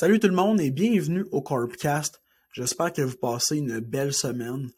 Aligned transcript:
Salut 0.00 0.18
tout 0.18 0.28
le 0.28 0.34
monde 0.34 0.62
et 0.62 0.70
bienvenue 0.70 1.26
au 1.30 1.42
Corpcast. 1.42 2.22
J'espère 2.54 2.90
que 2.90 3.02
vous 3.02 3.18
passez 3.18 3.58
une 3.58 3.80
belle 3.80 4.14
semaine. 4.14 4.70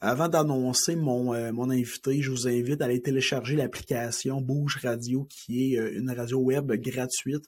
Avant 0.00 0.28
d'annoncer 0.28 0.96
mon, 0.96 1.34
euh, 1.34 1.52
invité, 1.52 2.22
je 2.22 2.30
vous 2.30 2.48
invite 2.48 2.80
à 2.80 2.86
aller 2.86 3.02
télécharger 3.02 3.54
l'application 3.54 4.40
Bouge 4.40 4.78
Radio 4.82 5.26
qui 5.28 5.74
est 5.74 5.78
euh, 5.78 5.98
une 5.98 6.10
radio 6.10 6.38
web 6.38 6.72
gratuite. 6.72 7.44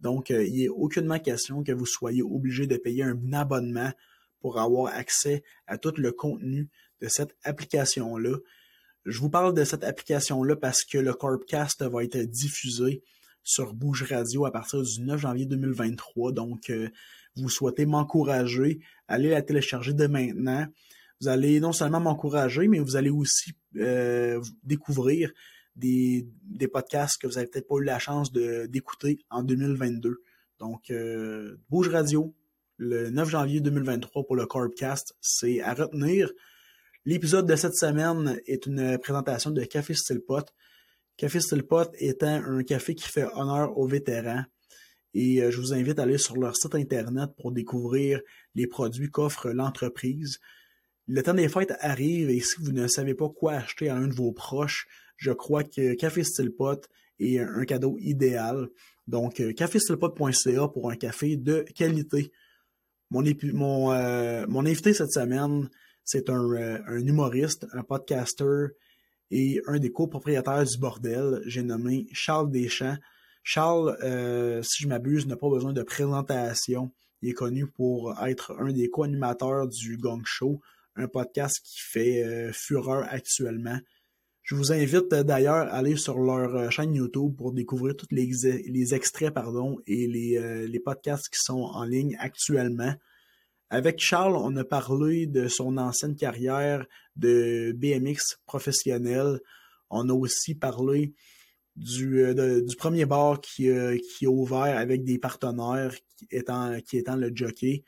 Donc, 0.00 0.32
euh, 0.32 0.44
il 0.44 0.62
n'est 0.62 0.68
aucunement 0.68 1.20
question 1.20 1.62
que 1.62 1.70
vous 1.70 1.86
soyez 1.86 2.22
obligé 2.22 2.66
de 2.66 2.76
payer 2.76 3.04
un 3.04 3.32
abonnement 3.32 3.92
pour 4.40 4.58
avoir 4.58 4.92
accès 4.92 5.44
à 5.68 5.78
tout 5.78 5.94
le 5.96 6.10
contenu 6.10 6.68
de 7.00 7.06
cette 7.06 7.36
application-là. 7.44 8.36
Je 9.04 9.20
vous 9.20 9.30
parle 9.30 9.54
de 9.54 9.62
cette 9.62 9.84
application-là 9.84 10.56
parce 10.56 10.82
que 10.82 10.98
le 10.98 11.14
Corpcast 11.14 11.84
va 11.84 12.02
être 12.02 12.18
diffusé 12.18 13.04
sur 13.48 13.72
Bouge 13.72 14.04
Radio 14.10 14.44
à 14.44 14.52
partir 14.52 14.82
du 14.82 15.00
9 15.00 15.18
janvier 15.18 15.46
2023. 15.46 16.32
Donc, 16.32 16.68
euh, 16.68 16.90
vous 17.34 17.48
souhaitez 17.48 17.86
m'encourager, 17.86 18.80
allez 19.08 19.30
la 19.30 19.40
télécharger 19.40 19.94
dès 19.94 20.06
maintenant. 20.06 20.66
Vous 21.22 21.28
allez 21.28 21.58
non 21.58 21.72
seulement 21.72 21.98
m'encourager, 21.98 22.68
mais 22.68 22.78
vous 22.78 22.96
allez 22.96 23.08
aussi 23.08 23.52
euh, 23.76 24.38
découvrir 24.64 25.32
des, 25.74 26.28
podcasts 26.70 27.18
que 27.20 27.26
vous 27.26 27.34
n'avez 27.34 27.46
peut-être 27.46 27.66
pas 27.66 27.76
eu 27.76 27.84
la 27.84 27.98
chance 27.98 28.30
d'écouter 28.32 29.18
en 29.30 29.42
2022. 29.42 30.20
Donc, 30.58 30.90
euh, 30.90 31.56
Bouge 31.70 31.88
Radio, 31.88 32.34
le 32.76 33.08
9 33.08 33.30
janvier 33.30 33.60
2023 33.62 34.26
pour 34.26 34.36
le 34.36 34.44
Corpcast, 34.44 35.16
c'est 35.22 35.62
à 35.62 35.72
retenir. 35.72 36.30
L'épisode 37.06 37.46
de 37.46 37.56
cette 37.56 37.76
semaine 37.76 38.38
est 38.46 38.66
une 38.66 38.98
présentation 38.98 39.50
de 39.50 39.64
Café 39.64 39.94
Style 39.94 40.20
Pot. 40.20 40.52
Café 41.18 41.40
Stillpot 41.40 41.90
étant 41.98 42.40
un 42.44 42.62
café 42.62 42.94
qui 42.94 43.08
fait 43.08 43.26
honneur 43.34 43.76
aux 43.76 43.88
vétérans. 43.88 44.44
Et 45.14 45.42
euh, 45.42 45.50
je 45.50 45.60
vous 45.60 45.74
invite 45.74 45.98
à 45.98 46.04
aller 46.04 46.16
sur 46.16 46.36
leur 46.36 46.54
site 46.56 46.76
internet 46.76 47.30
pour 47.36 47.50
découvrir 47.50 48.20
les 48.54 48.68
produits 48.68 49.10
qu'offre 49.10 49.50
l'entreprise. 49.50 50.38
Le 51.08 51.20
temps 51.24 51.34
des 51.34 51.48
fêtes 51.48 51.74
arrive 51.80 52.30
et 52.30 52.38
si 52.38 52.54
vous 52.60 52.70
ne 52.70 52.86
savez 52.86 53.14
pas 53.14 53.28
quoi 53.28 53.54
acheter 53.54 53.88
à 53.88 53.96
un 53.96 54.06
de 54.06 54.14
vos 54.14 54.30
proches, 54.30 54.86
je 55.16 55.32
crois 55.32 55.64
que 55.64 55.94
Café 55.94 56.22
Stillpot 56.22 56.82
est 57.18 57.40
un 57.40 57.64
cadeau 57.64 57.96
idéal. 57.98 58.68
Donc, 59.08 59.40
euh, 59.40 59.52
caféstillpot.ca 59.52 60.68
pour 60.68 60.88
un 60.88 60.96
café 60.96 61.36
de 61.36 61.64
qualité. 61.74 62.30
Mon, 63.10 63.90
euh, 63.92 64.46
invité 64.46 64.94
cette 64.94 65.10
semaine, 65.10 65.68
c'est 66.04 66.30
un 66.30 66.98
humoriste, 67.00 67.66
un 67.72 67.82
podcaster, 67.82 68.68
et 69.30 69.60
un 69.66 69.78
des 69.78 69.90
copropriétaires 69.90 70.64
du 70.64 70.78
bordel, 70.78 71.42
j'ai 71.46 71.62
nommé 71.62 72.06
Charles 72.12 72.50
Deschamps. 72.50 72.96
Charles, 73.42 73.96
euh, 74.02 74.62
si 74.62 74.82
je 74.82 74.88
m'abuse, 74.88 75.26
n'a 75.26 75.36
pas 75.36 75.48
besoin 75.48 75.72
de 75.72 75.82
présentation. 75.82 76.90
Il 77.22 77.30
est 77.30 77.34
connu 77.34 77.66
pour 77.66 78.14
être 78.24 78.56
un 78.58 78.72
des 78.72 78.88
co-animateurs 78.88 79.68
du 79.68 79.96
Gong 79.96 80.22
Show, 80.24 80.60
un 80.96 81.08
podcast 81.08 81.60
qui 81.64 81.80
fait 81.80 82.24
euh, 82.24 82.52
fureur 82.52 83.06
actuellement. 83.08 83.78
Je 84.42 84.54
vous 84.54 84.72
invite 84.72 85.12
euh, 85.12 85.22
d'ailleurs 85.22 85.68
à 85.68 85.76
aller 85.76 85.96
sur 85.96 86.18
leur 86.18 86.70
chaîne 86.72 86.94
YouTube 86.94 87.36
pour 87.36 87.52
découvrir 87.52 87.96
tous 87.96 88.08
les, 88.10 88.94
extraits 88.94 89.32
pardon, 89.32 89.78
et 89.86 90.06
les 90.06 90.80
podcasts 90.80 91.28
qui 91.28 91.40
sont 91.40 91.60
en 91.60 91.84
ligne 91.84 92.16
actuellement. 92.18 92.94
Avec 93.70 94.00
Charles, 94.00 94.36
on 94.36 94.56
a 94.56 94.64
parlé 94.64 95.26
de 95.26 95.46
son 95.46 95.76
ancienne 95.76 96.16
carrière 96.16 96.86
de 97.16 97.72
BMX 97.76 98.38
professionnel. 98.46 99.40
On 99.90 100.08
a 100.08 100.12
aussi 100.14 100.54
parlé 100.54 101.12
du, 101.76 102.22
euh, 102.22 102.66
premier 102.78 103.04
bar 103.04 103.40
qui, 103.40 103.70
a 103.70 103.94
ouvert 104.26 104.78
avec 104.78 105.04
des 105.04 105.18
partenaires 105.18 105.94
qui 106.16 106.26
étant, 106.30 106.80
qui 106.80 106.96
étant 106.96 107.16
le 107.16 107.30
jockey. 107.34 107.84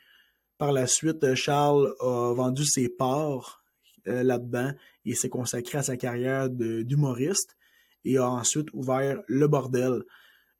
Par 0.59 0.71
la 0.71 0.85
suite, 0.85 1.33
Charles 1.33 1.93
a 1.99 2.33
vendu 2.33 2.63
ses 2.63 2.87
parts 2.87 3.63
euh, 4.07 4.21
là-dedans 4.21 4.71
et 5.05 5.15
s'est 5.15 5.29
consacré 5.29 5.79
à 5.79 5.83
sa 5.83 5.97
carrière 5.97 6.49
d'humoriste 6.49 7.57
et 8.05 8.17
a 8.17 8.29
ensuite 8.29 8.67
ouvert 8.73 9.21
le 9.27 9.47
bordel. 9.47 10.03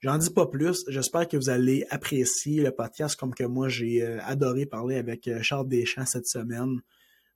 J'en 0.03 0.17
dis 0.17 0.31
pas 0.31 0.47
plus. 0.47 0.83
J'espère 0.87 1.27
que 1.27 1.37
vous 1.37 1.51
allez 1.51 1.85
apprécier 1.91 2.63
le 2.63 2.71
podcast 2.71 3.15
comme 3.15 3.35
que 3.35 3.43
moi 3.43 3.69
j'ai 3.69 4.01
euh, 4.01 4.19
adoré 4.23 4.65
parler 4.65 4.95
avec 4.95 5.27
euh, 5.27 5.43
Charles 5.43 5.67
Deschamps 5.67 6.07
cette 6.07 6.25
semaine. 6.25 6.81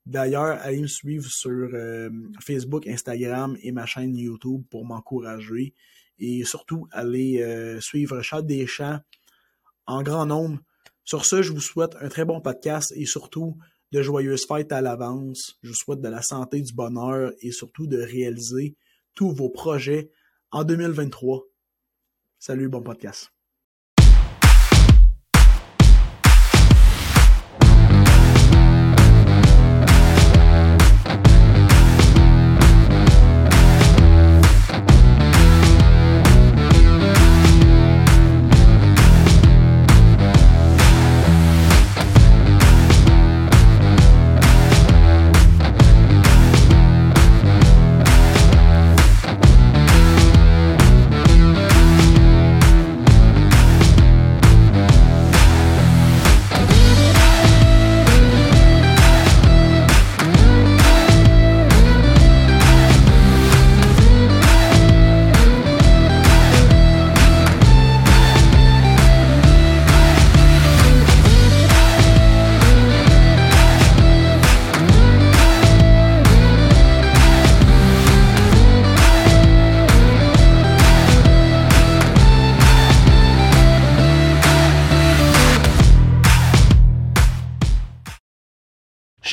D'ailleurs, 0.04 0.58
allez 0.60 0.80
me 0.80 0.88
suivre 0.88 1.30
sur 1.30 1.52
euh, 1.52 2.10
Facebook, 2.40 2.88
Instagram 2.88 3.56
et 3.62 3.70
ma 3.70 3.86
chaîne 3.86 4.16
YouTube 4.16 4.64
pour 4.68 4.84
m'encourager. 4.84 5.74
Et 6.18 6.42
surtout, 6.44 6.88
allez 6.90 7.44
suivre 7.80 8.22
Charles 8.22 8.46
Deschamps 8.46 8.98
en 9.86 10.02
grand 10.02 10.26
nombre. 10.26 10.58
Sur 11.04 11.24
ce, 11.24 11.42
je 11.42 11.52
vous 11.52 11.60
souhaite 11.60 11.94
un 12.00 12.08
très 12.08 12.24
bon 12.24 12.40
podcast 12.40 12.92
et 12.96 13.04
surtout 13.04 13.58
de 13.92 14.02
joyeuses 14.02 14.46
fêtes 14.46 14.72
à 14.72 14.80
l'avance. 14.80 15.58
Je 15.62 15.68
vous 15.68 15.74
souhaite 15.74 16.00
de 16.00 16.08
la 16.08 16.22
santé, 16.22 16.62
du 16.62 16.72
bonheur 16.72 17.32
et 17.42 17.52
surtout 17.52 17.86
de 17.86 17.98
réaliser 17.98 18.76
tous 19.14 19.30
vos 19.30 19.50
projets 19.50 20.10
en 20.50 20.64
2023. 20.64 21.44
Salut, 22.46 22.68
bon 22.68 22.80
podcast. 22.80 23.35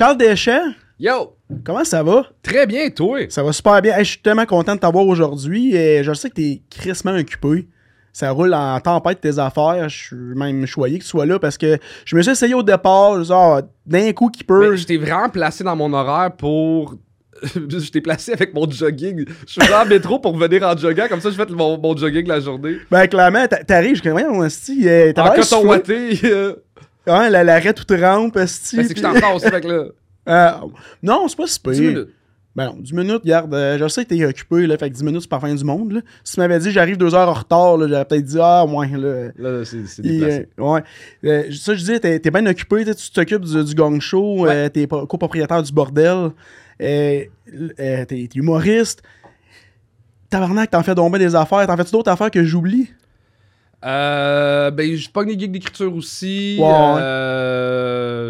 Charles 0.04 0.18
Deschamps? 0.18 0.74
Yo! 1.00 1.38
Comment 1.64 1.86
ça 1.86 2.04
va? 2.04 2.26
Très 2.42 2.68
bien, 2.68 2.90
toi? 2.90 3.20
Ça 3.30 3.42
va 3.42 3.54
super 3.54 3.82
bien. 3.82 3.98
je 4.00 4.04
suis 4.04 4.22
tellement 4.22 4.46
content 4.46 4.76
de 4.76 4.82
t'avoir 4.82 5.08
aujourd'hui. 5.08 5.74
Et 5.78 6.04
je 6.04 6.14
sais 6.14 6.30
que 6.30 6.34
t'es 6.34 6.62
crissement 6.70 7.16
occupé. 7.16 7.70
Ça 8.12 8.30
roule 8.32 8.54
en 8.54 8.78
tempête 8.82 9.22
tes 9.22 9.40
affaires. 9.40 9.88
Je 9.88 9.98
suis 9.98 10.16
même 10.36 10.66
choyé 10.66 10.98
que 10.98 11.04
tu 11.04 11.10
sois 11.10 11.26
là 11.26 11.40
parce 11.40 11.58
que 11.58 11.78
je 12.04 12.18
me 12.18 12.22
suis 12.22 12.34
essayé 12.34 12.54
au 12.54 12.64
départ, 12.64 13.24
genre, 13.24 13.62
d'un 13.86 14.12
coup 14.12 14.30
qui 14.30 14.44
peut. 14.44 14.76
je 14.76 14.86
t'ai 14.86 14.98
vraiment 14.98 15.30
placé 15.30 15.64
dans 15.64 15.78
mon 15.78 15.94
horaire 15.94 16.36
pour 16.36 16.96
je 17.56 17.90
t'ai 17.90 18.02
placé 18.02 18.34
avec 18.34 18.54
mon 18.54 18.70
jogging. 18.70 19.24
Je 19.48 19.62
suis 19.62 19.74
en 19.74 19.86
métro 19.86 20.20
pour 20.20 20.38
venir 20.38 20.64
en 20.64 20.76
jogging, 20.76 21.08
comme 21.08 21.22
ça 21.22 21.30
je 21.30 21.36
fais 21.36 21.46
mon, 21.46 21.78
mon 21.78 21.96
jogging 21.96 22.28
la 22.28 22.42
journée. 22.42 22.76
Ben 22.92 23.08
clairement, 23.08 23.46
t'arrives, 23.48 23.96
je 23.96 24.04
connais 24.04 24.28
mon 24.28 24.50
style. 24.50 25.14
T'as 25.16 25.32
en 25.32 25.34
coton 25.34 25.66
ouaté. 25.66 26.20
Ouais, 27.08 27.30
la, 27.30 27.44
l'arrêt 27.44 27.74
toute 27.74 27.92
rampe, 27.92 28.38
esti. 28.38 28.78
Ben, 28.78 28.88
c'est 28.88 28.94
que 28.94 29.00
je 29.00 29.04
t'en 29.04 29.36
aussi, 29.36 29.46
avec 29.46 29.66
là. 29.66 29.86
Euh, 30.26 30.52
non, 31.02 31.28
c'est 31.28 31.36
pas 31.36 31.48
si 31.48 31.60
pire. 31.60 31.74
10 31.74 31.82
minutes. 31.82 32.10
Ben 32.56 32.68
non, 32.68 32.78
10 32.80 32.94
minutes, 32.94 33.22
regarde, 33.24 33.54
euh, 33.54 33.78
je 33.78 33.88
sais 33.90 34.06
que 34.06 34.16
t'es 34.16 34.24
occupé, 34.24 34.68
là, 34.68 34.78
fait 34.78 34.90
que 34.90 34.96
10 34.96 35.04
minutes, 35.04 35.22
c'est 35.24 35.30
pas 35.30 35.36
la 35.36 35.50
fin 35.50 35.54
du 35.54 35.64
monde, 35.66 35.92
là. 35.92 36.02
Si 36.24 36.36
tu 36.36 36.40
m'avais 36.40 36.60
dit 36.60 36.72
j'arrive 36.72 36.98
deux 36.98 37.14
heures 37.14 37.28
en 37.28 37.34
retard, 37.34 37.76
là, 37.76 37.88
j'aurais 37.90 38.06
peut-être 38.06 38.24
dit, 38.24 38.38
ah, 38.40 38.66
moins, 38.66 38.88
là. 38.88 39.32
Là, 39.36 39.66
c'est, 39.66 40.02
déplacé. 40.02 40.48
Euh, 40.58 40.64
ouais. 41.24 41.52
Ça, 41.52 41.74
je 41.74 41.80
disais, 41.80 42.00
t'es, 42.00 42.20
t'es 42.20 42.32
bien 42.32 42.46
occupé, 42.46 42.86
tu 42.86 43.12
t'occupes 43.12 43.44
du, 43.44 43.66
du 43.66 43.76
gong 43.76 44.00
show, 44.00 44.46
ouais. 44.46 44.70
t'es 44.70 44.88
copropriétaire 44.88 45.62
du 45.62 45.74
bordel, 45.74 46.30
t'es, 46.78 47.30
humoriste. 48.36 49.02
Tabarnak, 50.30 50.70
t'en 50.70 50.84
fais 50.84 50.96
donc 50.96 51.18
des 51.18 51.36
affaires. 51.36 51.68
T'en 51.68 51.76
fais-tu 51.76 51.92
d'autres 51.92 52.12
affaires 52.12 52.32
que 52.32 52.44
j'oublie? 52.44 52.90
Euh, 53.86 54.72
ben, 54.72 54.96
je 54.96 55.10
pogne 55.10 55.28
des 55.30 55.40
gigs 55.40 55.52
d'écriture 55.52 55.94
aussi. 55.96 56.58
Ouais. 56.60 56.68
Euh, 57.00 58.24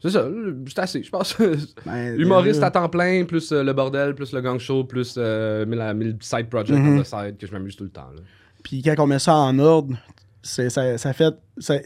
c'est 0.00 0.10
ça, 0.10 0.26
c'est 0.68 0.78
assez, 0.78 1.02
je 1.02 1.10
pense. 1.10 1.36
Ben, 1.86 2.18
Humoriste 2.18 2.62
à 2.62 2.70
temps 2.70 2.88
plein, 2.88 3.24
plus 3.24 3.50
euh, 3.52 3.62
le 3.62 3.72
bordel, 3.72 4.14
plus 4.14 4.32
le 4.32 4.40
gang 4.40 4.58
show, 4.58 4.84
plus 4.84 5.14
euh, 5.18 5.66
mille, 5.66 6.16
side 6.20 6.48
projects 6.48 6.76
mm 6.76 6.98
-hmm. 6.98 6.98
on 6.98 7.02
the 7.02 7.06
side 7.06 7.36
que 7.38 7.46
je 7.46 7.52
m'amuse 7.52 7.76
tout 7.76 7.84
le 7.84 7.90
temps. 7.90 8.10
Là. 8.14 8.20
Puis 8.62 8.82
quand 8.82 8.94
on 8.98 9.06
met 9.06 9.18
ça 9.18 9.34
en 9.34 9.58
ordre, 9.58 9.96
ça, 10.42 10.70
ça 10.70 11.12
fait. 11.12 11.34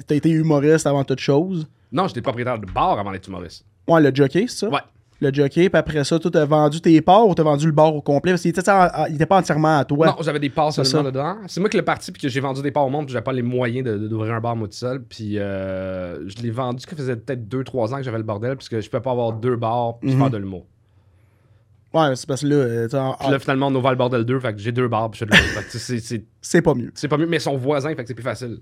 T'as 0.07 0.15
été 0.15 0.31
humoriste 0.31 0.87
avant 0.87 1.05
toute 1.05 1.21
chose? 1.21 1.67
Non, 1.93 2.09
j'étais 2.09 2.23
propriétaire 2.23 2.59
de 2.59 2.67
bar 2.67 2.99
avant 2.99 3.13
d'être 3.13 3.29
humoriste. 3.29 3.65
Ouais, 3.89 4.01
le 4.01 4.15
jockey, 4.15 4.47
c'est 4.49 4.59
ça? 4.59 4.69
Ouais. 4.69 4.81
Le 5.21 5.33
jockey, 5.33 5.71
puis 5.71 5.79
après 5.79 6.05
ça, 6.05 6.19
tu 6.19 6.29
as 6.37 6.45
vendu 6.45 6.79
tes 6.81 7.01
parts 7.01 7.27
ou 7.27 7.35
t'as 7.35 7.43
vendu 7.43 7.65
le 7.65 7.73
bar 7.73 7.95
au 7.95 8.03
complet? 8.03 8.33
Parce 8.33 8.43
qu'il 8.43 8.51
était, 8.51 8.71
en- 8.71 8.85
en- 8.85 9.07
il 9.09 9.15
était 9.15 9.25
pas 9.25 9.39
entièrement 9.39 9.79
à 9.79 9.85
toi. 9.87 10.09
Non, 10.09 10.17
j'avais 10.21 10.39
des 10.39 10.51
parts 10.51 10.75
seulement 10.75 10.91
ça. 10.91 11.03
dedans. 11.03 11.37
C'est 11.47 11.59
moi 11.61 11.71
qui 11.71 11.79
l'ai 11.79 11.83
parti 11.83 12.13
puis 12.13 12.21
que 12.21 12.29
j'ai 12.29 12.41
vendu 12.41 12.61
des 12.61 12.71
parts 12.71 12.85
au 12.87 12.91
monde 12.91 13.07
puis 13.07 13.15
j'avais 13.15 13.25
pas 13.25 13.33
les 13.33 13.41
moyens 13.43 13.83
d'ouvrir 14.09 14.35
un 14.35 14.41
bar 14.41 14.55
moi 14.57 14.69
tout 14.69 14.75
seul. 14.75 15.03
Puis 15.03 15.39
euh, 15.39 16.29
je 16.29 16.37
l'ai 16.43 16.51
vendu, 16.51 16.85
ça 16.87 16.95
faisait 16.95 17.17
peut-être 17.17 17.49
2-3 17.49 17.95
ans 17.95 17.97
que 17.97 18.03
j'avais 18.03 18.19
le 18.19 18.25
bordel 18.25 18.57
parce 18.57 18.69
que 18.69 18.79
je 18.81 18.91
pouvais 18.91 19.03
pas 19.03 19.13
avoir 19.13 19.33
deux 19.33 19.57
bars 19.57 19.99
puis 20.01 20.13
Mhm. 20.13 20.19
faire 20.21 20.31
de 20.31 20.37
l'humour. 20.37 20.67
Ouais, 21.95 22.15
c'est 22.15 22.27
parce 22.27 22.43
que 22.43 22.49
là, 22.49 22.57
euh, 22.57 22.89
Puis 22.89 23.31
là, 23.31 23.39
finalement, 23.39 23.69
on 23.69 23.75
a 23.75 23.79
ouvert 23.79 23.93
le 23.93 23.97
bordel 23.97 24.25
2, 24.25 24.39
fait 24.39 24.53
que 24.53 24.59
j'ai 24.59 24.73
deux 24.73 24.89
bars 24.89 25.11
puis 25.11 25.21
je 25.21 25.25
fais 25.25 25.31
de 25.31 25.35
l'humour. 25.35 25.63
Que 25.65 25.71
tu 25.71 26.25
c'est 26.43 26.61
pas 26.63 26.75
mieux. 26.75 26.91
c'est 26.95 27.09
pas 27.09 27.17
mieux, 27.17 27.27
mais 27.27 27.39
son 27.39 27.57
voisin, 27.57 27.89
fait 27.95 28.03
que 28.03 28.09
c'est 28.09 28.15
plus 28.15 28.23
facile. 28.23 28.59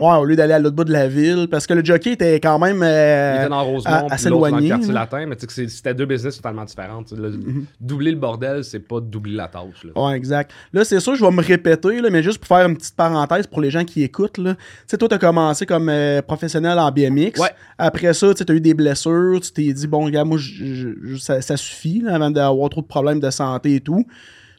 Ouais, 0.00 0.16
au 0.16 0.24
lieu 0.24 0.34
d'aller 0.34 0.54
à 0.54 0.58
l'autre 0.58 0.74
bout 0.74 0.82
de 0.84 0.92
la 0.92 1.06
ville, 1.06 1.46
parce 1.48 1.68
que 1.68 1.74
le 1.74 1.84
jockey 1.84 2.12
était 2.14 2.40
quand 2.40 2.58
même. 2.58 2.82
euh, 2.82 3.34
Il 3.36 3.40
était 3.42 3.48
dans 3.48 3.64
Rosemont, 3.64 3.94
à- 3.94 4.12
assez 4.14 4.28
dans 4.28 4.36
le 4.36 4.68
quartier 4.68 4.92
latin, 4.92 5.26
mais 5.26 5.36
c'était 5.68 5.94
deux 5.94 6.06
business 6.06 6.36
totalement 6.36 6.64
différents. 6.64 7.04
le- 7.16 7.38
Doubler 7.80 8.10
le 8.10 8.16
bordel, 8.16 8.64
c'est 8.64 8.80
pas 8.80 8.98
doubler 9.00 9.34
la 9.36 9.46
tâche. 9.46 9.84
là. 9.84 10.02
Ouais, 10.02 10.16
exact. 10.16 10.50
Là, 10.72 10.84
c'est 10.84 10.98
sûr, 10.98 11.14
je 11.14 11.24
vais 11.24 11.30
me 11.30 11.40
répéter, 11.42 12.00
là, 12.00 12.10
mais 12.10 12.22
juste 12.24 12.38
pour 12.38 12.48
faire 12.48 12.66
une 12.68 12.76
petite 12.76 12.96
parenthèse 12.96 13.46
pour 13.46 13.60
les 13.60 13.70
gens 13.70 13.84
qui 13.84 14.02
écoutent. 14.02 14.32
Tu 14.34 14.42
sais, 14.88 14.98
toi, 14.98 15.08
tu 15.08 15.14
as 15.14 15.18
commencé 15.18 15.64
comme 15.64 15.88
euh, 15.88 16.22
professionnel 16.22 16.76
en 16.78 16.90
BMX. 16.90 17.38
Ouais. 17.40 17.50
Après 17.78 18.12
ça, 18.14 18.34
tu 18.34 18.44
as 18.50 18.54
eu 18.54 18.60
des 18.60 18.74
blessures. 18.74 19.38
Tu 19.42 19.52
t'es 19.52 19.72
dit, 19.72 19.86
bon, 19.86 20.08
gars, 20.08 20.24
moi, 20.24 20.38
je- 20.38 20.64
je- 20.74 20.88
je- 21.04 21.16
ça, 21.16 21.40
ça 21.40 21.56
suffit 21.56 22.00
là, 22.00 22.16
avant 22.16 22.30
d'avoir 22.32 22.68
trop 22.68 22.80
de 22.80 22.86
problèmes 22.86 23.20
de 23.20 23.30
santé 23.30 23.76
et 23.76 23.80
tout. 23.80 24.04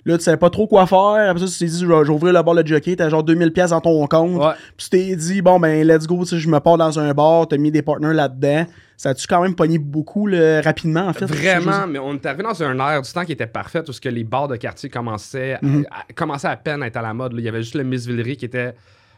Là, 0.08 0.18
tu 0.20 0.24
savais 0.24 0.38
pas 0.38 0.52
trop 0.52 0.68
quoi 0.68 0.86
faire. 0.86 1.30
Après 1.32 1.46
ça, 1.46 1.52
tu 1.52 1.58
t'es 1.58 1.66
dit, 1.66 1.84
ouvrir 1.86 2.32
le 2.34 2.42
bar 2.44 2.54
de 2.54 2.66
jockey. 2.68 2.96
T'as 2.96 3.10
genre 3.10 3.24
2000$ 3.24 3.50
pièces 3.52 3.72
dans 3.72 3.82
ton 3.82 4.06
compte. 4.06 4.40
Ouais. 4.40 4.54
Puis 4.78 4.88
tu 4.88 4.90
t'es 4.92 5.16
dit, 5.16 5.42
bon, 5.42 5.60
ben, 5.60 5.86
let's 5.88 6.06
go, 6.06 6.24
je 6.26 6.48
me 6.48 6.60
pars 6.60 6.78
dans 6.78 7.00
un 7.00 7.12
bar. 7.14 7.48
T'as 7.48 7.58
mis 7.58 7.72
des 7.72 7.82
partners 7.82 8.14
là-dedans. 8.14 8.68
Ça 8.98 9.10
a-tu 9.10 9.26
quand 9.28 9.42
même 9.42 9.56
pogné 9.56 9.78
beaucoup 9.80 10.30
rapidement, 10.64 11.08
en 11.08 11.14
fait? 11.14 11.26
Vraiment, 11.26 11.88
mais 11.88 11.98
on 12.00 12.14
est 12.14 12.26
arrivé 12.26 12.44
dans 12.44 12.64
un 12.64 12.80
air 12.80 13.02
du 13.02 13.12
temps 13.12 13.26
qui 13.26 13.32
était 13.32 13.48
parfait 13.48 13.82
où 13.88 13.92
ce 13.92 14.00
que 14.00 14.08
les 14.10 14.24
bars 14.24 14.48
de 14.48 14.56
quartier 14.58 14.90
commençaient, 14.90 15.54
à- 15.56 15.60
Mhm. 15.66 15.86
à, 15.90 16.14
commençaient 16.14 16.48
à 16.50 16.56
peine 16.56 16.84
à 16.84 16.88
être 16.88 16.98
à 16.98 17.02
la 17.02 17.14
mode. 17.14 17.34
là. 17.34 17.40
Il 17.40 17.46
y 17.46 17.50
avait 17.50 17.62
juste 17.64 17.76
le 17.76 17.84
Miss 17.84 18.06
Villery 18.06 18.38
qui 18.38 18.46
était 18.46 18.74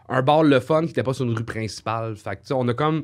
un 0.09 0.21
bar 0.21 0.41
le 0.43 0.59
fun 0.61 0.83
qui 0.85 0.91
était 0.91 1.03
pas 1.03 1.13
sur 1.13 1.25
une 1.25 1.35
rue 1.37 1.43
principale. 1.43 2.15
Fait 2.15 2.31
que, 2.31 2.41
tu 2.41 2.47
sais, 2.47 2.53
on 2.53 2.67
a 2.69 2.73
comme 2.73 3.03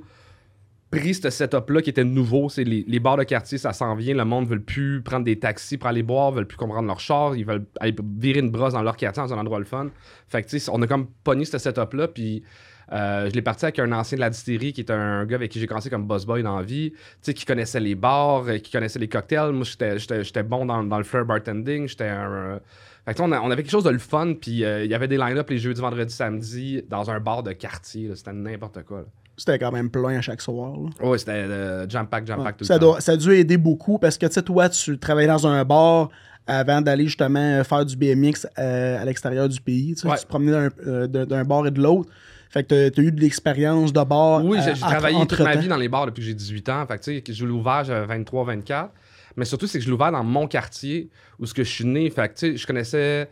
pris 0.99 1.13
ce 1.13 1.29
setup-là 1.29 1.81
qui 1.81 1.89
était 1.89 2.03
nouveau. 2.03 2.49
C'est 2.49 2.63
les, 2.63 2.83
les 2.87 2.99
bars 2.99 3.17
de 3.17 3.23
quartier, 3.23 3.57
ça 3.57 3.73
s'en 3.73 3.95
vient. 3.95 4.13
Le 4.15 4.25
monde 4.25 4.47
veut 4.47 4.59
plus 4.61 5.01
prendre 5.01 5.25
des 5.25 5.39
taxis 5.39 5.77
pour 5.77 5.87
aller 5.87 6.03
boire, 6.03 6.31
veulent 6.31 6.47
plus 6.47 6.57
comprendre 6.57 6.87
leur 6.87 6.99
char. 6.99 7.35
Ils 7.35 7.45
veulent 7.45 7.65
aller 7.79 7.95
virer 8.19 8.39
une 8.39 8.51
brosse 8.51 8.73
dans 8.73 8.81
leur 8.83 8.97
quartier, 8.97 9.21
dans 9.23 9.33
un 9.33 9.37
endroit 9.37 9.59
le 9.59 9.65
fun. 9.65 9.89
Fait 10.27 10.41
que, 10.43 10.69
on 10.71 10.81
a 10.81 10.87
comme 10.87 11.07
pogné 11.23 11.45
ce 11.45 11.57
setup-là. 11.57 12.07
Puis 12.07 12.43
euh, 12.91 13.29
je 13.29 13.33
l'ai 13.33 13.41
parti 13.41 13.65
avec 13.65 13.79
un 13.79 13.91
ancien 13.93 14.17
de 14.17 14.21
la 14.21 14.29
distillerie 14.29 14.73
qui 14.73 14.81
était 14.81 14.93
un 14.93 15.25
gars 15.25 15.35
avec 15.37 15.49
qui 15.51 15.59
j'ai 15.59 15.67
commencé 15.67 15.89
comme 15.89 16.05
boss 16.05 16.25
boy 16.25 16.43
dans 16.43 16.57
la 16.57 16.63
vie, 16.63 16.93
qui 17.23 17.45
connaissait 17.45 17.79
les 17.79 17.95
bars, 17.95 18.43
euh, 18.47 18.57
qui 18.57 18.71
connaissait 18.71 18.99
les 18.99 19.07
cocktails. 19.07 19.51
Moi, 19.53 19.63
j'étais- 19.65 20.43
bon 20.43 20.65
dans, 20.65 20.83
dans 20.83 20.97
le 20.97 21.03
flair 21.03 21.25
bartending. 21.25 21.87
J'étais 21.87 22.07
un. 22.09 22.31
euh, 22.31 22.59
Fait 23.05 23.13
que, 23.15 23.21
on, 23.21 23.31
a- 23.31 23.39
on 23.41 23.49
avait 23.51 23.63
quelque 23.63 23.71
chose 23.71 23.83
de 23.85 23.89
le 23.89 23.99
fun, 23.99 24.33
puis 24.39 24.51
il 24.63 24.85
y 24.85 24.93
avait 24.93 25.07
des 25.07 25.17
line-up 25.17 25.49
les 25.49 25.57
jeudis, 25.57 25.81
vendredis, 25.81 26.13
samedis 26.13 26.83
dans 26.89 27.09
un 27.09 27.19
bar 27.19 27.41
de 27.43 27.51
quartier. 27.53 28.09
C'était 28.15 28.33
n'importe 28.33 28.83
quoi. 28.83 29.05
C'était 29.37 29.57
quand 29.57 29.71
même 29.71 29.89
plein 29.89 30.17
à 30.17 30.21
chaque 30.21 30.41
soir. 30.41 30.73
Ouais, 31.01 31.17
c'était 31.17 31.31
euh, 31.31 31.89
jam 31.89 32.05
pack, 32.07 32.25
jam 32.27 32.43
pack 32.43 32.57
tout 32.57 32.65
ça, 32.65 32.75
le 32.75 32.79
temps. 32.79 32.85
doit- 32.91 33.01
ça 33.01 33.13
a 33.13 33.17
dû 33.17 33.31
aider 33.33 33.57
beaucoup 33.57 33.97
parce 33.97 34.17
que 34.17 34.25
tu 34.27 34.33
sais, 34.33 34.41
toi, 34.43 34.69
tu 34.69 34.97
travaillais 34.99 35.27
dans 35.27 35.47
un 35.47 35.63
bar 35.65 36.09
avant 36.45 36.81
d'aller 36.81 37.05
justement 37.05 37.39
euh, 37.39 37.63
faire 37.63 37.85
du 37.85 37.95
BMX 37.95 38.45
euh, 38.59 39.01
à 39.01 39.05
l'extérieur 39.05 39.49
du 39.49 39.59
pays. 39.59 39.95
Tu 39.95 40.01
sais, 40.01 40.07
Ouais. 40.07 40.17
tu 40.17 40.23
te 40.23 40.27
promenais 40.29 40.51
d'un 40.51 40.69
euh, 40.87 41.07
d'un- 41.07 41.43
bar 41.45 41.65
et 41.65 41.71
de 41.71 41.81
l'autre. 41.81 42.09
Fait 42.51 42.63
que 42.63 42.89
tu 42.89 43.01
as 43.01 43.03
eu 43.03 43.11
de 43.11 43.19
l'expérience 43.21 43.91
de 43.91 44.03
bar. 44.03 44.45
Oui, 44.45 44.59
j'ai 44.63 44.71
entre- 44.71 44.79
travaillé 44.81 45.25
toute 45.25 45.39
ma 45.39 45.55
vie 45.55 45.67
dans 45.67 45.77
les 45.77 45.89
bars 45.89 46.05
depuis 46.05 46.21
que 46.21 46.27
j'ai 46.27 46.33
18 46.35 46.69
ans. 46.69 46.85
Fait 46.85 46.99
que, 46.99 47.03
tu 47.03 47.23
sais, 47.25 47.33
je 47.33 47.45
l'ai 47.45 47.51
ouvert, 47.51 47.83
j'avais 47.83 48.05
23, 48.05 48.43
24. 48.45 48.91
Mais 49.35 49.45
surtout, 49.45 49.65
c'est 49.65 49.79
que 49.79 49.83
je 49.83 49.89
l'ai 49.89 49.95
ouvert 49.95 50.11
dans 50.11 50.23
mon 50.23 50.45
quartier 50.47 51.09
où 51.39 51.47
ce 51.47 51.55
que 51.55 51.63
je 51.63 51.69
suis 51.71 51.85
né. 51.85 52.07
Fait 52.11 52.29
que, 52.29 52.33
tu 52.37 52.51
sais, 52.51 52.57
je 52.57 52.67
connaissais. 52.67 53.29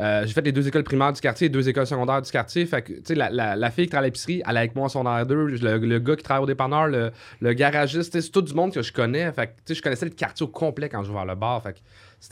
Euh, 0.00 0.22
j'ai 0.26 0.32
fait 0.32 0.40
les 0.42 0.52
deux 0.52 0.66
écoles 0.66 0.84
primaires 0.84 1.12
du 1.12 1.20
quartier, 1.20 1.46
les 1.48 1.52
deux 1.52 1.68
écoles 1.68 1.86
secondaires 1.86 2.22
du 2.22 2.30
quartier. 2.30 2.64
Fait 2.66 2.82
que, 2.82 2.92
tu 2.94 3.00
sais, 3.04 3.14
la, 3.14 3.30
la, 3.30 3.56
la 3.56 3.70
fille 3.70 3.84
qui 3.86 3.90
travaille 3.90 4.06
à 4.06 4.08
l'épicerie, 4.08 4.42
elle 4.48 4.56
est 4.56 4.60
avec 4.60 4.74
moi 4.74 4.86
en 4.86 4.88
secondaire 4.88 5.26
2. 5.26 5.34
Le, 5.34 5.78
le 5.78 5.98
gars 5.98 6.16
qui 6.16 6.22
travaille 6.22 6.44
au 6.44 6.46
dépanneur, 6.46 6.88
le, 6.88 7.10
le 7.40 7.52
garagiste, 7.52 8.18
c'est 8.20 8.30
tout 8.30 8.42
du 8.42 8.54
monde 8.54 8.72
que 8.72 8.82
je 8.82 8.92
connais. 8.92 9.30
Fait 9.32 9.48
que, 9.48 9.52
tu 9.52 9.60
sais, 9.66 9.74
je 9.74 9.82
connaissais 9.82 10.06
le 10.06 10.12
quartier 10.12 10.44
au 10.44 10.48
complet 10.48 10.88
quand 10.88 11.02
j'ai 11.02 11.10
ouvert 11.10 11.24
le 11.26 11.34
bar. 11.34 11.62
Fait 11.62 11.74
que, 11.74 11.78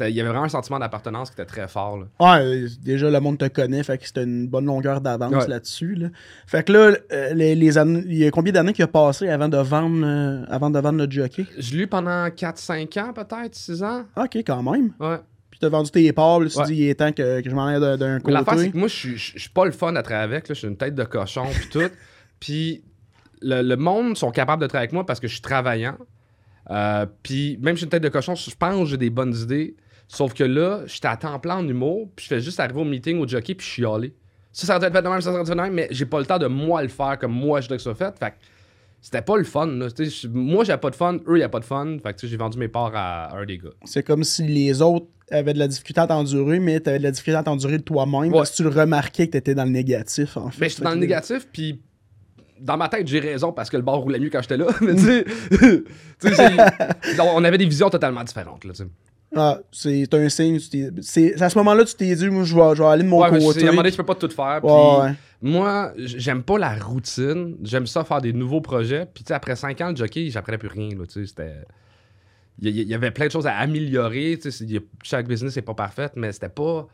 il 0.09 0.15
y 0.15 0.21
avait 0.21 0.29
vraiment 0.31 0.45
un 0.45 0.49
sentiment 0.49 0.79
d'appartenance 0.79 1.31
qui 1.31 1.35
était 1.35 1.45
très 1.51 1.67
fort. 1.67 1.99
là. 1.99 2.07
Ouais, 2.39 2.67
déjà, 2.81 3.11
le 3.11 3.19
monde 3.21 3.39
te 3.39 3.49
connaît, 3.49 3.83
fait 3.83 3.99
que 3.99 4.07
c'était 4.07 4.23
une 4.23 4.47
bonne 4.47 4.65
longueur 4.67 5.01
d'avance 5.01 5.33
Ouais. 5.35 5.49
là-dessus. 5.49 5.97
là. 5.97 6.09
Fait 6.47 6.63
que 6.65 6.73
là, 6.73 6.97
euh, 7.13 7.35
les, 7.35 7.57
les 7.57 7.77
années- 7.77 8.05
il 8.07 8.19
y 8.19 8.25
a 8.27 8.31
combien 8.31 8.53
d'années 8.53 8.73
qu'il 8.73 8.85
a 8.85 8.89
passé 8.89 9.29
avant 9.29 9.49
de 9.49 9.57
vendre, 9.57 10.07
euh, 10.07 10.45
avant 10.49 10.71
de 10.71 10.79
vendre 10.79 11.05
le 11.05 11.11
jockey? 11.11 11.45
Je 11.59 11.77
l'ai 11.77 11.83
eu 11.83 11.87
pendant 11.89 12.29
4-5 12.31 12.97
ans, 13.01 13.13
peut-être, 13.13 13.55
6 13.57 13.83
ans. 13.83 14.05
Ok, 14.17 14.37
quand 14.47 14.63
même. 14.63 14.93
Ouais. 15.01 15.17
T'as 15.61 15.69
vendu 15.69 15.91
tes 15.91 16.03
là, 16.03 16.13
tu 16.51 16.59
Ouais. 16.59 16.65
dis, 16.67 16.75
il 16.75 16.89
est 16.89 16.95
temps 16.95 17.13
que, 17.13 17.41
que 17.43 17.51
je 17.51 17.55
m'en 17.55 17.67
aille 17.67 17.81
d'un- 17.81 18.19
Mais 18.25 18.33
l'affaire, 18.33 18.55
c'est 18.55 18.57
côté. 18.67 18.71
que 18.73 18.77
moi, 18.79 18.89
je 18.89 19.17
suis- 19.17 19.49
pas 19.51 19.65
le 19.67 19.73
fun 19.73 19.95
à 19.95 20.03
travailler 20.03 20.25
avec. 20.37 20.49
Je 20.49 20.55
suis 20.55 20.67
une 20.67 20.77
tête 20.77 20.95
de 20.95 21.05
cochon, 21.05 21.45
puis 21.53 21.69
tout. 21.71 21.89
Puis 22.41 22.83
le, 23.43 23.61
le 23.63 23.77
monde 23.77 24.17
sont 24.17 24.31
capables 24.31 24.63
de 24.63 24.67
travailler 24.67 24.85
avec 24.87 24.93
moi 24.95 25.05
parce 25.05 25.21
que 25.21 25.29
je 25.29 25.33
suis 25.35 25.43
travaillant. 25.43 25.97
Euh, 26.71 27.05
puis 27.23 27.59
même 27.61 27.75
si 27.77 27.81
je 27.81 27.81
suis 27.81 27.85
une 27.85 27.91
tête 27.91 28.03
de 28.03 28.09
cochon, 28.09 28.35
je 28.35 28.51
pense 28.59 28.79
que 28.79 28.85
j'ai 28.87 28.97
des 28.97 29.11
bonnes 29.11 29.35
idées. 29.35 29.77
Sauf 30.09 30.33
que 30.35 30.45
là, 30.45 30.81
j'étais 30.87 31.09
à 31.09 31.17
temps 31.17 31.39
plein 31.39 31.57
en 31.59 31.69
humour, 31.69 32.09
puis 32.17 32.25
je 32.25 32.29
fais 32.29 32.41
juste 32.41 32.59
arriver 32.61 32.81
au 32.81 32.85
meeting, 32.85 33.19
au 33.19 33.29
jockey, 33.29 33.55
puis 33.55 33.67
je 33.67 33.73
suis 33.73 33.87
allé. 33.87 34.15
Ça, 34.53 34.67
ça 34.67 34.73
aurait 34.77 34.81
dû 34.81 34.87
être 34.87 34.93
fait 34.97 35.03
de 35.03 35.09
même, 35.09 35.21
ça, 35.21 35.31
aurait 35.31 35.39
dû 35.45 35.51
être 35.51 35.55
fait 35.55 35.57
de 35.57 35.61
même, 35.63 35.75
mais 35.75 35.89
j'ai 35.91 36.07
pas 36.07 36.19
le 36.19 36.27
temps 36.27 36.39
de 36.39 36.47
moi 36.47 36.83
le 36.83 36.89
faire 36.89 37.19
comme 37.19 37.33
moi 37.33 37.61
je 37.61 37.67
voudrais 37.67 37.77
que 37.77 37.83
ça 37.83 37.95
soit 37.95 38.07
fait. 38.07 38.19
Fait 38.19 38.31
que 38.31 38.37
c'était 39.01 39.23
pas 39.23 39.37
le 39.37 39.45
fun. 39.45 39.67
Là. 39.67 39.89
Moi, 40.33 40.65
j'avais 40.65 40.81
pas 40.81 40.91
de 40.91 40.97
fun, 40.97 41.19
eux, 41.27 41.39
ils 41.39 41.49
pas 41.49 41.61
de 41.61 41.65
fun. 41.65 41.97
Fait 42.03 42.15
que 42.15 42.27
j'ai 42.27 42.37
vendu 42.37 42.59
mes 42.59 42.69
parts 42.69 42.93
à 42.95 43.37
un 43.37 43.45
des 43.47 43.59
gars. 43.59 43.71
C'est 43.85 44.03
comme 44.03 44.25
si 44.25 44.43
les 44.47 44.83
autres 44.83 45.07
avaient 45.31 45.55
de 45.55 45.59
la 45.59 45.69
difficulté 45.69 46.01
à 46.01 46.07
t'endurer, 46.07 46.59
mais 46.61 46.81
t'avais 46.81 46.99
de 46.99 47.05
la 47.05 47.11
difficulté 47.13 47.39
à 47.39 47.43
t'endurer 47.43 47.79
de 47.79 47.83
toi-même 47.83 48.33
Ouais. 48.33 48.39
parce 48.39 48.51
que 48.51 48.57
tu 48.57 48.63
le 48.65 48.69
remarquais 48.71 49.27
que 49.27 49.33
t'étais 49.33 49.55
dans 49.55 49.65
le 49.65 49.71
négatif, 49.71 50.37
en 50.37 50.51
fait. 50.51 50.61
Mais 50.61 50.69
j'étais 50.69 50.83
dans 50.83 50.91
le 50.91 50.97
négatif, 50.97 51.47
puis 51.53 51.81
dans 52.61 52.77
ma 52.77 52.89
tête, 52.89 53.07
j'ai 53.07 53.21
raison 53.21 53.53
parce 53.53 53.71
que 53.71 53.77
le 53.77 53.83
bar 53.83 53.97
roulait 54.01 54.19
mieux 54.19 54.29
quand 54.29 54.43
j'étais 54.43 54.57
là. 54.59 54.67
Mais 54.83 54.95
tu 54.97 55.03
sais, 55.03 55.25
on 57.35 57.45
avait 57.45 57.59
des 57.59 57.65
visions 57.67 57.89
totalement 57.91 58.25
différentes. 58.25 58.65
Là, 58.65 58.73
tu 58.73 58.83
sais. 58.83 58.89
Ah, 59.37 59.61
c'est 59.71 60.13
un 60.13 60.29
signe. 60.29 60.59
C'est 61.03 61.41
à 61.41 61.49
ce 61.49 61.57
moment-là, 61.59 61.85
tu 61.85 61.95
t'es 61.95 62.13
dit, 62.17 62.29
moi, 62.29 62.43
je 62.43 62.55
vais, 62.55 62.75
je 62.75 62.83
vais 62.83 62.89
aller 62.89 63.05
de 63.05 63.09
mon 63.09 63.21
Ouais, 63.23 63.31
côté. 63.39 63.61
à 63.61 63.63
un 63.63 63.67
moment 63.67 63.77
donné, 63.83 63.93
tu 63.93 63.97
peux 63.97 64.03
pas 64.05 64.17
tout 64.17 64.29
faire. 64.29 64.61
Puis 64.61 64.71
Ouais, 64.71 65.01
ouais. 65.03 65.15
Moi, 65.43 65.93
j'aime 65.97 66.43
pas 66.43 66.59
la 66.59 66.75
routine. 66.75 67.57
J'aime 67.63 67.87
ça 67.87 68.05
faire 68.05 68.21
des 68.21 68.33
nouveaux 68.33 68.61
projets. 68.61 69.07
Puis 69.07 69.25
tu 69.25 69.29
sais, 69.29 69.35
après 69.35 69.57
5 69.57 69.81
ans, 69.81 69.91
le 69.91 69.97
jockey, 69.97 70.29
j'apprenais 70.29 70.59
plus 70.59 70.69
rien. 70.69 70.91
Là, 70.91 71.05
c'était... 71.09 71.65
Il 72.63 72.77
y, 72.77 72.95
avait 72.95 73.11
plein 73.11 73.27
de 73.27 73.33
choses 73.33 73.47
à 73.47 73.57
améliorer. 73.57 74.39
Chaque 75.03 75.27
business 75.27 75.57
n'est 75.57 75.63
pas 75.63 75.73
parfaite, 75.73 76.13
mais 76.17 76.31
c'était 76.33 76.51
pas... 76.51 76.87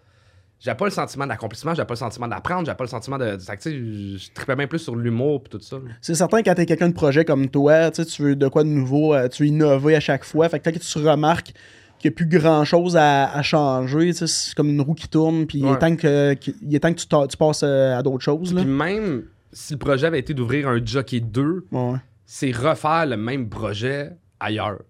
J'avais 0.61 0.77
pas 0.77 0.85
le 0.85 0.91
sentiment 0.93 1.27
d'accomplissement, 1.27 1.75
j'avais 1.75 1.87
pas 1.87 1.95
le 1.95 1.99
sentiment 1.99 2.29
d'apprendre, 2.29 2.65
j'avais 2.65 2.77
pas 2.77 2.85
le 2.85 2.89
sentiment 2.89 3.19
de... 3.19 3.37
que, 3.37 3.63
sais, 3.63 3.75
Je 3.75 4.33
tripais 4.33 4.57
même 4.57 4.69
plus 4.69 4.79
sur 4.79 4.97
l'humour 4.97 5.43
puis 5.43 5.51
tout 5.51 5.61
ça. 5.61 5.79
C'est 6.01 6.15
certain 6.15 6.43
quand 6.43 6.55
t'es 6.55 6.65
quelqu'un 6.65 6.89
de 6.89 6.95
projet 6.95 7.27
comme 7.27 7.51
toi, 7.51 7.91
tu 7.91 8.23
veux 8.23 8.37
de 8.37 8.49
quoi 8.49 8.63
de 8.63 8.69
nouveau, 8.69 9.13
euh, 9.13 9.29
tu 9.29 9.43
veux 9.43 9.49
innover 9.49 9.97
à 9.97 10.01
chaque 10.01 10.25
fois. 10.25 10.49
Fait 10.49 10.61
que 10.61 10.71
quand 10.71 10.79
tu 10.79 10.99
remarques 10.99 11.53
qu'il 11.99 12.11
n'y 12.11 12.15
a 12.15 12.17
plus 12.17 12.27
grand 12.27 12.65
chose 12.65 12.97
à, 12.97 13.31
à 13.33 13.43
changer, 13.43 14.13
c'est 14.13 14.55
comme 14.55 14.69
une 14.69 14.81
roue 14.81 14.95
qui 14.95 15.09
tourne, 15.09 15.47
puis 15.47 15.59
il, 15.59 15.67
est 15.67 15.79
temps 15.79 15.97
que, 15.97 16.35
il 16.63 16.75
est 16.75 16.81
temps 16.81 16.93
que 16.93 17.27
tu, 17.27 17.37
passes 17.37 17.63
euh, 17.63 17.97
à 17.99 18.03
d'autres 18.03 18.25
choses. 18.25 18.53
Là. 18.55 18.63
Puis 18.63 18.71
même 18.71 19.25
si 19.53 19.73
le 19.75 19.79
projet 19.79 20.07
avait 20.07 20.19
été 20.19 20.35
d'ouvrir 20.35 20.69
un 20.69 20.85
jockey 20.85 21.21
2, 21.21 21.67
Ouais. 21.73 21.99
c'est 22.25 22.51
refaire 22.51 23.07
le 23.07 23.17
même 23.17 23.49
projet 23.49 24.11
ailleurs. 24.41 24.81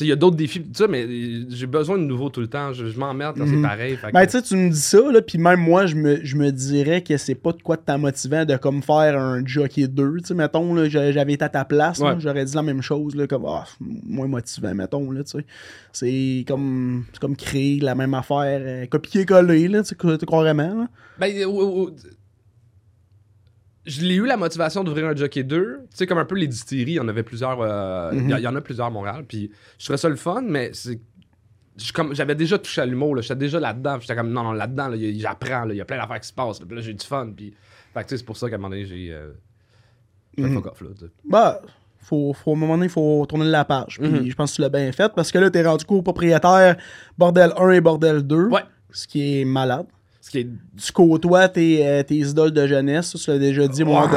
Il 0.00 0.06
y 0.06 0.12
a 0.12 0.16
d'autres 0.16 0.36
défis, 0.36 0.64
ça, 0.72 0.88
mais 0.88 1.06
j'ai 1.50 1.66
besoin 1.66 1.98
de 1.98 2.04
nouveau 2.04 2.30
tout 2.30 2.40
le 2.40 2.46
temps. 2.46 2.72
Je, 2.72 2.86
je 2.86 2.98
m'emmerde 2.98 3.36
quand 3.36 3.44
Mhm. 3.46 3.56
c'est 3.62 3.68
pareil. 3.68 3.96
fait 3.96 4.06
que- 4.08 4.12
Ben, 4.12 4.26
tu 4.26 4.56
me 4.56 4.70
dis 4.70 4.80
ça, 4.80 4.98
là, 5.12 5.20
puis 5.20 5.36
même 5.38 5.60
moi, 5.60 5.84
je 5.84 5.94
me, 5.96 6.24
je 6.24 6.34
me 6.36 6.50
dirais 6.50 7.02
que 7.02 7.16
c'est 7.18 7.34
pas 7.34 7.52
de 7.52 7.60
quoi 7.62 7.76
t'en 7.76 7.98
motivant 7.98 8.46
de 8.46 8.56
comme 8.56 8.82
faire 8.82 9.20
un 9.20 9.44
jockey 9.44 9.86
2, 9.88 10.14
tu 10.20 10.28
sais, 10.28 10.34
mettons, 10.34 10.74
j'avais 10.88 11.34
été 11.34 11.44
à 11.44 11.50
ta 11.50 11.66
place, 11.66 11.98
Ouais. 11.98 12.14
j'aurais 12.18 12.44
dit 12.46 12.54
la 12.54 12.62
même 12.62 12.80
chose, 12.80 13.14
là, 13.14 13.26
comme, 13.26 13.44
ah, 13.46 13.66
moins 13.80 14.28
motivant, 14.28 14.74
mettons, 14.74 15.10
là, 15.10 15.24
tu 15.24 15.38
sais. 15.38 15.44
C'est 15.92 16.44
comme, 16.48 17.04
comme 17.20 17.36
créer 17.36 17.78
la 17.80 17.94
même 17.94 18.14
affaire, 18.14 18.60
euh, 18.64 18.86
copier-coller, 18.86 19.68
là, 19.68 19.82
tu 19.82 19.90
sais, 19.90 19.94
co- 19.94 20.16
carrément, 20.16 20.74
là. 20.74 20.88
Ben, 21.18 21.30
je 23.86 24.00
l'ai 24.02 24.14
eu 24.14 24.26
la 24.26 24.36
motivation 24.36 24.84
d'ouvrir 24.84 25.06
un 25.06 25.16
Jockey 25.16 25.42
2. 25.42 25.80
Tu 25.90 25.96
sais, 25.96 26.06
comme 26.06 26.18
un 26.18 26.24
peu 26.24 26.36
les 26.36 26.46
distilleries, 26.46 26.92
il 26.92 26.96
y 26.96 27.00
en 27.00 27.08
avait 27.08 27.22
plusieurs. 27.22 27.60
euh, 27.60 28.10
il 28.14 28.28
y 28.30 28.32
a- 28.32 28.38
il 28.38 28.42
y, 28.42 28.46
en 28.48 28.54
a 28.56 28.60
plusieurs 28.60 28.86
à 28.86 28.90
Montréal. 28.90 29.24
Puis 29.26 29.50
je 29.78 29.84
trouvais 29.84 29.96
ça 29.96 30.08
le 30.08 30.16
fun, 30.16 30.42
mais 30.42 30.70
c'est. 30.72 31.00
J'avais 32.12 32.34
déjà 32.34 32.58
touché 32.58 32.82
à 32.82 32.86
l'humour, 32.86 33.20
j'étais 33.22 33.34
déjà 33.34 33.58
là-dedans. 33.58 33.98
J'étais 33.98 34.14
comme, 34.14 34.30
non, 34.30 34.42
non, 34.44 34.52
là-dedans, 34.52 34.88
là, 34.88 34.96
j'apprends, 35.16 35.68
il 35.70 35.76
y 35.76 35.80
a 35.80 35.84
plein 35.86 35.96
d'affaires 35.96 36.20
qui 36.20 36.28
se 36.28 36.32
passent. 36.34 36.60
là, 36.60 36.80
j'ai 36.82 36.92
du 36.94 37.04
fun. 37.06 37.32
Puis, 37.34 37.54
c'est 38.06 38.24
pour 38.24 38.36
ça 38.36 38.48
qu'à 38.50 38.56
un 38.56 38.58
moment 38.58 38.68
donné, 38.70 38.84
j'ai. 38.84 39.10
Euh, 39.12 39.32
Mhm. 40.36 40.54
fuck 40.54 40.66
off, 40.66 40.80
là. 40.82 40.88
Bah, 41.28 41.60
faut, 41.98 42.32
faut, 42.34 42.52
à 42.52 42.54
un 42.54 42.58
moment 42.58 42.74
donné, 42.74 42.86
il 42.86 42.90
faut 42.92 43.24
tourner 43.28 43.46
la 43.46 43.64
page. 43.64 43.98
Puis 44.00 44.08
Mhm. 44.10 44.30
je 44.30 44.34
pense 44.34 44.50
que 44.52 44.56
tu 44.56 44.62
l'as 44.62 44.68
bien 44.68 44.90
fait 44.92 45.12
parce 45.14 45.30
que 45.32 45.38
là, 45.38 45.50
t'es 45.50 45.62
rendu 45.66 45.84
copropriétaire 45.84 46.76
bordel 47.18 47.52
1 47.56 47.70
et 47.70 47.80
bordel 47.80 48.22
2. 48.22 48.48
Ouais. 48.48 48.62
Ce 48.90 49.06
qui 49.06 49.40
est 49.40 49.44
malade. 49.44 49.86
Ce 50.24 50.30
qui 50.30 50.38
est 50.38 50.48
Tu 50.80 50.92
côtoies 50.92 51.48
tes, 51.48 51.84
euh, 51.84 52.02
tes 52.04 52.14
idoles 52.14 52.52
de 52.52 52.64
jeunesse, 52.66 53.10
ça, 53.10 53.18
tu 53.18 53.30
l'as 53.30 53.38
déjà 53.40 53.66
dit 53.66 53.82
à 53.82 53.84
un 53.84 53.88
moment 53.88 54.04
Ouais, 54.06 54.10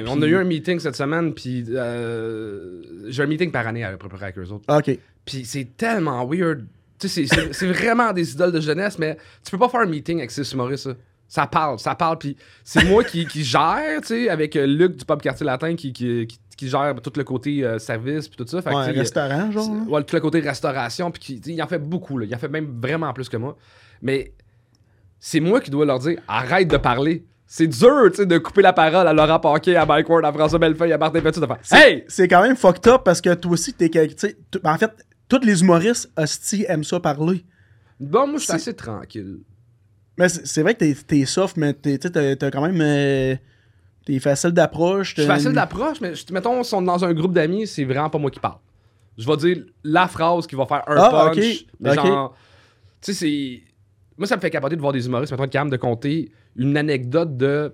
donné. 0.00 0.04
On 0.06 0.22
a 0.22 0.26
eu 0.26 0.36
un 0.36 0.44
meeting 0.44 0.78
cette 0.78 0.94
semaine, 0.94 1.34
puis 1.34 1.64
euh, 1.68 2.80
j'ai 3.08 3.22
un 3.22 3.26
meeting 3.26 3.50
par 3.50 3.66
année 3.66 3.82
à 3.84 3.96
peu 3.96 4.08
près 4.08 4.22
avec 4.26 4.38
eux 4.38 4.48
autres. 4.52 4.64
Ok. 4.68 4.96
Puis 5.24 5.44
c'est 5.44 5.76
tellement 5.76 6.24
weird. 6.26 6.64
Tu 6.98 7.08
sais, 7.08 7.26
c'est- 7.52 7.66
vraiment 7.66 8.12
des 8.12 8.32
idoles 8.32 8.52
de 8.52 8.60
jeunesse, 8.60 8.98
mais 8.98 9.16
tu 9.44 9.50
peux 9.50 9.58
pas 9.58 9.68
faire 9.68 9.80
un 9.80 9.86
meeting 9.86 10.18
avec 10.18 10.30
ces 10.30 10.50
humoristes. 10.52 10.84
Ça, 10.84 10.94
Ça 11.28 11.46
parle, 11.46 11.78
ça 11.78 11.94
parle. 11.94 12.18
Puis 12.18 12.36
c'est 12.64 12.84
moi 12.84 13.04
qui, 13.04 13.26
qui 13.26 13.44
gère, 13.44 14.00
tu 14.00 14.06
sais, 14.08 14.28
avec 14.30 14.56
euh, 14.56 14.66
Luc 14.66 14.96
du 14.96 15.04
Pub 15.04 15.20
Quartier 15.20 15.44
Latin 15.44 15.74
qui, 15.76 15.92
qui, 15.92 16.26
qui- 16.26 16.38
qui 16.56 16.68
gère 16.68 16.94
tout 17.02 17.12
le 17.16 17.22
côté 17.24 17.64
euh, 17.64 17.78
service, 17.78 18.26
puis 18.28 18.36
tout 18.36 18.46
ça. 18.48 18.62
Fait 18.62 18.74
Ouais, 18.74 18.90
restaurant, 18.92 19.50
genre. 19.52 19.70
Ouais, 19.88 20.02
tout 20.04 20.14
le 20.16 20.20
côté 20.20 20.40
restauration, 20.40 21.10
puis 21.10 21.40
il 21.46 21.62
en 21.62 21.66
fait 21.68 21.78
beaucoup, 21.78 22.16
là. 22.18 22.26
Il 22.26 22.34
en 22.34 22.38
fait 22.38 22.48
même 22.48 22.80
vraiment 22.80 23.12
plus 23.12 23.28
que 23.28 23.36
moi. 23.36 23.56
Mais 24.02 24.32
c'est 25.20 25.40
moi 25.40 25.60
qui 25.60 25.70
dois 25.70 25.84
leur 25.86 25.98
dire 25.98 26.18
arrête 26.28 26.68
de 26.68 26.76
parler. 26.76 27.24
C'est 27.46 27.66
dur, 27.66 28.10
tu 28.10 28.16
sais, 28.16 28.26
de 28.26 28.36
couper 28.38 28.60
la 28.60 28.74
parole 28.74 29.06
à 29.08 29.12
Laurent 29.14 29.40
Paquet, 29.40 29.74
à 29.76 29.86
Mike 29.86 30.08
Ward, 30.10 30.24
à 30.24 30.32
François 30.32 30.58
Bellefeuille, 30.58 30.92
à 30.92 30.98
Martin 30.98 31.20
Petit, 31.22 31.40
de 31.40 31.46
faire 31.46 31.56
Hey! 31.72 32.04
C'est 32.06 32.28
quand 32.28 32.42
même 32.42 32.56
fucked 32.56 32.86
up 32.92 33.02
parce 33.04 33.20
que 33.22 33.32
toi 33.34 33.52
aussi, 33.52 33.72
t'es 33.72 33.90
En 34.64 34.76
fait, 34.76 34.90
tous 35.28 35.40
les 35.42 35.62
humoristes 35.62 36.10
hosties 36.16 36.66
aiment 36.68 36.84
ça 36.84 37.00
parler. 37.00 37.44
Bon, 37.98 38.26
moi, 38.26 38.38
je 38.38 38.44
suis 38.44 38.52
assez 38.52 38.74
tranquille. 38.74 39.38
Mais 40.18 40.28
c'est 40.28 40.62
vrai 40.62 40.74
que 40.74 40.80
t'es- 40.80 40.94
t'es 41.06 41.24
soft, 41.24 41.56
mais 41.56 41.72
t'es- 41.72 41.96
tu 41.98 42.08
sais, 42.08 42.36
t'as 42.36 42.50
quand 42.50 42.60
même. 42.62 42.80
euh, 42.80 43.34
T'es 44.04 44.18
facile 44.20 44.50
d'approche. 44.52 45.14
Je 45.16 45.20
suis 45.22 45.26
facile 45.30 45.52
d'approche, 45.52 46.00
mais 46.00 46.12
mettons, 46.32 46.62
si 46.62 46.74
on 46.74 46.80
est 46.82 46.86
dans 46.86 47.04
un 47.04 47.12
groupe 47.12 47.32
d'amis, 47.34 47.66
c'est 47.66 47.84
vraiment 47.84 48.08
pas 48.10 48.18
moi 48.18 48.30
qui 48.30 48.40
parle. 48.40 48.56
Je 49.18 49.26
vais 49.26 49.36
dire 49.36 49.64
la 49.84 50.06
phrase 50.08 50.46
qui 50.46 50.54
va 50.54 50.64
faire 50.66 50.82
un 50.86 50.96
Ah, 50.96 51.10
punch. 51.32 51.36
ok, 51.38 51.66
Mais 51.80 51.90
ok. 51.90 51.94
genre, 52.06 52.34
tu 53.02 53.12
sais, 53.12 53.14
c'est. 53.14 53.62
Moi, 54.18 54.26
ça 54.26 54.36
me 54.36 54.40
fait 54.40 54.50
capoter 54.50 54.76
de 54.76 54.80
voir 54.80 54.92
des 54.92 55.06
humoristes, 55.06 55.30
mettons, 55.32 55.44
être 55.44 55.50
capable 55.52 55.70
de 55.70 55.76
compter 55.76 56.30
une 56.56 56.76
anecdote 56.76 57.36
de 57.36 57.72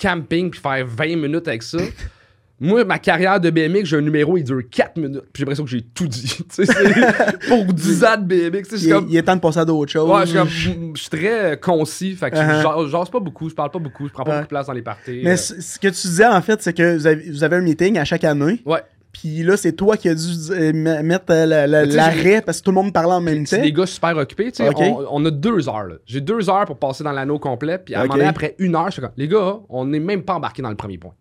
camping 0.00 0.50
puis 0.50 0.60
faire 0.60 0.86
20 0.86 1.16
minutes 1.16 1.46
avec 1.48 1.62
ça. 1.62 1.78
Moi, 2.60 2.84
ma 2.84 3.00
carrière 3.00 3.40
de 3.40 3.50
BMX, 3.50 3.86
j'ai 3.86 3.96
un 3.96 4.02
numéro, 4.02 4.36
il 4.36 4.44
dure 4.44 4.62
4 4.70 4.96
minutes. 4.96 5.22
Puis 5.32 5.40
j'ai 5.40 5.42
l'impression 5.42 5.64
que 5.64 5.70
j'ai 5.70 5.82
tout 5.82 6.06
dit. 6.06 6.38
Pour 7.48 7.64
10 7.64 8.04
ans 8.04 8.16
de 8.16 8.24
BMX. 8.24 8.68
Il, 8.72 8.86
est- 8.88 8.92
comme. 8.92 9.06
il 9.08 9.16
est 9.16 9.22
temps 9.24 9.34
de 9.34 9.40
passer 9.40 9.58
à 9.58 9.64
d'autres 9.64 9.90
choses. 9.90 10.08
Ouais, 10.08 10.20
je 10.22 10.26
suis, 10.26 10.38
comme- 10.74 10.94
je 10.96 11.00
suis 11.00 11.10
très 11.10 11.52
euh, 11.52 11.56
concis. 11.56 12.14
Fait 12.14 12.30
que 12.30 12.36
je 12.36 12.42
Uh-huh. 12.42 12.88
j'ose 12.88 13.10
pas 13.10 13.18
beaucoup, 13.18 13.48
je 13.50 13.54
parle 13.54 13.70
pas 13.72 13.80
beaucoup, 13.80 14.06
je 14.06 14.12
prends 14.12 14.22
pas 14.22 14.30
beaucoup 14.32 14.42
de 14.44 14.48
place 14.48 14.66
dans 14.68 14.72
les 14.74 14.82
parties. 14.82 15.22
Mais 15.24 15.32
euh. 15.32 15.36
ce 15.36 15.76
que 15.78 15.88
tu 15.88 16.06
disais, 16.06 16.26
en 16.26 16.40
fait, 16.40 16.62
c'est 16.62 16.72
que 16.72 16.96
vous 16.96 17.06
avez, 17.08 17.30
vous 17.30 17.42
avez 17.42 17.56
un 17.56 17.62
meeting 17.62 17.98
à 17.98 18.04
chaque 18.04 18.22
année. 18.22 18.62
Ouais. 18.64 18.80
Puis 19.12 19.42
là, 19.42 19.58
c'est 19.58 19.72
toi 19.72 19.96
qui 19.98 20.08
as 20.08 20.14
dû 20.14 20.22
euh, 20.52 20.72
mettre 21.02 21.26
euh, 21.30 21.66
l'arrêt 21.86 22.40
parce 22.40 22.60
que 22.60 22.64
tout 22.64 22.70
le 22.70 22.76
monde 22.76 22.92
parlait 22.94 23.12
en 23.12 23.20
même 23.20 23.44
C'est 23.44 23.58
temps. 23.58 23.62
des 23.62 23.72
gars 23.72 23.84
super 23.86 24.16
occupés, 24.16 24.50
tu 24.52 24.64
sais. 24.64 24.70
On, 24.74 25.06
on 25.10 25.24
a 25.26 25.30
deux 25.30 25.68
heures, 25.68 25.84
là. 25.84 25.94
J'ai 26.06 26.22
deux 26.22 26.48
heures 26.48 26.64
pour 26.64 26.78
passer 26.78 27.04
dans 27.04 27.12
l'anneau 27.12 27.38
complet, 27.38 27.78
puis 27.78 27.94
à 27.94 28.00
un 28.00 28.02
moment 28.04 28.14
donné, 28.14 28.28
après 28.28 28.54
une 28.58 28.74
heure, 28.74 28.86
je 28.86 28.92
suis 28.92 29.02
comme, 29.02 29.10
les 29.18 29.28
gars, 29.28 29.58
on 29.68 29.84
n'est 29.84 30.00
même 30.00 30.22
pas 30.22 30.34
embarqué 30.34 30.62
dans 30.62 30.70
le 30.70 30.76
premier 30.76 30.96
point. 30.96 31.12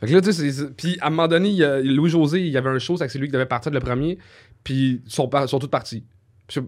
Fait 0.00 0.06
que 0.06 0.12
là, 0.14 0.20
tu 0.22 0.32
sais, 0.32 0.42
c'est- 0.42 0.52
c'est- 0.52 0.70
puis 0.76 0.96
à 1.00 1.08
un 1.08 1.10
moment 1.10 1.28
donné, 1.28 1.50
il 1.50 1.94
Louis-José, 1.94 2.40
il 2.40 2.48
y 2.48 2.56
avait 2.56 2.70
un 2.70 2.78
show, 2.78 2.96
c'est 2.96 3.04
que 3.06 3.12
c'est 3.12 3.18
lui 3.18 3.26
qui 3.26 3.32
devait 3.32 3.46
partir 3.46 3.70
le 3.72 3.80
premier, 3.80 4.16
puis 4.64 5.02
ils 5.04 5.10
sont, 5.12 5.28
tous 5.28 5.66
partis. 5.68 6.04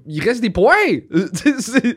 Il 0.06 0.20
reste 0.22 0.42
des 0.42 0.50
points! 0.50 0.74
C'est- 1.58 1.96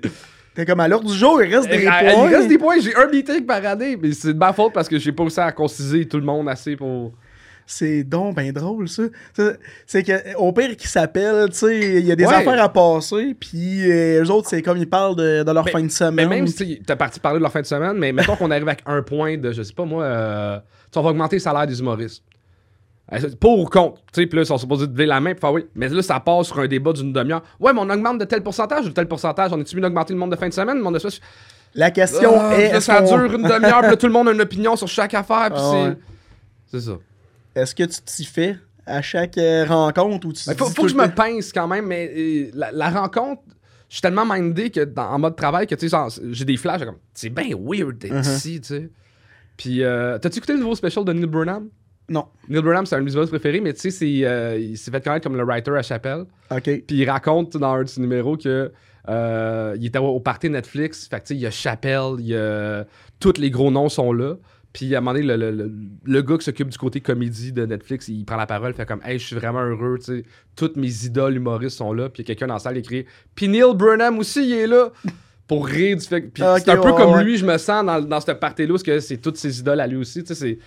T'es 0.56 0.66
comme 0.68 0.80
à 0.82 0.88
l'heure 0.88 1.02
du 1.04 1.12
jour, 1.14 1.42
il 1.42 1.54
reste 1.54 1.68
des 1.68 1.80
Eh, 1.82 1.86
points. 1.86 2.30
Il 2.30 2.36
reste 2.36 2.48
des 2.48 2.58
points, 2.60 2.80
j'ai 2.80 2.96
un 2.96 3.08
meeting 3.08 3.44
par 3.44 3.66
année, 3.66 3.98
mais 4.00 4.12
c'est 4.12 4.34
de 4.36 4.38
ma 4.38 4.54
faute 4.54 4.72
parce 4.72 4.88
que 4.88 5.00
j'ai 5.00 5.12
pas 5.12 5.24
réussi 5.24 5.40
à 5.40 5.52
conciser 5.52 6.08
tout 6.08 6.18
le 6.18 6.24
monde 6.24 6.48
assez 6.48 6.76
pour. 6.76 7.12
C'est 7.76 8.04
donc 8.04 8.36
ben 8.36 8.52
drôle, 8.52 8.88
ça. 8.88 9.04
C'est 9.88 10.04
que 10.04 10.36
au 10.38 10.52
pire 10.54 10.76
qu'ils 10.78 10.90
s'appellent, 10.90 11.50
tu 11.50 11.56
sais, 11.58 12.00
il 12.00 12.06
y 12.06 12.12
a 12.12 12.16
des 12.16 12.26
Ouais. 12.26 12.34
affaires 12.36 12.62
à 12.64 12.72
passer, 12.72 13.36
puis 13.40 13.90
euh, 13.90 14.24
eux 14.24 14.30
autres, 14.30 14.48
c'est 14.50 14.62
comme 14.62 14.78
ils 14.78 14.88
parlent 14.90 15.16
de, 15.16 15.42
de 15.44 15.52
leur 15.52 15.66
Mais- 15.66 15.72
fin 15.72 15.80
de 15.80 15.84
Mais 15.86 15.90
semaine. 15.90 16.30
même 16.30 16.48
si 16.48 16.82
t'as 16.86 16.96
parti 16.96 17.20
parler 17.20 17.40
de 17.40 17.44
leur 17.44 17.52
fin 17.52 17.62
de 17.62 17.66
semaine, 17.66 17.98
mais 17.98 18.12
mettons 18.12 18.36
qu'on 18.36 18.52
arrive 18.52 18.68
avec 18.68 18.84
un 18.86 19.02
point 19.02 19.38
de, 19.38 19.52
je 19.52 19.64
sais 19.64 19.74
pas 19.74 19.86
moi, 19.86 20.04
euh, 20.04 20.60
on 20.96 21.02
va 21.02 21.10
augmenter 21.10 21.38
le 21.38 21.42
salaire 21.42 21.66
des 21.66 21.80
humoristes. 21.80 22.24
C'est 23.20 23.38
Pour 23.40 23.60
ou 23.60 23.66
contre, 23.66 24.02
tu 24.14 24.22
sais, 24.22 24.28
puis 24.28 24.38
là, 24.38 24.44
ils 24.44 24.46
sont 24.46 24.58
supposés 24.58 24.86
lever 24.88 25.06
la 25.06 25.20
main, 25.20 25.32
puis 25.32 25.42
faire 25.42 25.52
oui. 25.52 25.66
Mais 25.76 25.90
là, 25.90 26.02
ça 26.02 26.20
passe 26.20 26.48
sur 26.48 26.60
un 26.60 26.68
débat 26.68 26.94
d'une 26.94 27.12
demi-heure. 27.12 27.42
Ouais, 27.60 27.74
mais 27.74 27.80
on 27.82 27.90
augmente 27.90 28.18
de 28.20 28.26
tel 28.26 28.42
pourcentage 28.44 28.86
ou 28.86 28.90
de 28.90 28.94
tel 28.94 29.08
pourcentage? 29.08 29.52
On 29.52 29.60
est-tu 29.60 29.76
mieux 29.76 29.82
d'augmenter 29.82 30.14
le 30.14 30.20
monde 30.20 30.32
de 30.32 30.36
fin 30.36 30.48
de 30.48 30.54
semaine, 30.54 30.78
le 30.78 30.84
monde 30.84 30.98
de? 30.98 31.10
La 31.76 31.90
question 31.92 32.34
Ah, 32.40 32.56
est 32.56 32.72
là, 32.72 32.82
ça 32.82 33.02
dure 33.02 33.26
une 33.34 33.44
demi-heure, 33.44 33.82
puis 33.88 33.98
tout 33.98 34.06
le 34.08 34.14
monde 34.14 34.28
a 34.30 34.32
une 34.32 34.42
opinion 34.42 34.76
sur 34.76 34.88
chaque 34.88 35.14
affaire, 35.16 35.50
puis 35.50 35.58
Ah 35.60 35.70
c'est. 35.72 35.84
ouais. 35.90 35.98
C'est 36.72 36.80
ça. 36.82 36.94
Est-ce 37.56 37.74
que 37.76 37.84
tu 37.84 38.02
t'y 38.02 38.26
fais 38.26 38.58
à 38.86 39.02
chaque 39.02 39.38
euh, 39.38 39.66
rencontre 39.66 40.28
ou 40.28 40.34
tu 40.34 40.44
Mais 40.48 40.56
faut, 40.56 40.66
faut 40.68 40.84
que 40.84 40.88
je 40.90 40.96
me 40.96 41.08
pince 41.08 41.52
quand 41.54 41.68
même, 41.68 41.86
mais 41.86 42.12
euh, 42.16 42.52
la, 42.54 42.72
la 42.72 42.90
rencontre, 42.90 43.42
je 43.90 43.96
suis 43.96 44.02
tellement 44.02 44.26
mindé 44.26 44.70
que 44.72 44.82
dans- 44.84 45.10
en 45.10 45.20
mode 45.20 45.36
travail 45.36 45.68
que 45.68 45.76
tu 45.76 45.88
sais, 45.88 45.98
j'ai 46.32 46.46
des 46.46 46.58
flashs, 46.58 46.84
comme, 46.84 46.98
c'est 47.14 47.30
bien 47.30 47.50
weird 47.60 47.98
d'être 47.98 48.14
Uh-huh. 48.14 48.36
ici, 48.36 48.60
tu 48.62 48.68
sais. 48.68 48.90
Puis, 49.56 49.84
euh, 49.84 50.18
t'as-tu 50.18 50.40
écouté 50.40 50.54
le 50.54 50.60
nouveau 50.60 50.76
special 50.76 51.06
de 51.06 51.14
Neil 51.14 51.28
Burnham? 51.28 51.70
Non. 52.10 52.26
Neil 52.50 52.62
Burnham, 52.62 52.86
c'est 52.86 52.96
un 52.96 53.02
de 53.04 53.10
mes 53.22 53.28
préférés, 53.28 53.62
mais 53.62 53.74
tu 53.74 53.90
sais, 53.92 54.06
euh, 54.26 54.58
il 54.60 54.78
s'est 54.78 54.90
fait 54.92 55.02
connaître 55.04 55.24
comme 55.24 55.38
le 55.38 55.44
writer 55.44 55.72
à 55.78 55.82
Chapelle. 55.84 56.26
OK. 56.52 56.64
Puis 56.64 56.84
il 56.90 57.10
raconte 57.10 57.56
dans 57.56 57.74
un 57.76 57.84
de 57.84 57.88
ses 57.88 58.02
numéros 58.02 58.36
que 58.36 58.72
il 59.08 59.86
était 59.86 60.00
au, 60.00 60.08
au 60.08 60.20
party 60.20 60.50
Netflix. 60.50 61.08
Fait 61.08 61.18
que 61.20 61.26
tu 61.26 61.28
sais, 61.30 61.36
il 61.36 61.42
y 61.42 61.46
a 61.46 61.52
Chappelle, 61.52 62.16
il 62.20 62.28
y 62.28 62.36
a. 62.36 62.86
Tous 63.20 63.38
les 63.38 63.50
gros 63.52 63.72
noms 63.72 63.90
sont 63.90 64.12
là. 64.12 64.36
Puis 64.74 64.94
à 64.96 64.98
un 64.98 65.02
moment 65.02 65.14
donné, 65.14 65.26
le, 65.26 65.36
le- 65.38 65.52
le- 65.52 65.72
le 66.04 66.22
gars 66.24 66.38
qui 66.38 66.46
s'occupe 66.46 66.68
du 66.70 66.78
côté 66.80 67.00
comédie 67.00 67.52
de 67.54 67.66
Netflix, 67.66 68.08
il 68.08 68.26
prend 68.26 68.38
la 68.38 68.48
parole, 68.48 68.74
fait 68.74 68.86
comme 68.88 69.02
Hey, 69.06 69.20
je 69.20 69.28
suis 69.28 69.36
vraiment 69.36 69.62
heureux, 69.62 69.98
tu 70.00 70.06
sais. 70.06 70.24
Toutes 70.56 70.76
mes 70.78 71.06
idoles 71.06 71.36
humoristes 71.36 71.78
sont 71.78 71.94
là. 71.94 72.10
Puis 72.10 72.24
quelqu'un 72.24 72.48
dans 72.48 72.56
la 72.56 72.60
salle 72.60 72.78
écrit 72.78 73.06
Puis 73.36 73.48
Neil 73.48 73.76
Burnham 73.76 74.18
aussi, 74.20 74.44
il 74.46 74.54
est 74.54 74.68
là. 74.68 74.92
Pour 75.48 75.68
rire 75.68 75.98
du 75.98 76.04
fait. 76.06 76.22
Puis 76.22 76.42
c'est 76.58 76.70
un 76.70 76.78
peu 76.78 76.90
ouais, 76.92 76.96
comme 76.98 77.12
ouais. 77.12 77.24
lui, 77.24 77.38
je 77.38 77.46
me 77.46 77.58
sens 77.58 77.86
dans, 77.86 78.02
dans 78.02 78.20
cette 78.22 78.40
partie-là, 78.40 78.70
parce 78.70 78.82
que 78.82 79.00
c'est 79.00 79.18
toutes 79.18 79.38
ses 79.38 79.60
idoles 79.60 79.80
à 79.82 79.86
lui 79.88 79.98
aussi. 79.98 80.24
Tu 80.24 80.34
sais, 80.34 80.58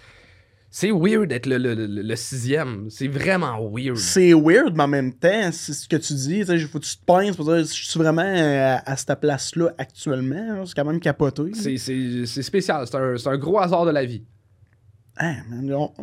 c'est. 0.70 0.90
Weird 0.90 1.28
d'être 1.28 1.46
le, 1.46 1.58
le- 1.58 1.74
le- 1.74 1.86
le 2.02 2.16
sixième. 2.16 2.88
C'est 2.90 3.08
vraiment 3.08 3.58
weird. 3.70 3.96
C'est 3.96 4.32
weird, 4.34 4.74
mais 4.76 4.82
en 4.84 4.88
même 4.88 5.12
temps, 5.12 5.50
c'est 5.52 5.72
ce 5.72 5.88
que 5.88 5.96
tu 5.96 6.12
dis. 6.14 6.44
sais, 6.44 6.58
Faut 6.60 6.78
que 6.78 6.84
tu 6.84 6.96
te 6.96 7.04
pinces 7.04 7.36
pour 7.36 7.44
dire 7.46 7.58
je 7.58 7.64
suis 7.72 7.98
vraiment 7.98 8.22
euh, 8.22 8.76
à, 8.76 8.90
à 8.92 8.96
cette 8.96 9.18
place-là 9.20 9.72
actuellement. 9.78 10.64
C'est 10.66 10.74
quand 10.74 10.84
même 10.84 11.00
capoté. 11.00 11.54
C'est- 11.54 11.78
C'est 11.78 12.26
c'est 12.26 12.42
spécial. 12.42 12.86
C'est 12.86 12.96
un, 12.96 13.16
c'est 13.16 13.28
un 13.28 13.38
gros 13.38 13.58
hasard 13.58 13.84
de 13.86 13.90
la 13.90 14.04
vie. 14.04 14.22
Ah, 15.18 15.34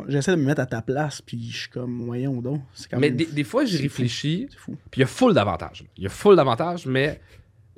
J'essaie 0.08 0.32
de 0.32 0.36
me 0.36 0.44
mettre 0.46 0.60
à 0.62 0.66
ta 0.66 0.82
place, 0.82 1.22
puis 1.22 1.48
je 1.48 1.56
suis 1.56 1.68
comme, 1.70 2.02
voyons 2.04 2.42
donc. 2.42 2.62
Quand 2.90 2.98
Mais 2.98 3.10
même 3.10 3.16
des, 3.16 3.26
des 3.26 3.44
fois, 3.44 3.64
j'y 3.64 3.76
c'est 3.76 3.82
réfléchis, 3.84 4.48
puis 4.90 4.98
il 4.98 5.00
y 5.00 5.04
a 5.04 5.06
full 5.06 5.32
d'avantages. 5.34 5.84
Il 5.96 6.02
y 6.02 6.06
a 6.06 6.10
full 6.10 6.34
d'avantages, 6.34 6.84
mais 6.86 7.20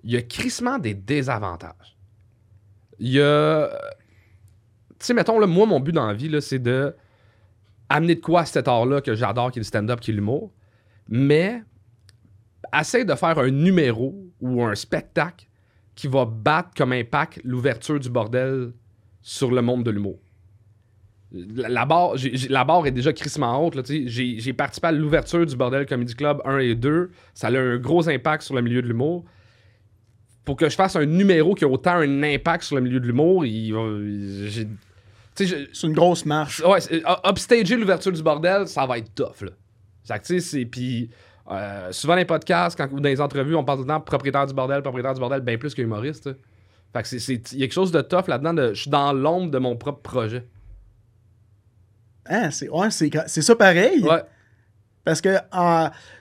il 0.02 0.12
y 0.12 0.16
a 0.16 0.22
crissement 0.22 0.78
des 0.78 0.94
désavantages. 0.94 1.98
Il 2.98 3.10
y 3.10 3.20
a. 3.20 3.68
Sais, 4.98 5.14
mettons, 5.14 5.38
là, 5.38 5.46
moi, 5.46 5.66
mon 5.66 5.80
but 5.80 5.92
dans 5.92 6.06
la 6.06 6.14
vie, 6.14 6.34
c'est 6.40 6.58
de 6.58 6.94
amener 7.88 8.16
de 8.16 8.20
quoi 8.20 8.40
à 8.40 8.44
cet 8.46 8.68
art-là 8.68 9.00
que 9.00 9.14
j'adore, 9.14 9.50
qui 9.50 9.58
est 9.58 9.60
le 9.60 9.66
stand-up, 9.66 10.00
qui 10.00 10.10
est 10.10 10.14
l'humour. 10.14 10.52
Mais 11.08 11.62
essaye 12.78 13.04
de 13.04 13.14
faire 13.14 13.38
un 13.38 13.50
numéro 13.50 14.14
ou 14.40 14.64
un 14.64 14.74
spectacle 14.74 15.46
qui 15.94 16.08
va 16.08 16.24
battre 16.24 16.70
comme 16.76 16.92
impact 16.92 17.40
l'ouverture 17.44 17.98
du 17.98 18.10
bordel 18.10 18.72
sur 19.22 19.50
le 19.50 19.62
monde 19.62 19.84
de 19.84 19.90
l'humour. 19.90 20.18
La, 21.32 21.84
barre, 21.84 22.14
la 22.48 22.64
barre 22.64 22.86
est 22.86 22.92
déjà 22.92 23.12
crissement 23.12 23.64
haute. 23.64 23.76
j'ai 23.86 24.52
participé 24.52 24.88
à 24.88 24.92
l'ouverture 24.92 25.44
du 25.44 25.56
Bordel 25.56 25.84
Comedy 25.84 26.14
Club 26.14 26.40
1 26.44 26.58
et 26.58 26.74
2. 26.74 27.10
Ça 27.34 27.48
a 27.48 27.50
eu 27.50 27.56
un 27.56 27.78
gros 27.78 28.08
impact 28.08 28.42
sur 28.44 28.54
le 28.54 28.62
milieu 28.62 28.80
de 28.80 28.86
l'humour. 28.86 29.24
Pour 30.46 30.56
que 30.56 30.70
je 30.70 30.74
fasse 30.76 30.96
un 30.96 31.04
numéro 31.04 31.54
qui 31.54 31.64
a 31.64 31.68
autant 31.68 31.96
un 31.96 32.22
impact 32.22 32.62
sur 32.64 32.76
le 32.76 32.82
milieu 32.82 33.00
de 33.00 33.06
l'humour, 33.06 33.44
il 33.44 33.74
j'ai- 34.48 34.66
C'est 35.34 35.86
une 35.86 35.92
grosse 35.92 36.24
marche. 36.24 36.62
Ouais, 36.64 36.80
c'est- 36.80 37.00
uh, 37.00 37.28
upstager 37.28 37.76
l'ouverture 37.76 38.12
du 38.12 38.22
bordel, 38.22 38.66
ça 38.66 38.86
va 38.86 38.96
être 38.96 39.14
tough, 39.14 39.42
là. 39.42 39.50
C'est. 40.22 40.64
Puis, 40.64 41.10
euh, 41.50 41.92
souvent 41.92 42.14
dans 42.14 42.18
les 42.20 42.24
podcasts, 42.24 42.78
quand, 42.78 42.88
ou 42.92 43.00
dans 43.00 43.08
les 43.08 43.20
entrevues, 43.20 43.54
on 43.56 43.64
parle 43.64 43.78
tout 43.80 43.84
le 43.84 43.88
temps 43.88 44.00
propriétaire 44.00 44.46
du 44.46 44.54
bordel, 44.54 44.80
propriétaire 44.82 45.12
du 45.14 45.20
bordel, 45.20 45.40
bien 45.42 45.58
plus 45.58 45.74
que 45.74 45.82
humoriste. 45.82 46.26
là. 46.26 46.32
Fait 46.94 47.02
que 47.02 47.08
c'est-. 47.18 47.52
Il 47.52 47.58
y 47.58 47.62
a 47.62 47.66
quelque 47.66 47.72
chose 47.74 47.92
de 47.92 48.00
tough 48.00 48.28
là-dedans. 48.28 48.54
de- 48.54 48.72
Je 48.72 48.82
suis 48.82 48.90
dans 48.90 49.12
l'ombre 49.12 49.50
de 49.50 49.58
mon 49.58 49.76
propre 49.76 50.00
projet. 50.00 50.44
Ah, 52.24 52.50
c'est 52.50 52.68
ouais, 52.68 52.90
c'est 52.90 53.10
c'est 53.28 53.42
ça 53.42 53.54
pareil. 53.56 54.02
Ouais, 54.02 54.22
Parce 55.04 55.20
que, 55.20 55.36
tu 55.36 55.42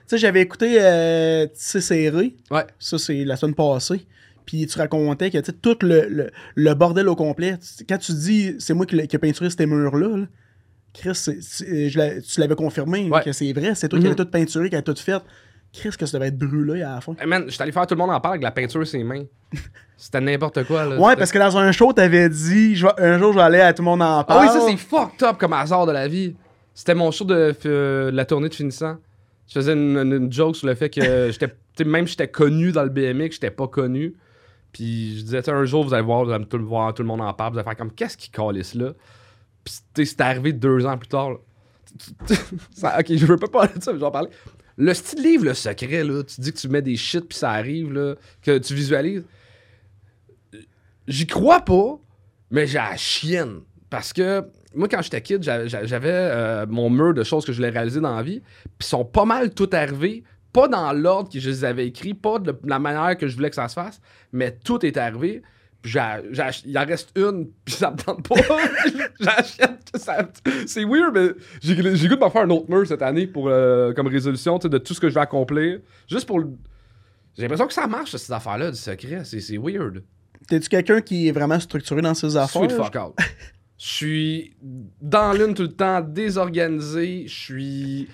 sais, 0.06 0.18
j'avais 0.18 0.40
écouté 0.42 0.80
euh, 0.80 1.46
serré. 1.54 2.36
ouais. 2.50 2.64
Ça, 2.78 2.98
c'est 2.98 3.24
la 3.24 3.36
semaine 3.36 3.54
passée. 3.54 4.06
Puis 4.46 4.66
tu 4.66 4.78
racontais 4.78 5.30
que 5.30 5.50
tout 5.50 5.76
le, 5.82 6.06
le, 6.08 6.30
le 6.54 6.74
bordel 6.74 7.08
au 7.08 7.16
complet. 7.16 7.58
Quand 7.88 7.98
tu 7.98 8.12
dis 8.12 8.54
c'est 8.58 8.74
moi 8.74 8.86
qui, 8.86 8.98
ai 8.98 9.06
peinturé 9.18 9.50
ces 9.50 9.66
murs-là, 9.66 10.16
là, 10.16 10.26
Chris, 10.94 11.10
je 11.14 12.20
tu 12.20 12.40
l'avais 12.40 12.54
confirmé 12.54 13.10
Ouais. 13.10 13.22
que 13.22 13.32
c'est 13.32 13.52
vrai. 13.52 13.74
C'est 13.74 13.88
toi 13.88 13.98
qui 13.98 14.04
Mhm. 14.06 14.10
l'as 14.12 14.24
tout 14.24 14.30
peinturé, 14.30 14.70
qui 14.70 14.76
a 14.76 14.82
tout 14.82 14.94
fait. 14.96 15.20
Chris, 15.72 15.90
que 15.98 16.06
ça 16.06 16.16
devait 16.16 16.28
être 16.28 16.38
brûlé 16.38 16.80
à 16.82 16.94
la 16.94 17.00
fin. 17.02 17.14
Hey, 17.20 17.26
man, 17.26 17.42
je 17.46 17.50
suis 17.50 17.62
allé 17.62 17.72
faire 17.72 17.86
tout 17.86 17.94
le 17.94 17.98
monde 17.98 18.10
en 18.10 18.20
parle 18.20 18.34
avec 18.34 18.44
la 18.44 18.50
peinture 18.52 18.86
sur 18.86 18.98
ses 18.98 19.04
mains. 19.04 19.24
C'était 19.98 20.20
n'importe 20.20 20.64
quoi, 20.64 20.84
là. 20.86 20.98
Ouais, 20.98 21.16
parce 21.16 21.32
que 21.32 21.38
dans 21.38 21.56
un 21.58 21.72
show, 21.72 21.92
t'avais 21.92 22.28
dit 22.30 22.76
je 22.76 22.86
vais- 22.86 22.92
un 22.98 23.18
jour, 23.18 23.32
je 23.32 23.38
vais 23.38 23.42
aller 23.44 23.60
à 23.60 23.72
tout 23.74 23.82
le 23.82 23.86
monde 23.86 24.00
en 24.02 24.20
Ah 24.20 24.24
parle. 24.24 24.46
oui, 24.46 24.52
ça, 24.52 24.60
c'est 24.66 24.76
fucked 24.76 25.22
up 25.22 25.36
comme 25.38 25.52
hasard 25.52 25.86
de 25.86 25.92
la 25.92 26.06
vie. 26.08 26.34
C'était 26.72 26.94
mon 26.94 27.10
show 27.10 27.24
de, 27.24 27.54
euh, 27.66 28.10
de 28.10 28.16
la 28.16 28.24
tournée 28.24 28.48
de 28.48 28.54
finissant. 28.54 28.96
Je 29.48 29.54
faisais 29.54 29.72
une, 29.72 29.96
une- 29.98 30.12
une 30.12 30.32
joke 30.32 30.56
sur 30.56 30.66
le 30.66 30.74
fait 30.74 30.88
que 30.88 31.00
j'étais, 31.30 31.52
même 31.84 32.06
si 32.06 32.12
j'étais 32.12 32.28
connu 32.28 32.72
dans 32.72 32.82
le 32.84 32.90
BMX, 32.90 33.32
j'étais 33.34 33.50
pas 33.50 33.66
connu. 33.68 34.14
Puis 34.76 35.16
je 35.20 35.22
disais, 35.22 35.48
un 35.48 35.64
jour, 35.64 35.84
vous 35.86 35.94
allez 35.94 36.02
voir, 36.04 36.22
vous 36.26 36.30
allez 36.32 36.44
tout, 36.44 36.62
voir, 36.62 36.92
tout 36.92 37.00
le 37.02 37.08
monde 37.08 37.22
en 37.22 37.32
parle, 37.32 37.52
vous 37.54 37.58
allez 37.58 37.64
faire 37.64 37.76
comme, 37.78 37.90
qu'est-ce 37.92 38.14
qui 38.18 38.28
calisse 38.28 38.74
là? 38.74 38.92
Puis 39.64 40.04
c'est 40.04 40.20
arrivé 40.20 40.52
deux 40.52 40.84
ans 40.84 40.98
plus 40.98 41.08
tard. 41.08 41.30
ok, 42.28 43.06
je 43.08 43.24
veux 43.24 43.38
pas 43.38 43.48
parler 43.48 43.70
de 43.74 43.82
ça, 43.82 43.90
mais 43.90 43.96
je 43.96 44.00
vais 44.00 44.06
en 44.06 44.10
parler. 44.10 44.28
Le 44.76 44.92
style 44.92 45.22
livre, 45.22 45.46
le 45.46 45.54
secret, 45.54 46.04
là, 46.04 46.22
tu 46.24 46.42
dis 46.42 46.52
que 46.52 46.58
tu 46.58 46.68
mets 46.68 46.82
des 46.82 46.96
shit 46.96 47.26
puis 47.26 47.38
ça 47.38 47.52
arrive, 47.52 47.90
là, 47.90 48.16
que 48.42 48.58
tu 48.58 48.74
visualises. 48.74 49.24
J'y 51.08 51.26
crois 51.26 51.60
pas, 51.62 51.98
mais 52.50 52.66
j'ai 52.66 52.76
la 52.76 52.96
chienne. 52.98 53.60
Parce 53.88 54.12
que 54.12 54.44
moi, 54.74 54.88
quand 54.88 55.00
j'étais 55.00 55.22
kid, 55.22 55.42
j'a- 55.42 55.66
j'a- 55.66 55.86
j'avais 55.86 56.10
euh, 56.12 56.66
mon 56.68 56.90
mur 56.90 57.14
de 57.14 57.22
choses 57.24 57.46
que 57.46 57.52
je 57.52 57.56
voulais 57.56 57.70
réaliser 57.70 58.00
dans 58.00 58.14
la 58.14 58.22
vie. 58.22 58.42
Puis 58.78 58.86
sont 58.88 59.06
pas 59.06 59.24
mal 59.24 59.54
tout 59.54 59.70
arrivés. 59.72 60.22
Pas 60.56 60.68
dans 60.68 60.92
l'ordre 60.92 61.30
que 61.30 61.38
je 61.38 61.50
les 61.50 61.64
avais 61.64 61.86
écrits, 61.86 62.14
pas 62.14 62.38
de 62.38 62.58
la 62.64 62.78
manière 62.78 63.16
que 63.16 63.28
je 63.28 63.36
voulais 63.36 63.50
que 63.50 63.56
ça 63.56 63.68
se 63.68 63.74
fasse, 63.74 64.00
mais 64.32 64.50
tout 64.64 64.84
est 64.86 64.96
arrivé. 64.96 65.42
Il 65.84 65.98
en 66.78 66.84
reste 66.84 67.10
une, 67.16 67.48
puis 67.64 67.74
ça 67.74 67.90
me 67.92 67.96
tente 67.96 68.26
pas. 68.26 68.34
J'achète 69.20 69.90
ça. 69.94 70.28
C'est 70.66 70.84
weird, 70.84 71.12
mais 71.14 71.28
j'ai 71.62 71.76
goût 71.76 72.14
de 72.16 72.20
m'en 72.20 72.30
faire 72.30 72.42
un 72.42 72.50
autre 72.50 72.68
mur 72.70 72.86
cette 72.86 73.02
année 73.02 73.26
pour, 73.26 73.48
euh, 73.48 73.92
comme 73.92 74.06
résolution 74.08 74.58
de 74.58 74.78
tout 74.78 74.94
ce 74.94 75.00
que 75.00 75.08
je 75.08 75.14
vais 75.14 75.20
accomplir. 75.20 75.78
Juste 76.08 76.26
pour. 76.26 76.40
le- 76.40 76.48
J'ai 77.36 77.42
l'impression 77.42 77.66
que 77.66 77.74
ça 77.74 77.86
marche, 77.86 78.16
ces 78.16 78.32
affaires-là, 78.32 78.70
du 78.72 78.76
secret. 78.78 79.20
C'est 79.24 79.40
c'est 79.40 79.58
weird. 79.58 80.02
T'es-tu 80.48 80.68
quelqu'un 80.68 81.00
qui 81.02 81.28
est 81.28 81.32
vraiment 81.32 81.60
structuré 81.60 82.00
dans 82.02 82.14
ses 82.14 82.36
affaires? 82.36 82.62
Sweet 82.62 82.72
fuck 82.72 82.96
out. 82.96 83.14
Je 83.78 83.86
suis 83.86 84.56
dans 85.02 85.32
l'une 85.34 85.54
tout 85.54 85.62
le 85.62 85.72
temps, 85.72 86.00
désorganisé. 86.00 87.24
Je 87.28 87.34
suis 87.34 88.08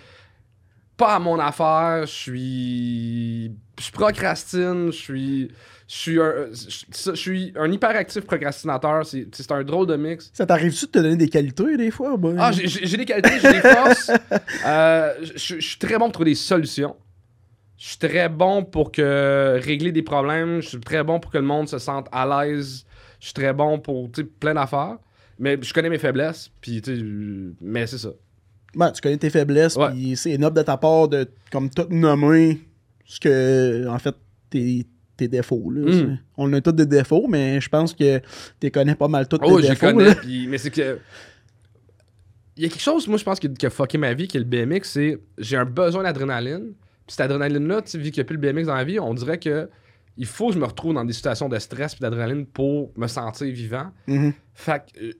pas 1.03 1.15
à 1.15 1.19
mon 1.19 1.39
affaire. 1.39 2.07
Je 2.07 2.13
suis. 2.13 3.53
Je 3.81 3.91
procrastine. 3.93 4.87
Je 4.93 4.97
suis. 4.97 5.49
Je 5.89 5.97
suis 5.97 6.21
un, 6.21 6.33
je, 6.53 7.11
je 7.11 7.15
suis 7.15 7.53
un 7.57 7.71
hyperactif 7.71 8.25
procrastinateur. 8.25 9.05
C'est 9.05 9.53
un 9.53 9.63
drôle 9.63 9.87
de 9.87 9.97
mix. 9.97 10.31
Ça 10.33 10.47
t'arrive-tu 10.47 10.87
de 10.87 10.91
te 10.91 10.99
donner 11.01 11.17
des 11.17 11.29
qualités 11.29 11.77
des 11.77 11.91
fois? 11.91 12.17
Ben? 12.17 12.37
Ah, 12.39 12.51
j'ai- 12.53 12.97
des 12.97 13.05
qualités, 13.05 13.39
j'ai 13.41 13.53
des 13.53 13.61
forces. 13.61 14.11
Euh, 14.67 15.13
je 15.35 15.61
suis 15.61 15.79
très 15.79 15.95
bon 15.99 16.05
pour 16.07 16.13
trouver 16.13 16.31
des 16.31 16.35
solutions. 16.37 16.97
Je 17.77 17.89
suis 17.89 17.99
très 17.99 18.29
bon 18.29 18.65
pour 18.65 18.93
que 18.93 19.59
régler 19.63 19.91
des 19.93 20.03
problèmes. 20.03 20.63
Je 20.63 20.69
suis 20.69 20.81
très 20.81 21.03
bon 21.03 21.19
pour 21.21 21.31
que 21.33 21.39
le 21.39 21.45
monde 21.45 21.69
se 21.69 21.79
sente 21.79 22.07
à 22.13 22.25
l'aise. 22.27 22.87
Je 23.21 23.27
suis 23.27 23.35
très 23.35 23.53
bon 23.53 23.79
pour 23.81 24.09
plein 24.41 24.55
d'affaires. 24.55 24.99
Mais 25.39 25.59
je 25.61 25.75
connais 25.75 25.91
mes 25.91 25.99
faiblesses. 25.99 26.51
Puis, 26.61 26.81
mais 27.61 27.87
c'est 27.89 27.99
ça. 27.99 28.11
Ben, 28.75 28.91
tu 28.91 29.01
connais 29.01 29.19
tes 29.19 29.31
faiblesses, 29.31 29.77
Ouais. 29.77 29.91
puis 29.91 30.17
c'est 30.17 30.39
noble 30.39 30.57
de 30.57 30.63
ta 30.63 30.77
part 30.77 31.09
de 31.09 31.29
comme 31.51 31.69
tout 31.71 31.87
nommer 31.91 32.61
ce 33.05 33.21
que, 33.21 33.87
en 33.89 33.99
fait, 33.99 34.15
tes, 34.49 34.87
tes 35.17 35.29
défauts. 35.29 35.71
Là, 35.71 35.91
Mm. 35.91 35.93
C'est- 35.93 36.19
On 36.39 36.53
a 36.55 36.61
tous 36.61 36.73
des 36.73 36.87
défauts, 36.87 37.27
mais 37.29 37.61
je 37.61 37.69
pense 37.69 37.93
que 37.95 38.21
tu 38.61 38.71
connais 38.71 38.95
pas 38.95 39.09
mal 39.09 39.29
tous 39.29 39.39
tes 39.39 39.45
Oh, 39.49 39.61
je 39.61 39.69
défauts. 39.69 39.87
connais. 39.93 40.05
là. 40.15 40.15
mais 40.49 40.59
c'est 40.59 40.71
que. 40.71 40.99
Il 42.57 42.63
y 42.65 42.67
a 42.67 42.69
quelque 42.69 42.83
chose, 42.83 43.09
moi, 43.09 43.17
je 43.19 43.25
pense, 43.25 43.41
qui, 43.41 43.49
a 43.67 43.71
fucké 43.71 43.97
ma 43.99 44.13
vie, 44.13 44.29
qui 44.29 44.37
est 44.37 44.41
le 44.41 44.47
BMX. 44.47 44.83
C'est 44.85 45.19
j'ai 45.39 45.57
un 45.57 45.65
besoin 45.65 46.03
d'adrénaline. 46.03 46.73
Puis 47.07 47.17
cette 47.17 47.21
adrénaline-là, 47.21 47.83
tu 47.83 47.99
vu 47.99 48.11
qu'il 48.11 48.21
n'y 48.21 48.21
a 48.21 48.25
plus 48.25 48.37
le 48.37 48.41
BMX 48.53 48.67
dans 48.67 48.75
la 48.75 48.85
vie, 48.85 48.99
on 49.01 49.15
dirait 49.15 49.39
que 49.39 49.69
il 50.19 50.27
faut 50.27 50.49
que 50.49 50.55
je 50.55 50.59
me 50.59 50.67
retrouve 50.67 50.93
dans 50.95 51.05
des 51.05 51.15
situations 51.15 51.49
de 51.49 51.59
stress 51.59 51.95
puis 51.95 52.03
d'adrénaline 52.03 52.45
pour 52.47 52.93
me 52.97 53.07
sentir 53.07 53.53
vivant. 53.53 53.91
Mhm. 54.07 54.35
Fait 54.55 54.83
que 54.95 55.03
euh, 55.03 55.13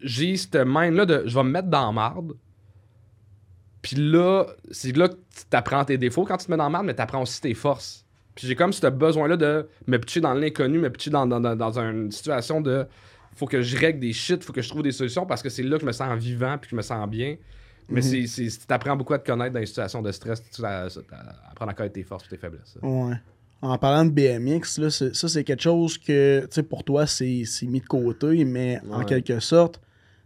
j'ai 0.00 0.36
cette 0.36 0.56
mind-là 0.64 1.04
de 1.06 1.22
je 1.26 1.34
vais 1.34 1.42
me 1.42 1.50
mettre 1.50 1.68
dans 1.68 1.86
la 1.86 1.92
marde. 1.92 2.32
Puis 3.82 3.96
là, 3.96 4.46
c'est 4.70 4.94
là 4.96 5.08
que 5.08 5.14
tu 5.14 5.44
t'apprends 5.48 5.84
tes 5.84 5.96
défauts 5.98 6.24
quand 6.24 6.36
tu 6.36 6.46
te 6.46 6.50
mets 6.50 6.56
dans 6.56 6.64
la 6.64 6.70
marde, 6.70 6.86
mais 6.86 6.94
tu 6.94 7.00
apprends 7.02 7.22
aussi 7.22 7.40
tes 7.40 7.54
forces. 7.54 8.04
Puis 8.34 8.46
j'ai 8.46 8.54
comme 8.54 8.72
ce 8.72 8.86
besoin-là 8.86 9.36
de 9.36 9.66
me 9.86 9.98
pitcher 9.98 10.20
dans 10.20 10.34
l'inconnu, 10.34 10.78
me 10.78 10.90
pitcher 10.90 11.10
dans, 11.10 11.26
dans, 11.26 11.40
dans, 11.40 11.56
dans 11.56 11.78
une 11.78 12.10
situation 12.12 12.60
de 12.60 12.86
faut 13.34 13.46
que 13.46 13.62
je 13.62 13.76
règle 13.78 14.00
des 14.00 14.12
shit, 14.12 14.42
faut 14.44 14.52
que 14.52 14.60
je 14.62 14.68
trouve 14.68 14.82
des 14.82 14.92
solutions 14.92 15.24
parce 15.24 15.42
que 15.42 15.48
c'est 15.48 15.62
là 15.62 15.76
que 15.76 15.82
je 15.82 15.86
me 15.86 15.92
sens 15.92 16.18
vivant 16.18 16.58
puis 16.58 16.68
que 16.68 16.70
je 16.72 16.76
me 16.76 16.82
sens 16.82 17.08
bien. 17.08 17.36
Mais 17.88 18.00
Mhm. 18.00 18.06
c'est 18.06 18.26
c'est- 18.26 18.66
tu 18.66 18.72
apprends 18.74 18.96
beaucoup 18.96 19.14
à 19.14 19.18
te 19.18 19.26
connaître 19.26 19.52
dans 19.54 19.60
les 19.60 19.66
situations 19.66 20.02
de 20.02 20.12
stress, 20.12 20.42
tu 20.50 20.62
apprends 20.64 21.66
à 21.66 21.74
connaître 21.74 21.92
tes 21.94 22.02
forces 22.02 22.24
et 22.26 22.28
tes 22.28 22.36
faiblesses. 22.36 22.76
ça. 22.80 22.86
Ouais. 22.86 23.14
En 23.62 23.76
parlant 23.78 24.04
de 24.04 24.10
BMX, 24.10 24.78
là, 24.78 24.90
ça, 24.90 25.10
c'est 25.28 25.44
quelque 25.44 25.62
chose 25.62 25.98
que, 25.98 26.40
tu 26.42 26.46
sais, 26.50 26.62
pour 26.62 26.82
toi, 26.84 27.06
c'est 27.06 27.44
mis 27.62 27.80
de 27.80 27.86
côté, 27.86 28.44
mais 28.44 28.80
en 28.90 29.04
quelque 29.04 29.38
sorte, 29.40 29.80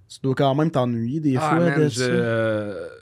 tu 0.09 0.18
dois 0.22 0.35
quand 0.35 0.55
même 0.55 0.70
t'ennuyer 0.70 1.18
des 1.20 1.37
Ah, 1.37 1.40
fois 1.40 1.59
man, 1.59 1.81
de 1.81 1.88
je- 1.88 2.00
ça. 2.00 2.94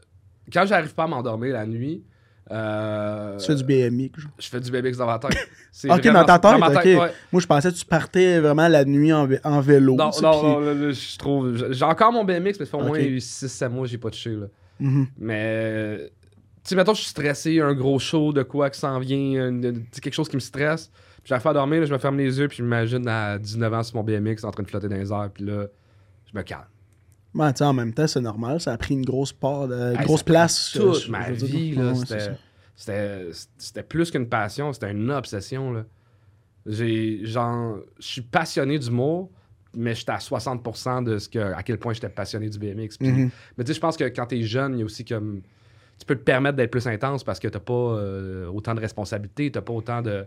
Quand 0.50 0.64
j'arrive 0.66 0.94
pas 0.94 1.04
à 1.04 1.06
m'endormir 1.06 1.52
la 1.52 1.66
nuit, 1.66 2.02
euh, 2.50 3.36
Tu 3.38 3.46
fais 3.46 3.54
du 3.54 3.64
BMX. 3.64 4.10
je 4.38 4.48
fais 4.48 4.60
du 4.60 4.70
BMX 4.70 4.92
dans 4.98 5.06
ma 5.06 5.18
tête. 5.18 5.36
Ok, 5.88 6.02
dans 6.08 6.24
ta 6.24 6.38
tête, 6.38 6.98
ouais. 6.98 7.10
Moi, 7.32 7.40
je 7.40 7.46
pensais 7.46 7.70
que 7.70 7.76
tu 7.76 7.84
partais 7.84 8.40
vraiment 8.40 8.68
la 8.68 8.84
nuit 8.84 9.12
en, 9.12 9.26
vé- 9.26 9.40
en 9.44 9.60
vélo. 9.60 9.94
Non, 9.94 10.10
non, 10.22 10.42
non, 10.42 10.60
là, 10.60 10.74
là, 10.74 10.90
je 10.90 11.18
trouve. 11.18 11.72
J'ai 11.72 11.84
encore 11.84 12.12
mon 12.12 12.24
BMX, 12.24 12.42
mais 12.44 12.52
ça 12.52 12.66
fait 12.66 12.76
au 12.76 12.80
moins 12.82 12.98
Ok. 12.98 13.04
6-7 13.20 13.68
mois 13.70 13.86
j'ai 13.86 13.98
pas 13.98 14.10
touché. 14.10 14.30
Là. 14.34 14.46
Mhm. 14.80 15.06
Mais. 15.18 16.10
Tu 16.64 16.68
sais, 16.68 16.76
mettons, 16.76 16.94
je 16.94 17.00
suis 17.00 17.10
stressé, 17.10 17.60
un 17.60 17.74
gros 17.74 17.98
show 17.98 18.32
de 18.32 18.42
quoi 18.44 18.70
qui 18.70 18.78
s'en 18.78 18.98
vient, 19.00 19.48
une- 19.48 19.84
quelque 20.00 20.12
chose 20.14 20.28
qui 20.28 20.36
me 20.36 20.40
stresse. 20.40 20.88
Puis 21.16 21.28
j'arrive 21.28 21.42
pas 21.42 21.50
à 21.50 21.54
dormir, 21.54 21.80
là, 21.80 21.86
je 21.86 21.92
me 21.92 21.98
ferme 21.98 22.18
les 22.18 22.38
yeux, 22.38 22.48
puis 22.48 22.58
je 22.58 22.62
m'imagine 22.62 23.06
à 23.08 23.38
19 23.38 23.72
ans 23.72 23.82
sur 23.82 23.96
mon 23.96 24.02
BMX 24.04 24.44
en 24.44 24.50
train 24.50 24.62
de 24.62 24.68
flotter 24.68 24.88
dans 24.88 24.96
les 24.96 25.10
airs, 25.12 25.30
puis 25.32 25.44
là, 25.44 25.66
je 26.32 26.36
me 26.38 26.42
calme. 26.42 26.62
Ben, 27.34 27.52
en 27.60 27.72
même 27.72 27.94
temps, 27.94 28.06
c'est 28.06 28.20
normal. 28.20 28.60
Ça 28.60 28.72
a 28.72 28.78
pris 28.78 28.94
une 28.94 29.04
grosse 29.04 29.32
part, 29.32 29.68
de, 29.68 29.94
Hey, 29.96 30.04
grosse 30.04 30.22
place. 30.22 30.72
Toute 30.72 30.82
euh, 30.82 30.92
je- 30.94 31.10
ma 31.10 31.32
je 31.32 31.46
vie, 31.46 31.76
c'était, 32.76 33.82
plus 33.82 34.10
qu'une 34.10 34.28
passion, 34.28 34.72
c'était 34.72 34.90
une 34.90 35.10
obsession. 35.10 35.72
Là. 35.72 35.84
J'ai, 36.66 37.24
genre, 37.24 37.78
je 37.98 38.06
suis 38.06 38.20
passionné 38.22 38.78
d'humour, 38.78 39.30
mais 39.74 39.94
j'étais 39.94 40.12
à 40.12 40.18
60% 40.18 41.02
de 41.02 41.18
ce 41.18 41.28
que, 41.28 41.38
à 41.38 41.62
quel 41.62 41.78
point 41.78 41.92
j'étais 41.92 42.08
passionné 42.08 42.48
du 42.48 42.58
BMX. 42.58 42.98
Mhm. 43.00 43.30
Mais 43.56 43.64
tu 43.64 43.68
sais, 43.68 43.74
je 43.74 43.80
pense 43.80 43.96
que 43.96 44.04
quand 44.04 44.26
t'es 44.26 44.42
jeune, 44.42 44.74
il 44.74 44.78
y 44.80 44.82
a 44.82 44.84
aussi 44.84 45.04
comme. 45.04 45.42
Tu 45.98 46.06
peux 46.06 46.16
te 46.16 46.22
permettre 46.24 46.56
d'être 46.56 46.70
plus 46.70 46.86
intense 46.88 47.22
parce 47.22 47.38
que 47.38 47.46
t'as 47.46 47.60
pas 47.60 47.72
euh, 47.72 48.46
autant 48.48 48.74
de 48.74 48.80
responsabilités, 48.80 49.52
t'as 49.52 49.60
pas 49.60 49.72
autant 49.72 50.02
de, 50.02 50.24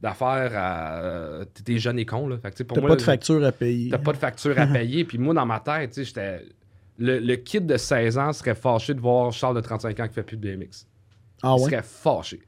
d'affaires 0.00 0.52
à. 0.54 0.98
euh, 1.00 1.44
T'es 1.64 1.78
jeune 1.78 1.98
et 1.98 2.06
con, 2.06 2.28
là. 2.28 2.36
Fait 2.38 2.50
que, 2.54 2.62
pour 2.62 2.74
T'as 2.76 2.80
moi, 2.80 2.90
pas 2.90 2.96
de 2.96 3.02
facture 3.02 3.44
à 3.44 3.52
payer. 3.52 3.90
T'as 3.90 3.98
pas 3.98 4.12
de 4.12 4.18
facture 4.18 4.58
à 4.58 4.66
payer. 4.68 5.04
Puis 5.04 5.18
moi, 5.18 5.34
dans 5.34 5.46
ma 5.46 5.60
tête, 5.60 5.90
tu 5.90 6.00
sais, 6.00 6.04
j'étais. 6.04 6.42
Le, 6.98 7.18
le 7.18 7.36
kid 7.36 7.66
de 7.66 7.76
16 7.78 8.18
ans 8.18 8.32
serait 8.32 8.54
fâché 8.54 8.92
de 8.94 9.00
voir 9.00 9.32
Charles 9.32 9.56
de 9.56 9.60
35 9.62 9.98
ans 10.00 10.08
qui 10.08 10.14
fait 10.14 10.22
plus 10.22 10.36
de 10.36 10.54
BMX. 10.54 10.86
Ah 11.42 11.54
Il 11.56 11.62
ouais? 11.62 11.70
serait 11.70 11.82
fâché. 11.82 12.40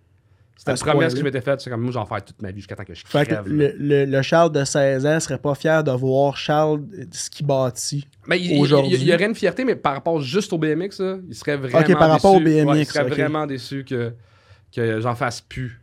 C'était 0.54 0.72
la 0.72 0.92
promesse 0.92 1.14
que 1.14 1.18
je 1.20 1.24
m'étais 1.24 1.40
faite. 1.40 1.60
C'est 1.60 1.70
comme 1.70 1.80
moi, 1.80 1.90
j'en 1.90 2.04
fais 2.04 2.20
toute 2.20 2.40
ma 2.42 2.50
vie 2.50 2.58
jusqu'à 2.58 2.76
temps 2.76 2.84
que 2.84 2.94
je 2.94 3.02
Fait 3.04 3.24
que 3.26 3.32
crève. 3.32 3.48
le, 3.48 3.72
le- 3.78 4.04
le 4.04 4.22
Charles 4.22 4.52
de 4.52 4.62
16 4.62 5.06
ans 5.06 5.18
serait 5.18 5.38
pas 5.38 5.54
fier 5.54 5.82
de 5.82 5.90
voir 5.90 6.36
Charles 6.36 6.86
de 6.86 7.08
ce 7.10 7.30
qu'il 7.30 7.46
bâtit. 7.46 8.06
Mais 8.28 8.38
il, 8.38 8.60
aujourd'hui. 8.60 8.94
il- 8.94 9.04
y 9.08 9.14
aurait 9.14 9.24
une 9.24 9.34
fierté, 9.34 9.64
mais 9.64 9.74
par 9.74 9.94
rapport 9.94 10.20
juste 10.20 10.52
au 10.52 10.58
BMX, 10.58 11.00
là, 11.00 11.16
il 11.26 11.34
serait 11.34 11.56
vraiment 11.56 11.80
Ok, 11.80 11.92
par 11.98 12.10
rapport 12.10 12.34
au 12.34 12.38
déçu. 12.38 12.62
Ouais, 12.64 12.74
il 12.78 12.84
BMX, 12.84 12.84
serait 12.92 13.04
vraiment 13.08 13.46
déçu 13.46 13.84
que, 13.84 14.12
que 14.76 15.00
j'en 15.00 15.14
fasse 15.16 15.40
plus. 15.40 15.80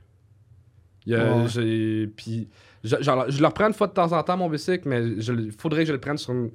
Il 1.05 1.13
y 1.13 1.15
a- 1.15 1.35
Ouais. 1.37 1.47
j'ai- 1.47 2.07
Puis 2.15 2.47
je, 2.83 2.95
genre, 3.01 3.25
je 3.29 3.39
le 3.39 3.47
reprends 3.47 3.67
une 3.67 3.73
fois 3.73 3.87
de 3.87 3.93
temps 3.93 4.11
en 4.11 4.21
temps, 4.23 4.37
mon 4.37 4.49
bicycle, 4.49 4.87
mais 4.87 5.01
il 5.05 5.51
faudrait 5.57 5.81
que 5.83 5.87
je 5.87 5.93
le 5.93 5.99
prenne 5.99 6.17
sur 6.17 6.33
une, 6.33 6.51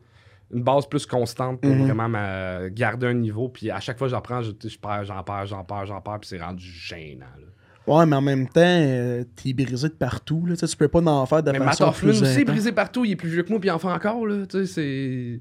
une 0.52 0.62
base 0.62 0.86
plus 0.86 1.06
constante 1.06 1.60
pour 1.60 1.70
Mhm. 1.70 1.84
vraiment 1.86 2.08
me 2.08 2.68
garder 2.68 3.06
un 3.06 3.14
niveau. 3.14 3.48
Puis 3.48 3.70
à 3.70 3.80
chaque 3.80 3.98
fois 3.98 4.06
que 4.06 4.10
je 4.12 4.16
reprends, 4.16 4.42
je, 4.42 4.52
je 4.66 4.78
perds, 4.78 5.04
j'en 5.04 5.22
perds, 5.22 5.46
j'en 5.46 5.64
perds, 5.64 5.86
j'en 5.86 6.00
perds, 6.00 6.20
puis 6.20 6.28
c'est 6.28 6.40
rendu 6.42 6.64
gênant. 6.64 7.24
là. 7.38 7.46
Ouais, 7.86 8.06
mais 8.06 8.16
en 8.16 8.22
même 8.22 8.48
temps, 8.48 8.60
euh, 8.64 9.24
t'es 9.36 9.52
brisé 9.52 9.88
de 9.88 9.94
partout. 9.94 10.46
Là. 10.46 10.56
Tu 10.56 10.76
peux 10.76 10.88
pas 10.88 11.00
en 11.02 11.26
faire 11.26 11.42
de 11.42 11.50
Mais 11.52 11.58
Matt 11.58 11.68
façon 11.70 11.84
Hoffman 11.88 12.12
plus 12.12 12.22
aussi 12.22 12.40
est 12.40 12.44
brisé 12.44 12.72
partout. 12.72 13.04
Il 13.04 13.10
est 13.12 13.16
plus 13.16 13.28
vieux 13.28 13.42
que 13.42 13.50
moi, 13.50 13.60
puis 13.60 13.68
il 13.68 13.72
en 13.72 13.78
fait 13.78 13.88
encore. 13.88 14.26
Là. 14.26 14.44
C'est. 14.64 15.40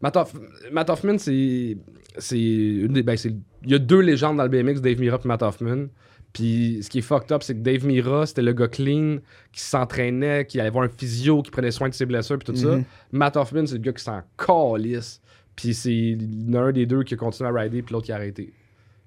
Matt, 0.00 0.16
Hoff- 0.16 0.34
Matt 0.72 0.88
Hoffman, 0.88 1.18
c'est. 1.18 1.76
c'est 2.18 2.38
une 2.40 2.92
des- 2.94 3.02
ben, 3.02 3.16
c'est- 3.18 3.34
Il 3.64 3.70
y 3.70 3.74
a 3.74 3.78
deux 3.78 4.00
légendes 4.00 4.36
dans 4.38 4.42
le 4.44 4.48
BMX, 4.48 4.80
Dave 4.80 4.98
Mira 4.98 5.18
et 5.22 5.28
Matt 5.28 5.42
Hoffman. 5.42 5.86
Puis 6.34 6.80
ce 6.82 6.90
qui 6.90 6.98
est 6.98 7.02
fucked 7.02 7.30
up, 7.32 7.42
c'est 7.42 7.54
que 7.54 7.60
Dave 7.60 7.86
Mira, 7.86 8.26
c'était 8.26 8.42
le 8.42 8.52
gars 8.52 8.68
clean 8.68 9.18
qui 9.52 9.60
s'entraînait, 9.60 10.44
qui 10.44 10.60
allait 10.60 10.68
voir 10.68 10.84
un 10.84 10.88
physio, 10.88 11.40
qui 11.42 11.50
prenait 11.52 11.70
soin 11.70 11.88
de 11.88 11.94
ses 11.94 12.04
blessures, 12.06 12.38
puis 12.38 12.52
tout 12.52 12.58
ça. 12.58 12.76
Mhm. 12.76 12.84
Matt 13.12 13.36
Hoffman, 13.36 13.66
c'est 13.66 13.74
le 13.76 13.80
gars 13.80 13.92
qui 13.92 14.02
s'en 14.04 14.20
calisse. 14.36 15.20
Puis 15.56 15.72
c'est 15.72 15.92
il 15.94 16.50
y 16.50 16.56
en 16.56 16.60
a 16.60 16.64
un 16.66 16.72
des 16.72 16.84
deux 16.86 17.04
qui 17.04 17.14
a 17.14 17.16
continué 17.16 17.48
à 17.48 17.52
rider, 17.52 17.80
puis 17.82 17.92
l'autre 17.92 18.06
qui 18.06 18.12
a 18.12 18.16
arrêté. 18.16 18.52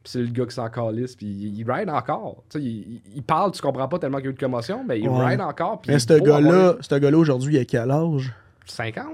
Puis 0.04 0.12
c'est 0.14 0.22
le 0.22 0.28
gars 0.30 0.46
qui 0.46 0.56
s'en 0.56 0.70
calisse, 0.70 1.18
puis 1.18 1.26
il, 1.28 1.60
il 1.60 1.70
ride 1.70 1.90
encore. 1.90 2.44
Tu 2.50 2.60
sais, 2.60 2.66
il, 3.14 3.24
parle, 3.24 3.52
tu 3.52 3.62
comprends 3.62 3.90
pas 3.90 4.00
tellement 4.00 4.20
qu'il 4.20 4.28
y 4.28 4.30
a 4.30 4.32
eu 4.32 4.36
de 4.36 4.40
commotion, 4.40 4.86
mais 4.88 4.98
il 4.98 5.10
Ouais. 5.10 5.26
ride 5.26 5.42
encore. 5.42 5.82
puis 5.82 5.92
Mais 5.92 6.00
ce 6.00 6.14
gars-là, 6.18 6.78
ce 6.80 6.96
gars-là 6.96 7.18
aujourd'hui, 7.18 7.56
il 7.56 7.60
a 7.60 7.66
quel 7.66 7.92
âge? 7.92 8.34
50? 8.66 9.06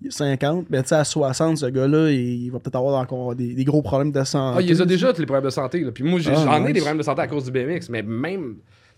Il 0.00 0.08
a 0.08 0.10
50. 0.10 0.66
Mais 0.70 0.82
tu 0.82 0.88
sais, 0.88 0.94
à 0.94 1.04
60, 1.04 1.58
ce 1.58 1.66
gars-là, 1.66 2.10
il, 2.10 2.50
va 2.50 2.58
peut-être 2.60 2.76
avoir 2.76 3.00
encore 3.00 3.34
des, 3.34 3.54
des 3.54 3.64
gros 3.64 3.82
problèmes 3.82 4.12
de 4.12 4.22
santé. 4.24 4.56
Ah, 4.58 4.62
il 4.62 4.68
les 4.68 4.80
a 4.80 4.84
déjà, 4.84 5.08
les 5.08 5.26
problèmes 5.26 5.44
de 5.44 5.50
santé. 5.50 5.80
Là. 5.80 5.90
Puis 5.90 6.04
moi, 6.04 6.20
j'ai- 6.20 6.30
Ah, 6.32 6.42
j'en 6.44 6.66
ai 6.66 6.72
des 6.72 6.80
problèmes 6.80 6.98
de 6.98 7.02
santé 7.02 7.22
à 7.22 7.26
cause 7.26 7.44
du 7.44 7.50
BMX, 7.50 7.88
mais 7.90 8.02
même. 8.02 8.56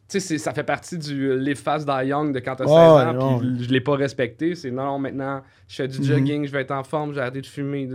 Tu 0.08 0.18
sais, 0.18 0.38
ça 0.38 0.52
fait 0.52 0.64
partie 0.64 0.98
du 0.98 1.38
les 1.38 1.54
faces 1.54 1.86
Die 1.86 2.06
Young 2.08 2.34
de 2.34 2.40
quand 2.40 2.56
t'as 2.56 2.64
16 2.66 2.74
ans, 2.74 3.38
puis 3.38 3.62
je 3.64 3.70
l'ai 3.70 3.80
pas 3.80 3.94
respecté. 3.94 4.56
C'est 4.56 4.72
non, 4.72 4.98
maintenant, 4.98 5.40
je 5.68 5.76
fais 5.76 5.86
du 5.86 5.98
Mhm. 6.00 6.04
jogging, 6.04 6.46
je 6.48 6.50
vais 6.50 6.62
être 6.62 6.72
en 6.72 6.82
forme, 6.82 7.14
j'ai 7.14 7.20
arrêté 7.20 7.40
de 7.40 7.46
fumer. 7.46 7.88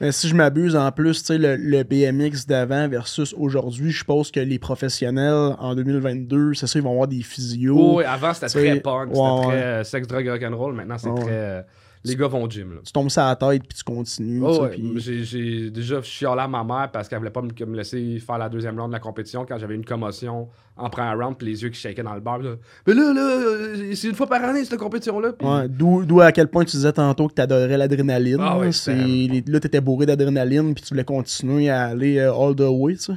Mais 0.00 0.10
si 0.10 0.28
je 0.28 0.34
m'abuse, 0.34 0.74
en 0.74 0.90
plus, 0.90 1.20
tu 1.20 1.26
sais, 1.26 1.38
le, 1.38 1.54
le 1.54 1.84
BMX 1.84 2.46
d'avant 2.48 2.88
versus 2.88 3.32
aujourd'hui, 3.38 3.92
je 3.92 3.98
suppose 3.98 4.32
que 4.32 4.40
les 4.40 4.58
professionnels 4.58 5.54
en 5.60 5.76
2022, 5.76 6.54
c'est 6.54 6.66
ça, 6.66 6.78
ils 6.80 6.82
vont 6.82 6.90
avoir 6.90 7.06
des 7.06 7.22
physios. 7.22 7.76
Oh, 7.78 7.96
ouais, 7.98 8.04
avant, 8.04 8.34
c'était 8.34 8.48
très 8.48 8.80
punk, 8.80 9.10
c'était 9.14 9.20
très 9.20 9.46
ouais. 9.46 9.54
euh, 9.62 9.84
sexe, 9.84 10.08
drogue, 10.08 10.26
rock'n'roll. 10.28 10.74
Maintenant, 10.74 10.98
c'est 10.98 11.08
Ouais. 11.10 11.20
très. 11.22 11.66
Les 12.06 12.16
gars 12.16 12.28
vont 12.28 12.42
au 12.44 12.48
gym. 12.50 12.72
Là. 12.74 12.80
Tu 12.84 12.92
tombes 12.92 13.10
ça 13.10 13.26
à 13.26 13.28
la 13.30 13.36
tête 13.36 13.62
puis 13.68 13.76
tu 13.78 13.84
continues. 13.84 14.42
Oh, 14.44 14.62
ouais. 14.62 14.70
puis- 14.70 14.92
J'ai- 14.96 15.24
J'ai 15.24 15.70
déjà 15.70 16.00
chialé 16.02 16.40
à 16.42 16.48
ma 16.48 16.62
mère 16.64 16.90
parce 16.92 17.08
qu'elle 17.08 17.18
voulait 17.18 17.30
pas 17.30 17.42
me, 17.42 17.48
me 17.66 17.76
laisser 17.76 18.18
faire 18.18 18.38
la 18.38 18.48
deuxième 18.48 18.78
round 18.78 18.90
de 18.90 18.94
la 18.94 19.00
compétition 19.00 19.44
quand 19.46 19.58
j'avais 19.58 19.74
une 19.74 19.84
commotion 19.84 20.48
en 20.76 20.90
première 20.90 21.18
round 21.18 21.36
puis 21.36 21.46
les 21.48 21.62
yeux 21.62 21.68
qui 21.70 21.80
shakaient 21.80 22.02
dans 22.02 22.14
le 22.14 22.20
bar. 22.20 22.38
là. 22.38 22.56
Mais 22.86 22.94
là, 22.94 23.12
là, 23.12 23.20
euh, 23.20 23.94
c'est 23.94 24.08
une 24.08 24.14
fois 24.14 24.26
par 24.26 24.42
année 24.44 24.64
cette 24.64 24.78
compétition-là. 24.78 25.32
puis- 25.32 25.46
Ouais, 25.46 25.68
D'où 25.68 26.04
d'où 26.04 26.20
à 26.20 26.32
quel 26.32 26.48
point 26.48 26.64
tu 26.64 26.76
disais 26.76 26.92
tantôt 26.92 27.28
que 27.28 27.34
tu 27.34 27.42
adorais 27.42 27.76
l'adrénaline. 27.76 28.38
Ah 28.40 28.58
ouais, 28.58 28.66
là, 28.66 28.72
c'est- 28.72 28.92
c'était- 28.92 29.06
les- 29.06 29.44
là, 29.46 29.60
tu 29.60 29.66
étais 29.66 29.80
bourré 29.80 30.06
d'adrénaline 30.06 30.74
puis 30.74 30.82
tu 30.82 30.88
voulais 30.90 31.04
continuer 31.04 31.70
à 31.70 31.84
aller 31.86 32.18
euh, 32.18 32.32
all 32.34 32.54
the 32.54 32.60
way. 32.68 32.96
Sais. 32.96 33.12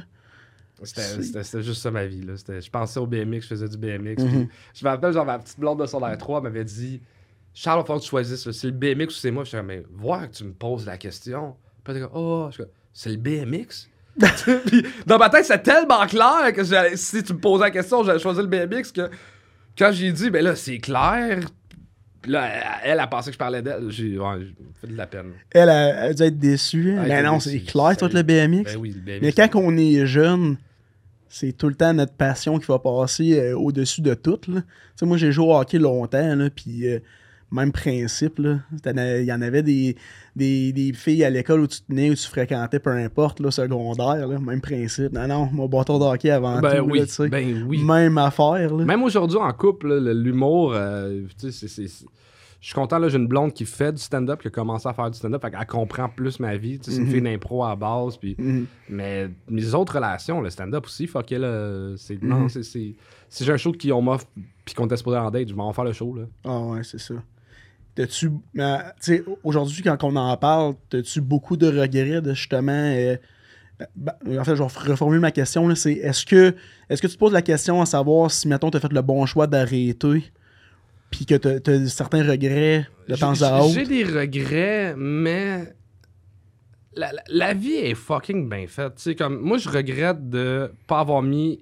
C'était- 0.82 1.22
C'était 1.22 1.42
c'était 1.44 1.62
juste 1.62 1.82
ça 1.82 1.90
ma 1.90 2.06
vie. 2.06 2.22
Là. 2.22 2.32
C'était- 2.36 2.60
Je 2.62 2.70
pensais 2.70 2.98
au 2.98 3.06
BMX, 3.06 3.42
je 3.42 3.46
faisais 3.48 3.68
du 3.68 3.76
BMX. 3.76 4.22
Mhm. 4.22 4.46
puis 4.46 4.48
Je 4.74 4.84
me 4.84 4.90
rappelle, 4.90 5.12
genre, 5.12 5.26
ma 5.26 5.38
petite 5.38 5.60
blonde 5.60 5.78
de 5.80 5.86
secondaire 5.86 6.16
3 6.16 6.40
m'avait 6.40 6.64
dit 6.64 7.00
Charles, 7.52 7.80
il 7.80 7.86
falloir 7.86 7.98
que 7.98 8.04
tu 8.04 8.10
choisisses. 8.10 8.50
C'est 8.50 8.66
le 8.68 8.72
BMX 8.72 9.06
ou 9.08 9.18
c'est 9.18 9.30
moi? 9.30 9.44
Je 9.44 9.50
suis 9.50 9.62
mais 9.62 9.82
voir 9.92 10.30
que 10.30 10.36
tu 10.36 10.44
me 10.44 10.52
poses 10.52 10.86
la 10.86 10.96
question. 10.96 11.56
Puis 11.84 11.94
était 11.94 12.02
comme 12.06 12.12
Oh, 12.14 12.50
c'est 12.92 13.10
le 13.10 13.16
BMX 13.16 13.88
Puis 14.66 14.84
dans 15.06 15.18
ma 15.18 15.30
tête, 15.30 15.44
c'est 15.44 15.62
tellement 15.62 16.06
clair 16.06 16.52
que 16.54 16.62
si 16.96 17.22
tu 17.22 17.32
me 17.32 17.38
posais 17.38 17.64
la 17.64 17.70
question, 17.70 18.02
j'allais 18.02 18.18
choisir 18.18 18.42
le 18.42 18.48
BMX 18.48 18.92
que 18.92 19.08
quand 19.78 19.92
j'ai 19.92 20.12
dit 20.12 20.30
Ben 20.30 20.44
là, 20.44 20.56
c'est 20.56 20.78
clair. 20.78 21.40
Puis 22.20 22.32
là, 22.32 22.48
elle, 22.84 22.90
elle 22.92 23.00
a 23.00 23.06
pensé 23.06 23.30
que 23.30 23.34
je 23.34 23.38
parlais 23.38 23.62
d'elle. 23.62 23.90
J'ai 23.90 24.18
ouais, 24.18 24.46
fait 24.80 24.88
de 24.88 24.96
la 24.96 25.06
peine. 25.06 25.32
Elle 25.52 25.70
a, 25.70 26.06
elle 26.06 26.14
dû 26.14 26.22
être 26.24 26.38
déçue. 26.38 26.90
Elle 26.90 27.08
Mais 27.08 27.14
était 27.14 27.22
non, 27.22 27.36
déçue. 27.36 27.50
c'est 27.50 27.60
clair, 27.60 27.96
toi, 27.96 28.08
le 28.12 28.22
BMX. 28.22 28.64
Ben 28.64 28.76
oui, 28.78 28.94
le 28.94 29.00
BMX. 29.00 29.22
Mais 29.22 29.32
quand 29.32 29.48
on 29.54 29.76
est 29.78 30.04
jeune, 30.06 30.58
c'est 31.28 31.52
tout 31.52 31.68
le 31.68 31.74
temps 31.74 31.94
notre 31.94 32.12
passion 32.12 32.58
qui 32.58 32.66
va 32.66 32.78
passer 32.78 33.38
euh, 33.40 33.56
au-dessus 33.56 34.02
de 34.02 34.12
tout. 34.12 34.38
là. 34.48 34.60
Tu 34.60 34.66
sais, 34.96 35.06
moi, 35.06 35.16
j'ai 35.16 35.32
joué 35.32 35.46
au 35.46 35.56
hockey 35.56 35.78
longtemps, 35.78 36.34
là, 36.34 36.50
puis 36.50 36.88
euh, 36.88 36.98
même 37.52 37.72
principe. 37.72 38.38
là. 38.38 38.60
Il 38.84 39.24
y 39.24 39.32
en 39.32 39.42
avait 39.42 39.62
des, 39.62 39.96
des, 40.36 40.72
des 40.72 40.92
filles 40.92 41.24
à 41.24 41.30
l'école 41.30 41.60
où 41.60 41.66
tu 41.66 41.80
tenais, 41.82 42.10
où 42.10 42.14
tu 42.14 42.26
fréquentais, 42.28 42.78
peu 42.78 42.90
importe, 42.90 43.40
là, 43.40 43.50
secondaire, 43.50 44.26
là, 44.28 44.38
même 44.38 44.60
principe. 44.60 45.12
Non, 45.12 45.26
non, 45.26 45.48
moi, 45.52 45.66
bâton 45.68 45.98
de 45.98 46.04
hockey 46.04 46.30
avant 46.30 46.60
Ben 46.60 46.78
tout. 46.78 46.90
oui, 46.90 47.00
là, 47.00 47.28
ben 47.28 47.64
oui. 47.66 47.82
Même 47.82 48.18
affaire. 48.18 48.74
Là. 48.74 48.84
Même 48.84 49.02
aujourd'hui 49.02 49.38
en 49.38 49.52
couple, 49.52 49.98
l'humour, 50.12 50.72
euh, 50.74 51.22
tu 51.40 51.50
sais, 51.52 51.68
c'est- 51.68 52.06
Je 52.62 52.66
suis 52.66 52.74
content, 52.74 52.98
là, 52.98 53.08
j'ai 53.08 53.16
une 53.16 53.26
blonde 53.26 53.54
qui 53.54 53.64
fait 53.64 53.90
du 53.90 54.02
stand-up, 54.02 54.42
qui 54.42 54.48
a 54.48 54.50
commencé 54.50 54.86
à 54.86 54.92
faire 54.92 55.10
du 55.10 55.16
stand-up, 55.16 55.40
fait 55.40 55.50
qu'elle 55.50 55.66
comprend 55.66 56.10
plus 56.10 56.38
ma 56.40 56.58
vie. 56.58 56.78
tu 56.78 56.84
sais, 56.84 56.90
C'est 56.90 56.98
une 56.98 57.06
Mhm. 57.06 57.10
fille 57.10 57.22
d'impro 57.22 57.64
à 57.64 57.70
la 57.70 57.76
base. 57.76 58.18
Puis... 58.18 58.36
Mhm. 58.38 58.66
Mais 58.90 59.30
mes 59.48 59.74
autres 59.74 59.94
relations, 59.94 60.42
le 60.42 60.50
stand-up 60.50 60.84
aussi, 60.84 61.06
fuck 61.06 61.30
it, 61.30 61.38
là, 61.38 61.94
c'est. 61.96 62.22
Mhm. 62.22 62.28
Non, 62.28 62.48
c'est. 62.50 62.62
c'est- 62.62 62.92
Si 63.30 63.44
j'ai 63.44 63.52
un 63.52 63.56
show 63.56 63.72
qui 63.72 63.90
on 63.92 64.02
m'offre, 64.02 64.26
puis 64.66 64.74
qu'on 64.74 64.84
était 64.84 64.96
supposé 64.98 65.16
en 65.16 65.30
date, 65.30 65.48
je 65.48 65.54
vais 65.54 65.72
faire 65.72 65.84
le 65.84 65.92
show, 65.94 66.14
là. 66.14 66.24
Ah 66.44 66.60
ouais, 66.60 66.82
c'est 66.84 66.98
ça. 67.00 67.14
T'as-tu. 68.00 68.30
Tu 69.02 69.24
aujourd'hui, 69.44 69.82
quand 69.82 70.02
on 70.04 70.16
en 70.16 70.36
parle, 70.36 70.74
t'as-tu 70.88 71.20
beaucoup 71.20 71.56
de 71.56 71.66
regrets 71.66 72.20
de 72.22 72.32
justement. 72.34 72.72
euh, 72.72 73.16
ben, 73.96 74.12
en 74.38 74.44
fait, 74.44 74.56
je 74.56 74.62
vais 74.62 74.90
reformuler 74.90 75.20
ma 75.20 75.30
question. 75.30 75.74
C'est 75.74 75.92
est-ce 75.94 76.24
que 76.26 76.54
est-ce 76.88 77.00
que 77.02 77.06
tu 77.06 77.14
te 77.14 77.18
poses 77.18 77.32
la 77.32 77.42
question 77.42 77.80
à 77.80 77.86
savoir 77.86 78.30
si, 78.30 78.46
mettons, 78.48 78.70
t'as 78.70 78.80
fait 78.80 78.92
le 78.92 79.02
bon 79.02 79.24
choix 79.26 79.46
d'arrêter, 79.46 80.24
puis 81.10 81.26
que 81.26 81.34
t'as 81.34 81.72
as 81.72 81.86
certains 81.88 82.22
regrets 82.22 82.86
de 83.08 83.16
temps 83.16 83.34
J'ai- 83.34 83.44
à 83.44 83.60
J'ai 83.68 83.80
autre? 83.80 83.88
des 83.88 84.04
regrets, 84.04 84.94
mais. 84.96 85.74
La, 86.96 87.12
la- 87.12 87.22
la 87.28 87.54
vie 87.54 87.72
est 87.74 87.94
fucking 87.94 88.48
bien 88.48 88.66
faite. 88.66 88.94
Tu 88.96 89.14
comme. 89.14 89.40
Moi, 89.40 89.58
je 89.58 89.68
regrette 89.68 90.28
de 90.28 90.72
pas 90.86 91.00
avoir 91.00 91.22
mis 91.22 91.60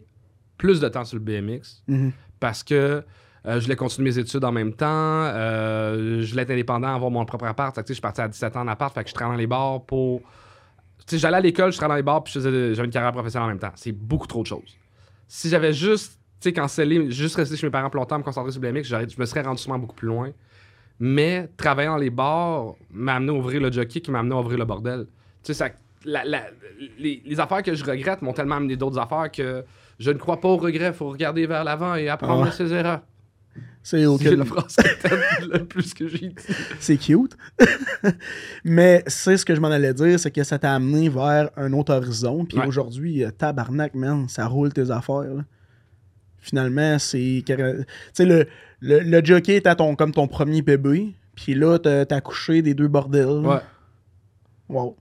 plus 0.57 0.81
de 0.81 0.89
temps 0.89 1.05
sur 1.05 1.19
le 1.19 1.23
BMX. 1.25 1.83
Mhm. 1.87 2.13
parce 2.41 2.63
que 2.63 3.03
euh, 3.47 3.59
je 3.61 3.65
voulais 3.65 3.77
continuer 3.77 4.11
mes 4.11 4.19
études 4.19 4.45
en 4.45 4.53
même 4.53 4.73
temps. 4.73 4.87
euh, 4.89 6.21
je 6.23 6.31
voulais 6.31 6.43
être 6.43 6.51
indépendant, 6.51 6.95
avoir 6.95 7.11
mon 7.11 7.25
propre 7.25 7.47
appart. 7.47 7.75
Fait 7.75 7.83
que, 7.83 7.89
je 7.89 7.95
suis 7.95 8.01
parti 8.03 8.21
à 8.21 8.29
17 8.29 8.57
ans 8.57 8.61
en 8.63 8.69
appart. 8.69 8.93
Fait 8.95 9.05
que 9.05 9.11
je 9.11 9.15
travaillais 9.15 9.37
dans 9.37 9.41
les 9.41 9.47
bars 9.47 9.83
pour. 9.85 10.21
Tu 11.07 11.17
j'allais 11.19 11.37
à 11.39 11.41
l'école, 11.41 11.73
je 11.73 11.77
travaillais 11.79 12.03
dans 12.03 12.11
les 12.11 12.15
bars, 12.15 12.25
puis 12.25 12.33
je 12.35 12.41
faisais- 12.41 12.75
j'avais 12.75 12.87
une 12.87 12.93
carrière 12.93 13.13
professionnelle 13.13 13.47
en 13.47 13.51
même 13.51 13.59
temps. 13.59 13.73
C'est 13.77 13.93
beaucoup 13.93 14.27
trop 14.27 14.43
de 14.43 14.47
choses. 14.47 14.77
Si 15.27 15.49
j'avais 15.49 15.73
juste, 15.73 16.19
tu 16.41 16.49
sais, 16.49 16.53
cancellé, 16.53 17.11
juste 17.11 17.37
resté 17.37 17.57
chez 17.57 17.67
mes 17.67 17.71
parents 17.71 17.89
plus 17.91 17.99
longtemps, 17.99 18.19
me 18.19 18.23
concentrer 18.25 18.53
sur 18.53 18.61
le 18.61 18.71
BMX, 18.73 18.85
je 18.89 19.19
me 19.21 19.25
serais 19.25 19.43
rendu 19.43 19.59
sûrement 19.63 19.79
beaucoup 19.79 19.95
plus 19.97 20.09
loin. 20.09 20.31
Mais 21.01 21.49
travailler 21.57 21.89
dans 21.89 21.97
les 21.97 22.11
bars 22.11 22.75
m'a 22.91 23.15
amené 23.15 23.31
à 23.31 23.35
ouvrir 23.35 23.61
le 23.61 23.71
jockey 23.71 24.01
qui 24.01 24.11
m'a 24.11 24.19
amené 24.19 24.35
à 24.35 24.39
ouvrir 24.39 24.59
le 24.59 24.65
bordel. 24.65 25.07
Tu 25.45 25.53
sais, 25.53 25.55
ça, 25.55 25.69
la- 26.05 26.25
la- 26.25 26.47
les, 26.99 27.23
les 27.25 27.41
affaires 27.41 27.63
que 27.63 27.73
je 27.75 27.85
regrette 27.85 28.21
m'ont 28.21 28.33
tellement 28.33 28.57
amené 28.57 28.77
d'autres 28.77 28.99
affaires 28.99 29.31
que 29.31 29.65
je 29.99 30.11
ne 30.11 30.19
crois 30.19 30.41
pas 30.41 30.49
au 30.49 30.57
regret. 30.57 30.89
Il 30.89 30.93
faut 30.95 31.09
regarder 31.11 31.47
vers 31.47 31.63
l'avant 31.65 31.95
et 31.95 32.09
apprendre 32.09 32.43
Ah. 32.45 32.47
de 32.47 32.53
ses 32.53 32.73
erreurs. 32.73 33.01
C'est 33.91 34.05
ok. 34.05 34.21
C'est 34.23 34.37
la 34.37 34.45
phrase 34.45 34.77
que 34.77 35.03
t'aimes 35.09 35.51
le 35.51 35.65
plus 35.65 35.95
que 35.95 36.07
j'ai 36.09 36.29
dit. 36.29 36.35
C'est 36.79 36.99
cute. 36.99 37.39
Mais 38.65 39.03
c'est 39.07 39.39
ce 39.39 39.47
que 39.47 39.55
je 39.55 39.61
m'en 39.63 39.69
allais 39.71 39.95
dire, 39.95 40.21
c'est 40.21 40.31
que 40.31 40.45
ça 40.45 40.59
t'a 40.59 40.75
amené 40.75 41.09
vers 41.09 41.49
un 41.57 41.73
autre 41.73 41.95
horizon. 41.95 42.45
Puis 42.45 42.59
Ouais. 42.59 42.67
aujourd'hui, 42.67 43.25
euh, 43.25 43.31
tabarnak, 43.31 43.95
man, 43.95 44.29
ça 44.29 44.47
roule 44.47 44.75
tes 44.75 44.91
affaires. 44.91 45.23
là. 45.35 45.43
Finalement, 46.37 46.99
c'est. 46.99 47.43
Tu 47.47 47.55
sais, 48.13 48.27
le, 48.27 48.47
le, 48.81 48.99
le 49.01 49.25
jockey 49.25 49.57
était 49.57 49.75
ton, 49.75 49.97
comme 49.97 50.13
ton 50.13 50.29
premier 50.29 50.61
bébé. 50.61 51.15
Puis 51.35 51.55
là, 51.55 51.79
t'as 51.79 52.05
accouché 52.15 52.61
des 52.61 52.75
deux 52.75 52.89
bordels. 52.89 53.27
Ouais. 53.47 53.61
Wow. 54.69 54.97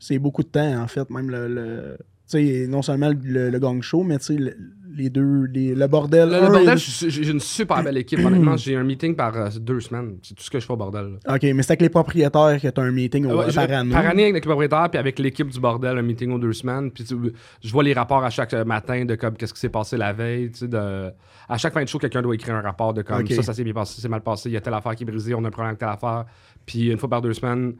C'est 0.00 0.18
beaucoup 0.18 0.42
de 0.42 0.48
temps, 0.48 0.82
en 0.82 0.88
fait, 0.88 1.08
même 1.08 1.30
le. 1.30 1.46
le- 1.46 1.98
tu 2.30 2.38
sais, 2.62 2.66
non 2.68 2.82
seulement 2.82 3.10
le, 3.22 3.50
le 3.50 3.58
gang 3.58 3.82
show, 3.82 4.02
mais 4.02 4.18
tu 4.18 4.24
sais, 4.26 4.34
le- 4.36 4.56
les 4.96 5.08
deux. 5.08 5.44
les- 5.44 5.74
le 5.74 5.86
bordel. 5.86 6.28
Le, 6.28 6.34
le 6.36 6.42
un 6.42 6.46
et 6.48 6.50
bordel, 6.50 6.78
j'ai 6.78 7.30
une 7.30 7.38
super 7.40 7.82
belle 7.82 7.96
équipe. 7.98 8.18
Honnêtement, 8.24 8.56
j'ai 8.56 8.74
un 8.76 8.82
meeting 8.82 9.14
par 9.14 9.36
euh, 9.36 9.48
deux 9.60 9.80
semaines. 9.80 10.16
C'est 10.22 10.34
tout 10.34 10.42
ce 10.42 10.50
que 10.50 10.58
je 10.58 10.66
fais 10.66 10.72
au 10.72 10.76
bordel. 10.76 11.16
là. 11.24 11.34
Ok, 11.36 11.42
mais 11.54 11.62
c'est 11.62 11.70
avec 11.72 11.82
les 11.82 11.88
propriétaires 11.88 12.58
que 12.60 12.68
t'as 12.68 12.82
un 12.82 12.90
meeting 12.90 13.24
au- 13.26 13.38
Ouais, 13.38 13.52
par 13.52 13.70
année. 13.70 13.92
Par 13.92 14.06
année 14.06 14.28
avec 14.28 14.44
le 14.44 14.48
propriétaire, 14.50 14.88
puis 14.90 14.98
avec 14.98 15.18
l'équipe 15.20 15.48
du 15.48 15.60
bordel, 15.60 15.96
un 15.96 16.02
meeting 16.02 16.32
aux 16.32 16.38
deux 16.38 16.52
semaines. 16.52 16.90
Puis 16.90 17.04
tu- 17.04 17.14
je 17.62 17.72
vois 17.72 17.82
les 17.84 17.92
rapports 17.92 18.24
à 18.24 18.30
chaque 18.30 18.52
matin 18.52 19.04
de 19.04 19.14
comme 19.14 19.36
qu'est-ce 19.36 19.54
qui 19.54 19.60
s'est 19.60 19.68
passé 19.68 19.96
la 19.96 20.12
veille. 20.12 20.50
tu 20.50 20.58
sais, 20.60 20.68
De... 20.68 21.10
À 21.48 21.56
chaque 21.56 21.72
fin 21.72 21.82
de 21.82 21.88
show, 21.88 21.98
quelqu'un 21.98 22.22
doit 22.22 22.34
écrire 22.34 22.54
un 22.56 22.60
rapport 22.60 22.92
de 22.94 23.02
comme 23.02 23.18
ça, 23.36 23.42
ça 23.42 23.54
s'est 23.54 23.64
bien 23.64 23.72
passé, 23.72 23.94
ça 23.96 24.02
s'est 24.02 24.08
mal 24.08 24.22
passé, 24.22 24.48
il 24.50 24.52
y 24.52 24.56
a 24.56 24.60
telle 24.60 24.74
affaire 24.74 24.94
qui 24.96 25.04
est 25.04 25.06
brisée, 25.06 25.34
on 25.34 25.44
a 25.44 25.48
un 25.48 25.50
problème 25.50 25.68
avec 25.70 25.78
telle 25.78 25.88
affaire. 25.88 26.24
Puis 26.66 26.90
une 26.90 26.98
fois 26.98 27.08
par 27.08 27.22
deux 27.22 27.32
semaines, 27.32 27.74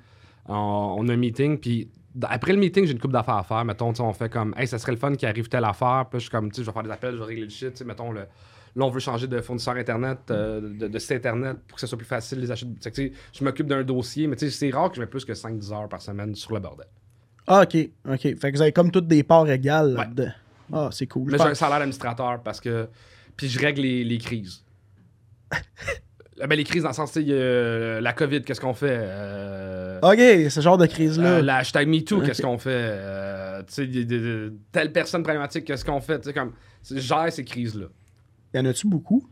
on, 0.48 0.94
on 0.98 1.08
a 1.08 1.12
un 1.12 1.16
meeting. 1.16 1.58
Puis 1.58 1.88
après 2.22 2.52
le 2.52 2.58
meeting, 2.58 2.84
j'ai 2.86 2.92
une 2.92 2.98
coupe 3.00 3.12
d'affaires 3.12 3.36
à 3.36 3.42
faire. 3.42 3.64
Mettons, 3.64 3.92
on 3.98 4.12
fait 4.12 4.28
comme, 4.28 4.54
hey, 4.56 4.66
ça 4.66 4.78
serait 4.78 4.92
le 4.92 4.98
fun 4.98 5.14
qu'il 5.14 5.28
arrive 5.28 5.48
telle 5.48 5.64
affaire. 5.64 6.06
Puis 6.10 6.18
je 6.20 6.24
suis 6.24 6.30
comme, 6.30 6.50
tu 6.50 6.56
sais, 6.56 6.62
je 6.62 6.66
vais 6.66 6.72
faire 6.72 6.82
des 6.82 6.90
appels, 6.90 7.14
je 7.14 7.18
vais 7.20 7.24
régler 7.24 7.44
le 7.44 7.50
shit. 7.50 7.80
Mettons, 7.84 8.10
le, 8.12 8.20
là, 8.20 8.26
on 8.84 8.90
veut 8.90 9.00
changer 9.00 9.26
de 9.28 9.40
fournisseur 9.40 9.76
Internet, 9.76 10.18
euh, 10.30 10.60
de, 10.60 10.88
de 10.88 10.98
site 10.98 11.12
Internet 11.12 11.58
pour 11.68 11.76
que 11.76 11.80
ce 11.80 11.86
soit 11.86 11.98
plus 11.98 12.06
facile 12.06 12.40
les 12.40 12.50
achats. 12.50 12.66
je 13.32 13.44
m'occupe 13.44 13.66
d'un 13.66 13.82
dossier, 13.84 14.26
mais 14.26 14.36
tu 14.36 14.50
sais, 14.50 14.50
c'est 14.50 14.70
rare 14.76 14.90
que 14.90 14.96
je 14.96 15.00
mets 15.00 15.06
plus 15.06 15.24
que 15.24 15.32
5-10 15.32 15.72
heures 15.72 15.88
par 15.88 16.02
semaine 16.02 16.34
sur 16.34 16.52
le 16.54 16.60
bordel. 16.60 16.86
Ah, 17.46 17.62
ok, 17.62 17.76
ok. 18.08 18.20
Fait 18.20 18.34
que 18.52 18.56
vous 18.56 18.62
avez 18.62 18.72
comme 18.72 18.90
toutes 18.90 19.08
des 19.08 19.22
parts 19.22 19.48
égales 19.48 19.90
Ouais. 19.90 20.04
là-dedans. 20.04 20.32
Ah, 20.72 20.88
c'est 20.92 21.06
cool. 21.06 21.30
Mais 21.32 21.38
j'ai 21.38 21.44
un 21.44 21.54
salaire 21.54 21.78
d'administrateur 21.78 22.40
parce 22.42 22.60
que. 22.60 22.88
Puis 23.36 23.48
je 23.48 23.58
règle 23.58 23.80
les, 23.82 24.04
les 24.04 24.18
crises. 24.18 24.62
Euh, 26.42 26.46
ben, 26.46 26.56
les 26.56 26.64
crises 26.64 26.82
dans 26.82 26.88
le 26.90 26.94
sens, 26.94 27.12
euh, 27.16 28.00
la 28.00 28.12
COVID, 28.12 28.42
qu'est-ce 28.42 28.60
qu'on 28.60 28.74
fait? 28.74 28.96
Euh, 29.00 29.98
Ok, 30.02 30.50
ce 30.50 30.60
genre 30.60 30.78
de 30.78 30.86
crise-là. 30.86 31.28
euh, 31.38 31.42
la 31.42 31.56
hashtag 31.56 31.86
MeToo, 31.88 32.20
qu'est-ce 32.22 32.40
qu'on 32.42 32.58
fait? 32.58 32.70
Euh, 32.72 33.60
tu 33.66 33.74
sais, 33.74 33.86
y 33.86 34.00
a 34.00 34.04
de- 34.04 34.18
de- 34.18 34.54
telle 34.72 34.92
personne 34.92 35.22
problématique, 35.22 35.64
qu'est-ce 35.66 35.84
qu'on 35.84 36.00
fait? 36.00 36.18
Tu 36.20 36.28
sais, 36.28 36.32
comme. 36.34 36.52
Gère 36.90 37.30
ces 37.30 37.44
crises-là. 37.44 37.86
Y 38.54 38.58
en 38.58 38.64
a-tu 38.64 38.86
beaucoup? 38.86 39.28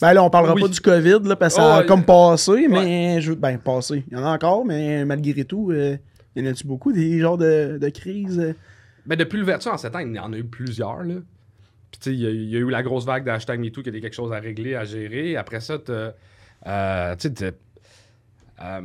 Ben 0.00 0.12
là, 0.14 0.22
on 0.22 0.30
parlera 0.30 0.54
Oui. 0.54 0.62
pas 0.62 0.68
du 0.68 0.80
COVID, 0.80 1.20
là, 1.24 1.36
parce 1.36 1.54
que 1.54 1.60
ça 1.60 1.66
Oh, 1.66 1.70
a 1.72 1.80
ouais. 1.80 1.86
comme 1.86 2.04
passé, 2.04 2.68
mais... 2.68 3.20
Je... 3.20 3.32
Ben, 3.32 3.58
passé. 3.58 4.04
Il 4.10 4.16
y 4.16 4.20
en 4.20 4.24
a 4.24 4.30
encore, 4.34 4.64
mais 4.64 5.04
malgré 5.04 5.44
tout, 5.44 5.70
euh, 5.72 5.96
y 6.36 6.40
en 6.42 6.46
a-tu 6.46 6.66
beaucoup, 6.66 6.92
des 6.92 7.18
genres 7.18 7.36
de, 7.36 7.78
de 7.80 7.88
crises? 7.90 8.38
euh? 8.38 8.54
Ben, 9.04 9.16
depuis 9.16 9.38
l'ouverture 9.38 9.72
en 9.72 9.76
7 9.76 9.94
ans, 9.96 9.98
il 9.98 10.14
y 10.14 10.18
en 10.18 10.32
a 10.32 10.36
eu 10.38 10.44
plusieurs, 10.44 11.02
là. 11.02 11.14
Puis, 11.90 12.00
tu 12.00 12.10
sais, 12.10 12.16
il 12.16 12.50
y, 12.50 12.56
a- 12.56 12.58
eu 12.58 12.68
la 12.70 12.82
grosse 12.82 13.04
vague 13.04 13.24
de 13.24 13.30
hashtag 13.30 13.60
MeToo 13.60 13.82
qui 13.82 13.88
était 13.88 14.00
quelque 14.00 14.14
chose 14.14 14.32
à 14.32 14.38
régler, 14.40 14.74
à 14.74 14.84
gérer. 14.84 15.36
Après 15.36 15.60
ça, 15.60 15.78
euh, 15.88 17.16
tu 17.16 17.30
sais, 17.34 17.54
euh, 18.60 18.80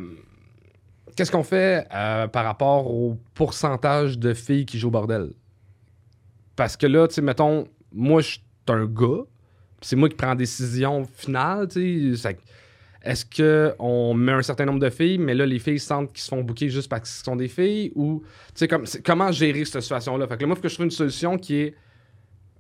qu'est-ce 1.16 1.32
qu'on 1.32 1.44
fait 1.44 1.88
euh, 1.94 2.28
par 2.28 2.46
rapport 2.46 2.92
au 2.92 3.18
pourcentage 3.34 4.18
de 4.18 4.34
filles 4.34 4.66
qui 4.66 4.80
jouent 4.80 4.88
au 4.88 4.92
bordel? 4.92 5.32
Parce 6.56 6.78
que 6.78 6.86
là, 6.86 7.08
tu 7.08 7.16
sais, 7.16 7.22
mettons, 7.22 7.68
moi, 7.92 8.22
je 8.22 8.32
suis 8.32 8.42
un 8.68 8.86
gars, 8.86 9.24
c'est 9.82 9.96
moi 9.96 10.08
qui 10.08 10.16
prends 10.16 10.28
la 10.28 10.36
décision 10.36 11.06
finale, 11.06 11.68
tu 11.68 12.16
sais. 12.16 12.38
Est-ce 13.04 13.26
qu'on 13.26 14.14
met 14.14 14.32
un 14.32 14.42
certain 14.42 14.64
nombre 14.64 14.80
de 14.80 14.90
filles, 14.90 15.18
mais 15.18 15.34
là, 15.34 15.46
les 15.46 15.60
filles 15.60 15.80
sentent 15.80 16.14
qu'ils 16.14 16.22
se 16.22 16.30
font 16.30 16.42
bouquer 16.42 16.70
juste 16.70 16.90
parce 16.90 17.02
qu'ils 17.12 17.26
sont 17.26 17.36
des 17.36 17.50
filles? 17.50 17.92
Ou, 17.96 18.24
tu 18.24 18.52
sais, 18.56 18.68
comme, 18.70 18.86
comment 19.04 19.30
gérer 19.32 19.66
cette 19.66 19.82
situation-là? 19.82 20.26
Fait 20.28 20.38
que 20.38 20.42
là, 20.42 20.48
moi, 20.48 20.54
il 20.54 20.58
faut 20.58 20.64
que 20.64 20.70
je 20.70 20.76
trouve 20.76 20.86
une 20.86 20.92
solution 20.92 21.38
qui 21.38 21.56
est 21.56 21.76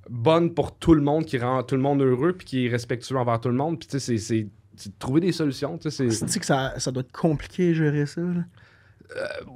bonne 0.09 0.53
pour 0.53 0.75
tout 0.77 0.93
le 0.93 1.01
monde, 1.01 1.25
qui 1.25 1.37
rend 1.37 1.63
tout 1.63 1.75
le 1.75 1.81
monde 1.81 2.01
heureux, 2.01 2.33
puis 2.33 2.45
qui 2.45 2.65
est 2.65 2.69
respectueux 2.69 3.17
envers 3.17 3.39
tout 3.39 3.49
le 3.49 3.55
monde. 3.55 3.79
Puis 3.79 3.87
tu 3.87 3.99
sais, 3.99 4.17
c'est- 4.17 4.43
de 4.43 4.91
trouver 4.99 5.21
des 5.21 5.31
solutions. 5.31 5.77
Tu 5.77 5.91
sais, 5.91 6.09
c'est. 6.09 6.39
Que 6.39 6.45
ça, 6.45 6.73
ça 6.77 6.91
doit 6.91 7.01
être 7.01 7.11
compliqué 7.11 7.73
gérer 7.75 8.05
ça. 8.07 8.21
là? 8.21 8.41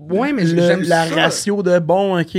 Ouais, 0.10 0.34
mais 0.34 0.46
j'aime 0.46 0.82
la 0.84 1.08
ça. 1.08 1.16
ratio 1.16 1.64
de 1.64 1.80
bon, 1.80 2.20
ok, 2.20 2.38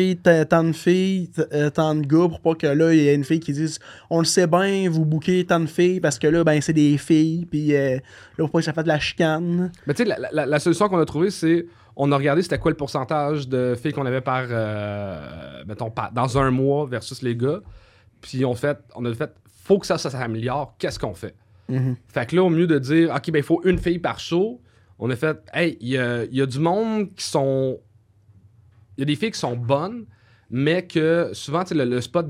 tant 0.49 0.63
de 0.63 0.73
filles, 0.73 1.29
euh, 1.53 1.69
tant 1.71 1.95
de 1.97 2.03
gars, 2.07 2.29
pour 2.29 2.41
pas 2.41 2.55
que 2.55 2.67
là, 2.69 2.93
il 2.95 3.01
y 3.01 3.09
ait 3.09 3.15
une 3.15 3.25
fille 3.25 3.41
qui 3.41 3.53
dise 3.53 3.81
On 4.09 4.21
le 4.21 4.25
sait 4.25 4.47
bien, 4.47 4.89
vous 4.89 5.05
bouquez 5.05 5.45
tant 5.45 5.59
de 5.59 5.67
filles 5.67 5.99
parce 6.01 6.19
que 6.19 6.29
là, 6.29 6.45
ben, 6.45 6.61
c'est 6.61 6.73
des 6.75 6.97
filles, 6.97 7.47
puis 7.47 7.75
euh, 7.75 7.95
là, 7.97 8.01
pour 8.39 8.51
pas 8.51 8.59
que 8.61 8.65
ça 8.67 8.73
fasse 8.73 8.85
de 8.85 8.89
la 8.89 9.01
chicane. 9.01 9.73
Mais 9.87 9.95
tu 9.95 10.05
sais, 10.05 10.09
la, 10.09 10.29
la- 10.31 10.47
la 10.47 10.59
solution 10.61 10.89
qu'on 10.89 10.99
a 11.01 11.05
trouvée, 11.05 11.31
c'est 11.31 11.67
on 11.97 12.13
a 12.13 12.17
regardé 12.17 12.43
c'était 12.43 12.59
quoi 12.59 12.71
le 12.71 12.77
pourcentage 12.77 13.49
de 13.49 13.75
filles 13.75 13.93
qu'on 13.93 14.07
avait 14.07 14.21
par, 14.21 14.45
euh, 14.49 15.65
mettons, 15.67 15.91
par- 15.91 16.13
dans 16.13 16.39
un 16.39 16.51
mois 16.53 16.87
versus 16.87 17.23
les 17.23 17.35
gars. 17.35 17.61
Puis 18.21 18.45
on, 18.45 18.55
fait, 18.55 18.79
on 18.95 19.05
a 19.05 19.15
fait, 19.15 19.31
faut 19.65 19.79
que 19.79 19.87
ça, 19.87 19.99
ça 19.99 20.11
s'améliore. 20.11 20.75
Qu'est-ce 20.79 20.99
qu'on 20.99 21.15
fait? 21.15 21.35
Mhm. 21.69 21.97
Fait 22.09 22.27
que 22.27 22.37
là, 22.37 22.45
au 22.45 22.51
mieux 22.51 22.67
de 22.67 22.79
dire, 22.79 23.15
OK, 23.15 23.31
ben 23.31 23.39
il 23.39 23.45
faut 23.45 23.61
une 23.65 23.79
fille 23.79 23.99
par 23.99 24.19
show, 24.19 24.61
on 24.99 25.11
a 25.11 25.17
fait, 25.17 25.39
hey, 25.53 25.77
il 25.81 25.89
y 25.89 25.99
a, 25.99 26.25
y 26.25 26.41
a 26.41 26.47
du 26.47 26.59
monde 26.59 27.15
qui 27.15 27.25
sont. 27.25 27.79
Il 28.97 29.01
y 29.01 29.03
a 29.03 29.07
des 29.07 29.17
filles 29.17 29.31
qui 29.31 29.39
sont 29.39 29.57
bonnes, 29.57 30.07
mais 30.51 30.87
que 30.87 31.31
souvent, 31.33 31.63
tu 31.63 31.69
sais, 31.69 31.75
le, 31.75 31.85
le 31.85 32.01
spot 32.01 32.27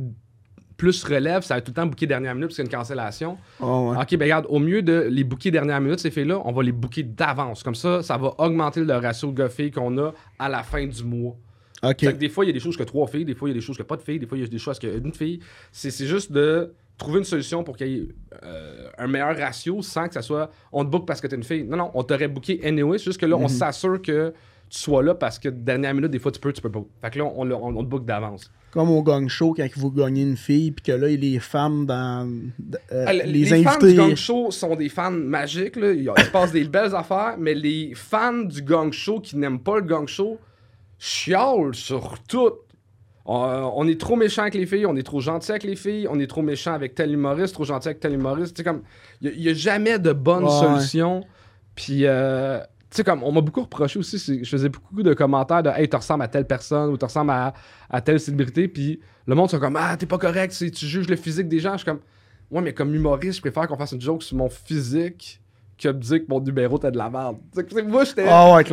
plus 0.76 1.02
relève, 1.04 1.42
ça 1.42 1.54
va 1.54 1.58
être 1.58 1.64
tout 1.64 1.70
le 1.72 1.74
temps 1.74 1.86
booké 1.86 2.06
dernière 2.06 2.34
minute 2.34 2.48
parce 2.48 2.56
qu'il 2.56 2.64
y 2.64 2.68
a 2.68 2.70
une 2.70 2.78
cancellation. 2.78 3.36
Oh, 3.60 3.90
ouais. 3.90 4.00
Ok, 4.00 4.16
ben 4.16 4.24
regarde, 4.24 4.46
au 4.48 4.60
mieux 4.60 4.80
de 4.80 5.08
les 5.10 5.24
booker 5.24 5.50
dernière 5.50 5.80
minute, 5.80 5.98
ces 5.98 6.10
filles-là, 6.10 6.40
on 6.44 6.52
va 6.52 6.62
les 6.62 6.72
booker 6.72 7.02
d'avance. 7.02 7.62
Comme 7.64 7.74
ça, 7.74 8.02
ça 8.02 8.16
va 8.16 8.32
augmenter 8.38 8.84
le 8.84 8.94
ratio 8.94 9.32
de 9.32 9.36
gars-filles 9.36 9.72
qu'on 9.72 9.98
a 9.98 10.12
à 10.38 10.48
la 10.48 10.62
fin 10.62 10.86
du 10.86 11.02
mois. 11.04 11.36
Ok. 11.82 12.00
Fait 12.00 12.12
que 12.12 12.18
des 12.18 12.28
fois, 12.28 12.44
il 12.44 12.48
y 12.48 12.50
a 12.50 12.52
des 12.54 12.60
choses 12.60 12.76
que 12.76 12.82
trois 12.82 13.06
filles, 13.06 13.24
des 13.24 13.34
fois, 13.34 13.48
il 13.48 13.52
y 13.52 13.54
a 13.56 13.60
des 13.60 13.64
choses 13.64 13.76
que 13.78 13.82
pas 13.84 13.96
de 13.96 14.02
filles, 14.02 14.18
des 14.18 14.26
fois, 14.26 14.36
il 14.38 14.42
y 14.42 14.44
a 14.44 14.48
des 14.48 14.58
choses 14.58 14.78
que 14.78 14.86
une 14.98 15.14
fille. 15.14 15.40
C'est 15.72 15.90
c'est 15.90 16.06
juste 16.06 16.32
de 16.32 16.72
trouver 16.96 17.18
une 17.18 17.24
solution 17.24 17.62
pour 17.62 17.76
qu'il 17.76 17.86
y 17.88 17.96
ait 18.00 18.08
euh, 18.42 18.88
un 18.98 19.06
meilleur 19.06 19.36
ratio 19.36 19.80
sans 19.82 20.08
que 20.08 20.14
ça 20.14 20.22
soit 20.22 20.50
on 20.72 20.84
te 20.84 20.90
book 20.90 21.06
parce 21.06 21.20
que 21.20 21.28
t'es 21.28 21.36
une 21.36 21.44
fille. 21.44 21.62
Non, 21.64 21.76
non, 21.76 21.90
on 21.94 22.02
t'aurait 22.02 22.26
booké 22.28 22.60
anyway. 22.66 22.98
C'est 22.98 23.04
juste 23.04 23.20
que 23.20 23.26
là, 23.26 23.36
on 23.36 23.42
Mhm. 23.42 23.48
s'assure 23.48 24.02
que 24.02 24.32
tu 24.68 24.78
sois 24.78 25.02
là 25.02 25.14
parce 25.14 25.38
que 25.38 25.48
dernière 25.48 25.94
minute, 25.94 26.10
des 26.10 26.18
fois, 26.18 26.32
tu 26.32 26.40
peux, 26.40 26.52
tu 26.52 26.60
peux 26.60 26.70
pas. 26.70 26.82
Fait 27.00 27.10
que 27.10 27.18
là, 27.20 27.24
on, 27.26 27.48
on, 27.50 27.76
on 27.76 27.84
te 27.84 27.88
book 27.88 28.04
d'avance. 28.04 28.50
Comme 28.70 28.90
au 28.90 29.02
gang 29.02 29.26
show, 29.28 29.54
quand 29.56 29.66
vous 29.76 29.90
gagnez 29.90 30.22
une 30.22 30.36
fille, 30.36 30.72
puis 30.72 30.82
que 30.82 30.92
là, 30.92 31.08
les 31.08 31.38
femmes 31.38 31.86
dans. 31.86 32.28
euh, 32.92 33.04
Ah, 33.06 33.12
les, 33.14 33.24
les 33.24 33.62
fans 33.62 33.78
du 33.78 33.94
gang 33.94 34.14
show 34.14 34.50
sont 34.50 34.76
des 34.76 34.90
fans 34.90 35.10
magiques. 35.10 35.76
Là. 35.76 35.92
Il 35.92 36.10
il 36.18 36.24
se 36.24 36.30
passe 36.30 36.52
des 36.52 36.64
belles 36.64 36.94
affaires, 36.94 37.36
mais 37.38 37.54
les 37.54 37.92
fans 37.94 38.42
du 38.42 38.60
gang 38.60 38.92
show 38.92 39.20
qui 39.20 39.38
n'aiment 39.38 39.60
pas 39.60 39.76
le 39.76 39.86
gang 39.86 40.06
show 40.06 40.38
chiolent 40.98 41.72
sur 41.74 42.18
tout. 42.28 42.52
On, 43.24 43.72
on 43.76 43.86
est 43.86 44.00
trop 44.00 44.16
méchant 44.16 44.42
avec 44.42 44.54
les 44.54 44.64
filles, 44.66 44.86
on 44.86 44.96
est 44.96 45.02
trop 45.02 45.20
gentil 45.20 45.50
avec 45.50 45.64
les 45.64 45.76
filles, 45.76 46.06
on 46.10 46.18
est 46.18 46.26
trop 46.26 46.40
méchant 46.42 46.72
avec 46.72 46.94
tel 46.94 47.12
humoriste, 47.12 47.54
trop 47.54 47.64
gentil 47.64 47.88
avec 47.88 48.00
tel 48.00 48.14
humoriste. 48.14 48.54
Tu 48.56 48.60
sais, 48.60 48.64
comme, 48.64 48.82
il 49.20 49.38
n'y 49.38 49.48
a, 49.48 49.54
jamais 49.54 49.98
de 49.98 50.12
bonne 50.12 50.44
Ouais, 50.44 50.50
solution. 50.50 51.24
Puis, 51.74 52.06
euh, 52.06 52.58
tu 52.60 52.96
sais, 52.96 53.04
comme, 53.04 53.22
on 53.22 53.30
m'a 53.32 53.42
beaucoup 53.42 53.60
reproché 53.60 53.98
aussi, 53.98 54.18
c'est- 54.18 54.42
je 54.42 54.48
faisais 54.48 54.70
beaucoup 54.70 55.02
de 55.02 55.12
commentaires 55.12 55.62
de 55.62 55.68
Hey, 55.68 55.88
tu 55.90 55.96
ressembles 55.96 56.24
à 56.24 56.28
telle 56.28 56.46
personne 56.46 56.90
ou 56.90 56.96
tu 56.96 57.04
ressembles 57.04 57.30
à, 57.32 57.52
à 57.90 58.00
telle 58.00 58.18
célébrité. 58.18 58.66
Puis, 58.66 58.98
le 59.26 59.34
monde 59.34 59.50
sont 59.50 59.60
comme 59.60 59.76
Ah, 59.76 59.94
t'es 59.98 60.06
pas 60.06 60.18
correct, 60.18 60.52
c'est- 60.52 60.70
tu 60.70 60.86
juges 60.86 61.08
le 61.08 61.16
physique 61.16 61.48
des 61.48 61.60
gens. 61.60 61.72
Je 61.72 61.78
suis 61.78 61.84
comme 61.84 62.00
Ouais, 62.50 62.62
mais 62.62 62.72
comme 62.72 62.94
humoriste, 62.94 63.36
je 63.36 63.40
préfère 63.42 63.68
qu'on 63.68 63.76
fasse 63.76 63.92
une 63.92 64.00
joke 64.00 64.22
sur 64.22 64.38
mon 64.38 64.48
physique 64.48 65.38
que 65.80 65.88
de 65.88 65.92
dire 65.98 66.18
que 66.18 66.24
mon 66.28 66.40
numéro 66.40 66.76
t'as 66.78 66.90
de 66.90 66.98
la 66.98 67.08
merde. 67.08 67.36
Moi, 67.86 68.04
j'étais. 68.04 68.24
Ah 68.28 68.52
ouais, 68.54 68.64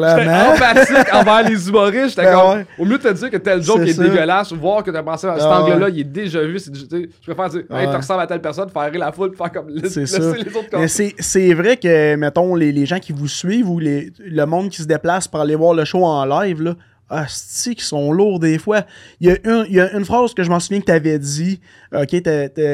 empathique 0.54 1.14
envers 1.14 1.48
les 1.48 1.70
humoristes. 1.70 2.10
J'étais 2.10 2.24
Ben 2.24 2.36
comme, 2.36 2.58
ouais. 2.58 2.66
au 2.80 2.86
mieux 2.86 2.98
de 2.98 3.04
te 3.04 3.14
dire 3.14 3.30
que 3.30 3.38
tel 3.38 3.62
joke 3.62 3.82
est 3.82 3.94
ça. 3.94 4.04
dégueulasse, 4.04 4.52
voir 4.54 4.84
que 4.84 4.92
t'as 4.92 5.04
pensé 5.04 5.28
à 5.28 5.36
cet 5.36 5.44
Ah 5.50 5.62
angle-là, 5.62 5.86
ouais. 5.88 5.92
il 5.94 6.00
est 6.02 6.04
déjà 6.04 6.42
vu. 6.44 6.58
je 6.60 7.32
préfère 7.32 7.50
dire, 7.50 7.62
hey, 7.70 7.86
Ouais. 7.86 7.90
tu 7.92 7.96
ressembles 7.98 8.22
à 8.22 8.28
telle 8.28 8.42
personne, 8.42 8.70
faire 8.70 8.92
rire 8.92 9.00
la 9.00 9.12
foule, 9.12 9.36
faire 9.36 9.52
comme 9.52 9.70
laisser 9.70 10.02
les 10.02 10.16
autres 10.20 10.68
Mais 10.74 10.88
c'est 10.88 11.54
vrai 11.54 11.78
que, 11.78 12.16
mettons, 12.16 12.56
les, 12.56 12.72
les 12.72 12.86
gens 12.86 13.00
qui 13.00 13.12
vous 13.14 13.28
suivent 13.28 13.70
ou 13.70 13.80
les, 13.80 14.12
le 14.20 14.46
monde 14.46 14.70
qui 14.70 14.82
se 14.82 14.88
déplace 14.88 15.28
pour 15.28 15.40
aller 15.42 15.56
voir 15.56 15.74
le 15.74 15.86
show 15.86 16.04
en 16.04 16.26
live, 16.26 16.62
là, 16.62 16.74
asti, 17.10 17.76
qui 17.76 17.84
sont 17.84 18.12
lourds 18.12 18.40
des 18.40 18.58
fois. 18.58 18.84
Il 19.20 19.28
y 19.28 19.32
a, 19.32 19.38
un- 19.46 19.66
il 19.66 19.74
y 19.74 19.80
a 19.80 19.92
une 19.96 20.06
phrase 20.06 20.34
que 20.34 20.44
je 20.44 20.50
m'en 20.50 20.60
souviens 20.60 20.80
que 20.80 20.86
tu 20.86 20.92
avais 20.92 21.20
dit, 21.20 21.60
ok, 21.94 22.24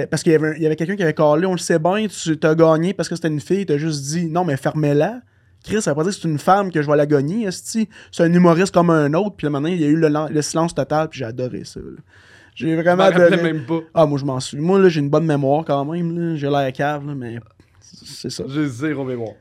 parce 0.10 0.24
qu'il 0.24 0.32
y 0.32 0.36
avait, 0.36 0.48
un- 0.50 0.54
il 0.56 0.62
y 0.64 0.66
avait 0.66 0.76
quelqu'un 0.76 0.96
qui 0.96 1.04
avait 1.04 1.14
callé, 1.14 1.46
on 1.46 1.52
le 1.54 1.58
sait 1.58 1.80
bien, 1.80 2.08
tu 2.08 2.38
t'as 2.38 2.56
gagné 2.56 2.94
parce 2.94 3.10
que 3.10 3.16
c'était 3.16 3.28
une 3.28 3.42
fille, 3.42 3.66
t'as 3.66 3.78
juste 3.78 4.04
dit, 4.04 4.28
non, 4.28 4.46
mais 4.46 4.58
fermez-la. 4.58 5.22
Chris, 5.64 5.82
ça 5.82 5.92
veut 5.92 5.96
pas 5.98 6.04
dire 6.04 6.12
que 6.14 6.20
c'est 6.22 6.28
une 6.28 6.40
femme 6.40 6.72
que 6.72 6.82
je 6.82 6.90
vais 6.90 6.98
la 6.98 7.06
gagner. 7.06 7.48
C'est 7.52 7.88
un 8.20 8.34
humoriste 8.34 8.74
comme 8.74 8.90
un 8.90 9.14
autre, 9.14 9.36
puis 9.38 9.46
là, 9.46 9.52
maintenant, 9.52 9.70
il 9.70 9.80
y 9.80 9.84
a 9.86 9.88
eu 9.88 9.96
le, 9.96 10.42
silence 10.42 10.74
total, 10.74 11.08
puis 11.10 11.20
j'ai 11.20 11.26
adoré 11.26 11.64
ça. 11.66 11.80
J'ai 12.56 12.72
Je 12.76 12.82
vraiment 12.82 13.04
m'en 13.04 13.10
rappelais 13.10 13.26
adoré. 13.34 13.44
même 13.54 13.66
pas. 13.66 13.80
Ah, 13.94 14.06
moi, 14.08 14.18
je 14.18 14.26
m'en 14.26 14.40
suis. 14.40 14.58
Moi, 14.58 14.80
là, 14.80 14.90
j'ai 14.90 15.00
une 15.02 15.10
bonne 15.10 15.26
mémoire 15.26 15.64
quand 15.64 15.86
même. 15.86 16.36
J'ai 16.36 16.50
l'air 16.50 16.74
cave, 16.74 17.06
là, 17.06 17.14
mais 17.16 17.38
c'est 17.80 18.32
ça. 18.32 18.44
J'ai 18.48 18.68
zéro 18.68 19.04
mémoire. 19.04 19.34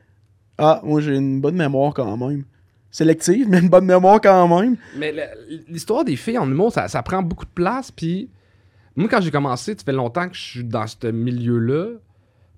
Ah, 0.57 0.79
moi 0.83 1.01
j'ai 1.01 1.15
une 1.15 1.41
bonne 1.41 1.55
mémoire 1.55 1.91
quand 1.93 2.15
même. 2.17 2.43
Sélective, 2.91 3.47
mais 3.49 3.59
une 3.59 3.69
bonne 3.69 3.85
mémoire 3.85 4.19
quand 4.21 4.47
même. 4.61 4.75
Mais 4.97 5.13
l'histoire 5.69 6.03
des 6.03 6.15
filles 6.17 6.37
en 6.37 6.49
humour, 6.49 6.71
ça, 6.73 6.87
ça 6.89 7.01
prend 7.01 7.21
beaucoup 7.23 7.45
de 7.45 7.51
place. 7.51 7.89
Puis 7.91 8.29
moi, 8.97 9.07
quand 9.09 9.21
j'ai 9.21 9.31
commencé, 9.31 9.73
ça 9.77 9.83
fait 9.85 9.93
longtemps 9.93 10.27
que 10.27 10.35
je 10.35 10.41
suis 10.41 10.63
dans 10.65 10.85
ce 10.85 11.07
milieu-là. 11.07 11.91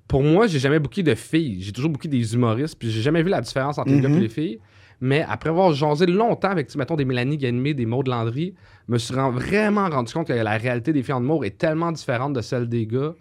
Pour 0.07 0.23
moi, 0.23 0.47
j'ai 0.47 0.59
jamais 0.59 0.79
booké 0.79 1.03
de 1.03 1.13
filles. 1.15 1.61
J'ai 1.61 1.71
toujours 1.71 1.91
booké 1.91 2.07
des 2.07 2.33
humoristes. 2.33 2.75
Puis 2.79 2.89
j'ai 2.89 3.01
jamais 3.01 3.21
vu 3.23 3.29
la 3.29 3.41
différence 3.41 3.77
entre 3.77 3.89
les 3.91 4.01
gars 4.01 4.09
Mhm. 4.09 4.17
et 4.17 4.21
les 4.21 4.29
filles. 4.29 4.59
Mais 5.01 5.25
après 5.27 5.49
avoir 5.49 5.71
jasé 5.73 6.05
longtemps 6.05 6.49
avec, 6.49 6.73
mettons, 6.75 6.95
des 6.95 7.05
Mélanie 7.05 7.37
Ganimé, 7.37 7.73
des 7.73 7.85
Maud 7.85 8.07
Landry, 8.07 8.53
je 8.87 8.93
me 8.93 8.97
suis 8.97 9.13
vraiment 9.13 9.89
rendu 9.89 10.13
compte 10.13 10.27
que 10.27 10.33
la 10.33 10.57
réalité 10.57 10.93
des 10.93 11.03
filles 11.03 11.13
en 11.15 11.21
humour 11.21 11.45
est 11.45 11.57
tellement 11.57 11.91
différente 11.91 12.33
de 12.33 12.41
celle 12.41 12.67
des 12.69 12.87
gars. 12.87 13.13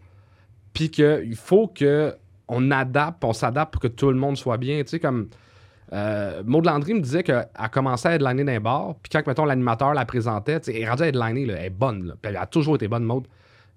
Puis 0.72 0.90
qu'il 0.90 1.36
faut 1.36 1.66
que 1.68 2.14
on 2.48 2.70
adapte, 2.70 3.22
on 3.24 3.32
s'adapte 3.32 3.72
pour 3.72 3.82
que 3.82 3.88
tout 3.88 4.08
le 4.10 4.16
monde 4.18 4.36
soit 4.36 4.56
bien. 4.58 4.80
Tu 4.82 4.88
sais, 4.90 5.00
comme. 5.00 5.28
Euh, 5.92 6.42
Maud 6.46 6.64
Landry 6.64 6.94
me 6.94 7.00
disait 7.00 7.22
qu'elle 7.22 7.46
commençait 7.70 8.08
à 8.08 8.14
headliner 8.14 8.44
dans 8.44 8.52
les 8.52 8.60
bars, 8.60 8.94
puis 9.02 9.10
quand, 9.10 9.26
mettons, 9.26 9.44
l'animateur 9.44 9.92
la 9.92 10.04
présentait, 10.06 10.60
elle 10.66 10.76
est 10.76 10.88
rendue 10.88 11.02
à 11.02 11.08
headliner, 11.08 11.46
là, 11.46 11.54
elle 11.58 11.66
est 11.66 11.70
bonne, 11.70 12.14
elle 12.22 12.36
a 12.36 12.46
toujours 12.46 12.76
été 12.76 12.88
bonne, 12.88 13.04
Maud. 13.04 13.26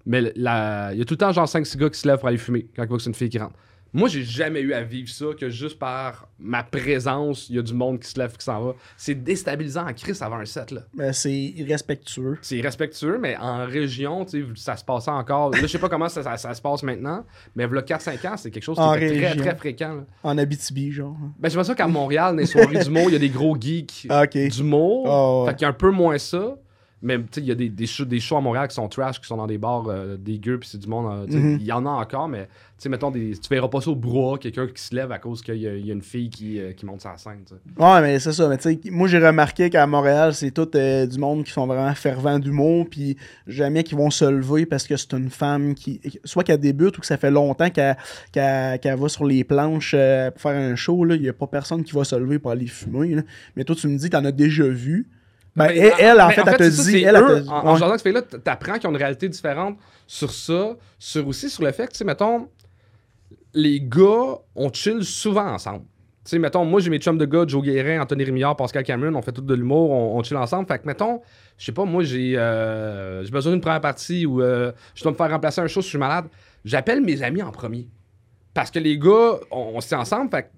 Mais 0.06 0.32
il 0.34 0.42
y 0.42 0.48
a 0.48 1.04
tout 1.04 1.14
le 1.14 1.18
temps, 1.18 1.32
genre, 1.32 1.46
5-6 1.46 1.76
gars 1.76 1.90
qui 1.90 1.98
se 1.98 2.08
lèvent 2.08 2.18
pour 2.18 2.28
aller 2.28 2.38
fumer 2.38 2.68
quand 2.74 2.84
ils 2.84 2.88
voient 2.88 2.96
que 2.96 3.02
c'est 3.02 3.10
une 3.10 3.14
fille 3.14 3.28
qui 3.28 3.38
rentre. 3.38 3.54
Moi, 3.96 4.08
j'ai 4.10 4.22
jamais 4.24 4.60
eu 4.60 4.72
à 4.74 4.82
vivre 4.82 5.08
ça, 5.08 5.26
que 5.38 5.48
juste 5.48 5.78
par 5.78 6.28
ma 6.38 6.62
présence, 6.62 7.48
il 7.48 7.56
y 7.56 7.58
a 7.58 7.62
du 7.62 7.72
monde 7.74 7.98
qui 7.98 8.08
se 8.10 8.18
lève, 8.18 8.36
qui 8.36 8.44
s'en 8.44 8.62
va. 8.62 8.74
C'est 8.96 9.14
déstabilisant 9.14 9.86
en 9.88 9.92
crise 9.94 10.20
avant 10.22 10.36
un 10.36 10.44
set, 10.44 10.70
là. 10.70 10.82
Ben, 10.94 11.12
c'est 11.12 11.32
irrespectueux. 11.34 12.38
C'est 12.42 12.60
respectueux, 12.60 13.18
mais 13.18 13.36
en 13.38 13.64
région, 13.66 14.24
tu 14.24 14.42
sais, 14.42 14.46
ça 14.54 14.76
se 14.76 14.84
passait 14.84 15.10
encore. 15.10 15.50
Là, 15.50 15.58
je 15.62 15.66
sais 15.66 15.78
pas 15.78 15.88
comment 15.88 16.08
ça, 16.08 16.22
ça- 16.22 16.36
ça 16.36 16.54
se 16.54 16.60
passe 16.60 16.82
maintenant, 16.82 17.24
mais 17.54 17.64
a 17.64 17.82
4-5 17.82 18.24
ans, 18.26 18.36
c'est 18.36 18.50
quelque 18.50 18.62
chose 18.64 18.76
qui 18.76 18.82
En 18.82 18.94
était 18.94 19.16
très, 19.16 19.28
région. 19.28 19.44
très 19.44 19.56
fréquent. 19.56 19.94
là. 19.94 20.04
En 20.22 20.36
Abitibi, 20.38 20.92
genre. 20.92 21.16
Ben, 21.38 21.48
c'est 21.48 21.56
pas 21.56 21.64
ça 21.64 21.74
qu'à 21.74 21.86
Montréal, 21.88 22.34
dans 22.34 22.40
les 22.40 22.46
soirées 22.46 22.78
d'humour, 22.84 23.04
il 23.08 23.12
y 23.14 23.16
a 23.16 23.18
des 23.18 23.30
gros 23.30 23.56
geeks 23.58 24.06
Ah, 24.10 24.24
ok. 24.24 24.48
d'humour. 24.48 25.06
Ah, 25.08 25.40
ouais. 25.44 25.50
Fait 25.50 25.56
qu'il 25.56 25.62
y 25.62 25.64
a 25.66 25.68
un 25.68 25.72
peu 25.72 25.90
moins 25.90 26.18
ça. 26.18 26.56
Mais 27.02 27.18
tu 27.18 27.24
sais, 27.32 27.40
il 27.42 27.46
y 27.46 27.52
a 27.52 27.54
des, 27.54 27.68
des, 27.68 27.86
shows, 27.86 28.06
des 28.06 28.20
shows 28.20 28.38
à 28.38 28.40
Montréal 28.40 28.68
qui 28.68 28.74
sont 28.74 28.88
trash, 28.88 29.20
qui 29.20 29.26
sont 29.26 29.36
dans 29.36 29.46
des 29.46 29.58
bars 29.58 29.84
euh, 29.88 30.16
dégueux, 30.16 30.58
puis 30.58 30.68
c'est 30.68 30.78
du 30.78 30.88
monde. 30.88 31.26
tu 31.26 31.32
sais, 31.34 31.38
Mhm. 31.38 31.58
Il 31.60 31.66
y 31.66 31.70
en 31.72 31.84
a 31.84 31.90
encore, 31.90 32.26
mais 32.26 32.46
tu 32.46 32.50
sais, 32.78 32.88
mettons, 32.88 33.10
des, 33.10 33.32
tu 33.36 33.48
verras 33.50 33.68
pas 33.68 33.82
ça 33.82 33.90
au 33.90 33.94
brouhaha, 33.94 34.38
quelqu'un 34.38 34.66
qui 34.66 34.82
se 34.82 34.94
lève 34.94 35.12
à 35.12 35.18
cause 35.18 35.42
qu'il 35.42 35.56
y, 35.56 35.68
a- 35.68 35.76
il 35.76 35.86
y 35.86 35.90
a 35.90 35.92
une 35.92 36.00
fille 36.02 36.30
qui, 36.30 36.58
euh, 36.58 36.72
qui 36.72 36.86
monte 36.86 37.04
la 37.04 37.18
scène. 37.18 37.40
tu 37.46 37.54
sais. 37.54 37.82
Ouais, 37.84 38.00
mais 38.00 38.18
c'est 38.18 38.32
ça. 38.32 38.48
Mais 38.48 38.56
tu 38.56 38.62
sais, 38.72 38.80
moi, 38.90 39.08
j'ai 39.08 39.18
remarqué 39.18 39.68
qu'à 39.68 39.86
Montréal, 39.86 40.32
c'est 40.34 40.50
tout 40.50 40.68
euh, 40.74 41.06
du 41.06 41.18
monde 41.18 41.44
qui 41.44 41.52
sont 41.52 41.66
vraiment 41.66 41.94
fervents 41.94 42.38
d'humour, 42.38 42.86
puis 42.90 43.16
jamais 43.46 43.82
qui 43.84 43.94
vont 43.94 44.10
se 44.10 44.24
lever 44.24 44.64
parce 44.64 44.86
que 44.86 44.96
c'est 44.96 45.12
une 45.12 45.28
femme 45.30 45.74
qui. 45.74 46.00
Soit 46.24 46.44
qu'elle 46.44 46.60
débute 46.60 46.96
ou 46.96 47.02
que 47.02 47.06
ça 47.06 47.18
fait 47.18 47.30
longtemps 47.30 47.68
qu'elle 47.70 47.96
va 48.98 49.08
sur 49.08 49.24
les 49.26 49.44
planches 49.44 49.92
euh, 49.94 50.30
pour 50.30 50.40
faire 50.42 50.56
un 50.58 50.74
show. 50.76 51.06
Il 51.14 51.20
n'y 51.20 51.28
a 51.28 51.32
pas 51.34 51.46
personne 51.46 51.84
qui 51.84 51.92
va 51.92 52.04
se 52.04 52.16
lever 52.16 52.38
pour 52.38 52.50
aller 52.50 52.66
fumer, 52.66 53.16
là. 53.16 53.22
Mais 53.54 53.64
toi, 53.64 53.76
tu 53.76 53.86
me 53.88 53.96
dis 53.98 54.06
que 54.08 54.16
t'en 54.16 54.24
as 54.24 54.32
déjà 54.32 54.66
vu. 54.66 55.06
Ben, 55.56 55.68
elle, 55.70 55.92
elle, 55.98 56.20
en 56.20 56.30
fait, 56.30 56.42
elle 56.46 56.56
te 56.56 56.82
dit. 56.82 57.02
Elle, 57.02 57.16
eux, 57.16 57.42
te 57.44 57.48
en, 57.48 57.66
en 57.66 57.90
ouais. 57.90 57.98
ce 57.98 58.08
t- 58.20 58.38
t'apprends 58.40 58.74
qu'ils 58.74 58.86
ont 58.88 58.90
une 58.90 58.98
réalité 58.98 59.28
différente 59.28 59.78
sur 60.06 60.30
ça, 60.30 60.76
sur 60.98 61.26
aussi 61.26 61.48
sur 61.48 61.64
le 61.64 61.72
fait 61.72 61.86
que, 61.86 61.92
tu 61.92 61.98
sais, 61.98 62.04
mettons, 62.04 62.48
les 63.54 63.80
gars, 63.80 64.36
on 64.54 64.70
chill 64.72 65.02
souvent 65.02 65.46
ensemble. 65.46 65.84
Tu 66.24 66.30
sais, 66.30 66.38
mettons, 66.38 66.64
moi, 66.64 66.80
j'ai 66.80 66.90
mes 66.90 66.98
chums 66.98 67.16
de 67.16 67.24
gars, 67.24 67.44
Joe 67.46 67.62
Guérin, 67.62 68.02
Anthony 68.02 68.24
Rémillard, 68.24 68.56
Pascal 68.56 68.82
Cameron, 68.84 69.14
on 69.14 69.22
fait 69.22 69.32
tout 69.32 69.40
de 69.40 69.54
l'humour, 69.54 69.90
on, 69.90 70.18
on 70.18 70.22
chill 70.22 70.36
ensemble. 70.36 70.68
Fait 70.68 70.78
que, 70.78 70.86
mettons, 70.86 71.22
je 71.56 71.64
sais 71.64 71.72
pas, 71.72 71.84
moi, 71.84 72.02
j'ai 72.02 72.36
euh, 72.36 73.24
j'ai 73.24 73.30
besoin 73.30 73.52
d'une 73.52 73.60
première 73.60 73.80
partie 73.80 74.26
où 74.26 74.42
euh, 74.42 74.72
je 74.94 75.02
dois 75.02 75.12
me 75.12 75.16
faire 75.16 75.30
remplacer 75.30 75.60
un 75.62 75.68
show 75.68 75.80
si 75.80 75.86
je 75.86 75.90
suis 75.90 75.98
malade. 75.98 76.26
J'appelle 76.64 77.00
mes 77.00 77.22
amis 77.22 77.42
en 77.42 77.50
premier. 77.50 77.88
Parce 78.52 78.70
que 78.70 78.78
les 78.78 78.98
gars, 78.98 79.38
on, 79.50 79.72
on 79.74 79.80
se 79.80 79.88
tient 79.88 80.00
ensemble, 80.00 80.30
fait 80.30 80.42
que 80.42 80.48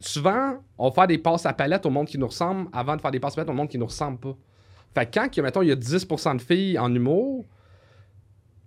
souvent, 0.00 0.62
on 0.76 0.88
va 0.88 0.94
faire 0.94 1.06
des 1.06 1.18
passes 1.18 1.46
à 1.46 1.52
palette 1.52 1.86
au 1.86 1.90
monde 1.90 2.06
qui 2.06 2.18
nous 2.18 2.26
ressemble 2.26 2.68
avant 2.72 2.96
de 2.96 3.00
faire 3.00 3.10
des 3.10 3.20
passes 3.20 3.32
à 3.32 3.36
palette 3.36 3.50
au 3.50 3.54
monde 3.54 3.68
qui 3.68 3.78
nous 3.78 3.86
ressemble 3.86 4.18
pas. 4.18 4.36
Fait 4.94 5.06
que 5.06 5.18
quand, 5.18 5.42
mettons, 5.42 5.62
il 5.62 5.68
y 5.68 5.72
a 5.72 5.76
10% 5.76 6.36
de 6.36 6.42
filles 6.42 6.78
en 6.78 6.94
humour, 6.94 7.44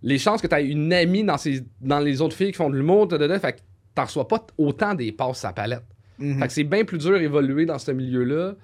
les 0.04 0.18
chances 0.18 0.42
que 0.42 0.48
tu 0.48 0.56
aies 0.56 0.68
une 0.68 0.92
amie 0.94 1.24
dans, 1.24 1.38
ces, 1.38 1.64
dans 1.80 2.00
les 2.00 2.22
autres 2.22 2.36
filles 2.36 2.52
qui 2.52 2.58
font 2.58 2.70
de 2.70 2.76
l'humour, 2.76 3.08
fait 3.10 3.54
que 3.54 3.62
t'en 3.96 4.06
reçois 4.06 4.28
pas 4.28 4.46
autant 4.58 4.96
des 4.96 5.12
passes 5.12 5.46
à 5.46 5.54
palette. 5.54 5.86
Mhm. 6.20 6.40
Fait 6.40 6.48
que 6.48 6.54
c'est 6.54 6.64
bien 6.64 6.86
plus 6.86 6.98
dur 6.98 7.18
d'évoluer 7.18 7.66
dans 7.66 7.80
ce 7.80 7.92
milieu-là 7.92 8.56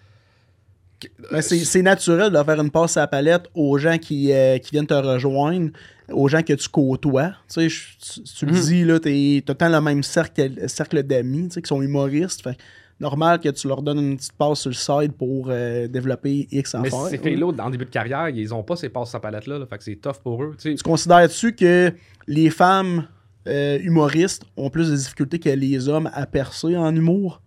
Mais 1.31 1.41
c'est 1.43 1.81
naturel 1.83 2.31
de 2.31 2.43
faire 2.43 2.59
une 2.59 2.71
passe 2.71 2.97
à 2.97 3.01
la 3.01 3.07
palette 3.07 3.43
aux 3.53 3.77
gens 3.77 3.97
qui, 3.97 4.31
euh, 4.33 4.57
qui 4.57 4.71
viennent 4.71 4.87
te 4.87 4.93
rejoindre, 4.95 5.69
aux 6.11 6.27
gens 6.27 6.41
que 6.41 6.53
tu 6.53 6.69
côtoies. 6.69 7.29
Tu 7.53 7.69
sais, 7.69 7.69
je- 7.69 7.85
tu, 7.99 8.23
tu 8.23 8.45
le 8.47 8.53
Mhm. 8.53 8.59
dis, 8.61 8.83
là, 8.83 8.99
t'es 8.99 9.43
tout 9.45 9.55
le 9.59 9.81
même 9.81 10.01
cercle, 10.03 10.67
cercle 10.67 11.03
d'amis, 11.03 11.49
tu 11.49 11.53
sais, 11.55 11.61
qui 11.61 11.67
sont 11.67 11.81
humoristes. 11.81 12.41
Fait 12.41 12.57
normal 12.99 13.39
que 13.39 13.49
tu 13.49 13.67
leur 13.67 13.83
donnes 13.83 13.99
une 13.99 14.17
petite 14.17 14.33
passe 14.33 14.61
sur 14.61 14.71
le 14.71 14.75
side 14.75 15.11
pour 15.13 15.47
euh, 15.49 15.87
développer 15.87 16.47
X 16.49 16.73
Mais 16.81 16.87
affaires. 16.87 17.07
ces 17.09 17.17
filles-là, 17.19 17.51
en 17.63 17.69
début 17.69 17.85
de 17.85 17.91
carrière, 17.91 18.29
ils 18.29 18.51
ont 18.53 18.63
pas 18.63 18.75
ces 18.75 18.89
passes 18.89 19.13
à 19.13 19.19
palette-là. 19.19 19.59
là. 19.59 19.65
fait 19.67 19.77
que 19.77 19.83
c'est 19.83 19.97
tough 19.97 20.17
pour 20.23 20.43
eux. 20.43 20.55
tu 20.57 20.71
sais. 20.71 20.75
Tu 20.75 20.83
considères-tu 20.83 21.53
que 21.53 21.93
les 22.25 22.49
femmes 22.49 23.07
euh, 23.47 23.77
humoristes 23.83 24.43
ont 24.57 24.69
plus 24.71 24.89
de 24.89 24.95
difficultés 24.95 25.37
que 25.39 25.49
les 25.49 25.87
hommes 25.87 26.09
à 26.13 26.25
percer 26.25 26.75
en 26.75 26.93
humour? 26.95 27.39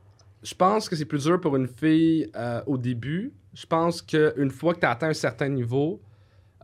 Je 0.42 0.54
pense 0.54 0.88
que 0.88 0.94
c'est 0.96 1.04
plus 1.04 1.24
dur 1.24 1.38
pour 1.40 1.56
une 1.56 1.66
fille 1.68 2.30
au 2.66 2.78
début. 2.78 3.32
Je 3.54 3.66
pense 3.66 4.00
qu'une 4.02 4.50
fois 4.50 4.74
que 4.74 4.80
tu 4.80 4.86
as 4.86 4.90
atteint 4.90 5.08
un 5.08 5.12
certain 5.14 5.48
niveau, 5.48 6.00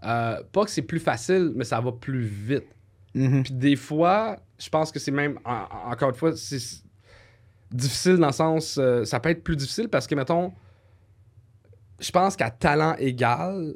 euh, 0.04 0.42
pas 0.52 0.64
que 0.64 0.70
c'est 0.70 0.82
plus 0.82 1.00
facile, 1.00 1.52
mais 1.54 1.64
ça 1.64 1.80
va 1.80 1.92
plus 1.92 2.22
vite. 2.22 2.66
Mhm. 3.14 3.42
Puis 3.42 3.52
des 3.54 3.76
fois, 3.76 4.36
je 4.58 4.68
pense 4.68 4.92
que 4.92 4.98
c'est 4.98 5.10
même, 5.10 5.38
en- 5.44 5.52
en- 5.70 5.90
encore 5.92 6.10
une 6.10 6.14
fois, 6.14 6.36
c'est 6.36 6.58
difficile 7.72 8.16
dans 8.16 8.28
le 8.28 8.32
sens, 8.32 8.78
euh, 8.78 9.04
ça 9.04 9.18
peut 9.20 9.30
être 9.30 9.42
plus 9.42 9.56
difficile 9.56 9.88
parce 9.88 10.06
que, 10.06 10.14
mettons, 10.14 10.52
je 11.98 12.10
pense 12.10 12.36
qu'à 12.36 12.50
talent 12.50 12.94
égal, 12.98 13.74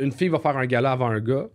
une 0.00 0.12
fille 0.12 0.28
va 0.28 0.38
faire 0.38 0.56
un 0.56 0.66
gala 0.66 0.92
avant 0.92 1.08
un 1.10 1.20
gars, 1.20 1.46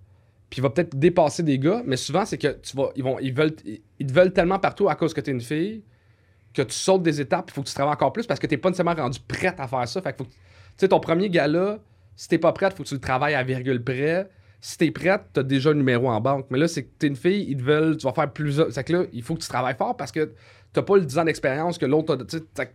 puis 0.49 0.59
il 0.59 0.61
va 0.61 0.69
peut-être 0.69 0.95
dépasser 0.97 1.43
des 1.43 1.59
gars, 1.59 1.81
mais 1.85 1.97
souvent, 1.97 2.25
c'est 2.25 2.37
que 2.37 2.47
tu 2.61 2.77
vas, 2.77 2.89
ils, 2.95 3.03
vont, 3.03 3.19
ils, 3.19 3.33
veulent, 3.33 3.55
ils 3.65 4.07
te 4.07 4.13
veulent 4.13 4.31
tellement 4.33 4.59
partout 4.59 4.87
à 4.87 4.95
cause 4.95 5.13
que 5.13 5.21
tu 5.21 5.29
es 5.31 5.33
une 5.33 5.41
fille 5.41 5.83
que 6.53 6.63
tu 6.63 6.73
sautes 6.73 7.03
des 7.03 7.21
étapes, 7.21 7.49
il 7.49 7.53
faut 7.53 7.61
que 7.61 7.67
tu 7.67 7.73
travailles 7.75 7.93
encore 7.93 8.11
plus 8.11 8.25
parce 8.25 8.39
que 8.39 8.47
tu 8.47 8.57
pas 8.57 8.69
nécessairement 8.69 8.95
rendu 8.99 9.19
prête 9.19 9.59
à 9.59 9.67
faire 9.67 9.87
ça. 9.87 10.01
Fait 10.01 10.13
que 10.13 10.17
faut 10.17 10.23
que- 10.23 10.33
sais, 10.77 10.87
ton 10.87 10.99
premier 10.99 11.29
gala, 11.29 11.79
si 12.15 12.27
t'es 12.27 12.37
pas 12.37 12.51
prête, 12.51 12.73
faut 12.73 12.83
que 12.83 12.89
tu 12.89 12.95
le 12.95 12.99
travailles 12.99 13.35
à 13.35 13.43
virgule 13.43 13.83
près. 13.83 14.29
Si 14.61 14.77
t'es 14.77 14.91
prête, 14.91 15.21
t'as 15.31 15.43
déjà 15.43 15.69
un 15.69 15.75
numéro 15.75 16.09
en 16.09 16.19
banque. 16.19 16.47
Mais 16.49 16.57
là, 16.57 16.67
c'est 16.67 16.83
que 16.83 16.89
t'es 16.99 17.07
une 17.07 17.15
fille, 17.15 17.45
ils 17.47 17.55
te 17.55 17.63
veulent, 17.63 17.95
tu 17.95 18.05
vas 18.05 18.11
faire 18.11 18.31
plusieurs. 18.31 18.73
C'est 18.73 18.83
que 18.83 18.93
là, 18.93 19.03
il 19.13 19.23
faut 19.23 19.35
que 19.35 19.41
tu 19.41 19.47
travailles 19.47 19.77
fort 19.77 19.95
parce 19.95 20.11
que 20.11 20.33
t'as 20.73 20.81
pas 20.81 20.97
le 20.97 21.05
10 21.05 21.17
ans 21.17 21.23
d'expérience 21.23 21.77
que 21.77 21.85
l'autre 21.85 22.17
a. 22.57 22.65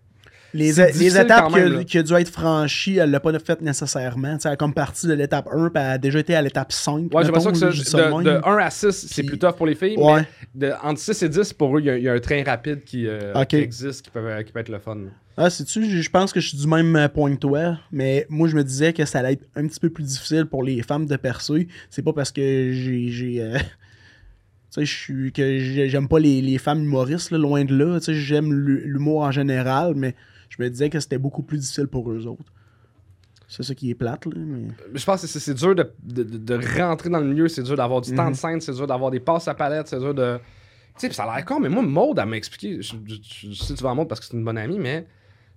Les, 0.56 0.72
les 0.72 1.18
étapes 1.18 1.52
qui, 1.84 1.98
a, 1.98 2.02
dû 2.04 2.14
être 2.14 2.28
franchies, 2.30 2.96
elle 2.98 3.10
l'a 3.10 3.18
pas 3.18 3.36
fait 3.40 3.60
nécessairement. 3.60 4.38
Elle 4.44 4.50
a 4.52 4.56
comme 4.56 4.72
partie 4.72 5.08
de 5.08 5.12
l'étape 5.12 5.48
1, 5.52 5.68
puis 5.70 5.82
elle 5.82 5.90
a 5.90 5.98
déjà 5.98 6.20
été 6.20 6.34
à 6.36 6.40
l'étape 6.42 6.70
5. 6.70 6.94
Ouais, 6.94 7.08
j'ai 7.18 7.24
l'impression 7.24 7.50
que 7.50 7.58
ça, 7.58 7.66
de, 7.70 8.22
de 8.22 8.40
1 8.46 8.56
à 8.58 8.70
6, 8.70 9.06
c'est 9.10 9.24
plus 9.24 9.36
tough 9.38 9.54
pour 9.56 9.66
les 9.66 9.74
filles. 9.74 9.96
Ouais. 9.98 10.22
Mais 10.54 10.68
de, 10.68 10.72
entre 10.82 11.00
6 11.00 11.22
et 11.24 11.28
10, 11.28 11.52
pour 11.54 11.76
eux, 11.76 11.80
il 11.80 11.86
y 11.86 11.90
a- 11.90 11.98
il 11.98 12.04
y, 12.04 12.08
a 12.08 12.12
un 12.12 12.20
train 12.20 12.42
rapide 12.44 12.84
qui, 12.84 13.06
euh, 13.08 13.44
qui 13.46 13.56
existe, 13.56 14.02
qui 14.04 14.10
peut, 14.10 14.22
qui 14.46 14.52
peut 14.52 14.60
être 14.60 14.68
le 14.68 14.78
fun. 14.78 14.96
Ah, 15.36 15.50
sais-tu, 15.50 16.00
je 16.00 16.10
pense 16.10 16.32
que 16.32 16.38
je 16.38 16.48
suis 16.50 16.58
du 16.58 16.68
même 16.68 16.94
euh, 16.94 17.08
point 17.08 17.34
que 17.34 17.40
toi, 17.40 17.76
mais 17.90 18.24
moi, 18.28 18.46
je 18.46 18.54
me 18.54 18.62
disais 18.62 18.92
que 18.92 19.04
ça 19.04 19.18
allait 19.18 19.32
être 19.32 19.44
un 19.56 19.66
petit 19.66 19.80
peu 19.80 19.90
plus 19.90 20.04
difficile 20.04 20.46
pour 20.46 20.62
les 20.62 20.80
femmes 20.82 21.06
de 21.06 21.16
percer. 21.16 21.66
C'est 21.90 22.02
pas 22.02 22.12
parce 22.12 22.30
que 22.30 22.70
j'ai. 22.72 23.08
j'ai, 23.08 23.42
euh, 23.42 23.58
Tu 24.72 24.80
sais, 24.80 24.86
je 24.86 24.92
suis 24.92 25.32
que 25.32 25.58
j'ai- 25.58 25.88
j'aime 25.88 26.08
pas 26.08 26.18
les, 26.18 26.40
les 26.42 26.58
femmes 26.58 26.82
humoristes, 26.82 27.30
là, 27.30 27.38
loin 27.38 27.64
de 27.64 27.76
là. 27.76 28.00
Tu 28.00 28.06
sais, 28.06 28.14
j'aime 28.14 28.52
l'hu- 28.52 28.82
l'humour 28.86 29.22
en 29.22 29.30
général, 29.30 29.94
mais 29.96 30.14
je 30.48 30.62
me 30.62 30.68
disais 30.70 30.90
que 30.90 31.00
c'était 31.00 31.18
beaucoup 31.18 31.42
plus 31.42 31.58
difficile 31.58 31.86
pour 31.86 32.10
eux 32.10 32.26
autres. 32.26 32.52
C'est 33.48 33.62
ça 33.62 33.74
qui 33.74 33.90
est 33.90 33.94
plate, 33.94 34.26
là. 34.26 34.32
Mais... 34.36 34.68
Je 34.94 35.04
pense 35.04 35.20
que 35.20 35.26
c'est- 35.26 35.54
dur 35.54 35.74
de, 35.74 35.92
de, 36.02 36.22
de- 36.22 36.38
de 36.38 36.78
rentrer 36.80 37.10
dans 37.10 37.20
le 37.20 37.26
milieu, 37.26 37.46
c'est 37.48 37.62
dur 37.62 37.76
d'avoir 37.76 38.00
du 38.00 38.14
temps 38.14 38.24
Mhm. 38.24 38.32
de 38.32 38.36
scène, 38.36 38.60
c'est 38.60 38.72
dur 38.72 38.86
d'avoir 38.86 39.10
des 39.10 39.20
passes 39.20 39.46
à 39.48 39.54
palette, 39.54 39.86
c'est 39.88 39.98
dur 39.98 40.14
de. 40.14 40.38
Tu 40.98 41.06
sais, 41.08 41.12
ça 41.12 41.24
a 41.24 41.36
l'air 41.36 41.44
con, 41.44 41.60
mais 41.60 41.68
moi, 41.68 41.82
Maude, 41.82 42.18
elle 42.18 42.28
m'a 42.28 42.36
expliqué. 42.36 42.80
Je, 42.80 42.94
je- 43.04 43.14
je- 43.22 43.50
je 43.50 43.54
sais 43.54 43.72
que 43.74 43.78
tu 43.78 43.84
vas 43.84 43.90
en 43.90 43.94
Maude 43.96 44.08
parce 44.08 44.20
que 44.20 44.26
c'est 44.26 44.36
une 44.36 44.44
bonne 44.44 44.58
amie, 44.58 44.78
mais 44.78 45.06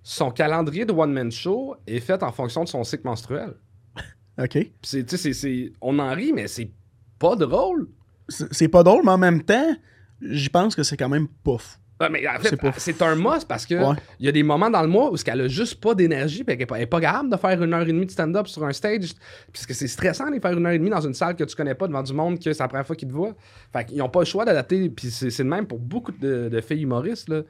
son 0.02 0.30
calendrier 0.30 0.84
de 0.84 0.92
one-man 0.92 1.30
show 1.32 1.76
est 1.86 2.00
fait 2.00 2.22
en 2.22 2.30
fonction 2.32 2.62
de 2.64 2.68
son 2.68 2.84
cycle 2.84 3.04
menstruel. 3.06 3.54
OK. 4.38 4.50
Puis 4.50 4.70
c'est- 4.82 5.04
tu 5.04 5.16
sais, 5.16 5.16
c'est- 5.16 5.32
c'est- 5.32 5.72
on 5.80 5.98
en 5.98 6.12
rit, 6.14 6.32
mais 6.32 6.46
c'est 6.46 6.70
pas 7.18 7.36
drôle. 7.36 7.88
C'est 8.28 8.52
c'est 8.52 8.68
pas 8.68 8.82
drôle, 8.82 9.02
mais 9.04 9.12
en 9.12 9.18
même 9.18 9.42
temps, 9.42 9.74
j'y 10.20 10.50
pense 10.50 10.76
que 10.76 10.82
c'est 10.82 10.96
quand 10.96 11.08
même 11.08 11.26
pas 11.28 11.56
fou. 11.58 11.78
Ouais, 12.00 12.08
mais 12.10 12.26
en 12.28 12.38
fait, 12.38 12.54
C'est 12.76 13.02
un 13.02 13.16
must 13.16 13.46
parce 13.48 13.66
que 13.66 13.74
Ouais. 13.74 13.96
il 14.20 14.26
y 14.26 14.28
a 14.28 14.32
des 14.32 14.42
moments 14.42 14.70
dans 14.70 14.82
le 14.82 14.88
mois 14.88 15.10
où 15.12 15.16
elle 15.26 15.40
a 15.40 15.48
juste 15.48 15.80
pas 15.80 15.94
d'énergie, 15.94 16.44
puis 16.44 16.54
elle 16.54 16.80
est 16.82 16.86
pas, 16.86 17.00
capable 17.00 17.30
de 17.30 17.36
faire 17.36 17.62
une 17.62 17.74
heure 17.74 17.82
et 17.82 17.86
demie 17.86 18.06
de 18.06 18.10
stand-up 18.10 18.46
sur 18.46 18.64
un 18.64 18.72
stage, 18.72 19.14
parce 19.52 19.66
que 19.66 19.74
c'est 19.74 19.88
stressant 19.88 20.30
de 20.30 20.38
faire 20.38 20.56
une 20.56 20.64
heure 20.64 20.72
et 20.72 20.78
demie 20.78 20.90
dans 20.90 21.00
une 21.00 21.14
salle 21.14 21.34
que 21.34 21.44
tu 21.44 21.56
connais 21.56 21.74
pas 21.74 21.88
devant 21.88 22.02
du 22.02 22.12
monde 22.12 22.38
que 22.38 22.52
c'est 22.52 22.62
la 22.62 22.68
première 22.68 22.86
fois 22.86 22.94
qu'ils 22.96 23.08
te 23.08 23.12
voient. 23.12 23.34
Fait 23.72 23.84
qu'ils 23.84 24.00
ont 24.02 24.08
pas 24.08 24.20
le 24.20 24.26
choix 24.26 24.44
d'adapter, 24.44 24.88
puis 24.90 25.10
c'est 25.10 25.30
c'est 25.30 25.42
le 25.42 25.48
même 25.50 25.66
pour 25.66 25.78
beaucoup 25.78 26.12
de, 26.12 26.48
de 26.48 26.60
filles 26.60 26.82
humoristes 26.82 27.28
là. 27.28 27.42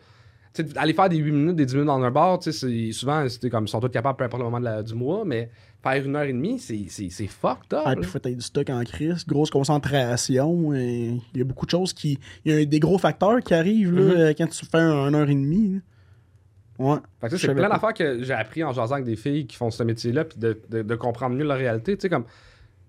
Aller 0.77 0.92
faire 0.92 1.09
des 1.09 1.16
8 1.16 1.33
minutes, 1.33 1.57
des 1.57 1.66
10 1.66 1.75
minutes 1.75 1.87
dans 1.87 2.03
un 2.03 2.11
bar, 2.11 2.38
c'est- 2.42 2.92
souvent, 2.92 3.29
c'était 3.29 3.51
comme 3.51 3.64
ils 3.64 3.68
sont 3.68 3.81
tous 3.81 3.88
capables 3.88 4.16
peu 4.16 4.25
importe 4.25 4.40
le 4.40 4.44
moment 4.47 4.61
de 4.61 4.64
la- 4.64 4.83
du 4.83 4.94
mois, 4.94 5.25
mais 5.25 5.51
faire 5.83 6.05
une 6.05 6.16
heure 6.16 6.25
et 6.25 6.33
demie, 6.33 6.59
c'est 6.59 6.87
c'est- 6.88 7.11
c'est 7.11 7.27
fucked 7.27 7.73
up. 7.75 7.83
Ah, 7.85 7.94
puis 7.97 8.05
faut 8.05 8.18
être 8.18 8.35
du 8.35 8.40
stock 8.40 8.68
en 8.71 8.83
crise, 8.85 9.25
grosse 9.27 9.51
concentration. 9.51 10.75
Il 10.75 11.21
y 11.35 11.40
a 11.40 11.44
beaucoup 11.44 11.66
de 11.66 11.71
choses 11.71 11.92
qui. 11.92 12.18
Il 12.44 12.53
y 12.53 12.62
a 12.62 12.64
des 12.64 12.81
gros 12.81 12.99
facteurs 12.99 13.40
qui 13.40 13.55
arrivent 13.55 13.94
là, 13.94 14.03
Mhm. 14.03 14.11
euh, 14.21 14.33
quand 14.37 14.47
tu 14.49 14.66
fais 14.66 14.79
un, 14.79 15.09
une 15.09 15.14
heure 15.14 15.29
et 15.29 15.35
demie. 15.35 15.75
là. 15.75 15.81
Ouais. 16.79 16.99
Fait 17.21 17.29
que 17.29 17.37
c'est 17.37 17.55
plein 17.55 17.68
d'affaires 17.68 17.92
que 17.94 18.23
j'ai 18.23 18.33
appris 18.33 18.62
en 18.62 18.73
jasant 18.73 18.94
avec 18.94 19.05
des 19.07 19.16
filles 19.16 19.47
qui 19.49 19.57
font 19.57 19.71
ce 19.71 19.83
métier-là, 19.83 20.25
puis 20.25 20.38
de, 20.38 20.61
de- 20.71 20.83
de 20.83 20.94
comprendre 20.94 21.35
mieux 21.35 21.44
la 21.44 21.57
réalité. 21.57 21.97
Tu 21.97 22.03
sais, 22.03 22.09
comme 22.09 22.25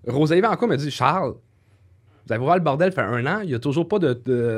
Rosalie 0.08 0.42
Vanco 0.42 0.68
m'a 0.68 0.78
dit 0.78 0.92
Charles, 0.92 1.34
vous 2.28 2.34
avez 2.34 2.44
voir 2.44 2.56
le 2.58 2.62
bordel 2.64 2.92
fait 2.92 3.02
un 3.02 3.26
an, 3.26 3.40
il 3.44 3.50
y 3.50 3.56
a 3.56 3.60
toujours 3.60 3.88
pas 3.88 3.98
de, 3.98 4.14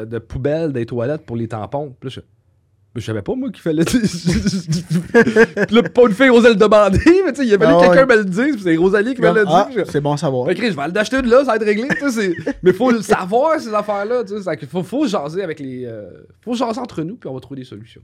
de, 0.06 0.20
poubelle 0.20 0.74
des 0.74 0.86
toilettes 0.86 1.26
pour 1.26 1.38
les 1.38 1.48
tampons. 1.48 1.96
Puis 1.98 2.10
là, 2.10 2.16
je, 2.16 2.20
je 2.96 3.06
savais 3.06 3.22
pas, 3.22 3.36
moi, 3.36 3.50
qu'il 3.52 3.62
fallait. 3.62 3.84
là, 5.72 5.84
pas 5.84 6.02
une 6.08 6.14
fille 6.14 6.28
le 6.28 6.56
demander, 6.56 7.00
mais 7.26 7.32
tu 7.32 7.38
sais, 7.42 7.46
il 7.46 7.50
y 7.50 7.54
avait 7.54 7.66
Ah 7.66 7.74
que 7.76 7.80
quelqu'un 7.88 8.08
ouais. 8.08 8.16
me 8.18 8.24
le 8.24 8.26
dise, 8.26 8.54
puis 8.56 8.62
c'est 8.64 8.76
Rosalie 8.76 9.16
qui 9.16 9.22
me 9.22 9.28
l'a 9.32 9.46
dit. 9.46 9.52
Ah, 9.54 9.70
je- 9.76 9.84
c'est 9.90 10.02
bon 10.02 10.14
à 10.14 10.18
savoir. 10.18 10.48
Fait 10.48 10.56
que, 10.56 10.66
je 10.70 10.76
vais 10.76 10.82
aller 10.82 10.94
l'acheter 10.94 11.22
de 11.22 11.30
là, 11.30 11.40
ça 11.40 11.52
va 11.52 11.56
être 11.56 11.66
réglé. 11.66 11.88
tu 11.98 12.12
sais, 12.12 12.36
Mais 12.64 12.74
faut 12.74 12.92
le 12.92 13.02
savoir, 13.02 13.60
ces 13.60 13.74
affaires-là. 13.74 14.24
tu 14.24 14.42
sais, 14.42 14.66
Faut, 14.68 14.84
faut 14.84 15.08
jaser 15.08 15.44
avec 15.44 15.60
les. 15.60 15.86
euh, 15.86 16.10
faut 16.42 16.54
jaser 16.54 16.80
entre 16.80 17.04
nous, 17.04 17.16
puis 17.16 17.30
on 17.30 17.34
va 17.34 17.40
trouver 17.40 17.62
des 17.62 17.68
solutions. 17.68 18.02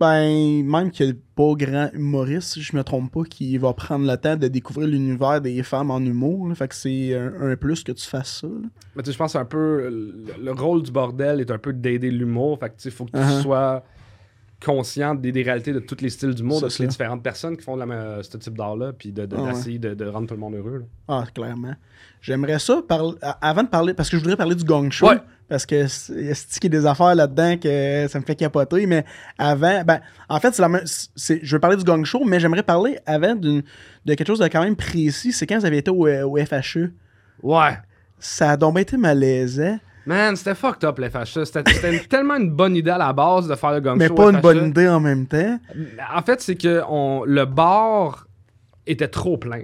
Ben, 0.00 0.64
même 0.64 0.90
qu'il 0.90 1.06
n'y 1.06 1.12
a 1.12 1.14
pas 1.36 1.52
grand 1.56 1.88
humoriste, 1.94 2.54
si 2.54 2.62
je 2.62 2.76
me 2.76 2.82
trompe 2.82 3.12
pas, 3.12 3.22
qui 3.22 3.56
va 3.58 3.72
prendre 3.74 4.04
le 4.10 4.16
temps 4.16 4.34
de 4.36 4.48
découvrir 4.48 4.88
l'univers 4.88 5.40
des 5.40 5.62
femmes 5.62 5.92
en 5.92 6.00
humour. 6.00 6.48
là. 6.48 6.54
Fait 6.56 6.66
que 6.66 6.74
c'est 6.74 7.14
un, 7.14 7.32
un 7.52 7.56
plus 7.56 7.84
que 7.84 7.92
tu 7.92 8.04
fasses 8.04 8.40
ça. 8.40 8.48
là. 8.48 8.68
Mais 8.96 9.02
tu 9.04 9.06
sais, 9.06 9.12
je 9.12 9.18
pense 9.18 9.28
que 9.32 9.38
c'est 9.38 9.42
un 9.42 9.44
peu. 9.44 9.88
Le, 9.88 10.14
le 10.42 10.50
rôle 10.52 10.82
du 10.82 10.90
bordel 10.90 11.40
est 11.40 11.50
un 11.52 11.58
peu 11.58 11.72
d'aider 11.72 12.10
l'humour. 12.10 12.58
Fait 12.58 12.70
que 12.70 12.74
tu 12.76 12.90
faut 12.90 13.04
que 13.04 13.12
tu 13.12 13.18
Uh-huh. 13.18 13.42
sois 13.42 13.84
conscient 14.64 15.14
des, 15.14 15.30
des 15.32 15.42
réalités 15.42 15.72
de 15.72 15.78
tous 15.78 16.00
les 16.00 16.08
styles 16.10 16.34
d'humour, 16.34 16.60
de 16.62 16.68
C'est 16.68 16.76
toutes 16.76 16.80
les 16.80 16.86
différentes 16.88 17.22
personnes 17.22 17.56
qui 17.56 17.62
font 17.62 17.76
de 17.76 17.84
la 17.84 18.22
ce 18.22 18.36
type 18.38 18.56
d'art-là, 18.56 18.92
puis 18.98 19.12
de, 19.12 19.26
de- 19.26 19.36
Ah 19.38 19.42
ouais. 19.42 19.52
d'essayer 19.52 19.78
de, 19.78 19.94
de 19.94 20.04
rendre 20.06 20.26
tout 20.26 20.34
le 20.34 20.40
monde 20.40 20.54
heureux. 20.54 20.78
là. 20.78 20.84
Ah, 21.08 21.24
clairement. 21.34 21.74
J'aimerais 22.20 22.58
ça, 22.58 22.80
parler 22.88 23.14
avant 23.42 23.62
de 23.62 23.68
parler, 23.68 23.92
parce 23.94 24.08
que 24.08 24.16
je 24.16 24.22
voudrais 24.22 24.36
parler 24.36 24.54
du 24.54 24.64
gong 24.64 24.90
show, 24.90 25.08
Ouais. 25.08 25.18
parce 25.48 25.66
que 25.66 25.86
c'est- 25.86 26.14
il 26.14 26.64
y 26.64 26.66
a 26.66 26.68
des 26.80 26.86
affaires 26.86 27.14
là-dedans 27.14 27.56
que 27.58 28.06
ça 28.08 28.18
me 28.18 28.24
fait 28.24 28.34
capoter, 28.34 28.86
mais 28.86 29.04
avant, 29.38 29.82
ben, 29.84 30.00
en 30.28 30.40
fait, 30.40 30.54
c'est 30.54 30.62
la 30.62 30.68
même, 30.70 30.84
je 30.86 31.54
veux 31.56 31.60
parler 31.60 31.76
du 31.76 31.84
gong 31.84 32.02
show, 32.04 32.24
mais 32.24 32.40
j'aimerais 32.40 32.62
parler 32.62 32.98
avant 33.04 33.34
de 33.34 33.62
quelque 34.06 34.26
chose 34.26 34.38
de 34.38 34.46
quand 34.48 34.62
même 34.62 34.76
précis, 34.76 35.32
c'est 35.32 35.46
quand 35.46 35.58
vous 35.58 35.66
avez 35.66 35.78
été 35.78 35.90
au, 35.90 36.06
euh, 36.06 36.24
au 36.26 36.38
FHE. 36.38 36.90
Ouais. 37.42 37.76
Ça 38.18 38.52
a 38.52 38.56
donc 38.56 38.78
été 38.78 38.96
malaisant, 38.96 39.78
Man, 40.06 40.36
c'était 40.36 40.54
fucked 40.54 40.84
up, 40.84 40.98
les 40.98 41.08
FHE. 41.08 41.44
C'était 41.44 41.62
tellement 42.08 42.36
une 42.36 42.50
bonne 42.50 42.76
idée 42.76 42.90
à 42.90 42.98
la 42.98 43.12
base 43.12 43.48
de 43.48 43.54
faire 43.54 43.72
le 43.72 43.80
gang 43.80 43.96
mais 43.96 44.08
show 44.08 44.14
pas 44.14 44.30
une 44.30 44.40
bonne 44.40 44.68
idée 44.68 44.88
en 44.88 45.00
même 45.00 45.26
temps. 45.26 45.58
En 46.14 46.22
fait, 46.22 46.40
c'est 46.40 46.56
que 46.56 46.82
on, 46.88 47.24
le 47.24 47.44
bar 47.46 48.26
était 48.86 49.08
trop 49.08 49.38
plein. 49.38 49.62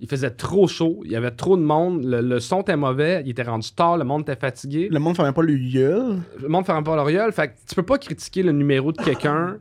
Il 0.00 0.08
faisait 0.08 0.30
trop 0.30 0.68
chaud, 0.68 1.00
il 1.04 1.10
y 1.10 1.16
avait 1.16 1.32
trop 1.32 1.56
de 1.56 1.62
monde, 1.62 2.04
le, 2.04 2.20
le 2.20 2.38
son 2.38 2.60
était 2.60 2.76
mauvais, 2.76 3.20
il 3.24 3.30
était 3.30 3.42
rendu 3.42 3.70
tard, 3.72 3.98
le 3.98 4.04
monde 4.04 4.22
était 4.22 4.36
fatigué. 4.36 4.88
Le 4.90 5.00
monde 5.00 5.18
ne 5.18 5.24
fait 5.24 5.32
pas 5.32 5.42
le 5.42 5.56
gueule. 5.56 6.18
Le 6.40 6.48
monde 6.48 6.64
fait 6.66 6.82
pas 6.84 6.96
l'oriole. 6.96 7.32
Fait 7.32 7.48
que 7.48 7.54
tu 7.68 7.74
peux 7.74 7.82
pas 7.82 7.98
critiquer 7.98 8.42
le 8.44 8.52
numéro 8.52 8.92
de 8.92 8.98
quelqu'un 9.02 9.58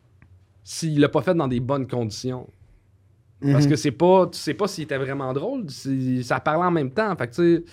s'il 0.64 1.00
l'a 1.00 1.08
pas 1.08 1.22
fait 1.22 1.34
dans 1.34 1.48
des 1.48 1.60
bonnes 1.60 1.86
conditions. 1.86 2.48
Parce 3.40 3.64
Mhm. 3.64 3.70
que 3.70 3.76
c'est 3.76 3.92
pas. 3.92 4.26
Tu 4.32 4.38
sais 4.38 4.54
pas 4.54 4.66
s'il 4.66 4.82
était 4.84 4.98
vraiment 4.98 5.32
drôle. 5.32 5.66
Ça 6.22 6.40
parlait 6.40 6.64
en 6.64 6.72
même 6.72 6.90
temps. 6.90 7.14
Fait 7.16 7.28
que 7.28 7.34
tu 7.34 7.56
sais. 7.58 7.64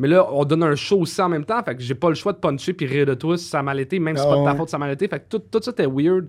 Mais 0.00 0.08
là, 0.08 0.26
on 0.32 0.44
donne 0.46 0.62
un 0.62 0.74
show 0.74 0.98
aussi 1.00 1.20
en 1.20 1.28
même 1.28 1.44
temps. 1.44 1.62
Fait 1.62 1.76
que 1.76 1.82
j'ai 1.82 1.94
pas 1.94 2.08
le 2.08 2.14
choix 2.14 2.32
de 2.32 2.38
puncher 2.38 2.72
puis 2.72 2.86
rire 2.86 3.04
de 3.04 3.12
toi 3.12 3.36
si 3.36 3.44
ça 3.44 3.58
a 3.58 3.62
mal 3.62 3.78
été, 3.78 3.98
même 4.00 4.16
si 4.16 4.22
c'est 4.22 4.28
Ah 4.28 4.32
pas 4.32 4.38
de 4.40 4.44
ta 4.46 4.50
ouais. 4.52 4.56
faute 4.56 4.70
ça 4.70 4.76
a 4.78 4.80
mal 4.80 4.90
été. 4.92 5.06
Fait 5.06 5.20
que 5.20 5.24
tout, 5.28 5.38
tout 5.38 5.60
ça 5.62 5.70
était 5.72 5.86
weird. 5.86 6.26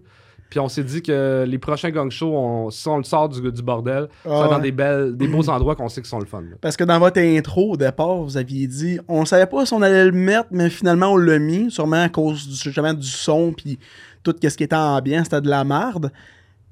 Puis 0.49 0.59
on 0.59 0.67
s'est 0.67 0.83
dit 0.83 1.01
que 1.01 1.45
les 1.47 1.57
prochains 1.57 1.89
gang 1.91 2.11
shows, 2.11 2.35
on, 2.35 2.69
si 2.69 2.85
on 2.89 2.97
le 2.97 3.05
sort 3.05 3.29
du, 3.29 3.49
du 3.49 3.61
bordel, 3.63 4.09
ça 4.25 4.29
va 4.29 4.43
Ah 4.43 4.47
dans 4.49 4.55
ouais. 4.57 4.61
des, 4.63 4.71
belles, 4.73 5.15
des 5.15 5.29
beaux 5.29 5.47
endroits 5.49 5.77
qu'on 5.77 5.87
sait 5.87 6.01
qui 6.01 6.09
sont 6.09 6.19
le 6.19 6.25
fun. 6.25 6.41
là. 6.41 6.57
Parce 6.59 6.75
que 6.75 6.83
dans 6.83 6.99
votre 6.99 7.21
intro, 7.21 7.71
au 7.71 7.77
départ, 7.77 8.17
vous 8.17 8.35
aviez 8.35 8.67
dit 8.67 8.99
on 9.07 9.23
savait 9.23 9.45
pas 9.45 9.65
si 9.65 9.73
on 9.73 9.81
allait 9.81 10.03
le 10.03 10.11
mettre, 10.11 10.49
mais 10.51 10.69
finalement 10.69 11.13
on 11.13 11.17
l'a 11.17 11.39
mis, 11.39 11.71
sûrement 11.71 12.03
à 12.03 12.09
cause 12.09 12.45
du, 12.45 12.55
justement 12.55 12.93
du 12.93 13.07
son 13.07 13.53
puis 13.53 13.79
tout 14.23 14.35
ce 14.43 14.49
qui 14.57 14.63
était 14.65 14.75
ambiant, 14.75 15.23
c'était 15.23 15.39
de 15.39 15.49
la 15.49 15.63
merde. 15.63 16.11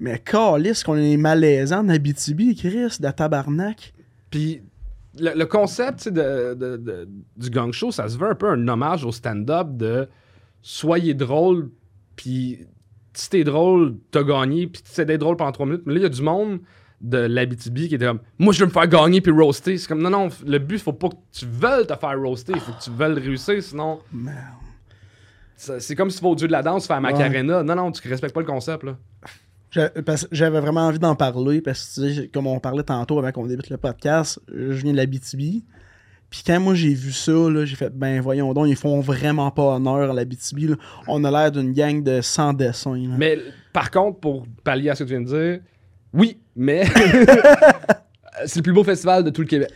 Mais 0.01 0.19
calisse 0.19 0.83
qu'on 0.83 0.97
est 0.97 1.15
malaisant 1.15 1.79
en 1.79 1.87
Abitibi, 1.89 2.55
Chris, 2.55 2.97
de 2.99 3.09
tabarnak. 3.11 3.93
Puis 4.29 4.61
le, 5.17 5.31
le 5.37 5.45
concept 5.45 6.07
de, 6.09 6.53
de- 6.53 6.77
de- 6.77 7.09
du 7.37 7.49
gang 7.49 7.71
show, 7.71 7.91
ça 7.91 8.07
se 8.09 8.17
veut 8.17 8.29
un 8.29 8.35
peu 8.35 8.49
un 8.49 8.67
hommage 8.67 9.05
au 9.05 9.11
stand-up 9.11 9.67
de 9.71 10.07
soyez 10.61 11.13
drôle, 11.13 11.69
puis 12.15 12.59
si 13.13 13.29
t'es 13.29 13.43
drôle, 13.43 13.95
t'as 14.11 14.23
gagné, 14.23 14.67
puis 14.67 14.81
c'est 14.85 15.05
d'être 15.05 15.21
drôle 15.21 15.35
pendant 15.37 15.51
trois 15.51 15.65
minutes. 15.65 15.81
Mais 15.85 15.93
là, 15.93 15.99
il 15.99 16.03
y 16.03 16.05
a 16.05 16.09
du 16.09 16.21
monde 16.21 16.59
de 17.01 17.17
l'Abitibi 17.17 17.87
qui 17.87 17.95
était 17.95 18.05
comme 18.07 18.19
moi 18.37 18.51
je 18.51 18.59
veux 18.59 18.65
me 18.65 18.71
faire 18.71 18.85
gagner 18.87 19.21
puis 19.21 19.31
roaster. 19.31 19.77
C'est 19.77 19.87
comme 19.87 20.01
non 20.01 20.09
non 20.09 20.27
le 20.45 20.57
but 20.59 20.79
faut 20.79 20.91
pas 20.91 21.07
que 21.07 21.15
tu 21.31 21.45
veuilles 21.45 21.87
te 21.87 21.95
faire 21.95 22.19
roaster 22.19 22.51
il 22.53 22.59
faut 22.59 22.73
que 22.73 22.81
tu 22.83 22.91
veuilles 22.91 23.13
réussir 23.17 23.63
sinon 23.63 23.99
c'est 25.55 25.95
comme 25.95 26.09
si 26.09 26.17
tu 26.17 26.23
vas 26.25 26.29
au 26.31 26.35
dieu 26.35 26.47
de 26.47 26.51
la 26.51 26.61
danse 26.61 26.87
faire 26.87 26.99
Macarena 26.99 27.63
non 27.63 27.75
non 27.75 27.91
tu 27.93 28.05
respectes 28.07 28.33
pas 28.33 28.41
le 28.41 28.45
concept 28.45 28.83
là 28.83 28.97
J'avais 29.71 30.59
vraiment 30.59 30.87
envie 30.87 30.99
d'en 30.99 31.15
parler 31.15 31.61
parce 31.61 31.95
que, 31.95 32.01
tu 32.01 32.15
sais, 32.15 32.27
comme 32.27 32.47
on 32.47 32.59
parlait 32.59 32.83
tantôt 32.83 33.19
avant 33.19 33.31
qu'on 33.31 33.45
débute 33.45 33.69
le 33.69 33.77
podcast, 33.77 34.39
je 34.53 34.71
viens 34.71 34.91
de 34.91 34.97
la 34.97 35.05
BTB. 35.05 35.63
Puis 36.29 36.43
quand 36.45 36.59
moi 36.59 36.75
j'ai 36.75 36.93
vu 36.93 37.11
ça, 37.11 37.33
j'ai 37.65 37.75
fait, 37.75 37.89
ben 37.89 38.21
voyons 38.21 38.53
donc, 38.53 38.67
ils 38.67 38.75
font 38.75 38.99
vraiment 38.99 39.49
pas 39.51 39.75
honneur 39.75 40.11
à 40.11 40.13
la 40.13 40.25
BTB. 40.25 40.75
On 41.07 41.23
a 41.23 41.31
l'air 41.31 41.51
d'une 41.51 41.73
gang 41.73 42.03
de 42.03 42.21
sans 42.21 42.53
dessin. 42.53 42.95
là. 42.95 43.15
mais 43.17 43.39
par 43.73 43.89
contre 43.89 44.19
pour 44.19 44.45
pallier 44.63 44.89
à 44.89 44.95
ce 44.95 45.03
que 45.03 45.09
tu 45.09 45.15
viens 45.15 45.21
de 45.21 45.27
dire 45.27 45.59
oui 46.13 46.37
mais 46.55 46.85
c'est 48.45 48.57
le 48.57 48.63
plus 48.63 48.73
beau 48.73 48.83
festival 48.83 49.23
de 49.23 49.29
tout 49.29 49.41
le 49.41 49.47
Québec 49.47 49.71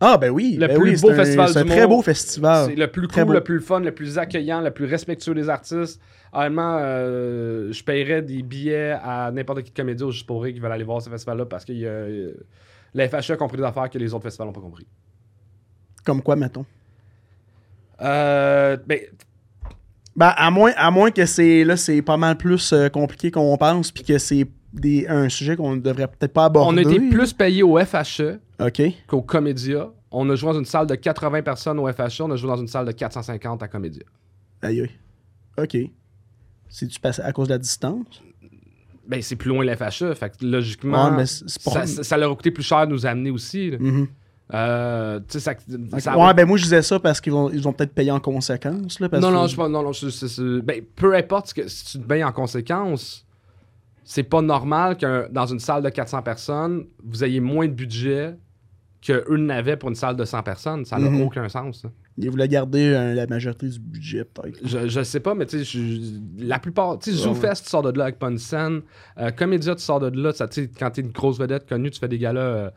Ah 0.00 0.16
ben 0.16 0.30
oui, 0.30 0.56
Le 0.60 0.68
ben 0.68 0.78
plus 0.78 0.90
oui, 0.94 1.00
beau 1.00 1.08
c'est 1.08 1.14
un- 1.14 1.16
festival 1.16 1.48
C'est 1.48 1.58
un 1.58 1.64
très 1.64 1.86
beau 1.86 2.02
festival. 2.02 2.66
C'est 2.70 2.76
le 2.76 2.86
plus 2.86 3.08
Très 3.08 3.22
cool, 3.22 3.26
beau. 3.28 3.32
le 3.34 3.40
plus 3.42 3.60
fun, 3.60 3.80
le 3.80 3.90
plus 3.92 4.16
accueillant, 4.18 4.60
le 4.60 4.70
plus 4.70 4.84
respectueux 4.84 5.34
des 5.34 5.48
artistes. 5.48 6.00
Honnêtement, 6.32 6.76
euh, 6.80 7.72
je 7.72 7.82
paierais 7.82 8.22
des 8.22 8.42
billets 8.42 8.92
à 9.02 9.30
n'importe 9.32 9.62
qui 9.62 9.70
de 9.72 9.76
comédie 9.76 10.04
ou 10.04 10.10
juste 10.12 10.26
pour 10.26 10.42
rire 10.44 10.54
qui 10.54 10.60
veulent 10.60 10.70
aller 10.70 10.84
voir 10.84 11.02
ce 11.02 11.10
festival-là 11.10 11.46
parce 11.46 11.64
que 11.64 11.72
euh, 11.74 12.32
la 12.94 13.08
FHE 13.08 13.30
a 13.32 13.36
compris 13.36 13.56
des 13.56 13.64
affaires 13.64 13.90
que 13.90 13.98
les 13.98 14.14
autres 14.14 14.22
festivals 14.24 14.46
n'ont 14.46 14.52
pas 14.52 14.60
compris. 14.60 14.86
Comme 16.04 16.22
quoi, 16.22 16.36
mettons? 16.36 16.64
Euh, 18.00 18.76
ben, 18.86 19.00
Ben, 20.16 20.32
à 20.36 20.50
moins, 20.50 20.72
à 20.76 20.90
moins 20.90 21.10
que 21.10 21.26
c'est 21.26 21.64
là, 21.64 21.76
c'est 21.76 22.02
pas 22.02 22.16
mal 22.16 22.36
plus 22.36 22.72
euh, 22.72 22.88
compliqué 22.88 23.30
qu'on 23.30 23.56
pense, 23.56 23.90
puis 23.90 24.04
que 24.04 24.18
c'est 24.18 24.46
des, 24.72 25.06
un 25.08 25.28
sujet 25.28 25.56
qu'on 25.56 25.76
ne 25.76 25.80
devrait 25.80 26.06
peut-être 26.08 26.32
pas 26.32 26.44
aborder. 26.46 26.82
on 26.82 26.88
a 26.88 26.94
été 26.94 27.00
plus 27.08 27.32
payé 27.32 27.62
au 27.62 27.78
FHE 27.84 28.38
OK. 28.60 28.82
qu'au 29.06 29.22
Comédia. 29.22 29.90
On 30.10 30.28
a 30.30 30.34
joué 30.36 30.52
dans 30.52 30.58
une 30.58 30.64
salle 30.64 30.86
de 30.86 30.94
80 30.94 31.42
personnes 31.42 31.78
au 31.78 31.86
FHE, 31.92 32.22
on 32.22 32.30
a 32.30 32.36
joué 32.36 32.48
dans 32.48 32.56
une 32.56 32.66
salle 32.68 32.86
de 32.86 32.92
450 32.92 33.62
à 33.62 33.68
Comédia. 33.68 34.02
Aïe, 34.62 34.80
aïe. 34.80 34.90
OK. 35.62 35.76
C'est-tu 36.68 36.98
passé 37.00 37.20
à 37.22 37.32
cause 37.32 37.48
de 37.48 37.52
la 37.52 37.58
distance? 37.58 38.22
Ben, 39.06 39.20
c'est 39.22 39.36
plus 39.36 39.48
loin 39.50 39.64
le 39.64 39.74
FHE, 39.74 40.14
fait 40.14 40.30
que 40.36 40.44
logiquement, 40.44 41.10
Ouais, 41.10 41.16
mais 41.16 41.26
ça, 41.26 42.16
leur 42.16 42.32
a 42.32 42.36
coûté 42.36 42.50
plus 42.50 42.62
cher 42.62 42.86
de 42.86 42.92
nous 42.92 43.06
amener 43.06 43.30
aussi. 43.30 43.70
là. 43.70 43.78
Mhm. 43.80 44.06
Euh, 44.54 45.20
tu 45.28 45.40
ça, 45.40 45.52
Ouais, 46.16 46.32
ben 46.32 46.46
moi 46.46 46.56
je 46.56 46.62
disais 46.62 46.80
ça 46.80 46.98
parce 46.98 47.20
qu'ils 47.20 47.32
vont, 47.34 47.50
ils 47.50 47.68
ont 47.68 47.72
peut-être 47.74 47.92
payé 47.92 48.10
en 48.10 48.18
conséquence. 48.20 48.98
Là, 48.98 49.10
parce 49.10 49.22
non, 49.22 49.28
que- 49.28 49.34
non, 49.34 49.46
je 49.46 49.56
pas. 49.56 49.68
Non, 49.68 49.82
non, 49.82 49.92
je- 49.92 50.60
ben, 50.60 50.82
peu 50.96 51.14
importe 51.14 51.48
ce 51.48 51.54
que, 51.54 51.68
si 51.68 51.84
tu 51.84 51.98
te 51.98 52.06
baignes 52.06 52.24
en 52.24 52.32
conséquence, 52.32 53.26
c'est 54.04 54.22
pas 54.22 54.40
normal 54.40 54.96
que 54.96 55.28
dans 55.30 55.44
une 55.44 55.58
salle 55.60 55.82
de 55.82 55.90
400 55.90 56.22
personnes, 56.22 56.86
vous 57.04 57.24
ayez 57.24 57.40
moins 57.40 57.66
de 57.68 57.72
budget 57.74 58.36
qu'eux 59.00 59.36
n'avaient 59.36 59.76
pour 59.76 59.88
une 59.90 59.94
salle 59.94 60.16
de 60.16 60.24
100 60.24 60.42
personnes. 60.42 60.84
Ça 60.84 60.98
n'a 60.98 61.08
Mhm. 61.10 61.22
aucun 61.22 61.48
sens. 61.48 61.82
ça. 61.82 61.90
Ils 62.16 62.30
voulaient 62.30 62.48
garder 62.48 62.88
euh, 62.94 63.14
la 63.14 63.26
majorité 63.28 63.68
du 63.68 63.78
budget, 63.78 64.24
peut-être. 64.24 64.58
Je, 64.64 64.88
je 64.88 65.02
sais 65.04 65.20
pas, 65.20 65.34
mais 65.34 65.46
tu 65.46 65.58
sais, 65.58 65.64
je- 65.64 66.44
la 66.44 66.58
plupart. 66.58 66.98
Tu 66.98 67.12
sais, 67.12 67.28
Ouais. 67.28 67.54
Tu 67.54 67.64
sors 67.64 67.82
de 67.82 67.96
là 67.96 68.04
avec 68.04 68.18
pas 68.18 68.28
une 68.28 68.38
scène. 68.38 68.80
Euh, 69.18 69.30
Comédia, 69.30 69.74
tu 69.76 69.82
sors 69.82 70.00
de 70.00 70.20
là. 70.20 70.32
Ça, 70.32 70.48
quand 70.78 70.90
t'es 70.90 71.02
une 71.02 71.12
grosse 71.12 71.38
vedette 71.38 71.68
connue, 71.68 71.90
tu 71.90 72.00
fais 72.00 72.08
des 72.08 72.18
galas. 72.18 72.40
euh, 72.40 72.70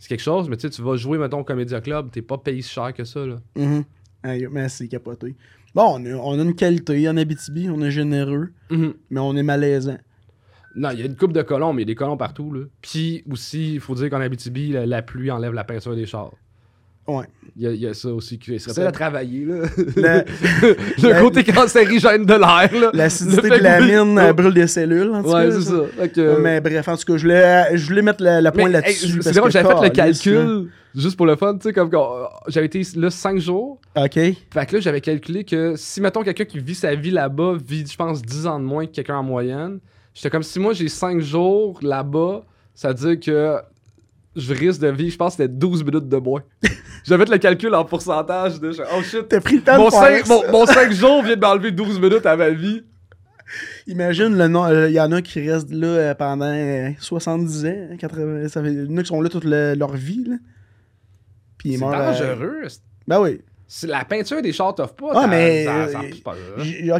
c'est 0.00 0.08
quelque 0.08 0.20
chose, 0.22 0.48
mais 0.48 0.56
tu 0.56 0.68
vas 0.82 0.96
jouer, 0.96 1.18
mettons, 1.18 1.40
au 1.40 1.44
Comédia 1.44 1.80
Club, 1.80 2.10
t'es 2.12 2.22
pas 2.22 2.38
payé 2.38 2.62
si 2.62 2.70
cher 2.70 2.92
que 2.92 3.04
ça. 3.04 3.20
Là. 3.26 3.36
Aïe, 4.22 4.48
mais 4.50 4.68
c'est 4.68 4.88
capoté. 4.88 5.36
Bon, 5.74 5.96
on 6.00 6.06
a, 6.06 6.10
on 6.14 6.38
a 6.38 6.42
une 6.42 6.54
qualité 6.54 7.08
en 7.08 7.16
Abitibi, 7.16 7.68
on 7.70 7.80
est 7.82 7.90
généreux, 7.90 8.52
Mhm. 8.70 8.94
mais 9.10 9.20
on 9.20 9.36
est 9.36 9.42
malaisant. 9.42 9.98
Non, 10.76 10.90
il 10.92 11.00
y 11.00 11.02
a 11.02 11.06
une 11.06 11.16
coupe 11.16 11.32
de 11.32 11.42
colons, 11.42 11.72
mais 11.72 11.82
il 11.82 11.86
y 11.86 11.90
a 11.90 11.92
des 11.92 11.96
colons 11.96 12.16
partout. 12.16 12.52
Là. 12.52 12.60
Puis 12.82 13.24
aussi, 13.30 13.74
il 13.74 13.80
faut 13.80 13.94
dire 13.94 14.10
qu'en 14.10 14.20
Abitibi, 14.20 14.72
la, 14.72 14.86
la 14.86 15.02
pluie 15.02 15.30
enlève 15.30 15.52
la 15.52 15.64
peinture 15.64 15.94
des 15.96 16.06
chars. 16.06 16.30
Ouais. 17.06 17.24
Il 17.56 17.62
y, 17.62 17.66
a- 17.66 17.70
il 17.72 17.80
y 17.80 17.86
a 17.86 17.94
ça 17.94 18.10
aussi 18.10 18.38
qui 18.38 18.58
serait 18.60 18.74
C'est- 18.74 18.74
peut-être 18.82 18.88
à 18.88 18.92
travailler. 18.92 19.46
Là. 19.46 19.62
La- 19.96 20.24
le 21.02 21.08
la- 21.08 21.20
côté 21.22 21.42
cancérigène 21.42 22.26
de 22.26 22.34
l'air. 22.34 22.80
là. 22.80 22.90
L'acidité 22.92 23.48
de 23.48 23.54
la 23.62 23.80
mine 23.80 24.32
brûle 24.34 24.52
des 24.52 24.66
cellules, 24.66 25.10
en 25.14 25.22
tout 25.22 25.30
Ouais, 25.30 25.48
cas, 25.48 25.52
c'est 25.52 26.20
ça. 26.22 26.38
Mais 26.40 26.60
bref, 26.60 26.86
en 26.86 26.96
tout 26.98 27.04
cas, 27.06 27.16
je 27.16 27.22
voulais, 27.22 27.76
je 27.76 27.86
voulais 27.86 28.02
mettre 28.02 28.22
la, 28.22 28.52
pointe 28.52 28.70
là-dessus. 28.72 29.20
c'est 29.22 29.32
que, 29.40 29.50
j'avais 29.50 29.68
fait 29.74 29.82
le 29.84 29.88
calcul, 29.88 30.68
juste 30.94 31.16
pour 31.16 31.24
le 31.24 31.36
fun, 31.36 31.54
tu 31.56 31.62
sais, 31.68 31.72
comme 31.72 31.88
quand- 31.88 32.28
j'avais 32.48 32.66
été 32.66 32.82
là 32.96 33.08
5 33.10 33.38
jours. 33.38 33.80
OK. 33.96 34.12
Fait 34.12 34.36
que 34.68 34.74
là, 34.76 34.80
j'avais 34.80 35.00
calculé 35.00 35.44
que 35.44 35.74
si, 35.76 36.02
mettons, 36.02 36.22
quelqu'un 36.22 36.44
qui 36.44 36.58
vit 36.58 36.74
sa 36.74 36.94
vie 36.94 37.10
là-bas 37.10 37.54
vit, 37.66 37.86
je 37.90 37.96
pense, 37.96 38.20
10 38.20 38.46
ans 38.46 38.60
de 38.60 38.64
moins 38.66 38.84
que 38.86 38.92
quelqu'un 38.92 39.16
en 39.16 39.22
moyenne, 39.22 39.78
j'étais 40.14 40.30
comme 40.30 40.42
si 40.42 40.58
moi 40.58 40.72
j'ai 40.72 40.88
5 40.88 41.20
jours 41.20 41.78
là-bas, 41.82 42.44
ça 42.74 42.88
veut 42.88 42.94
dire 42.94 43.20
que 43.20 43.56
je 44.36 44.54
risque 44.54 44.80
de 44.80 44.88
vivre, 44.88 45.10
je 45.12 45.16
pense, 45.16 45.36
que 45.36 45.42
c'était 45.42 45.52
12 45.54 45.84
minutes 45.84 46.08
de 46.08 46.16
moins. 46.18 46.42
j'avais 47.04 47.24
fait 47.26 47.32
le 47.32 47.38
calcul 47.38 47.74
en 47.74 47.84
pourcentage 47.84 48.60
de. 48.60 48.72
Oh 48.96 49.02
shit! 49.02 49.26
T'as 49.28 49.40
pris 49.40 49.56
le 49.56 49.62
temps 49.62 49.76
Mon 49.78 49.86
de 49.86 49.90
faire 49.90 50.24
5, 50.24 50.26
ça. 50.26 50.34
mon, 50.34 50.52
mon 50.52 50.66
cinq 50.66 50.92
jours 50.92 51.22
vient 51.22 51.36
de 51.36 51.40
m'enlever 51.40 51.70
12 51.72 51.98
minutes 52.00 52.26
à 52.26 52.36
ma 52.36 52.50
vie. 52.50 52.82
Imagine, 53.86 54.36
le 54.36 54.46
nom- 54.46 54.66
euh, 54.66 54.88
il 54.90 54.94
y 54.94 55.00
en 55.00 55.10
a 55.10 55.22
qui 55.22 55.40
restent 55.48 55.70
là 55.72 55.86
euh, 55.86 56.14
pendant 56.14 56.52
euh, 56.52 56.90
70 57.00 57.64
ans, 57.66 57.96
80, 57.98 58.48
ça 58.48 58.62
fait, 58.62 58.72
il 58.72 58.84
y 58.90 58.92
en 58.94 58.96
a 58.98 59.02
qui 59.02 59.08
sont 59.08 59.20
là 59.22 59.28
toute 59.30 59.44
le- 59.44 59.74
leur 59.74 59.92
vie, 59.96 60.24
là. 60.28 60.36
Puis 61.56 61.70
ils 61.70 61.78
C'est 61.78 61.84
meurent, 61.84 61.94
euh, 61.98 62.12
dangereux. 62.12 62.62
Ben 63.06 63.20
oui. 63.22 63.40
C'est- 63.70 63.86
La 63.86 64.02
peinture 64.04 64.40
des 64.40 64.52
chars 64.52 64.74
t'offre 64.74 64.94
pas. 64.94 65.10
Ah, 65.14 65.20
ça- 65.22 65.26
mais, 65.26 65.64
ça- 65.66 65.88
ça- 65.88 65.98
euh, 66.00 66.02
c'est 66.10 66.22
pas 66.22 66.34
grave. 66.34 66.64
J- 66.64 66.90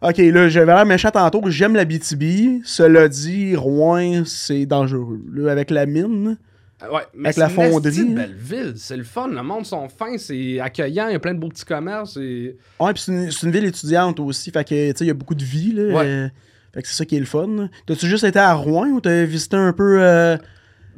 ok, 0.00 0.18
là, 0.18 0.48
j'avais 0.48 0.72
l'air 0.72 0.86
méchant 0.86 1.10
tantôt. 1.10 1.42
J'aime 1.46 1.74
la 1.74 1.84
BTB. 1.84 2.60
Cela 2.64 3.08
dit, 3.08 3.56
Rouen, 3.56 4.22
c'est 4.24 4.64
dangereux. 4.64 5.20
Là, 5.34 5.50
avec 5.50 5.70
la 5.70 5.84
mine. 5.84 6.38
Ah 6.80 6.92
Ouais, 6.92 7.00
mais 7.14 7.28
Avec 7.28 7.34
c'est 7.34 7.40
la 7.40 7.46
une 7.48 7.52
fonderie, 7.72 7.96
de 7.96 8.10
hein. 8.12 8.14
belle 8.14 8.34
ville, 8.36 8.72
c'est 8.76 8.96
le 8.96 9.04
fun, 9.04 9.28
le 9.28 9.42
monde 9.42 9.64
sont 9.64 9.88
fins, 9.88 10.18
c'est 10.18 10.58
accueillant, 10.58 11.06
il 11.08 11.12
y 11.12 11.14
a 11.14 11.18
plein 11.20 11.32
de 11.34 11.38
beaux 11.38 11.48
petits 11.48 11.64
commerces. 11.64 12.16
Et... 12.16 12.56
Ouais, 12.80 12.92
puis 12.92 13.02
c'est 13.04 13.12
une, 13.12 13.30
c'est 13.30 13.46
une 13.46 13.52
ville 13.52 13.64
étudiante 13.66 14.18
aussi. 14.18 14.50
Fait 14.50 14.64
que, 14.64 14.90
tu 14.90 14.98
sais, 14.98 15.04
il 15.04 15.08
y 15.08 15.10
a 15.10 15.14
beaucoup 15.14 15.36
de 15.36 15.44
vie, 15.44 15.72
là. 15.72 15.82
Ouais. 15.94 16.04
euh, 16.06 16.28
fait 16.74 16.82
que 16.82 16.88
c'est 16.88 16.94
ça 16.94 17.04
qui 17.04 17.16
est 17.16 17.20
le 17.20 17.26
fun. 17.26 17.68
T'as-tu 17.86 18.06
juste 18.08 18.24
été 18.24 18.38
à 18.40 18.52
Rouen 18.54 18.86
ou 18.88 19.00
t'as 19.00 19.24
visité 19.24 19.56
un 19.56 19.72
peu. 19.72 19.98
euh, 20.02 20.36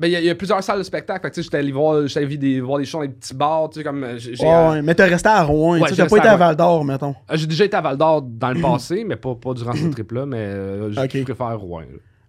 il 0.03 0.09
y, 0.09 0.17
a- 0.17 0.21
il 0.21 0.27
y 0.27 0.31
a 0.31 0.35
plusieurs 0.35 0.63
salles 0.63 0.79
de 0.79 0.83
spectacle, 0.83 1.31
j'étais 1.35 1.57
allé 1.57 1.73
voir, 1.73 2.07
j'étais 2.07 2.25
allé 2.25 2.37
des, 2.37 2.61
voir 2.61 2.79
des 2.79 2.85
shows 2.85 2.99
dans 2.99 3.05
des 3.07 3.13
petits 3.13 3.35
bars, 3.35 3.71
tu 3.71 3.79
sais, 3.79 3.85
comme. 3.85 4.03
euh, 4.05 4.15
Ouais, 4.17 4.47
euh, 4.47 4.71
ouais, 4.73 4.83
mais 4.83 4.95
t'as 4.95 5.07
resté 5.07 5.29
à 5.29 5.43
Rouen. 5.43 5.79
Ouais, 5.81 5.89
tu 5.91 5.97
t'as 5.97 6.07
pas 6.07 6.17
été 6.19 6.29
à. 6.29 6.37
Val 6.37 6.57
d'Or, 6.57 6.85
mettons. 6.85 7.15
euh, 7.31 7.37
j'ai 7.37 7.47
déjà 7.47 7.65
été 7.65 7.77
à 7.77 7.81
Val 7.81 7.97
d'Or 7.97 8.23
dans 8.23 8.51
le 8.53 8.61
passé, 8.63 9.05
mais 9.05 9.17
pas, 9.17 9.35
pas 9.35 9.55
durant 9.55 9.73
ce 9.75 9.87
trip-là, 9.89 10.27
mais 10.27 10.37
euh, 10.39 10.91
je 10.93 11.01
Ok. 11.01 11.23
préfère 11.25 11.59
Rouen. 11.61 11.81
là. 11.83 11.87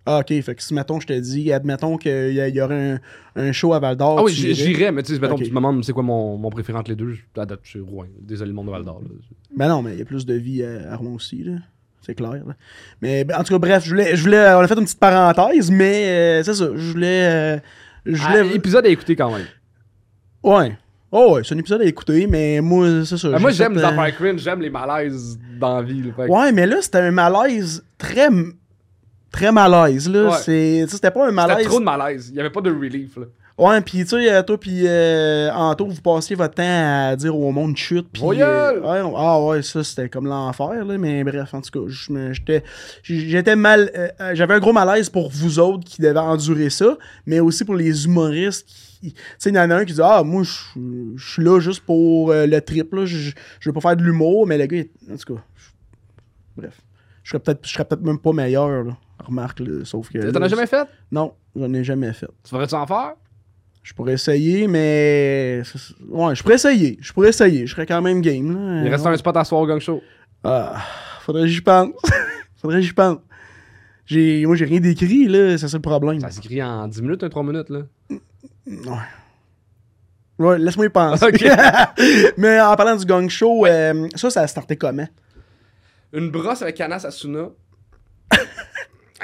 Ah, 0.07 0.19
ok. 0.19 0.39
Fait 0.43 0.53
que 0.53 0.61
si, 0.61 0.71
mettons, 0.75 0.99
je 0.99 1.07
te 1.07 1.13
dis, 1.13 1.51
admettons 1.51 1.97
qu'il 1.97 2.11
y, 2.29 2.35
y 2.55 2.61
aurait 2.61 2.91
un, 2.91 2.99
un 3.35 3.51
show 3.51 3.73
à 3.73 3.79
Val 3.79 3.95
d'Or. 3.95 4.17
Ah 4.19 4.23
oui, 4.23 4.31
j'irais, 4.31 4.91
mais 4.91 5.01
tu 5.01 5.15
sais, 5.15 5.19
mettons, 5.19 5.33
Ok. 5.33 5.41
tu 5.43 5.49
me 5.49 5.55
demandes 5.55 5.83
c'est 5.83 5.93
quoi 5.93 6.03
mon, 6.03 6.37
mon 6.37 6.51
préféré 6.51 6.77
entre 6.77 6.91
les 6.91 6.95
deux, 6.95 7.13
je- 7.13 7.41
à 7.41 7.45
date, 7.47 7.61
c'est 7.63 7.79
Rouen. 7.79 8.05
Désolé, 8.21 8.49
le 8.49 8.55
monde 8.55 8.67
de 8.67 8.71
Val 8.71 8.83
d'Or. 8.85 9.01
Ben 9.57 9.67
non, 9.67 9.81
mais 9.81 9.93
il 9.93 9.99
y 9.99 10.01
a 10.03 10.05
plus 10.05 10.25
de 10.27 10.35
vie 10.35 10.63
à, 10.63 10.91
à 10.91 10.95
Rouen 10.95 11.13
aussi, 11.15 11.43
là. 11.43 11.53
C'est 12.05 12.13
clair. 12.15 12.31
là. 12.33 12.53
Mais 13.01 13.23
ben, 13.23 13.37
en 13.39 13.43
tout 13.43 13.53
cas, 13.53 13.57
bref, 13.59 13.83
je 13.83 13.89
voulais, 13.89 14.15
je 14.15 14.21
voulais, 14.23 14.53
on 14.53 14.59
a 14.59 14.67
fait 14.67 14.75
une 14.77 14.83
petite 14.85 14.99
parenthèse, 14.99 15.71
mais 15.71 16.05
euh, 16.07 16.43
c'est 16.43 16.53
ça. 16.53 16.65
Je 16.75 16.91
voulais. 16.91 17.27
euh, 17.55 17.57
je 18.05 18.21
Ah, 18.23 18.29
voulais. 18.43 18.55
épisode 18.55 18.85
à 18.85 18.89
écouter 18.89 19.15
quand 19.15 19.31
même. 19.31 19.45
ouais. 20.43 20.77
Oh, 21.11 21.35
ouais, 21.35 21.41
c'est 21.45 21.55
un 21.55 21.57
épisode 21.59 21.81
à 21.81 21.85
écouter, 21.85 22.27
mais 22.27 22.59
moi, 22.59 22.87
c'est 23.05 23.17
ça. 23.17 23.29
Ah, 23.33 23.39
moi, 23.39 23.49
j'ai 23.51 23.57
j'aime 23.57 23.75
les 23.75 23.83
euh, 23.83 23.87
affaires 23.87 24.15
cringe, 24.17 24.41
j'aime 24.41 24.59
les 24.59 24.69
malaises 24.69 25.39
dans 25.57 25.77
la 25.77 25.81
vie. 25.81 26.01
là, 26.01 26.09
fait 26.13 26.25
que- 26.27 26.31
Ouais, 26.31 26.51
mais 26.51 26.65
là, 26.65 26.77
c'était 26.81 26.97
un 26.97 27.11
malaise 27.11 27.83
très. 27.97 28.27
Très 29.31 29.51
malaise, 29.51 30.09
là. 30.09 30.29
Ouais. 30.29 30.37
C'est, 30.41 30.85
c'était 30.87 31.11
pas 31.11 31.23
un 31.25 31.29
C'était 31.29 31.35
malaise. 31.47 31.65
trop 31.67 31.79
de 31.79 31.85
malaise. 31.85 32.27
Il 32.29 32.33
n'y 32.35 32.39
avait 32.39 32.49
pas 32.49 32.61
de 32.61 32.69
relief. 32.71 33.17
Là. 33.17 33.25
Ouais, 33.57 33.79
pis 33.79 33.99
tu 33.99 34.07
sais, 34.07 34.33
euh, 34.33 34.43
toi 34.43 34.59
pis 34.59 34.83
euh, 34.85 35.49
Anto, 35.53 35.87
vous 35.87 36.01
passiez 36.01 36.35
votre 36.35 36.55
temps 36.55 36.63
à 37.11 37.15
dire 37.15 37.33
au 37.39 37.51
monde 37.53 37.77
chute. 37.77 38.09
Pis, 38.11 38.19
Voyelle! 38.19 38.45
euh, 38.83 39.03
ouais, 39.05 39.13
ah 39.15 39.41
ouais, 39.41 39.61
ça 39.61 39.81
c'était 39.81 40.09
comme 40.09 40.27
l'enfer, 40.27 40.83
là. 40.83 40.97
Mais 40.97 41.23
bref, 41.23 41.53
en 41.53 41.61
tout 41.61 41.71
cas, 41.71 41.93
j'étais 42.33 42.63
j'étais 43.03 43.55
mal. 43.55 43.89
euh, 43.95 44.09
euh, 44.19 44.31
J'avais 44.35 44.55
un 44.55 44.59
gros 44.59 44.73
malaise 44.73 45.09
pour 45.09 45.29
vous 45.29 45.57
autres 45.59 45.85
qui 45.85 46.01
devaient 46.01 46.19
endurer 46.19 46.69
ça, 46.69 46.97
mais 47.25 47.39
aussi 47.39 47.63
pour 47.63 47.75
les 47.75 48.03
humoristes 48.05 48.65
qui. 48.67 49.13
Tu 49.13 49.21
sais, 49.37 49.51
il 49.51 49.55
y 49.55 49.59
en 49.59 49.69
a 49.71 49.75
un 49.77 49.85
qui 49.85 49.93
dit 49.93 50.01
Ah, 50.03 50.21
moi, 50.23 50.43
je 50.43 51.23
suis 51.23 51.41
là 51.43 51.59
juste 51.61 51.81
pour 51.85 52.31
euh, 52.31 52.45
le 52.47 52.59
trip, 52.59 52.93
là. 52.93 53.05
Je 53.05 53.31
veux 53.65 53.71
pas 53.71 53.79
faire 53.79 53.95
de 53.95 54.03
l'humour, 54.03 54.45
mais 54.47 54.57
le 54.57 54.65
gars, 54.65 54.83
en 55.09 55.15
tout 55.15 55.33
cas. 55.35 55.41
Bref. 56.57 56.81
Je 57.23 57.29
serais 57.31 57.39
peut-être 57.39 57.65
je 57.65 57.71
serais 57.71 57.85
peut-être 57.85 58.03
même 58.03 58.19
pas 58.19 58.33
meilleur, 58.33 58.83
là. 58.83 58.97
Remarque, 59.25 59.61
là. 59.61 59.85
Sauf 59.85 60.09
que. 60.09 60.29
T'en 60.31 60.41
as 60.41 60.49
jamais 60.49 60.67
fait? 60.67 60.85
Non, 61.09 61.33
j'en 61.55 61.73
ai 61.73 61.85
jamais 61.85 62.11
fait. 62.11 62.27
Tu 62.43 62.49
ferais-tu 62.49 62.75
en 62.75 62.85
faire? 62.85 63.13
Je 63.85 63.93
pourrais 63.93 64.13
essayer, 64.13 64.67
mais. 64.67 65.61
Ouais, 66.09 66.33
je 66.33 66.41
pourrais 66.41 66.55
essayer. 66.55 66.97
Je 66.99 67.13
pourrais 67.13 67.29
essayer. 67.29 67.67
Je 67.67 67.71
serais 67.71 67.85
quand 67.85 68.01
même 68.01 68.19
game. 68.19 68.51
Là. 68.51 68.83
Il 68.83 68.89
reste 68.89 69.05
un 69.05 69.15
spot 69.15 69.37
à 69.37 69.43
soir 69.43 69.61
au 69.61 69.67
gang 69.67 69.79
show. 69.79 70.01
Ah, 70.43 70.81
faudrait 71.21 71.43
que 71.43 71.49
j'y 71.49 71.61
pense. 71.61 71.91
faudrait 72.57 72.77
que 72.77 72.81
j'y 72.87 72.93
pense. 72.93 73.19
J'ai... 74.07 74.43
Moi, 74.47 74.55
j'ai 74.55 74.65
rien 74.65 74.79
d'écrit, 74.79 75.27
là. 75.27 75.55
C'est 75.59 75.67
ça 75.67 75.77
le 75.77 75.83
problème. 75.83 76.19
Ça 76.19 76.31
s'écrit 76.31 76.63
en 76.63 76.87
10 76.87 77.01
minutes, 77.03 77.29
3 77.29 77.43
minutes. 77.43 77.69
là. 77.69 77.81
Ouais. 78.09 78.97
Ouais, 80.39 80.57
laisse-moi 80.57 80.87
y 80.87 80.89
penser. 80.89 81.23
Ok. 81.27 81.45
mais 82.37 82.59
en 82.59 82.75
parlant 82.75 82.95
du 82.95 83.05
gang 83.05 83.29
show, 83.29 83.67
euh, 83.67 84.07
ça, 84.15 84.31
ça 84.31 84.41
a 84.41 84.47
starté 84.47 84.77
comment? 84.77 85.07
Une 86.11 86.31
brosse 86.31 86.63
avec 86.63 86.73
Canas 86.75 87.05
Asuna. 87.05 87.49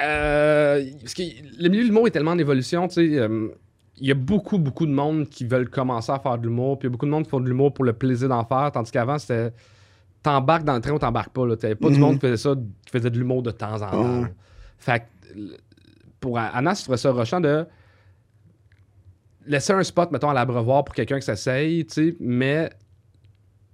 Euh, 0.00 0.84
parce 1.00 1.14
que 1.14 1.22
le 1.58 1.68
milieu 1.68 1.82
de 1.82 1.88
l'humour 1.88 2.06
est 2.06 2.12
tellement 2.12 2.30
en 2.30 2.38
évolution, 2.38 2.86
tu 2.86 2.94
sais. 2.94 3.18
euh, 3.18 3.48
il 3.98 4.06
y 4.06 4.10
a 4.10 4.14
beaucoup, 4.14 4.58
beaucoup 4.58 4.86
de 4.86 4.92
monde 4.92 5.28
qui 5.28 5.44
veulent 5.44 5.68
commencer 5.68 6.10
à 6.12 6.18
faire 6.18 6.38
de 6.38 6.44
l'humour, 6.46 6.78
puis 6.78 6.86
il 6.86 6.90
y 6.90 6.90
a 6.90 6.92
beaucoup 6.92 7.06
de 7.06 7.10
monde 7.10 7.24
qui 7.24 7.30
font 7.30 7.40
de 7.40 7.48
l'humour 7.48 7.72
pour 7.74 7.84
le 7.84 7.92
plaisir 7.92 8.28
d'en 8.28 8.44
faire, 8.44 8.70
tandis 8.72 8.90
qu'avant, 8.90 9.18
c'était 9.18 9.52
t'embarques 10.22 10.64
dans 10.64 10.74
le 10.74 10.80
train 10.80 10.92
ou 10.92 10.98
t'embarques 10.98 11.32
pas. 11.32 11.46
là. 11.46 11.56
T'avais 11.56 11.74
pas 11.74 11.88
du 11.90 11.94
Mhm. 11.96 12.00
monde 12.00 12.14
qui 12.14 12.20
faisait 12.20 12.36
ça, 12.36 12.54
qui 12.54 12.90
faisait 12.92 13.10
de 13.10 13.18
l'humour 13.18 13.42
de 13.42 13.50
temps 13.50 13.74
en 13.82 13.90
temps. 13.90 14.28
Fait 14.78 15.00
que, 15.00 15.56
pour 16.20 16.38
Anna, 16.38 16.74
je 16.74 16.82
trouvais 16.82 16.96
ça 16.96 17.10
rushant 17.12 17.40
de 17.40 17.66
laisser 19.46 19.72
un 19.72 19.82
spot, 19.82 20.10
mettons, 20.12 20.30
à 20.30 20.34
l'abreuvoir 20.34 20.84
pour 20.84 20.94
quelqu'un 20.94 21.18
qui 21.18 21.26
s'essaye, 21.26 21.84
tu 21.86 21.92
sais, 22.10 22.16
mais 22.20 22.70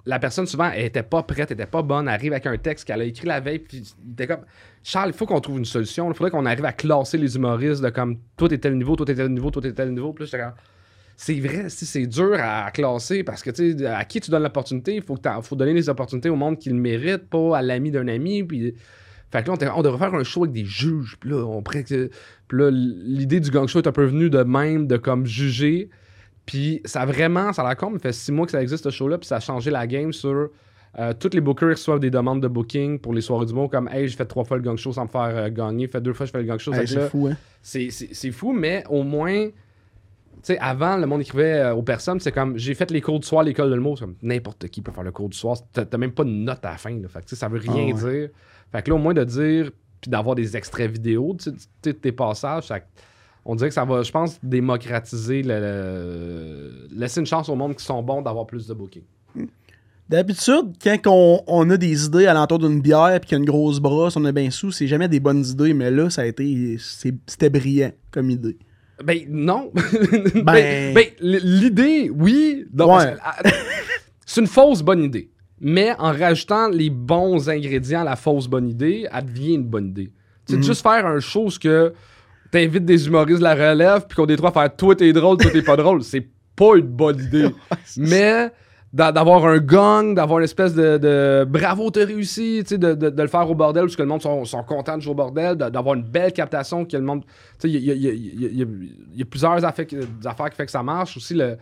la 0.08 0.18
personne, 0.18 0.46
souvent, 0.46 0.70
elle 0.74 0.86
était 0.86 1.02
pas 1.02 1.22
prête, 1.22 1.50
elle 1.50 1.60
était 1.60 1.66
pas 1.66 1.82
bonne, 1.82 2.08
arrive 2.08 2.32
avec 2.32 2.46
un 2.46 2.56
texte 2.56 2.86
qu'elle 2.86 3.02
a 3.02 3.04
écrit 3.04 3.26
la 3.26 3.40
veille, 3.40 3.58
puis 3.58 3.94
était 4.12 4.26
comme 4.26 4.40
Charles, 4.82 5.10
il 5.10 5.12
faut 5.12 5.26
qu'on 5.26 5.40
trouve 5.40 5.58
une 5.58 5.66
solution, 5.66 6.10
il 6.10 6.14
faudrait 6.14 6.30
qu'on 6.30 6.46
arrive 6.46 6.64
à 6.64 6.72
classer 6.72 7.18
les 7.18 7.36
humoristes 7.36 7.82
de 7.82 7.90
comme 7.90 8.16
toi 8.38 8.48
t'es 8.48 8.56
tel 8.56 8.78
niveau, 8.78 8.96
toi 8.96 9.04
t'es 9.04 9.14
tel 9.14 9.28
niveau, 9.28 9.50
toi 9.50 9.60
t'es 9.60 9.72
tel 9.72 9.92
niveau, 9.92 10.14
puis 10.14 10.24
là, 10.32 10.54
c'est 11.14 11.38
vrai, 11.40 11.68
c'est 11.68 12.06
dur 12.06 12.38
à 12.40 12.70
classer 12.70 13.22
parce 13.22 13.42
que 13.42 13.50
tu 13.50 13.76
sais, 13.76 13.86
à 13.86 14.02
qui 14.06 14.20
tu 14.20 14.30
donnes 14.30 14.44
l'opportunité, 14.44 14.94
il 14.94 15.02
faut, 15.02 15.18
faut 15.42 15.56
donner 15.56 15.74
les 15.74 15.90
opportunités 15.90 16.30
au 16.30 16.36
monde 16.36 16.58
qui 16.58 16.70
le 16.70 16.76
mérite, 16.76 17.28
pas 17.28 17.58
à 17.58 17.62
l'ami 17.62 17.90
d'un 17.90 18.08
ami. 18.08 18.42
Puis... 18.44 18.76
Fait 19.30 19.42
que 19.42 19.50
là, 19.50 19.56
on, 19.60 19.80
on 19.80 19.82
devrait 19.82 19.98
faire 20.08 20.14
un 20.18 20.24
show 20.24 20.44
avec 20.44 20.54
des 20.54 20.64
juges. 20.64 21.18
Puis 21.20 21.30
là, 21.30 22.70
l'idée 22.70 23.40
du 23.40 23.50
gang 23.50 23.66
show 23.66 23.80
est 23.80 23.86
un 23.86 23.92
peu 23.92 24.04
venue 24.04 24.30
de 24.30 24.42
même, 24.42 24.86
de 24.86 24.96
comme 24.96 25.26
juger. 25.26 25.90
Puis 26.48 26.80
ça 26.86 27.02
a 27.02 27.06
vraiment, 27.06 27.52
ça 27.52 27.60
a 27.62 27.66
l'air 27.66 27.76
con, 27.76 27.90
mais 27.90 27.98
ça 27.98 28.04
fait 28.04 28.12
six 28.14 28.32
mois 28.32 28.46
que 28.46 28.52
ça 28.52 28.62
existe 28.62 28.82
ce 28.84 28.90
show-là, 28.90 29.18
puis 29.18 29.26
ça 29.28 29.36
a 29.36 29.40
changé 29.40 29.70
la 29.70 29.86
game 29.86 30.12
sur. 30.14 30.48
euh, 30.98 31.12
tous 31.20 31.30
les 31.34 31.42
bookers 31.42 31.68
reçoivent 31.72 32.00
des 32.00 32.10
demandes 32.10 32.42
de 32.42 32.48
booking 32.48 32.98
pour 32.98 33.12
les 33.12 33.20
soirées 33.20 33.44
du 33.44 33.52
mot, 33.52 33.68
comme 33.68 33.86
Hey, 33.92 34.08
j'ai 34.08 34.16
fait 34.16 34.24
trois 34.24 34.44
fois 34.44 34.56
le 34.56 34.62
gang 34.62 34.76
show 34.78 34.90
sans 34.92 35.02
me 35.04 35.08
faire 35.08 35.30
euh, 35.36 35.50
gagner, 35.50 35.86
fait 35.88 36.00
deux 36.00 36.14
fois 36.14 36.24
je 36.24 36.30
fais 36.32 36.38
le 36.38 36.44
gang 36.48 36.58
show. 36.58 36.72
Hey, 36.72 36.88
c'est 36.88 37.08
fou, 37.10 37.26
hein. 37.30 37.36
c'est- 37.62 38.30
fou, 38.32 38.52
mais 38.54 38.82
au 38.88 39.02
moins, 39.02 39.48
tu 39.48 39.54
sais, 40.42 40.58
avant, 40.58 40.96
le 40.96 41.06
monde 41.06 41.20
écrivait 41.20 41.58
euh, 41.60 41.74
aux 41.74 41.82
personnes, 41.82 42.18
c'est 42.20 42.32
comme 42.32 42.56
j'ai 42.56 42.72
fait 42.74 42.90
les 42.90 43.00
cours 43.02 43.20
du 43.20 43.26
soir 43.26 43.42
à 43.42 43.44
l'école 43.44 43.68
de 43.70 43.74
le 43.74 43.80
mot. 43.82 43.94
C'est 43.96 44.04
comme 44.06 44.14
n'importe 44.22 44.68
qui 44.68 44.80
peut 44.80 44.92
faire 44.92 45.04
le 45.04 45.12
cours 45.12 45.28
du 45.28 45.36
soir. 45.36 45.56
T'as 45.72 45.98
même 45.98 46.12
pas 46.12 46.24
de 46.24 46.30
note 46.30 46.64
à 46.64 46.70
la 46.70 46.76
fin. 46.78 46.90
Là. 46.98 47.08
Fait 47.08 47.20
que, 47.20 47.24
tu 47.26 47.30
sais, 47.30 47.36
ça 47.36 47.48
veut 47.48 47.58
rien 47.58 47.92
Ah 47.94 48.10
dire. 48.10 48.28
Fait 48.72 48.82
que 48.82 48.88
là, 48.90 48.96
au 48.96 48.98
moins 48.98 49.14
de 49.14 49.24
dire, 49.24 49.70
puis 50.00 50.10
d'avoir 50.10 50.34
des 50.36 50.56
extraits 50.56 50.90
vidéo 50.90 51.36
tu 51.82 51.94
tes 51.94 52.12
passages, 52.12 52.68
ça- 52.68 52.80
on 53.48 53.56
dirait 53.56 53.70
que 53.70 53.74
ça 53.74 53.84
va, 53.84 54.02
je 54.02 54.12
pense, 54.12 54.38
démocratiser, 54.42 55.42
le, 55.42 55.58
le- 55.58 56.88
laisser 56.96 57.18
une 57.18 57.26
chance 57.26 57.48
au 57.48 57.56
monde 57.56 57.74
qui 57.74 57.84
sont 57.84 58.00
bons 58.02 58.22
d'avoir 58.22 58.46
plus 58.46 58.66
de 58.68 58.74
booking. 58.74 59.02
D'habitude, 60.08 60.72
quand 60.82 60.96
on, 61.06 61.42
on 61.46 61.68
a 61.68 61.76
des 61.76 62.06
idées 62.06 62.26
alentour 62.26 62.58
d'une 62.60 62.80
bière 62.80 63.18
puis 63.20 63.28
qu'il 63.28 63.36
y 63.36 63.38
a 63.38 63.40
une 63.40 63.44
grosse 63.50 63.78
brosse, 63.78 64.16
on 64.16 64.24
est 64.24 64.32
bien 64.32 64.50
sous, 64.50 64.70
c'est 64.70 64.86
jamais 64.86 65.06
des 65.08 65.20
bonnes 65.20 65.44
idées, 65.44 65.74
mais 65.74 65.90
là, 65.90 66.08
ça 66.08 66.22
a 66.22 66.24
été. 66.26 66.76
c'est- 66.78 67.14
C'était 67.26 67.50
brillant 67.50 67.90
comme 68.10 68.30
idée. 68.30 68.56
Ben 69.04 69.18
non. 69.28 69.70
Ben- 70.34 70.42
ben, 70.44 70.94
ben, 70.94 71.04
l'idée, 71.20 72.10
oui. 72.14 72.64
Ouais. 72.74 73.14
ah, 73.22 73.36
c'est 74.26 74.40
une 74.40 74.46
fausse 74.46 74.80
bonne 74.82 75.04
idée. 75.04 75.30
Mais 75.60 75.92
en 75.98 76.12
rajoutant 76.12 76.68
les 76.68 76.88
bons 76.88 77.48
ingrédients 77.50 78.00
à 78.00 78.04
la 78.04 78.16
fausse 78.16 78.46
bonne 78.46 78.68
idée, 78.68 79.06
elle 79.12 79.24
devient 79.26 79.54
une 79.54 79.64
bonne 79.64 79.88
idée. 79.88 80.10
Sais, 80.48 80.56
Mhm. 80.56 80.62
juste 80.62 80.82
faire 80.82 81.04
un 81.04 81.18
où 81.18 81.48
que 81.60 81.92
t'invites 82.50 82.84
des 82.84 83.06
humoristes 83.06 83.38
de 83.38 83.44
la 83.44 83.54
relève 83.54 84.06
puis 84.08 84.16
qu'on 84.16 84.26
des 84.26 84.36
trois 84.36 84.52
faire 84.52 84.74
toi 84.74 84.94
t'es 84.96 85.12
drôle, 85.12 85.36
toi 85.38 85.50
t'es 85.50 85.62
pas 85.62 85.76
drôle, 85.76 86.02
c'est 86.02 86.26
pas 86.56 86.76
une 86.76 86.86
bonne 86.86 87.20
idée. 87.20 87.48
Mais 87.96 88.50
d'a- 88.92 89.12
d'avoir 89.12 89.44
un 89.46 89.58
gang, 89.58 90.14
d'avoir 90.14 90.38
une 90.38 90.44
espèce 90.44 90.74
de, 90.74 90.96
de 90.98 91.44
bravo, 91.48 91.90
t'as 91.90 92.04
réussi, 92.06 92.60
tu 92.62 92.68
sais, 92.70 92.78
de, 92.78 92.94
de- 92.94 93.10
de 93.10 93.22
le 93.22 93.28
faire 93.28 93.48
au 93.50 93.54
bordel 93.54 93.84
parce 93.84 93.96
que 93.96 94.02
le 94.02 94.08
monde 94.08 94.22
sont, 94.22 94.44
sont 94.44 94.62
contents 94.64 94.96
de 94.96 95.02
jouer 95.02 95.12
au 95.12 95.14
bordel, 95.16 95.56
de- 95.56 95.68
d'avoir 95.68 95.94
une 95.94 96.02
belle 96.02 96.32
captation 96.32 96.84
que 96.84 96.96
le 96.96 97.02
monde. 97.02 97.22
Tu 97.60 97.68
sais, 97.68 97.70
il 97.70 97.76
y 97.76 97.92
y 97.92 98.58
y 98.58 98.62
a- 98.62 98.66
y 99.14 99.24
plusieurs 99.24 99.62
affaires, 99.64 99.86
qui- 99.86 99.98
fait 100.56 100.64
que 100.66 100.70
ça 100.72 100.82
marche. 100.82 101.16
Aussi, 101.16 101.34
le, 101.34 101.58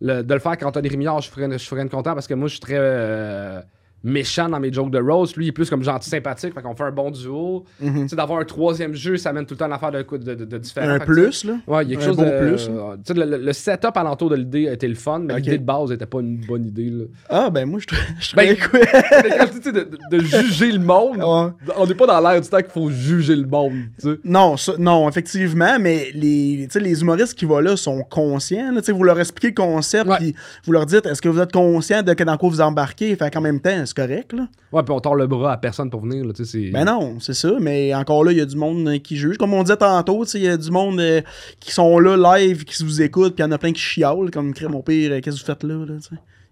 le- 0.00 0.22
de 0.22 0.34
le 0.34 0.40
faire 0.40 0.56
quand 0.58 0.66
Anthony 0.68 0.88
Rémillard, 0.88 1.20
je 1.20 1.30
ferais, 1.30 1.50
je 1.58 1.64
ferais 1.64 1.88
content 1.88 2.14
parce 2.14 2.26
que 2.28 2.34
moi, 2.34 2.46
je 2.48 2.52
suis 2.52 2.60
très 2.60 2.76
euh, 2.76 3.60
méchant 4.04 4.48
dans 4.48 4.60
mes 4.60 4.72
jokes 4.72 4.90
de 4.90 4.98
Rose. 5.00 5.34
Lui, 5.36 5.46
il 5.46 5.48
est 5.48 5.52
plus 5.52 5.68
comme 5.68 5.82
gentil 5.82 6.08
sympathique, 6.08 6.54
fait 6.54 6.62
qu'on 6.62 6.74
fait 6.74 6.84
un 6.84 6.90
bon 6.92 7.10
duo. 7.10 7.64
Tu 7.80 8.08
sais, 8.08 8.16
d'avoir 8.16 8.38
un 8.40 8.44
troisième 8.44 8.94
jeu, 8.94 9.16
ça 9.16 9.30
amène 9.30 9.44
tout 9.46 9.54
le 9.54 9.58
temps 9.58 9.66
une 9.66 9.72
affaire 9.72 9.90
de, 9.90 10.02
de, 10.02 10.34
de, 10.34 10.44
de 10.44 10.58
différent. 10.58 10.88
Un 10.90 10.98
plus, 11.00 11.44
là? 11.44 11.54
Ouais, 11.66 11.84
il 11.84 11.90
y 11.90 11.92
a 11.94 11.96
quelque 11.96 12.02
Un 12.04 12.06
chose 12.06 12.16
bon 12.16 12.22
de. 12.24 12.38
plus, 12.48 12.68
euh, 12.70 12.96
tu 13.04 13.12
sais, 13.12 13.26
le, 13.26 13.36
le- 13.38 13.52
setup 13.52 13.96
alentour 13.96 14.30
de 14.30 14.36
l'idée 14.36 14.68
a 14.68 14.72
été 14.74 14.86
le 14.86 14.94
fun, 14.94 15.18
mais 15.20 15.36
l'idée 15.36 15.58
de 15.58 15.64
base 15.64 15.90
n'était 15.90 16.06
pas 16.06 16.20
une 16.20 16.36
bonne 16.46 16.66
idée. 16.66 16.90
Là. 16.90 17.04
Ah, 17.28 17.50
ben 17.50 17.66
moi, 17.68 17.80
je 17.80 17.86
trou- 17.86 17.96
je 18.20 18.36
Ben, 18.36 18.56
trouvais 18.56 18.84
sais, 18.86 19.72
de, 19.72 19.88
de- 20.12 20.18
juger 20.20 20.72
le 20.72 20.78
monde, 20.80 21.16
Ouais. 21.18 21.72
on 21.76 21.86
n'est 21.86 21.94
pas 21.94 22.06
dans 22.06 22.20
l'air 22.20 22.40
du 22.40 22.48
temps 22.48 22.58
qu'il 22.62 22.70
faut 22.70 22.90
juger 22.90 23.34
le 23.36 23.46
monde. 23.46 23.72
Tu 24.00 24.10
sais. 24.12 24.18
Non, 24.24 24.56
ça- 24.56 24.74
non, 24.78 25.08
effectivement, 25.08 25.78
mais 25.80 26.10
les, 26.14 26.68
les 26.74 27.00
humoristes 27.02 27.34
qui 27.34 27.44
vont 27.44 27.58
là 27.60 27.76
sont 27.76 28.02
conscients. 28.08 28.72
Là, 28.72 28.80
Tu 28.80 28.86
sais, 28.86 28.92
vous 28.92 29.04
leur 29.04 29.18
expliquez 29.18 29.48
le 29.48 29.54
concept, 29.54 30.10
puis 30.18 30.34
vous 30.64 30.72
leur 30.72 30.86
dites 30.86 31.06
est-ce 31.06 31.20
que 31.20 31.28
vous 31.28 31.40
êtes 31.40 31.52
conscient 31.52 32.02
de 32.02 32.12
que 32.14 32.22
dans 32.24 32.36
quoi 32.36 32.48
vous 32.48 32.60
embarquez? 32.60 33.14
Fait 33.16 33.32
qu'en 33.32 33.40
même 33.40 33.60
temps, 33.60 33.84
c'est 33.88 33.96
correct. 33.96 34.32
Là. 34.32 34.48
Ouais, 34.72 34.82
puis 34.82 34.92
on 34.94 35.00
tord 35.00 35.14
le 35.16 35.26
bras 35.26 35.52
à 35.52 35.56
personne 35.56 35.90
pour 35.90 36.00
venir. 36.02 36.24
Là, 36.24 36.32
Ben 36.72 36.84
non, 36.84 37.18
c'est 37.20 37.34
ça, 37.34 37.52
mais 37.60 37.94
encore 37.94 38.22
là, 38.24 38.32
il 38.32 38.38
y 38.38 38.40
a 38.40 38.46
du 38.46 38.56
monde 38.56 38.86
euh, 38.88 38.98
qui 38.98 39.16
juge. 39.16 39.36
Comme 39.38 39.52
on 39.54 39.62
disait 39.62 39.76
tantôt, 39.76 40.24
il 40.24 40.42
y 40.42 40.48
a 40.48 40.56
du 40.56 40.70
monde 40.70 41.00
euh, 41.00 41.20
qui 41.60 41.72
sont 41.72 41.98
là 41.98 42.38
live, 42.38 42.64
qui 42.64 42.82
vous 42.84 43.02
écoutent, 43.02 43.34
puis 43.34 43.42
il 43.42 43.46
y 43.46 43.48
en 43.48 43.52
a 43.52 43.58
plein 43.58 43.72
qui 43.72 43.80
chialent, 43.80 44.30
comme 44.32 44.54
crée 44.54 44.68
mon 44.68 44.82
pire, 44.82 45.12
euh, 45.12 45.20
qu'est-ce 45.20 45.36
que 45.36 45.40
vous 45.40 45.46
faites 45.46 45.62
là, 45.64 45.84
là? 45.86 45.94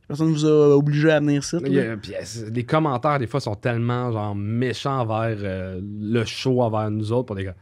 Personne 0.09 0.33
vous 0.33 0.45
a 0.47 0.77
obligé 0.77 1.11
à 1.11 1.19
venir 1.19 1.41
ici. 1.43 1.57
là. 1.57 1.63
Il 1.67 1.73
y 1.75 1.81
a- 1.81 1.97
puis, 1.97 2.13
c'est- 2.23 2.49
les 2.55 2.63
commentaires, 2.65 3.19
des 3.19 3.27
fois, 3.27 3.41
sont 3.41 3.57
tellement 3.57 4.13
genre 4.13 4.35
méchants 4.37 5.01
envers 5.01 5.37
euh, 5.41 5.81
le 6.01 6.25
show, 6.25 6.63
envers 6.63 6.91
nous 6.91 7.11
autres. 7.13 7.27
Pour 7.27 7.35
des 7.37 7.45
gars. 7.45 7.57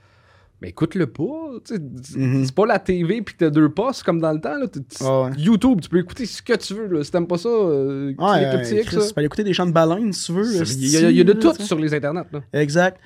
Mais 0.62 0.68
écoute-le 0.70 1.06
pas. 1.06 1.50
C'est 1.64 1.80
Mhm. 2.16 2.44
c'est 2.46 2.54
pas 2.54 2.64
la 2.66 2.78
TV 2.78 3.20
puis 3.22 3.34
t'as 3.36 3.50
deux 3.50 3.68
postes 3.68 4.02
comme 4.02 4.20
dans 4.20 4.32
le 4.32 4.40
temps. 4.40 4.56
Là. 4.56 4.66
Ah 5.00 5.22
ouais. 5.24 5.30
YouTube, 5.36 5.80
tu 5.82 5.88
peux 5.88 5.98
écouter 5.98 6.24
ce 6.26 6.40
que 6.40 6.54
tu 6.56 6.74
veux. 6.74 6.86
Là. 6.86 7.04
Si 7.04 7.10
t'aimes 7.10 7.26
pas 7.26 7.36
ça, 7.38 7.48
euh, 7.48 8.14
Ouais, 8.18 8.44
euh, 8.44 8.58
petit 8.58 8.84
Chris, 8.86 8.96
ça. 9.00 9.08
tu 9.08 9.14
peux 9.14 9.18
aller 9.20 9.26
écouter 9.26 9.44
des 9.44 9.52
chants 9.52 9.66
de 9.66 9.72
baleines 9.72 10.12
si 10.12 10.26
tu 10.26 10.32
veux. 10.32 10.46
Il 10.54 10.88
y, 10.88 10.96
a- 10.96 11.10
il 11.10 11.16
y 11.16 11.20
a 11.20 11.24
de 11.24 11.32
tout 11.34 11.52
sur 11.60 11.78
les 11.78 11.92
internets. 11.92 12.24
Là. 12.32 12.40
Exact. 12.52 12.98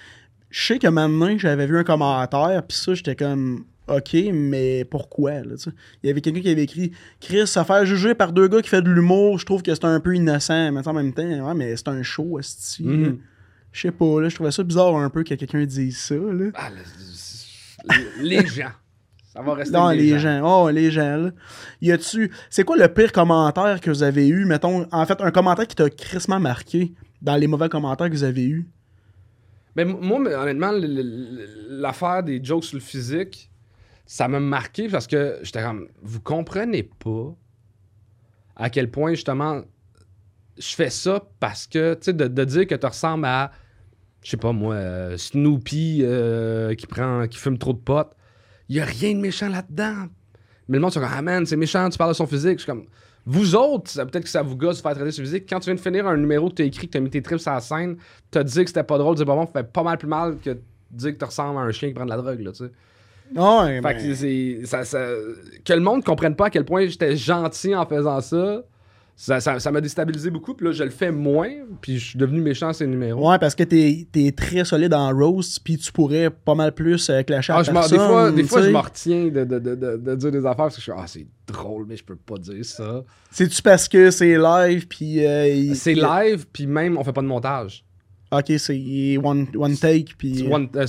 Je 0.50 0.66
sais 0.66 0.78
que 0.78 0.86
maintenant, 0.88 1.36
j'avais 1.36 1.66
vu 1.66 1.76
un 1.78 1.84
commentaire, 1.84 2.62
puis 2.66 2.76
ça, 2.76 2.94
j'étais 2.94 3.16
comme, 3.16 3.64
OK, 3.88 4.14
mais 4.32 4.84
pourquoi, 4.84 5.32
là? 5.40 5.54
Il 6.02 6.06
y 6.06 6.10
avait 6.10 6.20
quelqu'un 6.20 6.40
qui 6.40 6.50
avait 6.50 6.62
écrit, 6.64 6.92
Chris, 7.20 7.46
se 7.46 7.62
faire 7.64 7.84
juger 7.86 8.14
par 8.14 8.32
deux 8.32 8.46
gars 8.48 8.62
qui 8.62 8.68
fait 8.68 8.82
de 8.82 8.90
l'humour, 8.90 9.38
je 9.38 9.44
trouve 9.46 9.62
que 9.62 9.74
c'est 9.74 9.84
un 9.84 10.00
peu 10.00 10.14
innocent, 10.14 10.72
mais 10.72 10.86
en 10.86 10.92
même 10.92 11.12
temps, 11.12 11.22
ouais, 11.22 11.54
mais 11.54 11.76
c'est 11.76 11.88
un 11.88 12.02
show, 12.02 12.38
esti. 12.38 12.82
là. 12.84 13.08
Je 13.72 13.80
sais 13.82 13.90
pas, 13.92 14.20
là, 14.20 14.28
je 14.28 14.34
trouvais 14.34 14.50
ça 14.50 14.62
bizarre 14.62 14.96
un 14.96 15.10
peu 15.10 15.22
que 15.22 15.34
quelqu'un 15.34 15.64
dise 15.64 15.98
ça, 15.98 16.14
là. 16.14 16.50
Ah, 16.54 16.70
le- 16.70 18.22
les 18.22 18.46
gens. 18.46 18.72
Ça 19.32 19.42
va 19.42 19.54
rester 19.54 19.72
Non, 19.76 19.90
les, 19.90 19.98
les 19.98 20.18
gens. 20.18 20.40
gens. 20.40 20.64
Oh, 20.64 20.70
les 20.70 20.90
gens, 20.90 21.16
là. 21.16 21.30
Y 21.80 21.92
a-tu. 21.92 22.32
C'est 22.50 22.64
quoi 22.64 22.76
le 22.76 22.88
pire 22.88 23.12
commentaire 23.12 23.80
que 23.80 23.90
vous 23.90 24.02
avez 24.02 24.26
eu? 24.26 24.44
Mettons, 24.46 24.86
en 24.90 25.06
fait, 25.06 25.20
un 25.20 25.30
commentaire 25.30 25.66
qui 25.66 25.76
t'a 25.76 25.88
crissement 25.90 26.40
marqué 26.40 26.92
dans 27.22 27.36
les 27.36 27.46
mauvais 27.46 27.68
commentaires 27.68 28.08
que 28.08 28.14
vous 28.14 28.24
avez 28.24 28.44
eus? 28.46 28.68
Mais 29.76 29.82
m- 29.82 29.98
moi, 30.00 30.18
honnêtement, 30.18 30.72
l'affaire 31.68 32.22
des 32.24 32.42
jokes 32.42 32.64
sur 32.64 32.76
le 32.78 32.82
physique, 32.82 33.50
ça 34.06 34.26
m'a 34.26 34.40
marqué 34.40 34.88
parce 34.88 35.06
que 35.06 35.38
j'étais 35.42 35.62
comme, 35.62 35.86
vous 36.02 36.20
comprenez 36.20 36.82
pas 36.82 37.34
à 38.56 38.70
quel 38.70 38.90
point, 38.90 39.10
justement, 39.14 39.62
je 40.58 40.74
fais 40.74 40.90
ça 40.90 41.22
parce 41.40 41.66
que, 41.66 41.94
tu 41.94 42.00
sais, 42.06 42.12
de, 42.12 42.26
de 42.26 42.44
dire 42.44 42.66
que 42.66 42.74
tu 42.74 42.86
ressembles 42.86 43.24
à, 43.24 43.50
je 44.22 44.30
sais 44.30 44.36
pas 44.36 44.52
moi, 44.52 44.74
euh, 44.74 45.16
Snoopy 45.16 46.00
euh, 46.02 46.74
qui 46.74 46.86
prend, 46.86 47.26
qui 47.28 47.38
fume 47.38 47.58
trop 47.58 47.72
de 47.72 47.78
potes, 47.78 48.12
il 48.68 48.76
y 48.76 48.80
a 48.80 48.84
rien 48.84 49.14
de 49.14 49.20
méchant 49.20 49.48
là-dedans. 49.48 50.06
Mais 50.68 50.76
le 50.76 50.80
monde, 50.80 50.92
c'est 50.92 51.00
comme, 51.00 51.08
ah 51.10 51.22
man, 51.22 51.46
c'est 51.46 51.56
méchant, 51.56 51.88
tu 51.88 51.96
parles 51.96 52.10
de 52.10 52.16
son 52.16 52.26
physique. 52.26 52.58
Je 52.58 52.64
suis 52.64 52.66
comme, 52.66 52.84
vous 53.24 53.54
autres, 53.54 53.92
peut-être 54.04 54.24
que 54.24 54.28
ça 54.28 54.42
vous 54.42 54.56
gosse 54.56 54.78
de 54.78 54.82
faire 54.82 54.94
traiter 54.94 55.12
sur 55.12 55.24
physique. 55.24 55.46
Quand 55.48 55.60
tu 55.60 55.66
viens 55.66 55.74
de 55.74 55.80
finir 55.80 56.06
un 56.06 56.16
numéro 56.16 56.48
que 56.50 56.54
tu 56.56 56.62
as 56.62 56.66
écrit, 56.66 56.86
que 56.86 56.92
tu 56.92 56.98
as 56.98 57.00
mis 57.00 57.10
tes 57.10 57.22
trips 57.22 57.40
sur 57.40 57.52
la 57.52 57.60
scène, 57.60 57.96
t'as 58.30 58.42
dit 58.42 58.60
que 58.62 58.66
c'était 58.68 58.82
pas 58.82 58.98
drôle, 58.98 59.16
dire 59.16 59.24
bon, 59.24 59.46
fait 59.46 59.64
pas 59.64 59.82
mal 59.82 59.96
plus 59.98 60.08
mal 60.08 60.36
que 60.44 60.50
de 60.50 60.60
dire 60.92 61.12
que 61.12 61.18
tu 61.18 61.24
ressembles 61.24 61.58
à 61.58 61.62
un 61.62 61.70
chien 61.70 61.88
qui 61.88 61.94
prend 61.94 62.04
de 62.04 62.10
la 62.10 62.16
drogue, 62.16 62.40
là, 62.40 62.52
tu 62.52 62.64
sais. 62.64 62.70
Ouais, 63.36 63.80
Fait 63.82 63.94
que 63.96 64.14
c'est. 64.14 64.60
Ça, 64.64 64.84
ça- 64.84 65.06
que 65.64 65.72
le 65.74 65.80
monde 65.80 66.02
comprenne 66.02 66.34
pas 66.34 66.46
à 66.46 66.50
quel 66.50 66.64
point 66.64 66.86
j'étais 66.86 67.14
gentil 67.16 67.74
en 67.74 67.84
faisant 67.86 68.20
ça. 68.22 68.62
Ça, 69.20 69.40
ça, 69.40 69.58
ça 69.58 69.72
m'a 69.72 69.80
déstabilisé 69.80 70.30
beaucoup, 70.30 70.54
puis 70.54 70.66
là, 70.66 70.72
je 70.72 70.84
le 70.84 70.90
fais 70.90 71.10
moins, 71.10 71.48
puis 71.80 71.98
je 71.98 72.10
suis 72.10 72.18
devenu 72.20 72.40
méchant 72.40 72.68
à 72.68 72.72
ces 72.72 72.86
numéros. 72.86 73.28
Ouais, 73.28 73.36
parce 73.40 73.56
que 73.56 73.64
t'es 73.64 74.06
es 74.14 74.30
très 74.30 74.64
solide 74.64 74.94
en 74.94 75.10
roast, 75.10 75.58
puis 75.64 75.76
tu 75.76 75.90
pourrais 75.90 76.30
pas 76.30 76.54
mal 76.54 76.72
plus 76.72 77.10
euh, 77.10 77.22
clasher 77.24 77.52
Ah, 77.52 77.58
à 77.58 77.62
je 77.64 77.72
m'en- 77.72 77.80
personne. 77.80 77.98
des 77.98 78.04
fois, 78.06 78.30
des 78.30 78.42
fois 78.44 78.60
je 78.60 78.66
sais. 78.66 78.72
me 78.72 78.78
retiens 78.78 79.24
de, 79.26 79.44
de, 79.44 79.58
de, 79.58 79.74
de, 79.96 80.14
dire 80.14 80.30
des 80.30 80.38
affaires 80.46 80.56
parce 80.56 80.76
que 80.76 80.80
je 80.80 80.84
suis 80.84 80.92
Ah, 80.96 81.04
c'est 81.08 81.26
drôle, 81.48 81.86
mais 81.88 81.96
je 81.96 82.04
peux 82.04 82.14
pas 82.14 82.38
dire 82.38 82.64
ça. 82.64 83.02
C'est-tu 83.32 83.60
parce 83.60 83.88
que 83.88 84.12
c'est 84.12 84.38
live, 84.38 84.86
puis... 84.86 85.26
euh, 85.26 85.74
C'est 85.74 85.94
live, 85.94 86.46
puis 86.52 86.68
même, 86.68 86.96
on 86.96 87.02
fait 87.02 87.12
pas 87.12 87.22
de 87.22 87.26
montage. 87.26 87.84
Ok, 88.30 88.52
c'est 88.58 89.18
one, 89.20 89.48
one 89.56 89.76
take, 89.76 90.12
puis... 90.16 90.46
Euh, 90.48 90.66
Ben, 90.72 90.86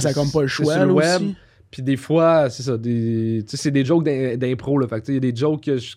ça 0.00 0.14
comme 0.14 0.30
pas 0.30 0.42
le 0.42 0.46
choix, 0.46 0.76
là, 0.76 0.86
web. 0.86 1.22
Puis 1.70 1.82
des 1.82 1.96
fois, 1.96 2.48
c'est 2.48 2.62
ça, 2.62 2.78
des, 2.78 3.42
tu 3.46 3.50
sais, 3.50 3.62
c'est 3.64 3.70
des 3.70 3.84
jokes 3.84 4.04
d'im- 4.04 4.36
d'impro, 4.36 4.78
là. 4.78 4.86
Fait 4.88 5.00
que, 5.00 5.10
il 5.10 5.14
y 5.14 5.16
a 5.16 5.20
des 5.20 5.34
jokes 5.36 5.64
que 5.64 5.76
je. 5.76 5.96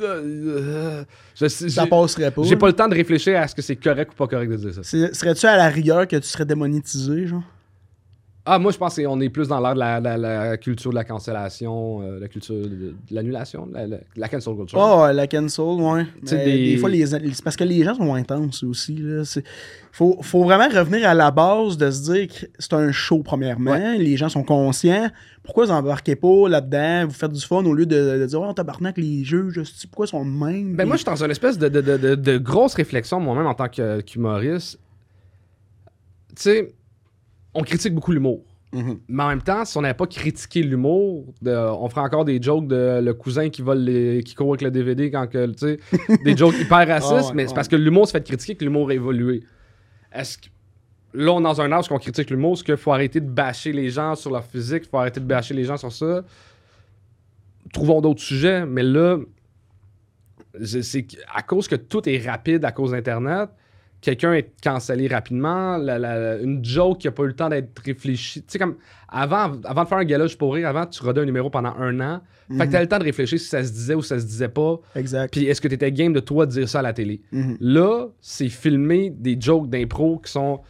euh, 0.00 1.04
je 1.34 1.48
Ça 1.48 1.84
j'ai- 1.84 1.88
passerait 1.90 2.30
pas. 2.30 2.42
J'ai 2.42 2.56
pas 2.56 2.66
le 2.66 2.72
temps 2.72 2.88
de 2.88 2.94
réfléchir 2.94 3.38
à 3.40 3.48
ce 3.48 3.54
que 3.54 3.62
c'est 3.62 3.76
correct 3.76 4.12
ou 4.12 4.16
pas 4.16 4.26
correct 4.26 4.50
de 4.50 4.56
dire 4.56 4.74
ça. 4.74 4.82
Serais-tu 4.82 5.46
à 5.46 5.56
la 5.56 5.68
rigueur 5.68 6.06
que 6.06 6.16
tu 6.16 6.26
serais 6.28 6.44
démonétisé, 6.46 7.26
genre? 7.26 7.42
Ah, 8.50 8.58
moi, 8.58 8.72
je 8.72 8.78
pense 8.78 8.96
qu'on 8.96 9.20
est 9.20 9.28
plus 9.28 9.46
dans 9.48 9.60
l'ère 9.60 9.74
de 9.74 9.78
la, 9.78 10.00
la- 10.00 10.16
la 10.16 10.56
culture 10.56 10.88
de 10.88 10.94
la 10.94 11.04
cancellation, 11.04 12.00
euh, 12.00 12.18
la 12.18 12.28
culture 12.28 12.54
de, 12.54 12.68
de 12.68 12.94
l'annulation, 13.10 13.68
la, 14.16 14.28
cancel 14.28 14.56
culture. 14.56 14.78
Oh, 14.80 15.06
la 15.12 15.26
cancel, 15.26 15.64
ouais. 15.64 16.06
Sais, 16.24 16.44
des- 16.44 16.70
des... 16.70 16.76
fois, 16.78 16.88
les... 16.88 17.04
parce 17.44 17.56
que 17.56 17.64
les 17.64 17.84
gens 17.84 17.94
sont 17.94 18.14
intenses 18.14 18.62
aussi. 18.62 18.96
Là. 18.96 19.22
Faut, 19.92 20.16
faut 20.22 20.44
vraiment 20.44 20.68
revenir 20.68 21.06
à 21.10 21.12
la 21.12 21.30
base 21.30 21.76
de 21.76 21.90
se 21.90 22.10
dire 22.12 22.28
que 22.28 22.46
c'est 22.58 22.72
un 22.72 22.90
show, 22.90 23.22
premièrement. 23.22 23.94
Les 23.98 24.16
gens 24.16 24.30
sont 24.30 24.44
conscients. 24.44 25.10
Pourquoi 25.42 25.66
vous 25.66 25.72
embarquez 25.72 26.16
pas 26.16 26.48
là-dedans? 26.48 27.06
Vous 27.06 27.14
faites 27.14 27.32
du 27.32 27.40
fun 27.44 27.64
au 27.66 27.74
lieu 27.74 27.84
de, 27.84 28.18
de 28.18 28.26
dire 28.26 28.40
Oh, 28.40 28.52
tabarnak, 28.54 28.96
les 28.96 29.24
juges, 29.24 29.62
c'est- 29.64 29.88
pourquoi 29.88 30.06
ils 30.06 30.08
sont 30.08 30.24
de 30.24 30.30
même? 30.30 30.74
Ben, 30.74 30.86
moi, 30.86 30.96
je 30.96 31.02
suis 31.02 31.04
dans 31.06 31.22
une 31.22 31.30
espèce 31.30 31.58
de, 31.58 31.68
de, 31.68 32.14
de, 32.14 32.38
grosse 32.38 32.72
réflexion, 32.74 33.20
moi-même, 33.20 33.46
en 33.46 33.54
tant 33.54 33.68
que- 33.68 34.00
qu'humoriste. 34.00 34.78
Tu 36.36 36.42
sais, 36.42 36.74
on 37.54 37.62
critique 37.62 37.94
beaucoup 37.94 38.12
l'humour. 38.12 38.42
Mhm. 38.72 38.98
Mais 39.08 39.22
en 39.22 39.28
même 39.28 39.42
temps, 39.42 39.64
si 39.64 39.76
on 39.78 39.80
n'avait 39.80 39.94
pas 39.94 40.06
critiqué 40.06 40.62
l'humour, 40.62 41.24
de- 41.40 41.50
on 41.56 41.88
ferait 41.88 42.02
encore 42.02 42.24
des 42.26 42.40
jokes 42.42 42.66
de 42.68 43.00
le 43.02 43.14
cousin 43.14 43.48
qui 43.48 43.62
vole 43.62 43.78
les, 43.78 44.22
qui 44.22 44.34
court 44.34 44.50
avec 44.50 44.60
le 44.62 44.70
DVD 44.70 45.10
quand 45.10 45.26
que, 45.26 45.46
tu 45.46 45.58
sais, 45.58 45.78
des 46.24 46.36
jokes 46.36 46.54
hyper 46.60 46.86
racistes, 46.88 47.12
Ah 47.16 47.26
ouais, 47.28 47.32
mais 47.34 47.46
c'est 47.46 47.54
parce 47.54 47.68
que 47.68 47.76
l'humour 47.76 48.06
se 48.06 48.12
fait 48.12 48.22
critiquer 48.24 48.56
que 48.56 48.64
l'humour 48.64 48.90
a 48.90 48.94
évolué. 48.94 49.42
Est-ce 50.12 50.36
que 50.36 50.46
là, 51.14 51.32
on 51.32 51.40
est 51.40 51.44
dans 51.44 51.60
un 51.62 51.72
âge 51.72 51.88
qu'on 51.88 51.98
critique 51.98 52.28
l'humour, 52.28 52.52
est-ce 52.54 52.64
qu'il 52.64 52.76
faut 52.76 52.92
arrêter 52.92 53.20
de 53.20 53.30
bâcher 53.30 53.72
les 53.72 53.88
gens 53.88 54.14
sur 54.14 54.30
leur 54.30 54.44
physique, 54.44 54.82
il 54.84 54.88
faut 54.90 54.98
arrêter 54.98 55.20
de 55.20 55.24
bâcher 55.26 55.54
les 55.54 55.64
gens 55.64 55.78
sur 55.78 55.90
ça? 55.90 56.22
Trouvons 57.72 58.02
d'autres 58.02 58.20
sujets, 58.20 58.66
mais 58.66 58.82
là, 58.82 59.18
c'est 60.62 61.06
à 61.34 61.42
cause 61.42 61.68
que 61.68 61.76
tout 61.76 62.06
est 62.08 62.18
rapide 62.18 62.64
à 62.64 62.72
cause 62.72 62.90
d'Internet, 62.92 63.48
quelqu'un 64.00 64.32
est 64.34 64.50
cancellé 64.62 65.08
rapidement, 65.08 65.76
la- 65.76 65.98
la- 65.98 66.38
une 66.38 66.64
joke 66.64 66.98
qui 66.98 67.08
a 67.08 67.12
pas 67.12 67.24
eu 67.24 67.28
le 67.28 67.32
temps 67.34 67.48
d'être 67.48 67.70
réfléchie. 67.84 68.40
Tu 68.42 68.46
sais, 68.52 68.58
comme 68.58 68.76
avant, 69.08 69.52
avant 69.64 69.82
de 69.84 69.88
faire 69.88 69.98
un 69.98 70.04
gala 70.04 70.26
juste 70.26 70.38
pour 70.38 70.54
rire, 70.54 70.68
avant, 70.68 70.86
tu 70.86 71.02
rodais 71.02 71.20
un 71.20 71.24
numéro 71.24 71.50
pendant 71.50 71.74
un 71.78 71.98
an. 72.00 72.20
Fait 72.50 72.66
que 72.66 72.72
t'avais 72.72 72.84
le 72.84 72.88
temps 72.88 72.98
de 72.98 73.04
réfléchir 73.04 73.38
si 73.38 73.46
ça 73.46 73.62
se 73.62 73.70
disait 73.70 73.94
ou 73.94 74.00
ça 74.02 74.18
se 74.18 74.24
disait 74.24 74.48
pas. 74.48 74.80
Exact. 74.96 75.30
Puis 75.32 75.44
est-ce 75.46 75.60
que 75.60 75.68
t'étais 75.68 75.92
game 75.92 76.12
de 76.14 76.20
toi 76.20 76.46
de 76.46 76.52
dire 76.52 76.68
ça 76.68 76.78
à 76.78 76.82
la 76.82 76.92
télé? 76.94 77.20
Mhm. 77.30 77.58
Là, 77.60 78.06
c'est 78.22 78.48
filmer 78.48 79.10
des 79.10 79.36
jokes 79.38 79.68
d'impro 79.68 80.18
qui 80.18 80.32
sont. 80.32 80.60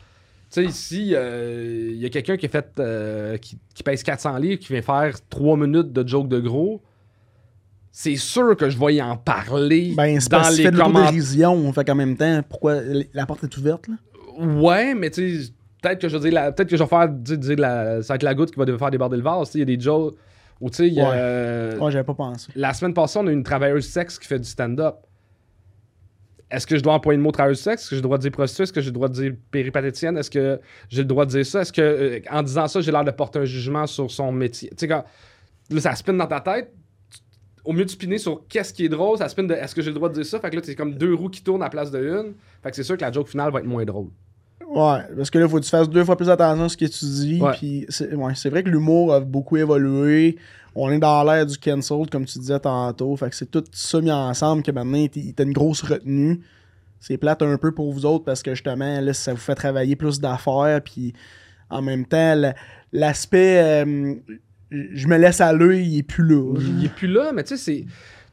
Tu 0.50 0.62
sais, 0.62 0.64
ici, 0.64 1.02
il 1.10 1.96
y 1.98 2.06
a 2.06 2.08
quelqu'un 2.08 2.36
qui 2.36 2.46
a 2.46 2.48
fait. 2.48 2.66
euh, 2.80 3.36
qui, 3.36 3.58
qui 3.74 3.82
pèse 3.82 4.02
400 4.02 4.38
livres, 4.38 4.58
qui 4.58 4.72
vient 4.72 4.82
faire 4.82 5.14
3 5.28 5.56
minutes 5.56 5.92
de 5.92 6.08
jokes 6.08 6.28
de 6.28 6.40
gros. 6.40 6.82
C'est 7.90 8.16
sûr 8.16 8.56
que 8.56 8.70
je 8.70 8.78
vais 8.78 8.96
y 8.96 9.02
en 9.02 9.16
parler 9.16 9.92
Ben, 9.96 10.20
c'est 10.20 10.30
dans 10.30 10.42
tu 10.42 10.62
les 10.62 10.70
commentaires. 10.70 11.12
Fait 11.74 11.84
qu'en 11.84 11.94
même 11.94 12.16
temps, 12.16 12.42
pourquoi 12.48 12.76
la 13.14 13.26
porte 13.26 13.44
est 13.44 13.56
ouverte, 13.56 13.88
là? 13.88 13.94
Ouais, 14.38 14.94
mais 14.94 15.10
tu 15.10 15.42
sais, 15.44 15.50
peut-être 15.82 16.00
que 16.02 16.08
je 16.08 16.16
vais 16.16 16.30
dire 16.30 16.54
peut-être 16.54 16.68
que 16.68 16.76
je 16.76 16.82
vais 16.82 16.88
faire 16.88 17.08
dire, 17.08 17.38
dire 17.38 17.56
la, 17.58 18.02
ça 18.02 18.12
va 18.12 18.16
être 18.16 18.22
la 18.22 18.34
goutte 18.34 18.50
qui 18.52 18.58
va 18.58 18.64
devoir 18.66 18.78
faire 18.80 18.90
déborder 18.90 19.16
le 19.16 19.22
vase. 19.22 19.50
Il 19.54 19.58
y 19.60 19.62
a 19.62 19.64
des 19.64 19.80
jokes 19.80 20.14
où 20.60 20.70
tu 20.70 20.76
sais, 20.76 20.90
Ouais. 20.92 21.08
euh, 21.12 21.78
Ouais, 21.78 21.90
j'avais 21.90 22.04
pas 22.04 22.14
pensé. 22.14 22.52
la 22.54 22.72
semaine 22.74 22.94
passée, 22.94 23.18
on 23.20 23.26
a 23.26 23.30
eu 23.30 23.34
une 23.34 23.42
travailleuse 23.42 23.86
sexe 23.86 24.18
qui 24.18 24.28
fait 24.28 24.38
du 24.38 24.48
stand-up. 24.48 24.96
Est-ce 26.50 26.66
que 26.66 26.76
je 26.76 26.82
dois 26.82 26.94
employer 26.94 27.16
le 27.18 27.22
mot 27.22 27.30
travailleuse 27.30 27.60
sexe? 27.60 27.82
Est-ce 27.82 27.90
que 27.90 27.96
j'ai 27.96 28.00
le 28.00 28.04
droit 28.04 28.16
de 28.16 28.22
dire 28.22 28.30
prostituée? 28.32 28.62
Est-ce 28.62 28.72
que 28.72 28.80
j'ai 28.80 28.86
le 28.88 28.92
droit 28.94 29.08
de 29.08 29.14
dire 29.14 29.32
péripatéticienne? 29.50 30.16
Est-ce 30.16 30.30
que 30.30 30.60
j'ai 30.88 31.02
le 31.02 31.08
droit 31.08 31.26
de 31.26 31.30
dire 31.30 31.44
ça? 31.44 31.60
Est-ce 31.60 31.72
que, 31.72 31.82
euh, 31.82 32.20
en 32.30 32.42
disant 32.42 32.66
ça, 32.68 32.80
j'ai 32.80 32.90
l'air 32.90 33.04
de 33.04 33.10
porter 33.10 33.40
un 33.40 33.44
jugement 33.44 33.86
sur 33.86 34.10
son 34.10 34.32
métier? 34.32 34.70
Tu 34.70 34.76
sais, 34.78 34.88
quand 34.88 35.04
là, 35.70 35.80
ça 35.80 35.94
spinne 35.94 36.16
dans 36.16 36.26
ta 36.26 36.40
tête, 36.40 36.72
au 37.68 37.72
mieux 37.74 37.84
de 37.84 37.90
spinner 37.90 38.16
sur 38.18 38.40
qu'est-ce 38.48 38.72
qui 38.72 38.86
est 38.86 38.88
drôle, 38.88 39.18
ça 39.18 39.28
spinne 39.28 39.46
de 39.46 39.52
est-ce 39.54 39.74
que 39.74 39.82
j'ai 39.82 39.90
le 39.90 39.94
droit 39.94 40.08
de 40.08 40.14
dire 40.14 40.24
ça? 40.24 40.40
Fait 40.40 40.48
que 40.48 40.56
là, 40.56 40.62
c'est 40.64 40.74
comme 40.74 40.94
deux 40.94 41.12
roues 41.14 41.28
qui 41.28 41.42
tournent 41.42 41.60
à 41.62 41.66
la 41.66 41.70
place 41.70 41.90
de 41.90 41.98
une. 41.98 42.32
Fait 42.62 42.70
que 42.70 42.76
c'est 42.76 42.82
sûr 42.82 42.96
que 42.96 43.02
la 43.02 43.12
joke 43.12 43.28
finale 43.28 43.52
va 43.52 43.58
être 43.60 43.66
moins 43.66 43.84
drôle. 43.84 44.06
Ouais, 44.66 45.00
parce 45.16 45.30
que 45.30 45.38
là, 45.38 45.48
faut 45.48 45.58
que 45.58 45.64
tu 45.64 45.70
fasses 45.70 45.88
deux 45.88 46.04
fois 46.04 46.16
plus 46.16 46.30
attention 46.30 46.64
à 46.64 46.68
ce 46.70 46.76
que 46.76 46.86
tu 46.86 47.04
dis. 47.04 47.40
Ouais. 47.42 47.52
Puis 47.58 47.84
c'est 47.90 48.14
ouais, 48.14 48.32
c'est 48.34 48.48
vrai 48.50 48.62
que 48.62 48.70
l'humour 48.70 49.12
a 49.14 49.20
beaucoup 49.20 49.56
évolué. 49.58 50.36
On 50.74 50.90
est 50.90 50.98
dans 50.98 51.22
l'ère 51.24 51.44
du 51.44 51.58
cancel, 51.58 52.08
comme 52.10 52.24
tu 52.24 52.38
disais 52.38 52.58
tantôt. 52.60 53.14
Fait 53.16 53.28
que 53.30 53.36
c'est 53.36 53.50
tout 53.50 53.64
ça 53.72 54.00
mis 54.00 54.12
ensemble 54.12 54.62
que 54.62 54.70
maintenant, 54.70 55.06
il 55.14 55.34
t'as 55.34 55.44
une 55.44 55.52
grosse 55.52 55.82
retenue. 55.82 56.40
C'est 57.00 57.16
plate 57.18 57.42
un 57.42 57.56
peu 57.58 57.72
pour 57.72 57.92
vous 57.92 58.04
autres 58.06 58.24
parce 58.24 58.42
que 58.42 58.54
justement, 58.54 59.00
là, 59.00 59.12
ça 59.12 59.32
vous 59.32 59.38
fait 59.40 59.54
travailler 59.54 59.94
plus 59.96 60.20
d'affaires. 60.20 60.80
Puis 60.82 61.12
en 61.70 61.82
même 61.82 62.06
temps, 62.06 62.34
la- 62.34 62.54
l'aspect 62.92 63.84
euh, 63.84 64.14
je 64.70 65.06
me 65.06 65.16
laisse 65.16 65.40
à 65.40 65.52
l'œil, 65.52 65.86
il 65.86 65.98
est 65.98 66.02
plus 66.02 66.24
là. 66.24 66.54
Il 66.58 66.84
est 66.84 66.94
plus 66.94 67.08
là, 67.08 67.32
mais 67.32 67.42
tu 67.44 67.56
sais, 67.56 67.56
c'est. 67.56 67.86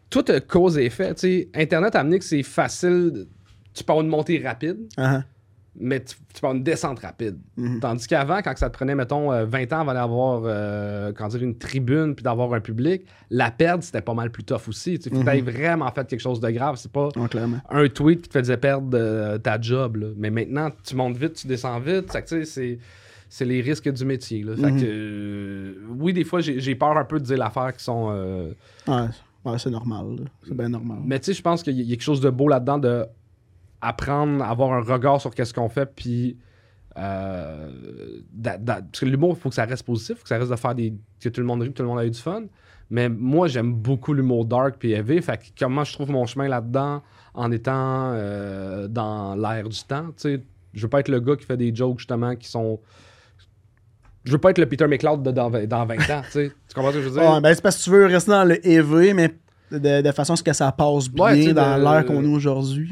Tout 0.09 0.23
cause 0.47 0.77
et 0.77 0.85
effet. 0.85 1.13
Tu 1.15 1.19
sais, 1.21 1.49
Internet 1.55 1.95
a 1.95 2.01
amené 2.01 2.19
que 2.19 2.25
c'est 2.25 2.43
facile. 2.43 3.25
Tu 3.73 3.83
peux 3.83 3.91
avoir 3.91 4.03
une 4.05 4.09
montée 4.09 4.41
rapide, 4.41 4.77
Ah, 4.97 5.23
mais 5.77 5.99
tu, 5.99 6.15
tu 6.15 6.39
peux 6.39 6.47
avoir 6.47 6.55
une 6.55 6.63
descente 6.63 6.99
rapide. 6.99 7.37
Mhm. 7.57 7.79
Tandis 7.81 8.07
qu'avant, 8.07 8.41
quand 8.41 8.55
ça 8.57 8.69
te 8.69 8.73
prenait, 8.77 8.95
mettons, 8.95 9.33
euh, 9.33 9.45
20 9.45 9.73
ans 9.73 9.81
avant 9.81 9.93
d'avoir 9.93 10.41
euh, 10.45 11.11
dire, 11.11 11.43
une 11.43 11.57
tribune 11.57 12.15
puis 12.15 12.23
d'avoir 12.23 12.53
un 12.53 12.61
public, 12.61 13.05
la 13.29 13.51
perdre, 13.51 13.83
c'était 13.83 14.01
pas 14.01 14.13
mal 14.13 14.29
plus 14.29 14.43
tough 14.43 14.69
aussi. 14.69 14.97
Tu 14.99 15.09
sais, 15.09 15.15
faut 15.15 15.21
que 15.21 15.25
t'aies 15.29 15.41
vraiment 15.41 15.91
fait 15.91 16.07
quelque 16.07 16.21
chose 16.21 16.39
de 16.39 16.49
grave. 16.49 16.75
C'est 16.77 16.91
pas 16.91 17.09
un 17.69 17.87
tweet 17.89 18.21
qui 18.21 18.29
te 18.29 18.39
faisait 18.39 18.57
perdre 18.57 18.89
euh, 18.93 19.37
ta 19.37 19.59
job. 19.59 19.97
là. 19.97 20.07
Mais 20.15 20.29
maintenant, 20.29 20.69
tu 20.83 20.95
montes 20.95 21.17
vite, 21.17 21.33
tu 21.33 21.47
descends 21.47 21.79
vite. 21.79 22.05
Tu 22.09 22.19
sais, 22.25 22.45
c'est, 22.45 22.79
c'est 23.37 23.43
les 23.45 23.59
risques 23.61 23.91
du 23.91 24.05
métier. 24.05 24.43
là. 24.43 24.55
Fait 24.55 24.71
Mhm. 24.71 24.79
que, 24.81 24.85
euh, 24.87 25.73
oui, 25.99 26.13
des 26.13 26.23
fois, 26.23 26.39
j'ai, 26.39 26.75
peur 26.75 26.97
un 26.97 27.03
peu 27.03 27.19
de 27.19 27.25
dire 27.25 27.37
l'affaire 27.37 27.75
qui 27.75 27.83
sont. 27.83 28.07
euh, 28.11 28.53
Ouais, 28.87 29.07
ouais, 29.43 29.59
c'est 29.59 29.69
normal. 29.71 30.05
C'est 30.47 30.55
bien 30.55 30.69
normal. 30.69 30.99
mais 31.05 31.19
tu 31.19 31.25
sais, 31.25 31.33
je 31.33 31.41
pense 31.41 31.61
qu'il 31.61 31.79
y 31.79 31.81
a 31.85 31.89
quelque 31.95 32.01
chose 32.03 32.21
de 32.21 32.29
beau 32.29 32.47
là-dedans 32.47 32.77
de 32.77 33.05
apprendre, 33.81 34.43
avoir 34.43 34.71
un 34.73 34.81
regard 34.81 35.19
sur 35.21 35.33
qu'est-ce 35.35 35.53
qu'on 35.53 35.69
fait, 35.69 35.85
puis. 35.95 36.37
euh, 36.97 37.69
d'a- 38.31 38.57
d'a- 38.57 38.81
parce 38.81 39.01
que 39.01 39.05
l'humour, 39.05 39.35
il 39.37 39.41
faut 39.41 39.49
que 39.49 39.55
ça 39.55 39.65
reste 39.65 39.83
positif, 39.83 40.11
il 40.11 40.15
faut 40.19 40.23
que 40.23 40.29
ça 40.29 40.37
reste 40.37 40.49
de 40.51 40.55
faire 40.55 40.73
des. 40.75 40.93
que 41.21 41.27
tout 41.27 41.41
le 41.41 41.47
monde 41.47 41.61
rit, 41.61 41.69
que 41.69 41.73
tout 41.73 41.83
le 41.83 41.89
monde 41.89 41.99
a 41.99 42.05
eu 42.05 42.09
du 42.11 42.19
fun. 42.19 42.43
Mais 42.89 43.09
moi, 43.09 43.47
j'aime 43.49 43.73
beaucoup 43.73 44.13
l'humour 44.13 44.45
dark 44.45 44.75
puis 44.79 44.91
heavy. 44.93 45.21
Fait 45.21 45.37
que 45.37 45.43
comment 45.59 45.83
je 45.83 45.91
trouve 45.91 46.09
mon 46.11 46.25
chemin 46.25 46.47
là-dedans 46.47 47.01
en 47.33 47.51
étant 47.51 48.11
euh, 48.13 48.87
dans 48.87 49.35
l'air 49.35 49.67
du 49.67 49.83
temps, 49.83 50.05
tu 50.07 50.13
sais? 50.37 50.41
Je 50.73 50.81
veux 50.83 50.89
pas 50.89 50.99
être 51.01 51.09
le 51.09 51.19
gars 51.19 51.35
qui 51.35 51.45
fait 51.45 51.57
des 51.57 51.75
jokes, 51.75 51.99
justement, 51.99 52.35
qui 52.37 52.47
sont. 52.47 52.79
Je 54.25 54.31
veux 54.31 54.37
pas 54.39 54.49
être 54.49 54.57
le 54.57 54.65
Peter 54.65 54.87
McLeod 54.87 55.23
de 55.23 55.31
dans, 55.31 55.49
vingt- 55.49 55.67
dans 55.67 55.85
20 55.85 55.95
ans, 56.09 56.21
tu 56.25 56.31
sais. 56.31 56.51
Tu 56.67 56.73
comprends 56.75 56.91
ce 56.91 56.97
que 56.97 57.03
je 57.03 57.09
veux 57.09 57.19
dire? 57.19 57.31
Ouais, 57.31 57.41
ben 57.41 57.53
c'est 57.53 57.61
parce 57.61 57.77
que 57.77 57.83
tu 57.83 57.89
veux 57.91 58.05
rester 58.07 58.31
dans 58.31 58.43
le 58.43 58.67
EV, 58.67 59.13
mais 59.13 59.29
de, 59.71 60.01
de 60.01 60.11
façon 60.11 60.33
à 60.33 60.35
ce 60.35 60.43
que 60.43 60.53
ça 60.53 60.71
passe 60.71 61.09
bien 61.09 61.25
Ouais, 61.25 61.53
dans 61.53 61.77
l'ère 61.77 62.05
qu'on 62.05 62.23
est 62.23 62.27
aujourd'hui. 62.27 62.89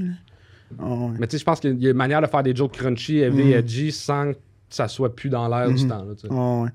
Ah 0.79 0.85
ouais. 0.87 1.11
Mais 1.19 1.27
tu 1.27 1.31
sais, 1.31 1.39
je 1.39 1.43
pense 1.43 1.59
qu'il 1.59 1.81
y 1.81 1.87
a 1.87 1.91
une 1.91 1.97
manière 1.97 2.21
de 2.21 2.27
faire 2.27 2.43
des 2.43 2.55
jokes 2.55 2.71
crunchy, 2.73 3.17
heavy, 3.19 3.43
Mhm. 3.43 3.51
edgy, 3.53 3.91
sans 3.91 4.31
que 4.33 4.37
ça 4.69 4.87
soit 4.87 5.15
plus 5.15 5.29
dans 5.29 5.47
l'air 5.47 5.67
du 5.71 5.83
Mhm. 5.83 5.89
temps. 5.89 6.03
Là. 6.05 6.13
Ah. 6.31 6.71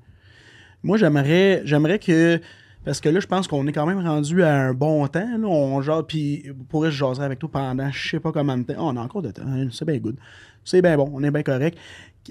Moi, 0.83 0.97
j'aimerais 0.97 1.61
j'aimerais 1.65 1.99
que. 1.99 2.39
Parce 2.85 3.01
que 3.01 3.09
là, 3.09 3.19
je 3.19 3.27
pense 3.27 3.45
qu'on 3.47 3.67
est 3.67 3.73
quand 3.73 3.85
même 3.85 3.99
rendu 3.99 4.41
à 4.41 4.53
un 4.55 4.73
bon 4.73 5.05
temps. 5.07 5.19
Là, 5.37 5.47
on 5.47 5.81
genre, 5.81 6.07
puis 6.07 6.45
pourrait 6.69 6.91
je 6.91 6.97
jaser 6.97 7.21
avec 7.21 7.37
toi 7.39 7.49
pendant 7.51 7.91
je 7.91 8.09
sais 8.09 8.19
pas 8.21 8.31
combien 8.31 8.57
de 8.57 8.63
temps. 8.63 8.73
Ah, 8.77 8.83
on 8.83 8.95
a 8.95 9.01
encore 9.01 9.21
de 9.21 9.31
temps. 9.31 9.43
hein, 9.45 9.67
C'est 9.71 9.83
bien 9.85 9.97
good. 9.97 10.15
C'est 10.63 10.81
bien 10.81 10.95
bon. 10.95 11.09
On 11.13 11.21
est 11.23 11.31
bien 11.31 11.43
correct. 11.43 11.77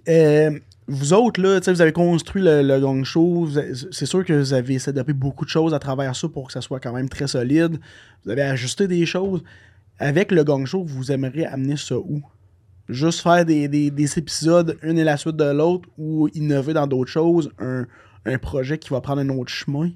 Euh, 0.08 0.58
vous 0.88 1.12
autres, 1.12 1.40
là, 1.40 1.60
vous 1.60 1.80
avez 1.82 1.92
construit 1.92 2.42
le, 2.42 2.62
le 2.62 2.80
Gong 2.80 3.04
Show. 3.04 3.46
C'est 3.92 4.06
sûr 4.06 4.24
que 4.24 4.32
vous 4.32 4.54
avez 4.54 4.78
d'adapter 4.78 5.12
beaucoup 5.12 5.44
de 5.44 5.50
choses 5.50 5.74
à 5.74 5.78
travers 5.78 6.16
ça 6.16 6.28
pour 6.28 6.46
que 6.46 6.52
ça 6.52 6.60
soit 6.62 6.80
quand 6.80 6.92
même 6.92 7.08
très 7.10 7.26
solide. 7.26 7.78
Vous 8.24 8.30
avez 8.30 8.42
ajusté 8.42 8.88
des 8.88 9.04
choses. 9.06 9.42
Avec 9.98 10.32
le 10.32 10.44
Gong 10.44 10.64
Show, 10.64 10.84
vous 10.84 11.12
aimeriez 11.12 11.46
amener 11.46 11.76
ça 11.76 11.96
où? 11.98 12.22
Juste 12.88 13.20
faire 13.20 13.44
des, 13.44 13.68
des- 13.68 13.90
des 13.90 14.18
épisodes, 14.18 14.78
une 14.82 14.98
et 14.98 15.04
la 15.04 15.16
suite 15.18 15.36
de 15.36 15.44
l'autre, 15.52 15.88
ou 15.98 16.28
innover 16.34 16.72
dans 16.72 16.86
d'autres 16.86 17.10
choses, 17.10 17.50
un, 17.58 17.84
projet 18.38 18.78
qui 18.78 18.88
va 18.90 19.00
prendre 19.02 19.20
un 19.20 19.28
autre 19.30 19.50
chemin? 19.50 19.90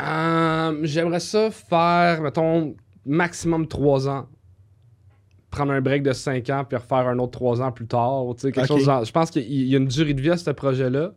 Euh, 0.00 0.78
J'aimerais 0.84 1.20
ça 1.20 1.50
faire, 1.50 2.22
mettons, 2.22 2.74
maximum 3.04 3.66
3 3.68 4.08
ans. 4.08 4.26
Prendre 5.50 5.72
un 5.72 5.80
break 5.80 6.02
de 6.04 6.12
5 6.12 6.48
ans 6.50 6.64
puis 6.68 6.76
refaire 6.76 7.08
un 7.08 7.18
autre 7.18 7.32
3 7.32 7.60
ans 7.60 7.72
plus 7.72 7.86
tard. 7.86 8.24
Quelque 8.40 8.66
chose 8.66 8.84
genre- 8.84 9.04
je 9.04 9.10
pense 9.12 9.30
qu'il 9.30 9.50
y 9.52 9.74
a 9.74 9.78
une 9.78 9.86
durée 9.88 10.14
de 10.14 10.20
vie 10.20 10.30
à 10.30 10.36
ce 10.36 10.50
projet-là. 10.50 11.12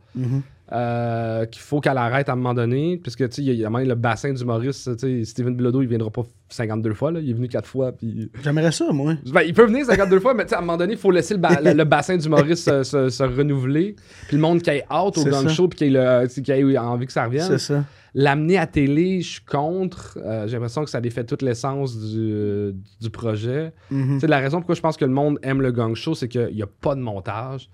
euh, 0.72 1.46
qu'il 1.46 1.62
faut 1.62 1.82
qu'elle 1.82 1.98
arrête 1.98 2.30
à 2.30 2.34
un 2.34 2.36
moment 2.36 2.54
donné. 2.54 2.98
Puisque, 2.98 3.28
tu 3.30 3.36
sais, 3.36 3.42
il 3.44 3.48
y 3.48 3.52
a- 3.52 3.54
y 3.54 3.66
a 3.66 3.70
même 3.70 3.88
le 3.88 3.96
bassin. 3.96 4.34
Tu 4.34 4.74
sais, 4.74 5.24
Steven 5.26 5.56
Bilodeau, 5.56 5.82
il 5.84 5.88
viendra 5.88 6.10
pas 6.10 6.24
52 6.50 6.94
fois. 6.94 7.12
Là. 7.12 7.20
Il 7.20 7.30
est 7.30 7.34
venu 7.34 7.48
4 7.48 7.68
fois. 7.68 7.92
Puis... 7.92 8.32
J'aimerais 8.44 8.72
ça, 8.72 8.86
moi. 8.92 9.14
Ben, 9.32 9.42
il 9.42 9.54
peut 9.54 9.66
venir 9.66 9.86
52 9.86 10.20
fois, 10.20 10.34
mais 10.34 10.44
tu 10.46 10.50
sais, 10.50 10.56
à 10.56 10.60
un 10.60 10.62
moment 10.62 10.78
donné, 10.78 10.94
il 10.94 11.00
faut 11.00 11.12
laisser 11.12 11.34
le, 11.36 11.40
ba- 11.42 11.60
le- 11.62 11.74
le 11.74 11.84
bassin 11.84 12.18
d'humoriste 12.18 12.64
se, 12.64 12.84
se- 12.84 13.10
se 13.10 13.24
renouveler. 13.24 13.96
Puis 14.30 14.38
le 14.38 14.42
monde 14.42 14.62
qui 14.62 14.70
ait 14.72 14.84
hâte 14.90 15.18
au 15.18 15.32
ça. 15.32 15.48
show 15.50 15.68
puis 15.68 15.78
qui 15.78 16.42
qui 16.44 16.52
ait 16.52 16.78
envie 16.78 17.06
que 17.06 17.14
ça 17.14 17.26
revienne. 17.26 17.46
C'est 17.48 17.60
ça. 17.60 17.84
L'amener 18.16 18.58
à 18.60 18.68
télé, 18.68 19.22
je 19.22 19.30
suis 19.34 19.42
contre. 19.46 20.20
Euh, 20.24 20.46
J'ai 20.48 20.54
l'impression 20.54 20.84
que 20.84 20.90
ça 20.92 21.02
défait 21.02 21.24
toute 21.24 21.42
l'essence 21.42 21.98
du, 21.98 22.74
du 23.02 23.10
projet. 23.10 23.74
Mhm. 23.90 24.20
La 24.28 24.38
raison 24.40 24.58
pourquoi 24.60 24.76
je 24.76 24.82
pense 24.82 24.98
que 24.98 25.06
le 25.06 25.12
monde 25.12 25.40
aime 25.42 25.62
le 25.62 25.72
gang 25.72 25.96
show, 25.96 26.14
c'est 26.14 26.28
qu'il 26.28 26.54
n'y 26.54 26.62
a 26.62 26.68
pas 26.68 26.94
de 26.96 27.02
montage. 27.02 27.70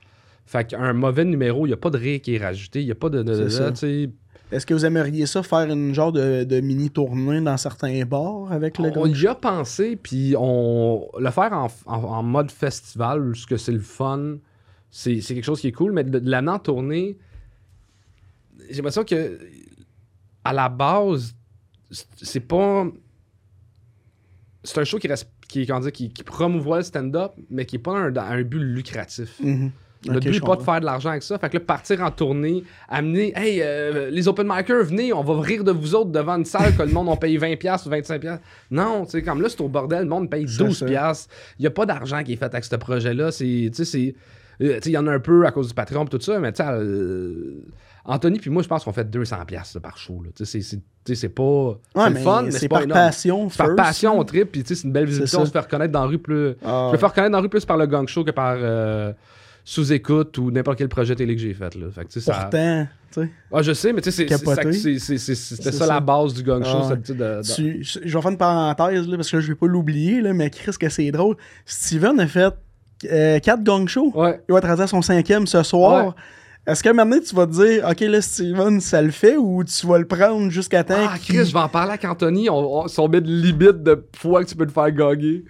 Fait 0.46 0.66
qu'un 0.66 0.94
mauvais 0.94 1.26
numéro, 1.26 1.66
il 1.66 1.70
n'y 1.70 1.74
a 1.74 1.78
pas 1.78 1.90
de 1.90 1.98
rire 1.98 2.22
qui 2.22 2.36
est 2.36 2.38
rajouté, 2.44 2.80
il 2.82 2.86
n'y 2.86 2.92
a 2.92 2.96
pas 2.96 3.10
de. 3.10 3.22
Est-ce 4.52 4.66
que 4.66 4.74
vous 4.74 4.84
aimeriez 4.84 5.28
ça 5.28 5.44
faire 5.44 5.70
une 5.72 5.94
genre 5.94 6.12
de, 6.12 6.44
de 6.44 6.60
mini 6.60 6.90
tournée 6.90 7.40
dans 7.40 7.56
certains 7.58 8.04
bars 8.06 8.52
avec 8.52 8.80
le 8.80 8.86
on 8.86 8.92
Gong 8.92 9.06
y 9.10 9.14
Show? 9.16 9.28
a 9.30 9.36
pensé, 9.36 9.96
puis 9.96 10.34
on 10.36 11.08
le 11.20 11.30
faire 11.30 11.54
en, 11.54 11.68
en- 11.86 12.04
en 12.04 12.24
mode 12.24 12.50
festival, 12.50 13.34
ce 13.36 13.46
que 13.46 13.58
c'est 13.58 13.72
le 13.74 13.80
fun, 13.80 14.38
c'est 14.90 15.22
c'est 15.22 15.36
quelque 15.36 15.44
chose 15.44 15.62
qui 15.62 15.68
est 15.68 15.72
cool, 15.72 15.92
mais 15.92 16.04
de, 16.04 16.18
de 16.18 16.28
l'amener 16.32 16.54
en 16.54 16.58
tournée, 16.60 17.18
j'ai 18.70 18.78
l'impression 18.78 19.04
que 19.04 19.38
à 20.50 20.54
la 20.54 20.68
base, 20.70 21.36
c'est- 21.92 22.40
pas. 22.40 22.88
C'est 24.64 24.80
un 24.80 24.84
show 24.84 24.98
qui 24.98 25.08
reste. 25.08 25.30
Qui, 25.48 25.66
comment 25.66 25.80
dire, 25.80 25.92
qui, 25.92 26.12
qui 26.12 26.24
promouvoit 26.24 26.78
le 26.78 26.84
stand-up, 26.84 27.32
mais 27.50 27.66
qui 27.66 27.78
est 27.78 27.80
pas 27.80 27.98
un, 27.98 28.42
but 28.44 28.60
lucratif. 28.60 29.40
Mhm. 29.40 29.72
Le 30.06 30.20
but 30.20 30.32
n'est 30.32 30.40
pas 30.40 30.56
de 30.56 30.62
faire 30.62 30.80
de 30.80 30.86
l'argent 30.86 31.10
avec 31.10 31.24
ça. 31.24 31.40
Fait 31.40 31.50
que 31.50 31.58
là, 31.58 31.64
partir 31.64 32.02
en 32.02 32.12
tournée, 32.12 32.64
amener, 32.88 33.34
hey, 33.36 33.62
euh, 33.62 34.12
les 34.12 34.28
open 34.28 34.48
micers, 34.48 34.84
venez, 34.84 35.12
on 35.12 35.24
va 35.24 35.42
rire 35.42 35.64
de 35.64 35.72
vous 35.72 35.96
autres 35.96 36.12
devant 36.12 36.38
une 36.38 36.46
salle 36.46 36.76
que 36.76 36.84
le 36.84 36.92
monde 36.92 37.10
on 37.10 37.18
paye 37.18 37.38
20$ 37.38 37.86
ou 37.86 37.90
25$. 37.90 38.40
Non, 38.70 39.06
tu 39.06 39.12
sais, 39.12 39.24
comme 39.24 39.42
là, 39.42 39.50
c'est 39.50 39.60
au 39.62 39.68
bordel, 39.68 40.04
le 40.04 40.10
monde 40.10 40.30
paye 40.30 40.48
C'est 40.48 40.64
12$. 40.64 41.28
Il 41.58 41.64
n'y 41.64 41.68
a 41.68 41.72
pas 41.72 41.86
d'argent 41.86 42.24
qui 42.24 42.34
est 42.34 42.38
fait 42.38 42.46
avec 42.46 42.64
ce 42.64 42.76
projet-là. 42.76 43.32
C'est, 43.32 43.46
tu 43.46 43.70
sais, 43.74 43.86
c'est. 43.86 44.16
Euh, 44.62 44.80
il 44.86 44.92
y 44.92 44.98
en 44.98 45.08
a 45.08 45.12
un 45.14 45.20
peu 45.20 45.46
à 45.46 45.52
cause 45.52 45.68
du 45.70 45.74
Patreon 45.74 46.06
et 46.06 46.10
tout 46.10 46.20
ça, 46.22 46.40
mais 46.40 46.52
tu 46.52 46.64
sais, 46.64 46.70
euh, 46.70 47.62
Anthony 48.06 48.40
puis 48.40 48.50
moi, 48.50 48.64
je 48.64 48.68
pense 48.68 48.84
qu'on 48.84 48.92
fait 48.94 49.04
200$ 49.10 49.74
là, 49.76 49.80
par 49.82 49.98
show. 49.98 50.24
c'est- 50.36 51.30
pas. 51.30 51.44
Ouais, 51.96 52.10
mais 52.12 52.22
fun, 52.24 52.44
mais 52.44 52.52
c'est 52.52 52.68
par 52.68 52.88
passion, 52.88 53.50
C'est 53.50 53.58
par 53.58 53.76
passion, 53.76 54.20
on 54.20 54.24
trip, 54.24 54.52
puis 54.52 54.64
tu 54.64 54.70
sais, 54.70 54.76
c'est 54.82 54.88
une 54.88 54.94
belle 54.94 55.06
visibilité. 55.06 55.36
ça. 55.36 55.42
On 55.42 55.46
se 55.46 55.52
fait 55.52 55.60
reconnaître 55.60 55.92
dans 55.92 56.02
la 56.02 56.08
rue 56.08 56.18
plus. 56.20 56.54
Ah. 56.64 56.88
Je 56.90 56.94
me 56.94 56.98
fais 56.98 57.06
reconnaître 57.06 57.32
dans 57.32 57.38
la 57.38 57.42
rue 57.44 57.50
plus 57.50 57.66
par 57.66 57.78
le 57.78 57.86
gang 57.88 58.08
show 58.08 58.24
que 58.24 58.32
par 58.32 58.56
euh, 58.58 59.12
sous-écoute 59.64 60.38
ou 60.38 60.52
n'importe 60.52 60.78
quel 60.78 60.90
projet 60.90 61.16
télé 61.16 61.36
que 61.36 61.42
j'ai 61.42 61.54
fait. 61.54 61.76
Là. 61.76 61.88
Fait 61.92 62.06
que. 62.06 62.20
Pourtant, 62.26 62.88
tu 63.12 63.22
sais. 63.22 63.30
Ah, 63.52 63.62
je 63.62 63.74
sais, 63.74 63.94
mais 63.94 64.02
tu 64.02 64.12
sais, 64.12 64.26
c'est- 64.28 64.36
c'est- 64.36 64.46
Capoté. 64.46 64.74
c'est- 64.74 65.00
c'est- 65.00 65.18
c'est- 65.18 65.36
c'était 65.36 65.64
C'est 65.72 65.78
ça, 65.78 65.86
la 65.88 66.00
base 66.00 66.34
du 66.34 66.44
gang 66.44 66.64
show. 66.64 66.80
Ah. 66.92 66.96
de- 66.96 67.14
de- 67.14 67.42
Tu- 67.56 67.84
je 67.84 68.00
vais 68.00 68.22
faire 68.22 68.32
une 68.32 68.38
parenthèse, 68.38 69.08
là, 69.08 69.16
parce 69.18 69.30
que 69.30 69.40
je 69.42 69.48
vais 69.48 69.56
pas 69.56 69.68
l'oublier, 69.68 70.22
là, 70.22 70.34
mais 70.34 70.50
Chris, 70.50 70.72
que 70.80 70.90
c'est 70.90 71.12
drôle. 71.12 71.36
Steven 71.66 72.20
a 72.20 72.28
fait 72.28 72.54
4 73.02 73.64
gang 73.64 73.88
shows. 73.88 74.12
Ouais. 74.16 74.42
Il 74.48 74.52
va 74.54 74.60
être 74.60 74.68
rendu 74.68 74.82
à 74.82 74.88
son 74.88 75.02
cinquième 75.02 75.48
ce 75.48 75.64
soir. 75.64 76.08
Ouais. 76.08 76.12
Est-ce 76.68 76.84
que 76.84 76.90
maintenant 76.90 77.18
tu 77.28 77.34
vas 77.36 77.48
te 77.48 77.52
dire, 77.54 77.88
OK, 77.90 78.00
là, 78.02 78.22
Steven, 78.22 78.80
ça 78.82 79.02
le 79.02 79.10
fait, 79.12 79.38
ou 79.38 79.64
tu 79.64 79.88
vas 79.88 79.98
le 79.98 80.06
prendre 80.06 80.52
jusqu'à 80.52 80.84
temps 80.84 80.94
Ah, 80.98 81.16
Chris, 81.18 81.46
je 81.46 81.54
vais 81.54 81.60
en 81.60 81.70
parler 81.70 81.92
avec 81.92 82.06
Anthony. 82.06 82.50
On, 82.50 82.82
on, 82.84 82.88
si 82.88 83.00
on 83.00 83.08
met 83.08 83.22
de 83.22 83.30
limite 83.32 83.82
de 83.82 84.06
fois 84.16 84.44
que 84.44 84.50
tu 84.50 84.56
peux 84.56 84.68
te 84.68 84.72
faire 84.72 84.92
gagner. 84.92 85.44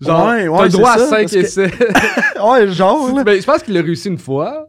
Genre, 0.00 0.26
Ouais, 0.26 0.48
ouais, 0.48 0.58
t'as 0.58 0.64
le 0.64 0.70
droit 0.70 0.90
à 0.92 0.98
ça, 0.98 1.06
5 1.08 1.20
parce 1.20 1.32
que- 1.32 1.36
essais. 1.38 1.70
ouais, 2.44 2.68
genre. 2.68 3.12
Mais 3.24 3.40
je 3.40 3.46
pense 3.46 3.62
qu'il 3.62 3.76
a 3.76 3.82
réussi 3.82 4.08
une 4.08 4.18
fois. 4.18 4.68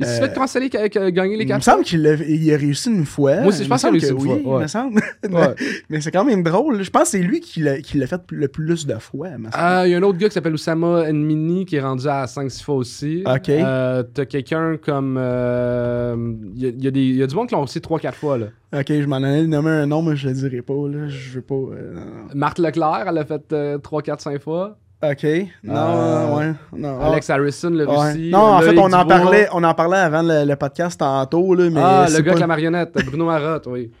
Il 0.00 0.06
s'est 0.06 0.22
Euh, 0.22 0.26
fait 0.28 0.34
canceller 0.34 0.70
avec 0.74 0.96
euh, 0.96 1.10
gagner 1.10 1.36
les 1.36 1.42
Il 1.42 1.48
me 1.48 1.52
4 1.54 1.62
semble 1.64 1.82
qu'il 1.84 2.06
a, 2.06 2.14
il 2.14 2.54
a 2.54 2.56
réussi 2.56 2.88
une 2.88 3.04
fois. 3.04 3.36
Moi 3.40 3.46
aussi, 3.48 3.64
je 3.64 3.68
pense 3.68 3.80
qu'il 3.80 3.88
a 3.88 3.92
réussi 3.92 4.10
une 4.12 4.20
fois, 4.20 4.36
il 4.40 4.46
ouais. 4.46 4.62
me 4.62 4.66
semble. 4.68 5.02
Ouais. 5.28 5.54
Mais 5.90 6.00
c'est 6.00 6.12
quand 6.12 6.24
même 6.24 6.42
drôle. 6.44 6.82
Je 6.82 6.90
pense 6.90 7.02
que 7.04 7.08
c'est 7.08 7.18
lui 7.18 7.40
qui 7.40 7.60
l'a, 7.60 7.80
qui 7.80 7.98
l'a 7.98 8.06
fait 8.06 8.20
le 8.30 8.46
plus 8.48 8.86
de 8.86 8.94
fois. 8.98 9.28
Ah, 9.52 9.86
Il 9.86 9.90
y 9.90 9.94
a 9.94 9.98
un 9.98 10.02
autre 10.02 10.18
gars 10.18 10.28
qui 10.28 10.34
s'appelle 10.34 10.54
Oussama 10.54 11.10
Nmini 11.12 11.64
qui 11.66 11.76
est 11.76 11.80
rendu 11.80 12.06
à 12.06 12.26
5-6 12.26 12.62
fois 12.62 12.74
aussi. 12.76 13.24
Ok. 13.26 13.48
Euh, 13.48 14.02
T'as 14.14 14.24
quelqu'un 14.26 14.76
comme. 14.76 15.16
euh, 15.18 16.16
Il 16.54 16.62
y, 16.62 16.66
a- 16.66 16.68
il 16.68 16.84
y 16.84 16.86
a 16.86 17.18
y 17.18 17.22
a 17.22 17.26
du 17.26 17.34
monde 17.34 17.48
qui 17.48 17.54
l'ont 17.54 17.62
aussi 17.62 17.80
3-4 17.80 18.12
fois. 18.14 18.38
Là. 18.38 18.46
Ok, 18.72 18.86
je 18.88 19.06
m'en 19.06 19.16
allais 19.16 19.46
nommer 19.46 19.70
un 19.70 19.86
nom, 19.86 20.02
mais 20.02 20.14
je 20.14 20.28
le 20.28 20.34
dirai 20.34 20.62
pas. 20.62 20.74
Là. 20.88 21.08
Je 21.08 21.30
veux 21.36 21.42
pas. 21.42 21.54
euh. 21.54 21.94
Marthe 22.34 22.58
Leclerc, 22.60 23.06
elle 23.08 23.18
a 23.18 23.24
fait 23.24 23.52
3-4-5 23.82 24.38
fois. 24.40 24.78
Ok. 25.00 25.24
Non, 25.62 25.74
Euh, 25.76 26.36
ouais. 26.36 26.52
Non, 26.76 27.00
Alex 27.00 27.30
Harrison 27.30 27.72
ah, 27.88 27.92
ouais. 28.06 28.14
Non, 28.30 28.38
en 28.38 28.60
fait, 28.60 28.66
Loïc 28.72 28.80
on 28.80 28.92
en, 28.92 29.06
parlait, 29.06 29.48
on 29.52 29.62
en 29.62 29.74
parlait 29.74 29.98
avant 29.98 30.22
le, 30.22 30.44
le 30.44 30.56
podcast 30.56 30.98
tantôt. 30.98 31.54
Là, 31.54 31.70
mais 31.70 31.80
ah, 31.82 32.06
le 32.08 32.12
c'est 32.12 32.18
gars 32.18 32.24
pas- 32.24 32.30
avec 32.30 32.40
la 32.40 32.46
marionnette, 32.48 32.94
Bruno 33.06 33.26
Marotte, 33.26 33.66
oui. 33.68 33.92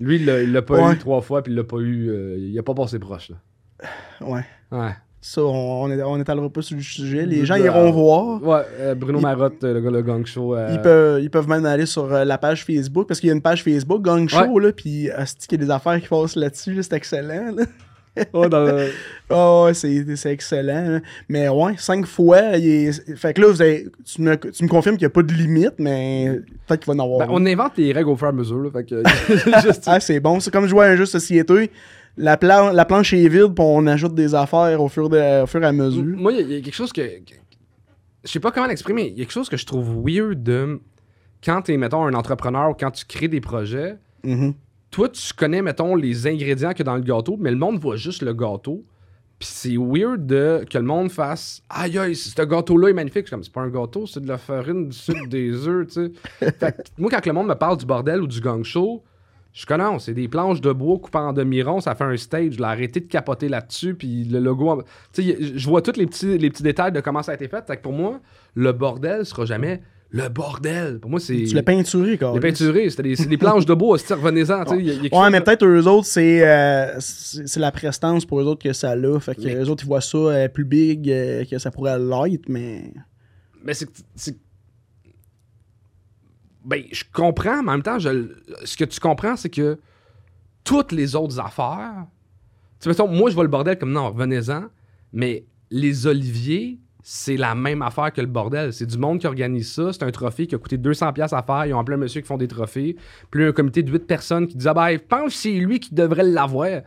Lui, 0.00 0.16
il 0.16 0.52
l'a- 0.52 0.62
pas 0.62 0.74
Ouais. 0.86 0.92
eu 0.94 0.98
trois 0.98 1.20
fois, 1.22 1.42
puis 1.42 1.52
il 1.52 1.56
l'a 1.56 1.64
pas 1.64 1.78
eu. 1.78 2.08
euh, 2.08 2.36
il 2.38 2.56
a 2.56 2.62
pas 2.62 2.74
passé 2.74 3.00
proche. 3.00 3.30
Là. 3.30 3.36
Ouais. 4.20 4.44
Ouais. 4.70 4.90
Ça, 5.20 5.42
on 5.42 5.90
on 5.90 6.16
n'étalera 6.18 6.48
pas 6.48 6.62
sur 6.62 6.76
le 6.76 6.82
sujet. 6.82 7.26
Les 7.26 7.44
gens 7.44 7.56
Euh, 7.56 7.66
iront 7.66 7.90
voir. 7.90 8.40
Ouais, 8.40 8.64
euh, 8.78 8.94
Bruno 8.94 9.18
Il- 9.18 9.22
Marotte, 9.22 9.64
euh, 9.64 9.74
le 9.74 9.80
gars, 9.80 9.90
le 9.90 10.02
gang 10.02 10.24
show. 10.24 10.54
euh, 10.54 10.68
Ils, 10.72 10.80
peuvent, 10.80 11.20
ils 11.20 11.30
peuvent 11.30 11.48
même 11.48 11.66
aller 11.66 11.86
sur 11.86 12.04
euh, 12.14 12.24
la 12.24 12.38
page 12.38 12.64
Facebook 12.64 13.08
parce 13.08 13.18
qu'il 13.18 13.26
y 13.26 13.32
a 13.32 13.34
une 13.34 13.42
page 13.42 13.64
Facebook, 13.64 14.02
Gang 14.02 14.28
Show, 14.28 14.60
là, 14.60 14.70
puis 14.70 15.10
asti 15.10 15.48
qu'il 15.48 15.60
y 15.60 15.64
a 15.64 15.66
des 15.66 15.72
affaires 15.72 16.00
qui 16.00 16.06
passent 16.06 16.36
là-dessus, 16.36 16.74
là, 16.74 16.82
c'est 16.84 16.92
excellent. 16.94 17.50
Là. 17.56 17.64
Dans 18.32 18.64
le- 18.64 18.88
Ah 19.30 19.64
ouais, 19.64 19.74
c'est, 19.74 20.16
c'est 20.16 20.32
excellent. 20.32 20.88
là. 20.90 21.00
Mais 21.28 21.48
ouais, 21.48 21.74
cinq 21.76 22.06
fois, 22.06 22.56
il 22.56 22.66
est... 22.66 23.16
fait 23.16 23.34
que 23.34 23.42
là, 23.42 23.48
vous 23.48 23.60
avez- 23.60 23.86
tu, 24.04 24.22
me, 24.22 24.36
tu 24.36 24.64
me 24.64 24.68
confirmes 24.68 24.96
qu'il 24.96 25.04
n'y 25.06 25.10
a 25.10 25.14
pas 25.14 25.22
de 25.22 25.32
limite, 25.34 25.74
mais 25.78 26.40
peut-être 26.66 26.80
qu'il 26.84 26.94
va 26.94 27.02
en 27.02 27.04
avoir. 27.04 27.26
Ben, 27.28 27.34
on 27.34 27.44
invente 27.44 27.76
les 27.76 27.92
règles 27.92 28.08
au 28.08 28.16
fur 28.16 28.26
et 28.26 28.30
à 28.30 28.32
mesure. 28.32 28.58
Là, 28.62 28.70
fait 28.70 28.84
que, 28.84 29.02
juste- 29.62 29.84
Ah, 29.86 30.00
c'est 30.00 30.18
bon. 30.20 30.40
C'est 30.40 30.50
comme 30.50 30.66
jouer 30.66 30.86
à 30.86 30.88
un 30.90 30.94
jeu 30.96 31.04
de 31.04 31.08
société. 31.08 31.70
La, 32.16 32.36
plan- 32.36 32.72
la 32.72 32.84
planche 32.86 33.12
est 33.12 33.28
vide, 33.28 33.54
puis 33.54 33.64
on 33.64 33.86
ajoute 33.86 34.14
des 34.14 34.34
affaires 34.34 34.80
au 34.82 34.88
fur, 34.88 35.08
de- 35.10 35.42
au 35.42 35.46
fur 35.46 35.62
et 35.62 35.66
à 35.66 35.72
mesure. 35.72 36.02
Moi, 36.04 36.32
il 36.32 36.38
y, 36.38 36.40
a- 36.40 36.44
il 36.44 36.52
y 36.52 36.56
a 36.56 36.60
quelque 36.62 36.74
chose 36.74 36.92
que. 36.92 37.02
je 38.24 38.30
sais 38.32 38.40
pas 38.40 38.50
comment 38.50 38.66
l'exprimer. 38.66 39.08
Il 39.08 39.18
y 39.18 39.20
a 39.20 39.24
quelque 39.24 39.32
chose 39.32 39.48
que 39.48 39.56
je 39.58 39.66
trouve 39.66 40.02
weird 40.04 40.42
de. 40.42 40.80
Quand 41.44 41.62
t'es, 41.62 41.76
mettons, 41.76 42.04
un 42.04 42.14
entrepreneur 42.14 42.70
ou 42.70 42.74
quand 42.74 42.90
tu 42.90 43.04
crées 43.04 43.28
des 43.28 43.40
projets, 43.40 43.96
Mhm. 44.24 44.54
Toi, 44.90 45.08
tu 45.08 45.32
connais, 45.34 45.62
mettons, 45.62 45.94
les 45.94 46.26
ingrédients 46.26 46.70
qu'il 46.70 46.80
y 46.80 46.82
a 46.82 46.84
dans 46.92 46.96
le 46.96 47.02
gâteau, 47.02 47.36
mais 47.38 47.50
le 47.50 47.56
monde 47.56 47.78
voit 47.78 47.96
juste 47.96 48.22
le 48.22 48.32
gâteau. 48.32 48.84
Puis 49.38 49.48
c'est 49.52 49.76
weird 49.76 50.26
de, 50.26 50.64
que 50.68 50.78
le 50.78 50.84
monde 50.84 51.12
fasse 51.12 51.62
Aïe, 51.68 51.96
aïe, 51.96 52.16
ce 52.16 52.42
gâteau-là 52.42 52.88
est 52.88 52.92
magnifique. 52.92 53.22
Je 53.22 53.26
suis 53.26 53.30
comme, 53.30 53.44
c'est 53.44 53.52
pas 53.52 53.60
un 53.60 53.68
gâteau, 53.68 54.06
c'est 54.06 54.20
de 54.20 54.26
la 54.26 54.38
farine, 54.38 54.88
du 54.88 54.96
sucre, 54.96 55.28
des 55.28 55.52
œufs, 55.68 55.86
tu 55.86 55.92
sais. 55.92 56.52
Fait 56.52 56.72
que 56.72 56.82
moi, 56.98 57.10
quand 57.10 57.24
le 57.24 57.32
monde 57.32 57.46
me 57.46 57.54
parle 57.54 57.76
du 57.76 57.86
bordel 57.86 58.20
ou 58.20 58.26
du 58.26 58.40
gang 58.40 58.64
show, 58.64 59.04
je 59.52 59.64
connais, 59.64 59.84
c'est 60.00 60.14
des 60.14 60.28
planches 60.28 60.60
de 60.60 60.72
bois 60.72 60.98
coupées 60.98 61.18
en 61.18 61.32
demi-rond, 61.32 61.80
ça 61.80 61.94
fait 61.94 62.04
un 62.04 62.16
stage. 62.16 62.54
Je 62.54 62.58
l'ai 62.58 62.64
arrêté 62.64 63.00
de 63.00 63.06
capoter 63.06 63.48
là-dessus, 63.48 63.94
puis 63.94 64.24
le 64.24 64.40
logo. 64.40 64.82
Tu 65.12 65.22
sais, 65.22 65.36
je 65.56 65.68
vois 65.68 65.82
tous 65.82 65.96
les 65.96 66.06
petits, 66.06 66.36
les 66.38 66.50
petits 66.50 66.62
détails 66.62 66.92
de 66.92 67.00
comment 67.00 67.22
ça 67.22 67.32
a 67.32 67.34
été 67.34 67.48
fait. 67.48 67.64
Fait 67.66 67.76
que 67.76 67.82
pour 67.82 67.92
moi, 67.92 68.20
le 68.54 68.72
bordel 68.72 69.24
sera 69.24 69.44
jamais 69.44 69.82
le 70.10 70.28
bordel. 70.28 71.00
Pour 71.00 71.10
moi, 71.10 71.20
c'est. 71.20 71.44
Tu 71.44 71.54
l'as 71.54 71.62
peinturé, 71.62 72.16
quoi. 72.16 72.32
Les 72.32 72.40
peinturés, 72.40 72.88
c'était 72.88 73.02
des, 73.02 73.16
c'est 73.16 73.26
des 73.26 73.36
planches 73.36 73.66
de 73.66 73.74
bois, 73.74 73.98
c'est 73.98 74.14
revenez-en. 74.14 74.64
tu 74.64 74.70
sais, 74.76 74.82
y 74.82 75.08
a- 75.12 75.18
a 75.18 75.22
Ouais, 75.24 75.30
mais 75.30 75.40
peut-être 75.42 75.66
eux 75.66 75.86
autres, 75.86 76.06
c'est, 76.06 76.46
euh, 76.48 76.96
c'est 76.98 77.46
c'est 77.46 77.60
la 77.60 77.70
prestance 77.72 78.24
pour 78.24 78.40
eux 78.40 78.44
autres 78.44 78.62
que 78.62 78.72
ça 78.72 78.96
l'a. 78.96 79.20
Fait 79.20 79.34
que 79.34 79.42
Mais- 79.42 79.54
eux 79.56 79.68
autres, 79.68 79.84
ils 79.84 79.86
voient 79.86 80.00
ça 80.00 80.16
euh, 80.18 80.48
plus 80.48 80.64
big 80.64 81.10
euh, 81.10 81.44
que 81.44 81.58
ça 81.58 81.70
pourrait 81.70 81.98
l'être, 81.98 82.48
mais. 82.48 82.92
Mais 83.62 83.74
c'est. 83.74 83.88
Ben, 86.64 86.82
je 86.92 87.04
comprends, 87.12 87.62
mais 87.62 87.70
en 87.70 87.72
même 87.74 87.82
temps, 87.82 87.98
je- 87.98 88.28
ce 88.64 88.76
que 88.76 88.84
tu 88.84 89.00
comprends, 89.00 89.36
c'est 89.36 89.48
que 89.48 89.78
toutes 90.64 90.92
les 90.92 91.14
autres 91.16 91.38
affaires. 91.40 92.06
Tu 92.80 92.92
sais, 92.92 93.02
moi, 93.08 93.30
je 93.30 93.34
vois 93.34 93.44
le 93.44 93.50
bordel 93.50 93.78
comme 93.78 93.92
non, 93.92 94.10
revenez-en, 94.10 94.66
mais 95.12 95.44
les 95.70 96.06
oliviers, 96.06 96.78
c'est 97.10 97.38
la 97.38 97.54
même 97.54 97.80
affaire 97.80 98.12
que 98.12 98.20
le 98.20 98.26
bordel. 98.26 98.70
C'est 98.70 98.84
du 98.84 98.98
monde 98.98 99.18
qui 99.18 99.26
organise 99.26 99.72
ça. 99.72 99.94
C'est 99.94 100.02
un 100.02 100.10
trophée 100.10 100.46
qui 100.46 100.54
a 100.54 100.58
coûté 100.58 100.76
200$ 100.76 101.34
à 101.34 101.42
faire. 101.42 101.64
Ils 101.64 101.72
ont 101.72 101.78
appelé 101.78 101.94
un 101.94 102.00
monsieur 102.00 102.20
qui 102.20 102.26
font 102.26 102.36
des 102.36 102.48
trophées. 102.48 102.96
Puis 103.30 103.44
un 103.46 103.52
comité 103.52 103.82
de 103.82 103.90
8 103.90 104.00
personnes 104.00 104.46
qui 104.46 104.58
disent 104.58 104.66
Ah 104.66 104.74
ben, 104.74 104.90
je 104.90 104.98
pense 104.98 105.32
que 105.32 105.38
c'est 105.38 105.52
lui 105.52 105.80
qui 105.80 105.94
devrait 105.94 106.24
l'avoir. 106.24 106.82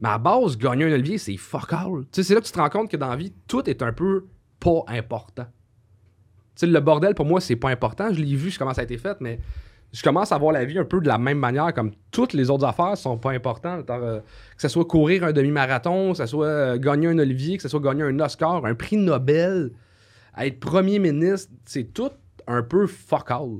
Mais 0.00 0.08
à 0.08 0.18
base, 0.18 0.58
gagner 0.58 0.86
un 0.86 0.92
olivier, 0.92 1.16
c'est 1.16 1.36
fuck 1.36 1.72
all. 1.74 2.02
C'est 2.10 2.28
là 2.30 2.40
que 2.40 2.46
tu 2.46 2.50
te 2.50 2.58
rends 2.58 2.70
compte 2.70 2.90
que 2.90 2.96
dans 2.96 3.06
la 3.06 3.14
vie, 3.14 3.32
tout 3.46 3.70
est 3.70 3.82
un 3.82 3.92
peu 3.92 4.26
pas 4.58 4.82
important. 4.88 5.44
Tu 5.44 5.50
sais, 6.56 6.66
le 6.66 6.80
bordel, 6.80 7.14
pour 7.14 7.26
moi, 7.26 7.40
c'est 7.40 7.54
pas 7.54 7.70
important. 7.70 8.12
Je 8.12 8.20
l'ai 8.20 8.34
vu, 8.34 8.52
comment 8.58 8.74
ça 8.74 8.80
a 8.80 8.84
été 8.84 8.98
fait, 8.98 9.16
mais 9.20 9.38
je 9.92 10.02
commence 10.02 10.32
à 10.32 10.38
voir 10.38 10.52
la 10.52 10.64
vie 10.64 10.78
un 10.78 10.84
peu 10.84 11.00
de 11.00 11.08
la 11.08 11.18
même 11.18 11.38
manière, 11.38 11.72
comme 11.74 11.92
toutes 12.10 12.32
les 12.32 12.48
autres 12.48 12.64
affaires 12.64 12.96
sont 12.96 13.18
pas 13.18 13.32
importantes. 13.32 13.88
Euh, 13.90 14.20
que 14.20 14.62
ce 14.62 14.68
soit 14.68 14.86
courir 14.86 15.24
un 15.24 15.32
demi-marathon, 15.32 16.12
que 16.12 16.18
ce 16.18 16.26
soit 16.26 16.46
euh, 16.46 16.78
gagner 16.78 17.08
un 17.08 17.18
Olivier, 17.18 17.56
que 17.56 17.62
ce 17.62 17.68
soit 17.68 17.80
gagner 17.80 18.02
un 18.02 18.18
Oscar, 18.20 18.64
un 18.64 18.74
prix 18.74 18.96
Nobel, 18.96 19.70
être 20.38 20.60
premier 20.60 20.98
ministre, 20.98 21.52
c'est 21.66 21.92
tout 21.92 22.10
un 22.46 22.62
peu 22.62 22.86
fuck 22.86 23.30
all. 23.30 23.58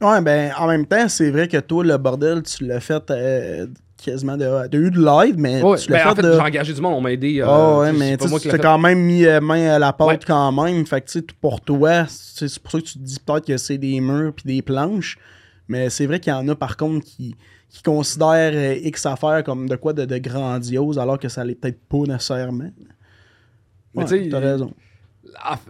Ouais, 0.00 0.20
ben, 0.22 0.52
en 0.56 0.66
même 0.68 0.86
temps, 0.86 1.08
c'est 1.08 1.30
vrai 1.30 1.48
que 1.48 1.58
toi, 1.58 1.84
le 1.84 1.96
bordel, 1.98 2.42
tu 2.42 2.64
l'as 2.64 2.80
fait 2.80 3.10
euh, 3.10 3.66
quasiment 4.02 4.36
de. 4.36 4.44
T'as 4.68 4.78
eu 4.78 4.90
de 4.90 4.98
l'aide, 5.00 5.38
mais 5.38 5.62
Ouais, 5.62 5.76
tu 5.78 5.90
l'as 5.90 5.98
ben, 5.98 6.02
fait, 6.04 6.08
en 6.10 6.14
fait, 6.16 6.22
de. 6.22 6.32
j'ai 6.32 6.40
engagé 6.40 6.72
du 6.74 6.80
monde, 6.80 6.94
on 6.94 7.00
m'a 7.00 7.12
aidé. 7.12 7.40
euh, 7.40 7.46
Ah 7.48 7.78
ouais, 7.78 7.92
mais 7.92 8.16
tu 8.16 8.28
fait. 8.28 8.58
quand 8.58 8.78
même 8.78 8.98
mis 9.00 9.24
euh, 9.24 9.40
main 9.40 9.70
à 9.70 9.78
la 9.78 9.94
Ouais. 10.00 10.18
quand 10.26 10.52
même. 10.52 10.86
Fait 10.86 11.00
que 11.00 11.06
tu 11.06 11.18
sais, 11.20 11.24
pour 11.40 11.60
toi, 11.60 12.06
c'est 12.08 12.58
pour 12.60 12.72
ça 12.72 12.78
que 12.80 12.84
tu 12.84 12.94
te 12.94 12.98
dis 13.04 13.18
peut-être 13.24 13.46
que 13.46 13.56
c'est 13.56 13.78
des 13.78 14.00
murs 14.00 14.32
puis 14.34 14.44
des 14.46 14.62
planches. 14.62 15.18
Mais 15.68 15.88
c'est 15.90 16.06
vrai 16.06 16.18
qu'il 16.20 16.32
y 16.32 16.36
en 16.36 16.48
a 16.48 16.54
par 16.56 16.76
contre 16.76 17.04
qui, 17.06 17.36
qui 17.68 17.82
considèrent 17.82 18.52
euh, 18.54 18.74
X 18.82 19.06
affaires 19.06 19.44
comme 19.44 19.68
de 19.68 19.76
quoi 19.76 19.92
de, 19.92 20.04
de 20.04 20.18
grandiose 20.18 20.98
alors 20.98 21.18
que 21.18 21.28
ça 21.28 21.44
l'est 21.44 21.54
peut-être 21.54 21.80
pas 21.88 21.98
nécessairement. 22.12 22.70
Mais 23.94 24.04
Ouais, 24.04 24.22
tu 24.22 24.28
t'as 24.28 24.38
raison. 24.40 24.72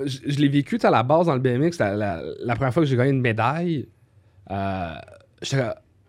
Je, 0.06 0.18
je 0.26 0.38
l'ai 0.38 0.48
vécu 0.48 0.78
à 0.82 0.90
la 0.90 1.02
base 1.02 1.26
dans 1.26 1.34
le 1.34 1.40
BMX, 1.40 1.78
la, 1.78 1.96
la- 1.96 2.22
la 2.42 2.54
première 2.54 2.72
fois 2.72 2.82
que 2.82 2.88
j'ai 2.88 2.96
gagné 2.96 3.10
une 3.10 3.20
médaille. 3.20 3.88
Euh, 4.50 4.94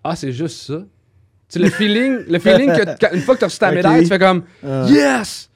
ah, 0.03 0.15
c'est 0.15 0.31
juste 0.31 0.57
ça. 0.67 0.83
Sais, 1.53 1.59
le 1.59 1.69
feeling, 1.69 2.19
le 2.27 2.39
feeling 2.39 2.71
que 2.71 2.85
quand- 2.99 3.13
une 3.13 3.21
fois 3.21 3.35
que 3.35 3.39
tu 3.39 3.45
as 3.45 3.47
reçu 3.47 3.59
ta 3.59 3.67
Ok. 3.69 3.75
médaille, 3.75 4.03
tu 4.03 4.07
fais 4.09 4.19
comme 4.19 4.43
Euh, 4.63 4.87
Yes! 4.89 5.49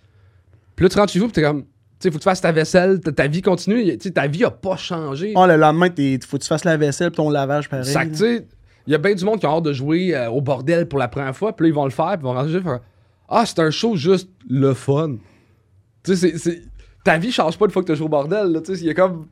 Puis 0.76 0.84
là, 0.84 0.90
tu 0.90 0.98
rentres 1.00 1.14
chez 1.14 1.20
vous, 1.20 1.26
puis 1.28 1.34
t'es 1.34 1.42
comme, 1.42 1.62
tu 1.64 1.68
sais, 2.00 2.12
faut 2.12 2.18
que 2.18 2.24
tu 2.24 2.30
fasses 2.30 2.42
ta 2.42 2.52
vaisselle, 2.52 3.00
ta, 3.00 3.12
ta 3.14 3.28
vie 3.28 3.42
continue, 3.42 3.84
tu 3.98 3.98
sais, 4.02 4.12
ta 4.12 4.28
vie 4.28 4.44
a 4.44 4.52
pas 4.52 4.76
changé. 4.76 5.32
ah, 5.38 5.48
le 5.48 5.56
lendemain, 5.56 5.88
il 5.98 6.20
faut 6.26 6.38
que 6.38 6.44
tu 6.44 6.48
fasses 6.50 6.66
la 6.66 6.76
vaisselle 6.76 7.12
puis 7.12 7.18
ton 7.18 7.30
lavage 7.30 7.70
pareil. 7.70 7.86
Sac, 7.86 8.12
tu 8.12 8.18
sais, 8.18 8.46
il 8.88 8.92
y 8.92 8.96
a 8.96 8.98
bien 8.98 9.14
du 9.16 9.24
monde 9.24 9.40
qui 9.40 9.46
a 9.46 9.50
hâte 9.50 9.64
de 9.64 9.72
jouer 9.74 10.14
euh, 10.16 10.30
au 10.30 10.42
bordel 10.42 10.86
pour 10.88 11.00
la 11.00 11.08
première 11.08 11.36
fois, 11.36 11.56
puis 11.56 11.66
là, 11.66 11.70
ils 11.70 11.74
vont 11.76 11.86
le 11.86 11.92
faire, 11.92 12.10
puis 12.10 12.20
ils 12.22 12.24
vont 12.24 12.34
rentrer, 12.34 12.62
faire 12.62 12.80
Ah, 13.30 13.46
c'est 13.46 13.60
un 13.60 13.72
show 13.72 13.96
juste 13.96 14.30
le 14.50 14.74
fun. 14.74 15.16
Tu 16.04 16.16
sais, 16.16 16.32
c'est- 16.32 16.38
c'est. 16.38 16.62
Ta 17.06 17.18
vie 17.18 17.32
change 17.32 17.58
pas 17.58 17.66
une 17.66 17.72
fois 17.72 17.84
que 17.84 17.92
tu 17.92 17.98
joues 17.98 18.06
au 18.06 18.10
bordel, 18.10 18.48
là, 18.52 18.60
tu 18.62 18.76
sais, 18.76 18.82
il 18.82 18.88
y 18.88 18.90
a 18.90 18.94
comme. 18.94 19.28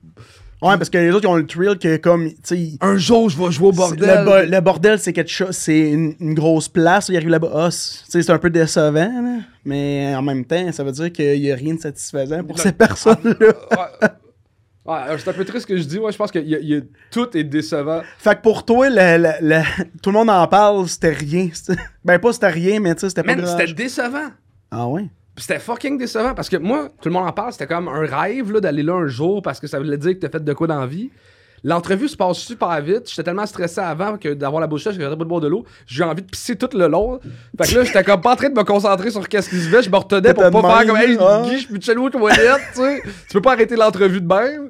Ouais, 0.63 0.77
parce 0.77 0.89
que 0.89 0.97
les 0.97 1.11
autres, 1.11 1.25
ils 1.25 1.27
ont 1.31 1.35
le 1.35 1.45
thrill 1.45 1.77
que 1.77 1.97
comme, 1.97 2.29
tu 2.29 2.35
sais, 2.43 2.69
Un 2.81 2.97
jour, 2.97 3.29
je 3.29 3.37
vais 3.37 3.51
jouer 3.51 3.67
au 3.67 3.71
bordel. 3.71 4.19
Le, 4.19 4.25
bo- 4.25 4.51
le 4.51 4.61
bordel, 4.61 4.97
c'est 4.99 5.13
quelque 5.13 5.29
chose, 5.31 5.51
c'est 5.51 5.91
une, 5.91 6.15
une 6.19 6.33
grosse 6.33 6.69
place. 6.69 7.09
Il 7.09 7.17
arrive 7.17 7.29
là-bas, 7.29 7.51
ah, 7.53 7.69
c'est 7.71 8.05
tu 8.05 8.11
sais, 8.11 8.21
c'est 8.23 8.31
un 8.31 8.39
peu 8.39 8.49
décevant, 8.49 9.21
là. 9.21 9.37
mais 9.65 10.13
en 10.15 10.21
même 10.21 10.45
temps, 10.45 10.71
ça 10.71 10.83
veut 10.83 10.91
dire 10.91 11.11
qu'il 11.11 11.35
y 11.43 11.51
a 11.51 11.55
rien 11.55 11.75
de 11.75 11.79
satisfaisant 11.81 12.43
pour 12.43 12.57
ces 12.59 12.71
personnes-là. 12.71 13.33
Ouais. 13.71 14.07
Ouais, 14.85 14.95
alors, 14.97 15.17
c'est 15.17 15.29
un 15.29 15.33
peu 15.33 15.45
triste 15.45 15.61
ce 15.61 15.67
que 15.67 15.77
je 15.77 15.83
dis. 15.83 15.97
Ouais, 15.97 16.11
je 16.11 16.17
pense 16.17 16.29
que 16.29 16.39
y 16.39 16.55
a- 16.55 16.59
y 16.59 16.75
a- 16.75 16.81
tout 17.09 17.37
est 17.37 17.45
décevant. 17.45 18.01
Fait 18.17 18.35
que 18.35 18.41
pour 18.41 18.65
toi, 18.65 18.89
le- 18.89 19.17
le- 19.17 19.47
le- 19.49 19.63
tout 20.01 20.09
le 20.11 20.17
monde 20.17 20.29
en 20.29 20.45
parle, 20.47 20.85
c'était 20.89 21.13
rien. 21.13 21.47
Ben, 22.03 22.19
pas 22.19 22.33
c'était 22.33 22.49
rien, 22.49 22.81
mais 22.81 22.93
tu 22.93 22.99
sais, 23.01 23.07
c'était 23.09 23.23
pas 23.23 23.33
grand 23.35 23.57
c'était 23.57 23.73
décevant. 23.73 24.27
Ah 24.71 24.87
ouais? 24.89 25.05
C'était 25.37 25.59
fucking 25.59 25.97
décevant 25.97 26.33
parce 26.35 26.47
que 26.49 26.57
moi, 26.57 26.89
tout 27.01 27.09
le 27.09 27.13
monde 27.13 27.27
en 27.27 27.31
parle, 27.31 27.51
c'était 27.51 27.67
comme 27.67 27.87
un 27.87 28.05
rêve 28.05 28.51
là, 28.51 28.59
d'aller 28.59 28.83
là 28.83 28.93
un 28.93 29.07
jour 29.07 29.41
parce 29.41 29.59
que 29.59 29.65
ça 29.67 29.79
voulait 29.79 29.97
dire 29.97 30.13
que 30.13 30.19
t'as 30.19 30.29
fait 30.29 30.43
de 30.43 30.53
quoi 30.53 30.67
dans 30.67 30.79
la 30.79 30.85
vie. 30.85 31.09
L'entrevue 31.65 32.09
se 32.09 32.17
passe 32.17 32.39
super 32.39 32.81
vite. 32.81 33.09
J'étais 33.09 33.23
tellement 33.23 33.45
stressé 33.45 33.79
avant 33.79 34.17
que 34.17 34.33
d'avoir 34.33 34.59
la 34.59 34.67
bouche 34.67 34.83
sèche 34.83 34.95
j'arrêtais 34.95 35.15
pas 35.17 35.23
de 35.23 35.29
boire 35.29 35.39
de 35.39 35.47
l'eau. 35.47 35.63
J'ai 35.87 36.03
eu 36.03 36.05
envie 36.05 36.21
de 36.21 36.29
pisser 36.29 36.57
tout 36.57 36.67
le 36.77 36.87
long. 36.87 37.19
Fait 37.57 37.71
que 37.71 37.77
là, 37.79 37.83
j'étais 37.85 38.03
comme 38.03 38.19
pas 38.19 38.33
en 38.33 38.35
train 38.35 38.49
de 38.49 38.53
me 38.53 38.63
concentrer 38.65 39.11
sur 39.11 39.25
qu'est-ce 39.29 39.49
qui 39.49 39.61
se 39.61 39.69
fait. 39.69 39.81
Je 39.81 39.89
me 39.89 39.95
retenais 39.95 40.33
pour 40.33 40.43
pas 40.61 40.79
faire 40.79 40.87
comme 40.87 40.97
Hey, 40.97 41.17
ah. 41.21 41.43
Guy, 41.45 41.59
je 41.59 41.77
te 41.77 41.83
chez 41.85 41.95
aux 41.95 42.09
toilettes, 42.09 42.61
tu 42.75 42.81
sais. 42.81 43.01
Tu 43.03 43.33
peux 43.33 43.41
pas 43.41 43.53
arrêter 43.53 43.77
l'entrevue 43.77 44.19
de 44.19 44.27
même. 44.27 44.69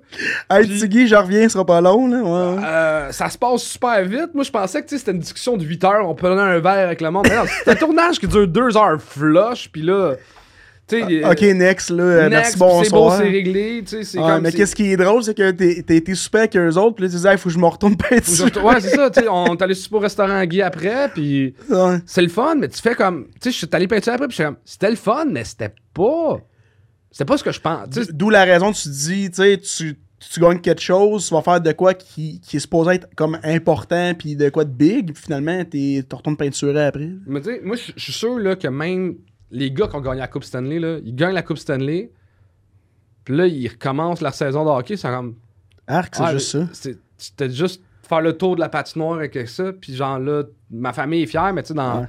Hey, 0.51 0.67
Puis- 0.67 0.79
Tiggy, 0.81 1.07
je 1.07 1.15
reviens, 1.15 1.43
ce 1.43 1.53
sera 1.53 1.65
pas 1.65 1.81
long, 1.81 2.07
là. 2.07 2.21
Ouais. 2.21 2.63
Euh, 2.63 3.11
ça 3.11 3.27
se 3.27 3.39
passe 3.39 3.63
super 3.63 4.05
vite. 4.05 4.29
Moi, 4.35 4.43
je 4.43 4.51
pensais 4.51 4.83
que 4.83 4.95
c'était 4.95 5.11
une 5.11 5.19
discussion 5.19 5.57
de 5.57 5.65
8 5.65 5.83
heures. 5.85 6.07
On 6.07 6.13
prenait 6.13 6.39
un 6.41 6.59
verre 6.59 6.85
avec 6.85 7.01
le 7.01 7.09
monde. 7.09 7.25
Mais 7.27 7.35
non, 7.37 7.43
c'est 7.47 7.71
un 7.71 7.75
tournage 7.75 8.19
qui 8.19 8.27
dure 8.27 8.47
2 8.47 8.77
heures 8.77 9.01
flush. 9.01 9.67
Puis 9.71 9.81
là, 9.81 10.13
sais. 10.87 11.25
Ok, 11.25 11.41
next, 11.41 11.89
là. 11.89 12.03
euh, 12.03 12.29
next, 12.29 12.31
merci, 12.31 12.51
puis 12.51 12.59
C'est 12.83 12.89
beau, 12.91 12.99
bonsoir. 12.99 13.17
c'est 13.17 13.29
réglé. 13.29 13.83
Comme. 14.15 14.41
mais 14.41 14.51
qu'est-ce 14.51 14.75
qui 14.75 14.91
est 14.91 14.97
drôle, 14.97 15.23
c'est 15.23 15.35
que 15.37 15.51
t'es 15.51 15.81
t'es 15.83 15.97
été 15.97 16.15
super 16.15 16.41
avec 16.41 16.55
eux 16.57 16.77
autres, 16.77 16.95
puis 16.95 17.03
là, 17.05 17.09
tu 17.09 17.15
disais, 17.15 17.31
il 17.31 17.37
faut 17.37 17.49
que 17.49 17.53
je 17.55 17.59
me 17.59 17.65
retourne 17.65 17.95
pas 17.97 18.07
Ouais, 18.11 18.81
c'est 18.81 18.89
ça. 18.95 19.09
Tu 19.09 19.21
sais, 19.21 19.27
on 19.29 19.55
allé 19.55 19.73
super 19.73 19.97
au 19.97 20.01
restaurant 20.01 20.43
Guy 20.45 20.61
après. 20.61 21.09
Puis 21.13 21.53
Ouais. 21.69 21.97
c'est 22.05 22.21
le 22.21 22.29
fun. 22.29 22.55
Mais 22.55 22.67
tu 22.67 22.81
fais 22.81 22.95
comme. 22.95 23.25
Tu 23.41 23.49
sais, 23.49 23.51
je 23.51 23.57
suis 23.57 23.67
allé 23.71 23.87
peinturer 23.87 24.15
après. 24.15 24.27
Puis 24.27 24.37
je 24.37 24.43
suis 24.43 24.45
comme. 24.45 24.57
C'était 24.65 24.89
le 24.89 24.95
fun, 24.95 25.25
mais 25.29 25.43
c'était 25.43 25.73
pas. 25.93 26.39
C'était 27.11 27.25
pas 27.25 27.37
ce 27.37 27.43
que 27.43 27.51
je 27.51 27.61
pense. 27.61 27.87
D'où 28.11 28.29
la 28.29 28.43
raison, 28.43 28.71
tu 28.71 28.83
te 28.83 28.89
dis, 28.89 29.29
tu 29.29 29.35
sais, 29.35 29.57
tu 29.59 30.39
gagnes 30.39 30.59
quelque 30.61 30.81
chose, 30.81 31.27
tu 31.27 31.33
vas 31.33 31.41
faire 31.41 31.59
de 31.61 31.71
quoi 31.73 31.93
qui, 31.93 32.39
qui 32.39 32.55
est 32.57 32.59
supposé 32.59 32.93
être 32.95 33.07
comme 33.15 33.37
important, 33.43 34.13
puis 34.17 34.35
de 34.35 34.49
quoi 34.49 34.63
de 34.63 34.71
big, 34.71 35.13
puis 35.13 35.21
finalement, 35.23 35.63
t'es- 35.65 36.03
tu 36.09 36.15
retournes 36.15 36.37
peinturer 36.37 36.85
après. 36.85 37.09
Mais 37.27 37.41
tu 37.41 37.47
sais, 37.49 37.61
moi, 37.63 37.75
je 37.75 37.91
je 37.95 38.01
suis 38.03 38.13
sûr 38.13 38.39
là, 38.39 38.55
que 38.55 38.67
même 38.69 39.15
les 39.53 39.71
gars 39.71 39.87
qui 39.87 39.95
ont 39.95 40.01
gagné 40.01 40.19
la 40.19 40.27
Coupe 40.27 40.43
Stanley, 40.43 40.79
là, 40.79 40.97
ils 41.05 41.15
gagnent 41.15 41.33
la 41.35 41.41
Coupe 41.43 41.57
Stanley. 41.57 42.11
Puis 43.23 43.35
là, 43.37 43.47
ils 43.47 43.67
recommencent 43.69 44.21
leur 44.21 44.33
saison 44.33 44.65
de 44.65 44.69
hockey. 44.69 44.97
C'est 44.97 45.07
comme. 45.07 45.35
Arc, 45.87 46.15
c'est 46.15 46.23
Ah, 46.23 46.33
juste 46.33 46.49
ça. 46.73 46.91
C'était 47.17 47.49
juste 47.49 47.81
faire 48.01 48.19
le 48.21 48.33
tour 48.37 48.55
de 48.55 48.59
la 48.59 48.67
patinoire 48.69 49.13
avec 49.19 49.37
ça. 49.47 49.71
Puis 49.71 49.95
genre 49.95 50.19
là, 50.19 50.43
ma 50.71 50.91
famille 50.91 51.23
est 51.23 51.27
fière, 51.27 51.53
mais 51.53 51.61
tu 51.63 51.69
sais, 51.69 51.73
dans 51.73 52.01
Ouais. 52.01 52.07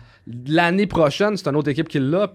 l'année 0.48 0.86
prochaine, 0.86 1.36
c'est 1.36 1.48
une 1.48 1.56
autre 1.56 1.68
équipe 1.70 1.88
qui 1.88 2.00
l'a. 2.00 2.28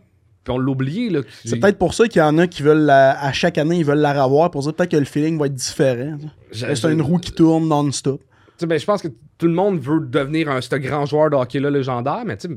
Puis 0.43 0.53
on. 0.53 0.57
Là, 0.59 1.21
C'est 1.43 1.59
peut-être 1.59 1.77
pour 1.77 1.93
ça 1.93 2.07
qu'il 2.07 2.19
y 2.21 2.23
en 2.23 2.37
a 2.37 2.47
qui 2.47 2.63
veulent, 2.63 2.85
la- 2.85 3.19
à 3.21 3.33
chaque 3.33 3.57
année, 3.57 3.77
ils 3.79 3.85
veulent 3.85 3.99
la 3.99 4.23
revoir, 4.23 4.49
pour 4.51 4.61
dire 4.61 4.73
peut-être 4.73 4.91
que 4.91 4.97
le 4.97 5.05
feeling 5.05 5.37
va 5.37 5.47
être 5.47 5.53
différent. 5.55 6.17
C'est 6.51 6.83
une 6.85 7.01
roue 7.01 7.17
qui 7.17 7.31
tourne 7.33 7.67
non-stop. 7.67 8.21
Tu 8.21 8.25
sais, 8.59 8.65
ben, 8.65 8.79
je 8.79 8.85
pense 8.85 9.01
que 9.01 9.09
tout 9.37 9.47
le 9.47 9.53
monde 9.53 9.79
veut 9.79 9.99
devenir 9.99 10.49
un 10.49 10.61
ce 10.61 10.75
grand 10.75 11.05
joueur 11.05 11.29
de 11.29 11.35
hockey-là 11.35 11.69
légendaire, 11.69 12.23
mais 12.25 12.37
tu 12.37 12.47
sais, 12.47 12.53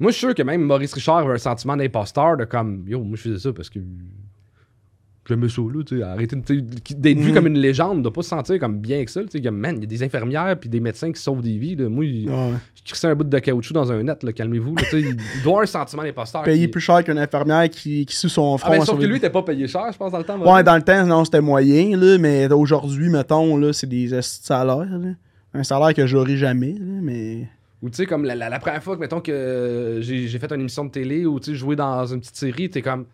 moi, 0.00 0.10
je 0.10 0.16
suis 0.16 0.26
sûr 0.26 0.34
que 0.34 0.42
même 0.42 0.62
Maurice 0.62 0.92
Richard 0.94 1.18
avait 1.18 1.34
un 1.34 1.38
sentiment 1.38 1.76
d'imposteur 1.76 2.36
de 2.36 2.44
comme, 2.44 2.84
yo, 2.88 3.00
moi, 3.02 3.16
je 3.16 3.22
faisais 3.22 3.38
ça 3.38 3.52
parce 3.52 3.70
que 3.70 3.78
j'aimais 5.28 5.48
ça, 5.48 5.62
là, 5.62 5.84
tu 5.86 5.98
sais, 5.98 6.02
arrêter 6.02 6.34
d'être 6.34 7.18
vu 7.18 7.28
Mhm. 7.28 7.34
comme 7.34 7.46
une 7.46 7.58
légende, 7.58 8.02
de 8.02 8.08
pas 8.08 8.22
se 8.22 8.30
sentir 8.30 8.58
comme 8.58 8.78
bien 8.80 9.04
que 9.04 9.10
ça, 9.12 9.20
tu 9.22 9.40
sais, 9.40 9.50
man, 9.50 9.76
il 9.76 9.82
y 9.82 9.84
a 9.84 9.86
des 9.86 10.02
infirmières 10.02 10.58
puis 10.58 10.68
des 10.68 10.80
médecins 10.80 11.12
qui 11.12 11.20
sauvent 11.22 11.40
des 11.42 11.56
vies, 11.56 11.76
là. 11.76 11.88
Moi, 11.88 12.04
il- 12.06 12.28
Ouais. 12.28 12.52
je 12.74 12.82
crissais 12.82 13.06
un 13.06 13.14
bout 13.14 13.22
de 13.24 13.38
caoutchouc 13.38 13.72
dans 13.74 13.92
un 13.92 14.02
net, 14.02 14.24
là, 14.24 14.32
calmez-vous, 14.32 14.74
là, 14.74 14.82
tu 14.82 14.90
sais, 14.90 15.00
il 15.02 15.14
doit 15.44 15.52
avoir 15.52 15.62
un 15.62 15.66
sentiment 15.66 16.02
d'imposteur. 16.02 16.42
Payer 16.42 16.62
qui- 16.66 16.68
plus 16.68 16.80
cher 16.80 17.04
qu'une 17.04 17.18
infirmière 17.18 17.68
qui, 17.70 18.06
qui 18.06 18.16
son 18.16 18.54
Ah, 18.56 18.58
front. 18.58 18.70
ben, 18.72 18.82
à 18.82 18.84
sauf 18.84 18.98
que 18.98 19.04
lui, 19.06 19.20
il 19.22 19.30
pas 19.30 19.42
payé 19.42 19.68
cher, 19.68 19.86
je 19.92 19.96
pense, 19.98 20.10
dans 20.10 20.18
le 20.18 20.24
temps. 20.24 20.40
Ouais, 20.52 20.64
dans 20.64 20.76
le 20.76 20.82
temps, 20.82 21.06
non, 21.06 21.24
c'était 21.24 21.40
moyen, 21.40 21.96
là, 21.96 22.18
mais 22.18 22.50
aujourd'hui, 22.52 23.08
mettons, 23.08 23.56
là, 23.56 23.72
c'est 23.72 23.86
des 23.88 24.08
salaires. 24.22 24.78
là. 24.98 25.10
Un 25.54 25.62
salaire 25.64 25.94
que 25.94 26.06
j'aurai 26.06 26.36
jamais, 26.36 26.72
là, 26.72 26.98
mais. 27.02 27.48
Ou 27.82 27.88
tu 27.90 27.96
sais, 27.96 28.06
comme 28.06 28.24
la, 28.24 28.34
la- 28.34 28.48
la 28.50 28.58
première 28.58 28.82
fois 28.82 28.94
que, 28.96 29.00
mettons, 29.00 29.20
que 29.20 29.98
j'ai 30.02 30.26
j'ai 30.28 30.38
fait 30.38 30.52
une 30.52 30.60
émission 30.60 30.84
de 30.84 30.90
télé 30.90 31.24
ou 31.26 31.40
tu 31.40 31.52
sais, 31.52 31.56
joué 31.56 31.76
dans 31.76 32.04
une 32.06 32.20
petite 32.20 32.36
série, 32.36 32.68
t'es 32.68 32.82
comme 32.82 33.06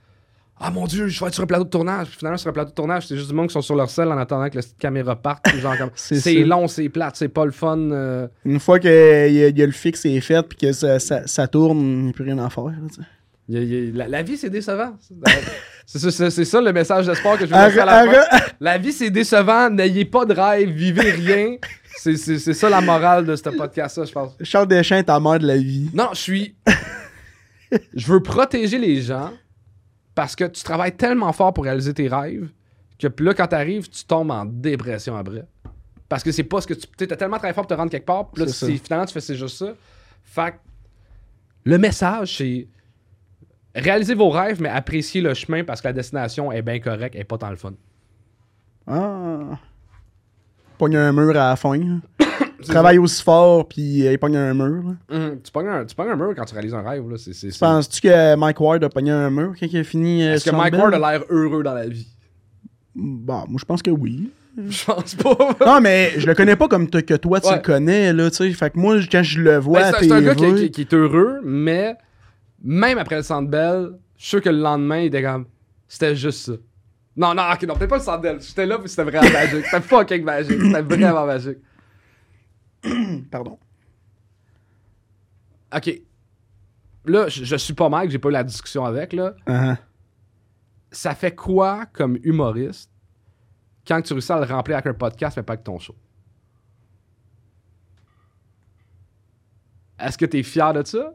Ah 0.58 0.70
mon 0.70 0.86
dieu, 0.86 1.06
je 1.06 1.20
vais 1.20 1.26
être 1.28 1.34
sur 1.34 1.44
un 1.44 1.46
plateau 1.46 1.64
de 1.64 1.68
tournage. 1.70 2.08
Puis 2.08 2.16
finalement, 2.18 2.38
sur 2.38 2.48
un 2.50 2.52
plateau 2.52 2.70
de 2.70 2.74
tournage, 2.74 3.06
c'est 3.06 3.16
juste 3.16 3.28
du 3.28 3.34
monde 3.34 3.46
qui 3.48 3.52
sont 3.52 3.60
sur 3.62 3.76
leur 3.76 3.90
selle 3.90 4.08
en 4.08 4.18
attendant 4.18 4.48
que 4.50 4.56
la 4.56 4.62
caméra 4.78 5.14
parte. 5.14 5.44
Puis 5.44 5.60
genre 5.60 5.76
comme 5.78 5.90
C'est 5.94 6.42
long, 6.44 6.66
c'est 6.66 6.88
plate, 6.88 7.14
c'est 7.16 7.28
pas 7.28 7.44
le 7.44 7.50
fun. 7.52 7.78
euh. 7.78 8.26
Une 8.44 8.58
fois 8.58 8.78
que 8.80 8.88
y 9.30 9.44
a, 9.44 9.48
y 9.50 9.62
a 9.62 9.66
le 9.66 9.72
fixe 9.72 10.04
est 10.06 10.20
fait 10.20 10.42
puis 10.42 10.58
que 10.58 10.72
ça, 10.72 10.98
ça, 10.98 11.26
ça 11.26 11.46
tourne, 11.46 11.78
il 11.78 12.02
n'y 12.04 12.10
a 12.10 12.12
plus 12.12 12.24
rien 12.24 12.38
à 12.38 12.48
faire. 12.50 12.64
là, 12.64 12.72
tu 12.88 12.94
sais. 12.96 13.02
Y 13.48 13.56
a- 13.58 13.62
y 13.62 13.90
a- 13.90 13.92
la, 13.94 14.08
la 14.08 14.22
vie, 14.24 14.36
c'est 14.36 14.50
décevant. 14.50 14.96
C'est 15.88 16.00
ça, 16.00 16.10
c'est- 16.10 16.30
c'est 16.30 16.44
ça 16.44 16.60
le 16.60 16.72
message 16.72 17.06
d'espoir 17.06 17.38
que 17.38 17.44
je 17.46 17.50
veux 17.50 17.54
Arrête- 17.56 17.76
lancer 17.76 17.80
à 17.80 17.84
la 18.04 18.12
fin. 18.12 18.18
arrête- 18.34 18.54
La 18.58 18.76
vie, 18.76 18.92
c'est 18.92 19.08
décevant. 19.10 19.70
N'ayez 19.70 20.04
pas 20.04 20.24
de 20.24 20.34
rêve, 20.34 20.68
vivez 20.70 21.12
rien. 21.12 21.56
C'est 21.98 22.16
c'est- 22.16 22.38
c'est 22.38 22.54
ça 22.54 22.68
la 22.68 22.80
morale 22.80 23.24
de 23.26 23.34
ce 23.36 23.42
podcast-là, 23.48 24.04
je 24.04 24.12
pense. 24.12 24.36
Charles 24.42 24.68
Deschamps 24.68 24.96
est 24.96 25.04
ta 25.04 25.18
mère 25.20 25.38
de 25.38 25.46
la 25.46 25.56
vie. 25.56 25.90
Non, 25.94 26.08
je 26.12 26.18
suis. 26.20 26.56
je 27.94 28.06
veux 28.06 28.22
protéger 28.22 28.78
les 28.78 29.00
gens 29.02 29.32
parce 30.14 30.36
que 30.36 30.44
tu 30.44 30.62
travailles 30.62 30.96
tellement 30.96 31.32
fort 31.32 31.52
pour 31.52 31.64
réaliser 31.64 31.92
tes 31.94 32.08
rêves 32.08 32.48
que 32.98 33.08
là, 33.22 33.34
quand 33.34 33.46
t'arrives, 33.48 33.88
tu 33.90 34.04
tombes 34.04 34.30
en 34.30 34.44
dépression 34.46 35.16
après. 35.16 35.44
Parce 36.08 36.22
que 36.22 36.32
c'est 36.32 36.44
pas 36.44 36.60
ce 36.60 36.66
que 36.66 36.74
tu. 36.74 36.86
Tu 36.96 37.04
as 37.04 37.16
tellement 37.16 37.36
travaillé 37.36 37.54
fort 37.54 37.66
pour 37.66 37.74
te 37.76 37.78
rendre 37.80 37.90
quelque 37.90 38.06
part, 38.06 38.30
puis 38.30 38.44
là, 38.44 38.50
C'est 38.52 38.76
finalement, 38.78 39.04
tu 39.06 39.12
fais 39.12 39.20
c'est 39.20 39.34
juste 39.36 39.56
ça. 39.58 39.74
Fait 40.24 40.52
que 40.52 40.56
le 41.64 41.78
message, 41.78 42.36
c'est. 42.38 42.68
Réalisez 43.74 44.14
vos 44.14 44.30
rêves, 44.30 44.62
mais 44.62 44.70
appréciez 44.70 45.20
le 45.20 45.34
chemin 45.34 45.62
parce 45.64 45.82
que 45.82 45.88
la 45.88 45.92
destination 45.92 46.50
est 46.52 46.62
bien 46.62 46.78
correcte 46.80 47.14
et 47.16 47.24
pas 47.24 47.36
tant 47.36 47.50
le 47.50 47.56
fun. 47.56 47.74
Ah. 48.86 49.58
Pogne 50.78 50.96
un 50.96 51.12
mur 51.12 51.30
à 51.30 51.50
la 51.50 51.56
fin. 51.56 51.78
Travaille 52.66 52.98
aussi 52.98 53.22
fort 53.22 53.68
puis 53.68 54.06
euh, 54.06 54.12
il 54.12 54.18
pogne 54.18 54.36
un 54.36 54.54
mur. 54.54 54.94
Mhm. 55.10 55.40
Tu 55.44 55.52
pognes 55.52 55.68
un, 55.68 55.84
tu 55.84 55.94
pognes 55.94 56.10
un 56.10 56.16
mur 56.16 56.32
quand 56.36 56.44
tu 56.44 56.54
réalises 56.54 56.74
un 56.74 56.82
rêve. 56.82 57.08
Là. 57.08 57.16
C'est, 57.18 57.58
Penses-tu 57.58 58.00
que 58.00 58.34
Mike 58.36 58.60
Ward 58.60 58.82
a 58.84 58.88
pogné 58.88 59.10
un 59.12 59.30
mur 59.30 59.52
quand 59.58 59.66
il 59.70 59.78
a 59.78 59.84
fini 59.84 60.22
euh, 60.26 60.34
Est-ce 60.34 60.50
que 60.50 60.56
Mike? 60.56 60.74
Ward 60.74 60.94
a 60.94 60.98
l'air 60.98 61.22
heureux 61.30 61.62
dans 61.62 61.74
la 61.74 61.86
vie? 61.86 62.08
Bah, 62.94 63.44
moi 63.48 63.58
je 63.60 63.64
pense 63.64 63.82
que 63.82 63.90
oui. 63.90 64.30
Je 64.68 64.84
pense 64.86 65.14
pas. 65.16 65.36
non, 65.66 65.80
mais 65.82 66.12
je 66.16 66.26
le 66.26 66.34
connais 66.34 66.56
pas 66.56 66.66
comme 66.66 66.88
que 66.88 67.14
toi 67.16 67.40
tu 67.42 67.46
Ouais. 67.48 67.56
le 67.56 67.60
connais, 67.60 68.10
là, 68.14 68.30
tu 68.30 68.36
sais. 68.36 68.50
Fait 68.52 68.70
que 68.70 68.78
moi, 68.78 68.96
quand 69.12 69.22
je 69.22 69.42
le 69.42 69.58
vois 69.58 69.80
Ben, 69.80 69.92
c'est, 70.00 70.10
un 70.10 70.22
gars 70.22 70.34
qui, 70.34 70.40
TV, 70.40 70.60
qui- 70.62 70.70
qui 70.70 70.80
est 70.80 70.94
heureux, 70.94 71.40
mais 71.44 71.94
même 72.64 72.96
après 72.96 73.16
le 73.16 73.22
Centre 73.22 73.50
Bell, 73.50 73.90
je 74.16 74.22
suis 74.22 74.28
sûr 74.30 74.40
que 74.40 74.48
le 74.48 74.56
lendemain, 74.58 75.00
il 75.00 75.06
était 75.08 75.22
comme 75.22 75.44
c'était 75.86 76.16
juste 76.16 76.46
ça. 76.46 76.52
Non, 77.16 77.34
non, 77.34 77.44
ok, 77.52 77.62
non, 77.62 77.76
peut-être 77.76 78.04
pas 78.04 78.16
le 78.16 78.20
Bell. 78.22 78.40
J'étais 78.42 78.66
là, 78.66 78.78
puis 78.78 78.88
c'était 78.88 79.04
vraiment 79.04 79.30
magique. 79.32 79.64
C'était 79.64 79.80
fucking 79.80 80.22
magique. 80.22 80.60
C'était 80.60 80.82
vraiment 80.96 81.24
magique. 81.26 81.58
Pardon. 83.30 83.58
Ok. 85.74 86.02
Là, 87.06 87.28
je, 87.28 87.44
je 87.44 87.56
suis 87.56 87.72
pas 87.74 87.88
Mike, 87.88 88.10
j'ai 88.10 88.18
pas 88.18 88.28
eu 88.28 88.32
la 88.32 88.44
discussion 88.44 88.84
avec, 88.84 89.12
là. 89.12 89.34
Ah, 89.46 89.76
Ça 90.90 91.14
fait 91.14 91.34
quoi 91.34 91.86
comme 91.86 92.18
humoriste 92.22 92.90
quand 93.86 94.02
tu 94.02 94.12
réussis 94.12 94.32
à 94.32 94.40
le 94.40 94.44
remplir 94.52 94.76
avec 94.76 94.86
un 94.86 94.94
podcast, 94.94 95.36
mais 95.36 95.42
pas 95.42 95.54
avec 95.54 95.64
ton 95.64 95.78
show? 95.78 95.94
Est-ce 99.98 100.18
que 100.18 100.26
t'es 100.26 100.42
fier 100.42 100.72
de 100.74 100.84
ça? 100.84 101.14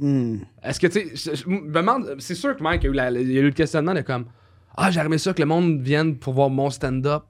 Hmm. 0.00 0.38
Est-ce 0.62 0.80
que, 0.80 0.86
tu 0.86 1.16
sais, 1.16 1.34
je- 1.36 1.48
me 1.48 1.72
demande, 1.72 2.16
c'est 2.18 2.34
sûr 2.34 2.56
que 2.56 2.62
Mike 2.62 2.84
a 2.84 2.88
eu, 2.88 2.92
la- 2.92 3.10
il 3.10 3.32
y 3.32 3.38
a 3.38 3.40
eu 3.40 3.44
le 3.46 3.50
questionnement 3.52 3.94
de 3.94 4.00
comme, 4.00 4.26
ah, 4.76 4.90
j'aimerais 4.90 5.18
ça 5.18 5.32
que 5.32 5.40
le 5.40 5.46
monde 5.46 5.80
vienne 5.80 6.16
pour 6.16 6.34
voir 6.34 6.50
mon 6.50 6.70
stand-up. 6.70 7.22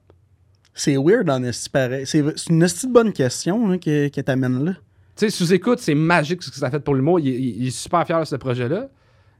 C'est 0.73 0.97
weird 0.97 1.29
en 1.29 1.41
esti 1.43 1.69
pareil. 1.69 2.05
C'est 2.05 2.23
une 2.49 2.63
esti 2.63 2.87
de 2.87 2.91
bonne 2.93 3.13
question 3.13 3.67
là, 3.67 3.77
que, 3.77 4.09
que 4.09 4.21
t'amènes 4.21 4.63
là. 4.65 4.73
Tu 4.73 4.79
sais, 5.25 5.29
sous-écoute, 5.29 5.79
c'est 5.79 5.95
magique 5.95 6.43
ce 6.43 6.49
que 6.51 6.57
ça 6.57 6.67
a 6.67 6.71
fait 6.71 6.81
pour 6.81 6.95
l'humour. 6.95 7.19
Il, 7.21 7.27
il- 7.27 7.61
il 7.61 7.67
est 7.67 7.71
super 7.71 8.05
fier 8.05 8.19
de 8.19 8.25
ce 8.25 8.35
projet-là. 8.35 8.89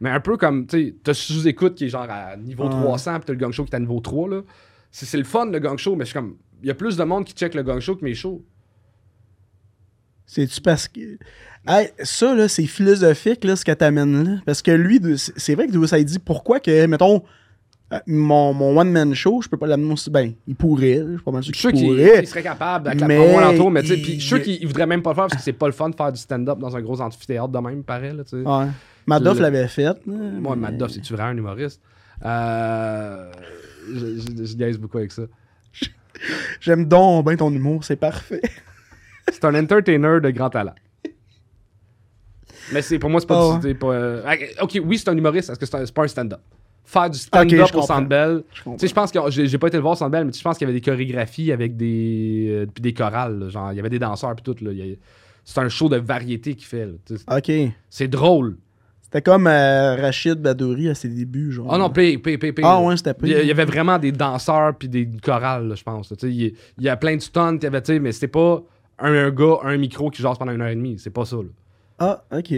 Mais 0.01 0.09
un 0.09 0.19
peu 0.19 0.37
comme, 0.37 0.65
tu 0.67 0.77
sais, 0.87 0.95
t'as 1.03 1.13
sous-écoute 1.13 1.75
qui 1.75 1.85
est 1.85 1.89
genre 1.89 2.07
à 2.09 2.37
niveau 2.37 2.63
Ouais. 2.65 2.69
300, 2.69 3.15
puis 3.15 3.23
t'as 3.27 3.33
le 3.33 3.39
gang 3.39 3.51
show 3.51 3.63
qui 3.65 3.71
est 3.71 3.75
à 3.75 3.79
niveau 3.79 3.99
3, 3.99 4.29
là. 4.29 4.41
C'est 4.91 5.05
c'est 5.05 5.17
le 5.17 5.23
fun, 5.25 5.45
le 5.47 5.59
gang 5.59 5.77
show, 5.77 5.95
mais 5.95 6.05
je 6.05 6.11
suis 6.11 6.13
comme, 6.19 6.37
il 6.61 6.67
y 6.67 6.71
a 6.71 6.75
plus 6.75 6.95
de 6.95 7.03
monde 7.03 7.25
qui 7.25 7.33
check 7.33 7.53
le 7.53 7.63
gang 7.63 7.79
show 7.81 7.95
que 7.97 8.05
mes 8.05 8.13
shows. 8.13 8.45
C'est-tu 10.25 10.61
parce 10.61 10.87
que. 10.87 11.17
Hey, 11.67 11.89
ça, 12.03 12.35
là, 12.35 12.47
c'est 12.47 12.67
philosophique, 12.67 13.43
là, 13.43 13.55
ce 13.55 13.65
que 13.65 13.71
t'amènes 13.71 14.23
là. 14.23 14.39
Parce 14.45 14.61
que 14.61 14.71
lui, 14.71 14.99
c'est 15.17 15.55
vrai 15.55 15.67
que 15.67 15.87
ça 15.87 16.01
dit 16.01 16.19
pourquoi 16.19 16.59
que, 16.59 16.85
mettons, 16.85 17.23
euh, 17.93 17.99
mon, 18.07 18.53
mon 18.53 18.77
one-man 18.79 19.13
show, 19.13 19.41
je 19.41 19.49
peux 19.49 19.57
pas 19.57 19.67
l'amener 19.67 19.93
aussi. 19.93 20.09
Ben, 20.09 20.33
il 20.47 20.55
pourrait, 20.55 21.03
je 21.07 21.13
suis 21.15 21.23
pas 21.23 21.31
mal 21.31 21.43
sûr 21.43 21.53
Je 21.55 21.69
qu'il 21.69 21.87
pourrait. 21.87 22.19
il 22.21 22.27
serait 22.27 22.43
capable 22.43 22.87
avec 22.89 22.99
la 22.99 23.07
promo 23.07 23.37
alentour, 23.37 23.71
mais 23.71 23.81
tu 23.81 23.89
sais, 23.89 23.97
puis 23.97 24.05
je 24.15 24.19
suis 24.19 24.21
sûr 24.21 24.41
qu'il 24.41 24.55
il 24.55 24.67
voudrait 24.67 24.85
même 24.87 25.01
pas 25.01 25.11
le 25.11 25.15
faire 25.15 25.25
parce 25.25 25.37
que 25.37 25.43
c'est 25.43 25.53
pas 25.53 25.67
le 25.67 25.71
fun 25.71 25.89
de 25.89 25.95
faire 25.95 26.11
du 26.11 26.19
stand-up 26.19 26.57
dans 26.59 26.75
un 26.75 26.81
gros 26.81 26.99
amphithéâtre 27.01 27.49
de 27.49 27.59
même, 27.59 27.83
pareil, 27.83 28.15
là, 28.15 28.23
tu 28.23 28.41
sais. 28.41 28.47
Ouais. 28.47 28.65
Madoff 29.07 29.39
l'avait 29.39 29.67
fait. 29.67 29.97
Moi, 30.05 30.55
Duff, 30.71 30.91
c'est-tu 30.91 31.13
vraiment 31.13 31.29
un 31.29 31.37
humoriste? 31.37 31.79
Euh, 32.23 33.31
je, 33.93 33.99
je, 34.19 34.45
je 34.45 34.55
niaise 34.55 34.77
beaucoup 34.79 34.97
avec 34.97 35.11
ça. 35.11 35.23
J'aime 36.61 36.85
donc 36.85 37.25
bien 37.25 37.35
ton 37.35 37.51
humour, 37.51 37.83
c'est 37.83 37.97
parfait. 37.97 38.41
C'est 39.31 39.43
un 39.45 39.55
entertainer 39.55 40.19
de 40.21 40.29
grand 40.31 40.49
talent. 40.49 40.75
Mais 42.73 42.81
c'est 42.81 42.97
pour 42.99 43.09
moi, 43.09 43.19
c'est 43.19 43.27
pas, 43.27 43.53
Ah 43.55 43.59
c'est 43.61 43.73
pas, 43.75 43.87
euh, 43.91 44.21
ah, 44.25 44.35
Ok, 44.63 44.79
oui, 44.83 44.97
c'est 44.97 45.09
un 45.09 45.17
humoriste, 45.17 45.47
parce 45.47 45.59
que 45.59 45.65
c'est 45.65 45.93
pas 45.93 46.03
un 46.03 46.07
stand-up. 46.07 46.39
Faire 46.83 47.09
du 47.09 47.17
stand-up 47.17 47.59
Ok, 47.61 47.67
je 47.73 47.77
au. 47.77 47.81
Centre 47.81 48.07
Bell. 48.07 48.43
Je 48.51 48.57
Tu 48.57 48.63
comprends. 48.63 48.79
sais, 48.79 48.87
je 48.87 48.93
pense 48.93 49.11
que 49.11 49.19
j'ai 49.29 49.47
j'ai 49.47 49.57
pas 49.57 49.67
été 49.67 49.77
le 49.77 49.81
voir 49.81 49.93
au 49.93 49.95
Centre 49.97 50.11
Bell, 50.11 50.25
mais 50.25 50.33
je 50.33 50.41
pense 50.41 50.57
qu'il 50.57 50.67
y 50.67 50.69
avait 50.69 50.79
des 50.79 50.85
chorégraphies 50.85 51.51
avec 51.51 51.75
des 51.77 52.47
euh, 52.49 52.65
puis 52.71 52.81
des 52.81 52.93
chorales, 52.93 53.39
là, 53.39 53.49
genre 53.49 53.71
il 53.71 53.75
y 53.75 53.79
avait 53.79 53.89
des 53.89 53.99
danseurs 53.99 54.35
puis 54.35 54.43
tout 54.43 54.63
là. 54.63 54.71
C'est 55.43 55.59
un 55.59 55.69
show 55.69 55.89
de 55.89 55.97
variété 55.97 56.55
qu'il 56.55 56.65
fait. 56.67 56.87
là. 56.87 57.37
Ok. 57.37 57.51
C'est 57.89 58.07
drôle. 58.07 58.57
C'était 59.01 59.21
comme 59.21 59.45
euh, 59.45 59.95
Rachid 59.95 60.41
Badouri 60.41 60.89
à 60.89 60.95
ses 60.95 61.07
débuts, 61.09 61.51
genre. 61.51 61.67
Oh 61.71 61.77
non, 61.77 61.91
pay, 61.91 62.17
pay, 62.17 62.39
pay, 62.39 62.51
pay. 62.51 62.63
Ah 62.65 62.81
ouais, 62.81 62.97
c'était 62.97 63.13
Il 63.21 63.29
y, 63.29 63.31
pire. 63.33 63.41
il 63.41 63.47
y 63.47 63.51
avait 63.51 63.65
vraiment 63.65 63.99
des 63.99 64.11
danseurs 64.11 64.75
puis 64.75 64.89
des 64.89 65.07
chorales, 65.23 65.73
je 65.75 65.83
pense. 65.83 66.11
Il 66.23 66.53
y, 66.79 66.89
a 66.89 66.97
plein 66.97 67.15
de 67.15 67.21
stunts, 67.21 67.57
il 67.61 67.63
y 67.63 67.67
avait, 67.67 67.81
tu 67.81 67.93
sais, 67.93 67.99
mais 67.99 68.11
c'était 68.11 68.27
pas 68.27 68.63
un, 68.99 69.13
un 69.13 69.31
gars, 69.31 69.57
un 69.63 69.77
micro 69.77 70.09
qui 70.09 70.21
jase 70.21 70.37
pendant 70.37 70.51
une 70.51 70.61
heure 70.61 70.67
et 70.69 70.75
demie. 70.75 70.97
C'est 70.99 71.09
pas 71.09 71.25
ça. 71.25 71.37
Là. 71.37 71.43
Ah, 71.99 72.23
ok. 72.31 72.53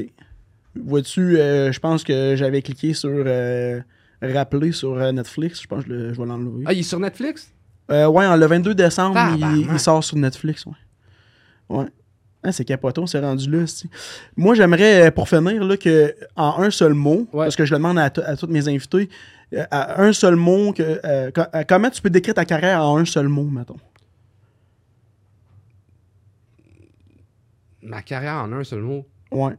Vois-tu, 0.75 1.37
euh, 1.37 1.71
je 1.71 1.79
pense 1.79 2.03
que 2.03 2.35
j'avais 2.35 2.61
cliqué 2.61 2.93
sur 2.93 3.09
euh, 3.11 3.79
rappeler 4.21 4.71
sur 4.71 4.93
euh, 4.93 5.11
Netflix. 5.11 5.61
Je 5.61 5.67
pense 5.67 5.83
que 5.83 5.89
je, 5.89 5.93
le- 5.95 6.13
je 6.13 6.19
vais 6.21 6.27
l'enlever. 6.27 6.63
Ah, 6.67 6.73
il 6.73 6.79
est 6.79 6.83
sur 6.83 6.99
Netflix? 6.99 7.51
Euh, 7.89 8.07
ouais, 8.07 8.37
le 8.37 8.45
22 8.45 8.75
décembre, 8.75 9.17
il, 9.39 9.79
sort 9.79 10.03
sur 10.03 10.17
Netflix. 10.17 10.65
Ouais. 10.65 10.73
Ouais. 11.69 11.85
Ah, 12.43 12.51
c'est 12.51 12.65
capoton, 12.65 13.07
c'est 13.07 13.19
rendu 13.19 13.49
là. 13.49 13.65
c'ti. 13.65 13.89
Moi, 14.35 14.53
j'aimerais, 14.55 15.09
pour 15.11 15.27
finir, 15.27 15.63
là, 15.63 15.77
que, 15.77 16.13
en 16.35 16.61
un 16.61 16.69
seul 16.69 16.93
mot, 16.93 17.27
Ouais. 17.33 17.45
parce 17.45 17.55
que 17.55 17.65
je 17.65 17.71
le 17.73 17.77
demande 17.79 17.97
à, 17.97 18.03
à 18.05 18.35
tous 18.35 18.47
mes 18.47 18.67
invités, 18.67 19.09
à 19.71 20.01
un 20.03 20.13
seul 20.13 20.35
mot, 20.35 20.73
que, 20.73 21.31
co- 21.31 21.41
comment 21.67 21.89
tu 21.89 22.01
peux 22.01 22.09
décrire 22.09 22.35
ta 22.35 22.45
carrière 22.45 22.83
en 22.83 22.97
un 22.99 23.05
seul 23.05 23.27
mot, 23.27 23.45
mettons? 23.45 23.77
Ma 27.87 28.01
carrière 28.01 28.35
en 28.43 28.51
un 28.51 28.63
seul 28.63 28.81
mot. 28.81 29.05
Ouais. 29.31 29.53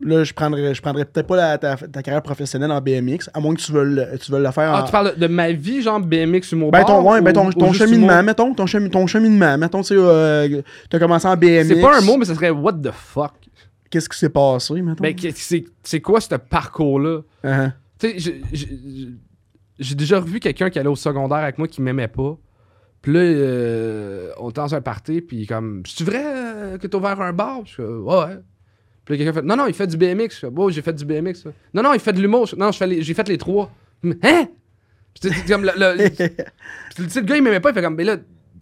Là, 0.00 0.22
je 0.22 0.34
prendrais, 0.34 0.74
je 0.74 0.82
prendrais 0.82 1.04
peut-être 1.04 1.26
pas 1.26 1.36
la- 1.36 1.58
ta, 1.58 1.76
ta 1.76 2.02
carrière 2.02 2.22
professionnelle 2.22 2.70
en 2.70 2.80
BMX, 2.80 3.30
à 3.32 3.40
moins 3.40 3.54
que 3.54 3.60
tu 3.60 3.72
veuilles 3.72 3.94
le, 3.94 4.18
tu 4.18 4.30
le 4.30 4.50
faire 4.50 4.72
Ah, 4.74 4.82
en. 4.82 4.84
tu 4.84 4.92
parles 4.92 5.16
de, 5.16 5.26
ma 5.26 5.50
vie, 5.52 5.82
genre 5.82 5.98
BMX 6.00 6.52
humour 6.52 6.70
ben, 6.70 6.84
ton, 6.84 7.02
ouais, 7.10 7.22
ben, 7.22 7.32
ton, 7.32 7.46
ou- 7.48 7.52
ton 7.52 7.70
ou 7.70 7.72
juste 7.72 7.84
cheminement, 7.88 8.22
mettons, 8.22 8.54
ton, 8.54 8.66
chemi- 8.66 8.90
ton 8.90 9.06
cheminement, 9.06 9.56
mettons, 9.56 9.80
tu 9.80 9.88
sais, 9.88 9.94
euh, 9.96 10.62
t'as 10.90 10.98
commencé 10.98 11.26
en 11.26 11.36
BMX. 11.36 11.68
C'est 11.68 11.80
pas 11.80 11.98
un 11.98 12.02
mot, 12.02 12.16
mais 12.18 12.24
ça 12.26 12.34
serait 12.34 12.50
what 12.50 12.74
the 12.74 12.90
fuck? 12.92 13.32
Qu'est-ce 13.90 14.08
qui 14.08 14.18
s'est 14.18 14.28
passé, 14.28 14.82
mettons? 14.82 15.02
Ben, 15.02 15.14
c'est 15.34 15.64
c'est 15.82 16.00
quoi 16.00 16.20
ce 16.20 16.34
parcours-là? 16.34 17.20
Uh-huh. 17.44 17.72
Tu 17.98 18.20
sais, 18.20 18.34
j'ai 19.78 19.94
déjà 19.94 20.20
revu 20.20 20.38
quelqu'un 20.40 20.70
qui 20.70 20.78
allait 20.78 20.88
au 20.88 20.96
secondaire 20.96 21.38
avec 21.38 21.56
moi 21.58 21.66
qui 21.66 21.80
m'aimait 21.80 22.08
pas. 22.08 22.36
Puis 23.04 23.12
là, 23.12 23.20
euh, 23.20 24.30
on 24.38 24.48
était 24.48 24.62
dans 24.62 24.74
un 24.74 24.80
party, 24.80 25.20
puis 25.20 25.46
comme, 25.46 25.82
c'est 25.86 26.04
vrai 26.04 26.24
euh, 26.24 26.78
que 26.78 26.86
t'as 26.86 26.96
ouvert 26.96 27.20
un 27.20 27.34
bar? 27.34 27.60
Je 27.66 27.72
suis 27.72 27.76
comme, 27.82 28.06
ouais. 28.06 28.38
Puis 29.04 29.12
là, 29.12 29.18
quelqu'un 29.18 29.32
fait, 29.34 29.46
non, 29.46 29.56
non, 29.56 29.66
il 29.66 29.74
fait 29.74 29.86
du 29.86 29.98
BMX. 29.98 30.30
Je 30.30 30.34
suis 30.36 30.46
comme, 30.46 30.58
oh, 30.58 30.70
j'ai 30.70 30.80
fait 30.80 30.94
du 30.94 31.04
BMX. 31.04 31.44
Non, 31.74 31.82
non, 31.82 31.92
il 31.92 32.00
fait 32.00 32.14
de 32.14 32.22
l'humour. 32.22 32.46
Je 32.46 32.56
Non, 32.56 32.72
je 32.72 33.00
j'ai 33.02 33.12
fait 33.12 33.28
les 33.28 33.36
trois. 33.36 33.70
Hein? 34.22 34.48
Puis 35.20 35.30
comme, 35.46 35.64
le, 35.64 35.72
le- 35.76 36.08
puis 36.08 37.04
sais, 37.10 37.20
le 37.20 37.26
gars, 37.26 37.36
il 37.36 37.42
m'aimait 37.42 37.60
pas. 37.60 37.68
Il 37.70 37.74
fait 37.74 37.82
comme, 37.82 37.94
mais 37.94 38.04
là, 38.04 38.16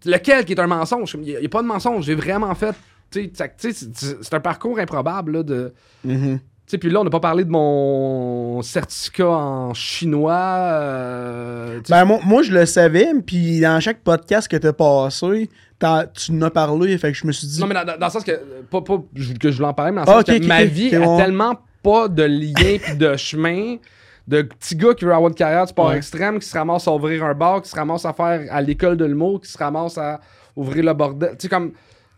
lequel 0.04 0.44
qui 0.44 0.54
est 0.54 0.60
un 0.60 0.66
mensonge? 0.66 1.12
Je 1.12 1.18
Il 1.18 1.38
n'y 1.38 1.46
a, 1.46 1.48
pas 1.48 1.62
de 1.62 1.68
mensonge. 1.68 2.04
J'ai 2.04 2.16
vraiment 2.16 2.52
fait. 2.56 2.74
C'est 3.12 4.34
un 4.34 4.40
parcours 4.40 4.80
improbable, 4.80 5.34
là, 5.34 5.42
de. 5.44 5.72
Mhm. 6.02 6.40
Tu 6.40 6.44
sais, 6.66 6.78
puis 6.78 6.90
là, 6.90 7.00
on 7.00 7.04
n'a 7.04 7.10
pas 7.10 7.20
parlé 7.20 7.44
de 7.44 7.50
mon 7.50 8.62
certificat 8.62 9.28
en 9.28 9.74
chinois. 9.74 10.32
euh, 10.36 11.80
Ben, 11.88 12.04
moi, 12.04 12.20
moi, 12.24 12.42
je 12.42 12.52
le 12.52 12.66
savais, 12.66 13.08
puis 13.26 13.60
dans 13.60 13.80
chaque 13.80 14.00
podcast 14.00 14.48
que 14.48 14.56
t'as 14.56 14.72
passé, 14.72 15.48
tu 15.78 15.86
en 15.86 16.42
as 16.42 16.50
parlé, 16.50 16.96
fait 16.98 17.12
que 17.12 17.18
je 17.18 17.26
me 17.26 17.32
suis 17.32 17.46
dit. 17.46 17.60
non, 17.60 17.66
mais 17.66 17.74
dans, 17.74 17.84
le 18.06 18.10
sens 18.10 18.24
que. 18.24 18.32
Pas, 18.70 18.80
pas 18.80 18.96
que 18.98 19.50
je 19.50 19.56
voulais 19.56 19.68
en 19.68 19.74
parler, 19.74 19.92
mais 19.92 20.04
dans 20.04 20.12
le 20.12 20.18
Ah, 20.18 20.24
sens 20.26 20.38
que 20.38 20.46
ma 20.46 20.64
vie 20.64 20.94
a 20.94 21.16
tellement 21.16 21.56
pas 21.82 22.08
de 22.08 22.22
lien 22.22 22.78
puis 22.80 22.96
de 22.96 23.16
chemin 23.16 23.76
de 24.28 24.42
petit 24.42 24.76
gars 24.76 24.94
qui 24.94 25.04
veut 25.04 25.12
avoir 25.12 25.30
une 25.30 25.34
carrière 25.34 25.64
de 25.64 25.68
sport 25.70 25.88
Ouais. 25.88 25.96
extrême, 25.96 26.38
qui 26.38 26.46
se 26.48 26.56
ramasse 26.56 26.86
à 26.86 26.92
ouvrir 26.92 27.24
un 27.24 27.34
bar, 27.34 27.60
qui 27.60 27.68
se 27.68 27.74
ramasse 27.74 28.04
à 28.04 28.12
faire 28.12 28.42
à 28.50 28.62
l'école 28.62 28.96
de 28.96 29.04
l'humour, 29.04 29.40
qui 29.40 29.50
se 29.50 29.58
ramasse 29.58 29.98
à 29.98 30.20
ouvrir 30.54 30.84
le 30.84 30.92
bordel. 30.94 31.30
Tu 31.30 31.36
sais, 31.40 31.48
comme. 31.48 31.72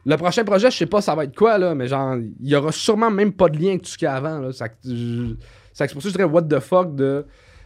Le 0.07 0.17
prochain 0.17 0.45
projet, 0.45 0.71
je 0.71 0.77
sais 0.77 0.87
pas 0.87 1.01
ça 1.01 1.15
va 1.15 1.25
être 1.25 1.35
quoi, 1.37 1.57
là, 1.59 1.75
mais 1.75 1.87
genre, 1.89 2.17
il 2.17 2.49
y 2.49 2.55
aura 2.57 2.73
sûrement 2.73 3.11
même 3.11 3.33
pas 3.33 3.49
de 3.49 3.57
lien 3.59 3.71
avec 3.71 3.83
tout 3.83 3.89
ce 3.91 3.97
qu'il 3.99 4.05
y 4.07 4.09
a 4.09 4.15
avant, 4.15 4.39
là. 4.39 4.53
Ça, 4.53 4.67
je- 4.85 5.35
ça, 5.73 5.89
c'est 5.89 5.93
pour 5.95 6.03
ça 6.03 6.09
que 6.09 6.13
je 6.13 6.19
dirais 6.19 6.29
what 6.31 6.43
the 6.43 6.61
fuck 6.61 6.95
de. 6.95 7.25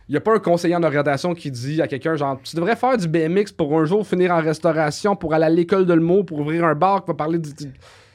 Il 0.08 0.14
y 0.14 0.16
a 0.16 0.20
pas 0.20 0.34
un 0.34 0.38
conseiller 0.38 0.74
en 0.74 0.82
orientation 0.82 1.34
qui 1.34 1.50
dit 1.50 1.82
à 1.82 1.86
quelqu'un, 1.88 2.16
genre, 2.16 2.40
tu 2.42 2.56
devrais 2.56 2.76
faire 2.76 2.96
du 2.96 3.06
BMX 3.08 3.52
pour 3.54 3.78
un 3.78 3.84
jour 3.84 4.06
finir 4.06 4.30
en 4.30 4.40
restauration, 4.40 5.16
pour 5.16 5.34
aller 5.34 5.44
à 5.44 5.50
l'école 5.50 5.84
de 5.84 5.92
l'humour, 5.92 6.24
pour 6.24 6.38
ouvrir 6.38 6.64
un 6.64 6.74
bar 6.74 7.02
qui 7.04 7.08
va 7.08 7.14
parler 7.14 7.38
du. 7.38 7.50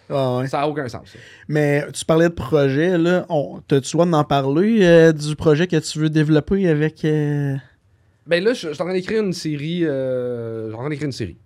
Ah, 0.10 0.38
ouais. 0.40 0.48
Ça 0.48 0.62
a 0.62 0.68
aucun 0.68 0.88
sens, 0.88 1.02
ça. 1.12 1.20
Mais 1.48 1.86
tu 1.94 2.04
parlais 2.04 2.30
de 2.30 2.34
projet, 2.34 2.98
là. 2.98 3.26
On, 3.30 3.60
T'as-tu 3.68 3.90
le 3.98 4.04
droit 4.04 4.06
d'en 4.06 4.24
parler 4.24 4.80
euh, 4.84 5.12
du 5.12 5.36
projet 5.36 5.68
que 5.68 5.78
tu 5.78 6.00
veux 6.00 6.10
développer 6.10 6.68
avec. 6.68 7.06
euh, 7.06 7.56
Ben 8.26 8.44
là, 8.44 8.54
je 8.54 8.70
je 8.70 8.74
suis 8.74 8.82
en 8.82 8.86
train 8.86 8.94
d'écrire 8.94 9.22
une 9.24 9.34
série. 9.34 9.86
Euh, 9.86 10.64
je 10.66 10.70
suis 10.70 10.76
en 10.76 10.80
train 10.80 10.90
d'écrire 10.90 11.06
une 11.08 11.12
série. 11.12 11.38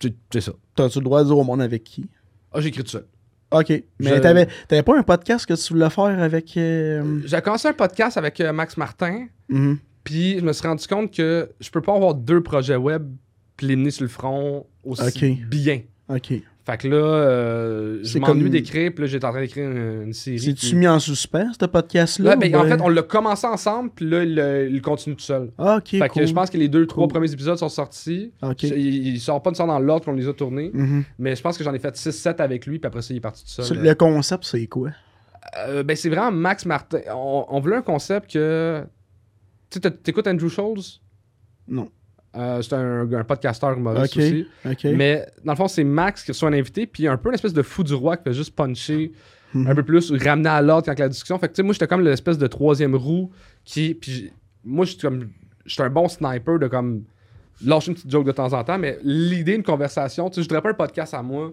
C'est 0.00 0.40
ça. 0.40 0.52
T'as-tu 0.74 0.98
le 0.98 1.04
droit 1.04 1.22
de 1.22 1.28
dire 1.28 1.38
au 1.38 1.44
monde 1.44 1.62
avec 1.62 1.84
qui? 1.84 2.08
Ah, 2.52 2.60
j'ai 2.60 2.68
écrit 2.68 2.82
tout 2.82 2.90
seul. 2.90 3.06
Ok. 3.50 3.72
Mais 4.00 4.20
t'avais, 4.20 4.48
t'avais 4.68 4.82
pas 4.82 4.98
un 4.98 5.02
podcast 5.02 5.46
que 5.46 5.54
tu 5.54 5.72
voulais 5.72 5.90
faire 5.90 6.04
avec. 6.04 6.56
euh, 6.56 7.20
J'ai 7.24 7.40
commencé 7.40 7.68
un 7.68 7.72
podcast 7.72 8.16
avec 8.16 8.40
euh, 8.40 8.52
Max 8.52 8.76
Martin, 8.76 9.26
mhm. 9.48 9.78
puis 10.02 10.38
je 10.38 10.44
me 10.44 10.52
suis 10.52 10.66
rendu 10.66 10.86
compte 10.86 11.12
que 11.14 11.50
je 11.60 11.70
peux 11.70 11.80
pas 11.80 11.94
avoir 11.94 12.14
deux 12.14 12.42
projets 12.42 12.76
web 12.76 13.08
puis 13.56 13.68
les 13.68 13.76
mener 13.76 13.90
sur 13.92 14.02
le 14.02 14.08
front 14.08 14.66
aussi 14.82 15.36
bien. 15.48 15.82
Ok. 16.08 16.34
Fait 16.66 16.78
que 16.78 16.88
là, 16.88 16.96
euh, 16.96 17.98
je 18.02 18.18
m'ennuie 18.18 18.42
comme- 18.44 18.50
d'écrire, 18.50 18.90
puis 18.94 19.02
là, 19.04 19.06
j'étais 19.06 19.26
en 19.26 19.32
train 19.32 19.42
d'écrire 19.42 19.70
une, 19.70 20.04
une 20.06 20.12
série. 20.14 20.38
C'est-tu 20.38 20.76
mis 20.76 20.88
en 20.88 20.98
suspens, 20.98 21.50
ce 21.60 21.66
podcast-là? 21.66 22.30
Là, 22.30 22.36
ben, 22.36 22.56
en 22.56 22.64
fait, 22.64 22.80
on 22.80 22.88
l'a 22.88 23.02
commencé 23.02 23.46
ensemble, 23.46 23.90
puis 23.94 24.08
là, 24.08 24.22
il, 24.24 24.40
euh, 24.40 24.66
il 24.70 24.80
continue 24.80 25.14
tout 25.14 25.22
seul. 25.22 25.50
Ah, 25.58 25.76
ok. 25.76 25.88
fait 25.88 26.08
cool. 26.08 26.22
que 26.22 26.26
je 26.26 26.32
pense 26.32 26.48
que 26.48 26.56
les 26.56 26.68
deux, 26.68 26.86
trois 26.86 27.04
Cool. 27.04 27.12
premiers 27.12 27.30
épisodes 27.30 27.58
sont 27.58 27.68
sortis. 27.68 28.32
Ok. 28.42 28.62
Il, 28.62 29.08
il 29.08 29.20
sort 29.20 29.42
pas 29.42 29.50
de 29.50 29.56
ça 29.56 29.66
dans 29.66 29.78
l'ordre 29.78 30.06
qu'on 30.06 30.12
les 30.14 30.26
a 30.26 30.32
tournés. 30.32 30.70
Mhm. 30.72 31.04
Mais 31.18 31.36
je 31.36 31.42
pense 31.42 31.58
que 31.58 31.64
j'en 31.64 31.74
ai 31.74 31.78
fait 31.78 31.94
6-7 31.96 32.40
avec 32.40 32.64
lui, 32.64 32.78
puis 32.78 32.86
après 32.86 33.02
ça, 33.02 33.12
il 33.12 33.18
est 33.18 33.20
parti 33.20 33.44
tout 33.44 33.62
seul. 33.62 33.82
Le 33.82 33.94
concept, 33.94 34.44
c'est 34.44 34.66
quoi? 34.66 34.88
Euh, 35.68 35.82
ben, 35.82 35.94
c'est 35.94 36.08
vraiment 36.08 36.32
Max 36.32 36.64
Martin. 36.64 37.00
On, 37.14 37.44
on 37.50 37.60
voulait 37.60 37.76
un 37.76 37.82
concept 37.82 38.32
que. 38.32 38.82
Tu 39.68 39.80
sais, 39.82 39.90
t'écoutes 39.90 40.26
Andrew 40.26 40.48
Scholes 40.48 40.80
Non. 41.68 41.90
Euh, 42.36 42.62
C'est 42.62 42.74
un, 42.74 43.10
un 43.12 43.24
podcasteur 43.24 43.76
humoriste 43.76 44.16
Ok. 44.16 44.22
aussi. 44.22 44.46
Mais 44.96 45.26
dans 45.44 45.52
le 45.52 45.56
fond, 45.56 45.68
c'est 45.68 45.84
Max 45.84 46.24
qui 46.24 46.32
reçoit 46.32 46.48
un 46.48 46.52
invité, 46.54 46.86
puis 46.86 47.06
un 47.06 47.16
peu 47.16 47.28
une 47.28 47.34
espèce 47.34 47.52
de 47.54 47.62
fou 47.62 47.82
du 47.84 47.94
roi 47.94 48.16
qui 48.16 48.24
fait 48.24 48.32
juste 48.34 48.54
puncher 48.54 49.12
Mhm. 49.54 49.68
un 49.68 49.74
peu 49.76 49.84
plus, 49.84 50.10
ou 50.10 50.16
ramener 50.18 50.48
à 50.48 50.60
l'ordre 50.60 50.84
quand 50.86 50.98
la 50.98 51.08
discussion. 51.08 51.38
Fait 51.38 51.46
que, 51.46 51.52
tu 51.52 51.58
sais, 51.58 51.62
moi, 51.62 51.72
j'étais 51.74 51.86
comme 51.86 52.00
l'espèce 52.02 52.38
de 52.38 52.46
troisième 52.48 52.96
roue 52.96 53.30
qui. 53.64 53.94
Puis 53.94 54.32
moi, 54.64 54.84
j'étais 54.84 55.02
comme. 55.06 55.28
J'étais 55.64 55.82
un 55.84 55.90
bon 55.90 56.08
sniper 56.08 56.58
de 56.58 56.66
comme. 56.66 57.04
Lâcher 57.64 57.90
une 57.90 57.94
petite 57.94 58.10
joke 58.10 58.26
de 58.26 58.32
temps 58.32 58.52
en 58.52 58.64
temps, 58.64 58.78
mais 58.78 58.98
l'idée 59.04 59.52
d'une 59.52 59.62
conversation, 59.62 60.28
tu 60.28 60.34
sais, 60.34 60.42
je 60.42 60.48
voudrais 60.48 60.60
pas 60.60 60.70
un 60.70 60.74
podcast 60.74 61.14
à 61.14 61.22
moi. 61.22 61.52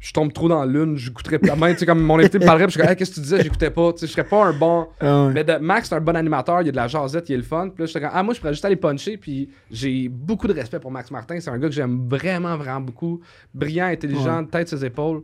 Je 0.00 0.12
tombe 0.12 0.32
trop 0.32 0.48
dans 0.48 0.64
l'une, 0.64 0.96
j'écouterais 0.96 1.38
la 1.42 1.54
main, 1.56 1.72
tu 1.74 1.80
sais, 1.80 1.86
comme 1.86 2.00
mon 2.00 2.18
invité 2.18 2.38
me 2.38 2.46
parlerait, 2.46 2.66
puis 2.68 2.80
je 2.82 2.88
Hey, 2.88 2.96
qu'est-ce 2.96 3.10
que 3.10 3.14
tu 3.16 3.20
disais, 3.20 3.42
j'écoutais 3.42 3.68
pas, 3.70 3.92
tu 3.92 3.98
sais, 3.98 4.06
je 4.06 4.12
serais 4.12 4.24
pas 4.24 4.46
un 4.46 4.52
bon. 4.54 4.86
Ah 4.98 5.26
ouais. 5.26 5.32
Mais 5.34 5.44
de- 5.44 5.58
Max, 5.58 5.90
c'est 5.90 5.94
un 5.94 6.00
bon 6.00 6.16
animateur, 6.16 6.62
il 6.62 6.66
y 6.66 6.68
a 6.70 6.72
de 6.72 6.76
la 6.76 6.88
jasette, 6.88 7.28
il 7.28 7.34
est 7.34 7.36
le 7.36 7.42
fun. 7.42 7.68
Puis 7.68 7.82
là, 7.82 7.86
j'étais 7.86 8.00
comme, 8.00 8.10
ah, 8.10 8.22
moi, 8.22 8.32
je 8.32 8.40
pourrais 8.40 8.54
juste 8.54 8.64
aller 8.64 8.76
puncher. 8.76 9.18
Puis 9.18 9.50
j'ai 9.70 10.08
beaucoup 10.08 10.46
de 10.48 10.54
respect 10.54 10.80
pour 10.80 10.90
Max 10.90 11.10
Martin. 11.10 11.38
C'est 11.38 11.50
un 11.50 11.58
gars 11.58 11.68
que 11.68 11.74
j'aime 11.74 12.08
vraiment, 12.08 12.56
vraiment 12.56 12.80
beaucoup. 12.80 13.20
Brillant, 13.54 13.86
intelligent, 13.88 14.42
tête 14.46 14.68
ses 14.70 14.82
épaules. 14.86 15.22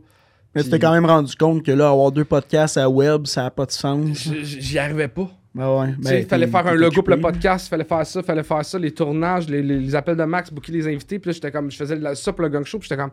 Mais 0.53 0.63
tu 0.63 0.69
t'es 0.69 0.77
quand 0.79 0.91
même 0.93 1.05
rendu 1.07 1.35
compte 1.35 1.63
que 1.63 1.71
là, 1.71 1.89
avoir 1.89 2.11
deux 2.11 2.25
podcasts 2.25 2.77
à 2.77 2.87
web, 2.87 3.25
ça 3.25 3.43
n'a 3.43 3.49
pas 3.51 3.65
de 3.65 3.71
sens. 3.71 4.29
J'y 4.43 4.77
arrivais 4.77 5.07
pas. 5.07 5.27
Ah 5.59 5.75
ouais. 5.75 5.87
Sais, 6.03 6.21
il 6.21 6.27
fallait 6.27 6.45
faire 6.45 6.67
un 6.67 6.75
logo 6.75 7.01
pour 7.01 7.09
le 7.15 7.19
podcast, 7.19 7.65
il 7.65 7.69
fallait 7.71 7.83
faire 7.83 8.05
ça, 8.05 8.19
il 8.19 8.25
fallait 8.25 8.43
faire 8.43 8.63
ça, 8.63 8.77
les 8.77 8.91
tournages, 8.91 9.49
les, 9.49 9.63
les- 9.63 9.79
les 9.79 9.95
appels 9.95 10.15
de 10.15 10.23
Max, 10.23 10.51
booker 10.51 10.71
les 10.71 10.87
invités. 10.87 11.17
Puis 11.17 11.29
là, 11.29 11.33
j'étais 11.33 11.51
comme, 11.51 11.71
je 11.71 11.77
faisais 11.77 11.97
ça 12.13 12.31
pour 12.31 12.43
le 12.43 12.49
gang 12.49 12.63
show. 12.63 12.77
Puis 12.77 12.87
j'étais 12.87 13.01
comme, 13.01 13.09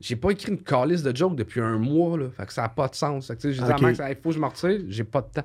j'ai 0.00 0.16
pas 0.16 0.30
écrit 0.30 0.52
une 0.52 0.62
calice 0.62 1.02
de 1.02 1.14
joke 1.16 1.36
depuis 1.36 1.60
un 1.60 1.78
mois, 1.78 2.18
là. 2.18 2.26
Fait 2.36 2.46
que 2.46 2.52
ça 2.52 2.64
a 2.64 2.68
pas 2.68 2.88
de 2.88 2.94
sens. 2.94 3.26
Fait 3.26 3.36
que, 3.36 3.50
j'ai 3.50 3.62
dit 3.62 3.70
à 3.70 3.76
Max, 3.78 4.00
il 4.10 4.16
faut 4.22 4.28
que 4.30 4.34
je 4.34 4.40
me 4.40 4.46
retire, 4.46 4.80
j'ai 4.88 5.04
pas 5.04 5.20
de 5.22 5.28
temps. 5.28 5.44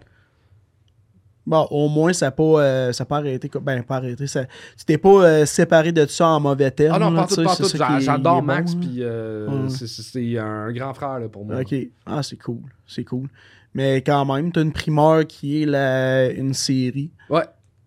Bon, 1.47 1.65
au 1.71 1.87
moins, 1.89 2.13
ça 2.13 2.27
n'a 2.27 2.31
pas, 2.31 2.43
euh, 2.43 2.91
ça 2.91 3.05
pas 3.05 3.17
arrêté. 3.17 3.49
Ben, 3.61 3.81
pas 3.81 3.95
arrêté. 3.95 4.27
Ça, 4.27 4.45
tu 4.77 4.85
t'es 4.85 4.99
pas 4.99 5.09
euh, 5.25 5.45
séparé 5.47 5.91
de 5.91 6.05
ça 6.05 6.27
en 6.27 6.39
mauvais 6.39 6.69
termes. 6.69 6.95
Ah 6.95 6.99
non, 7.09 7.15
pas 7.15 7.25
tout, 7.25 7.43
pas 7.43 7.55
tout. 7.55 7.67
J'adore 7.99 8.41
bon, 8.41 8.41
Max, 8.43 8.75
puis 8.75 9.01
euh, 9.01 9.67
c'est- 9.69 9.87
c'est 9.87 10.03
c'est 10.03 10.37
un 10.37 10.71
grand 10.71 10.93
frère 10.93 11.19
là, 11.19 11.27
pour 11.27 11.45
moi. 11.45 11.61
Ok. 11.61 11.73
Ah, 12.05 12.21
c'est 12.21 12.37
cool. 12.37 12.61
C'est 12.85 13.03
cool. 13.03 13.27
Mais 13.73 13.97
quand 14.03 14.25
même, 14.25 14.51
t'as 14.51 14.61
une 14.61 14.73
primeur 14.73 15.25
qui 15.25 15.63
est 15.63 15.65
la, 15.65 16.29
une 16.31 16.53
série. 16.53 17.09
Ouais, 17.29 17.45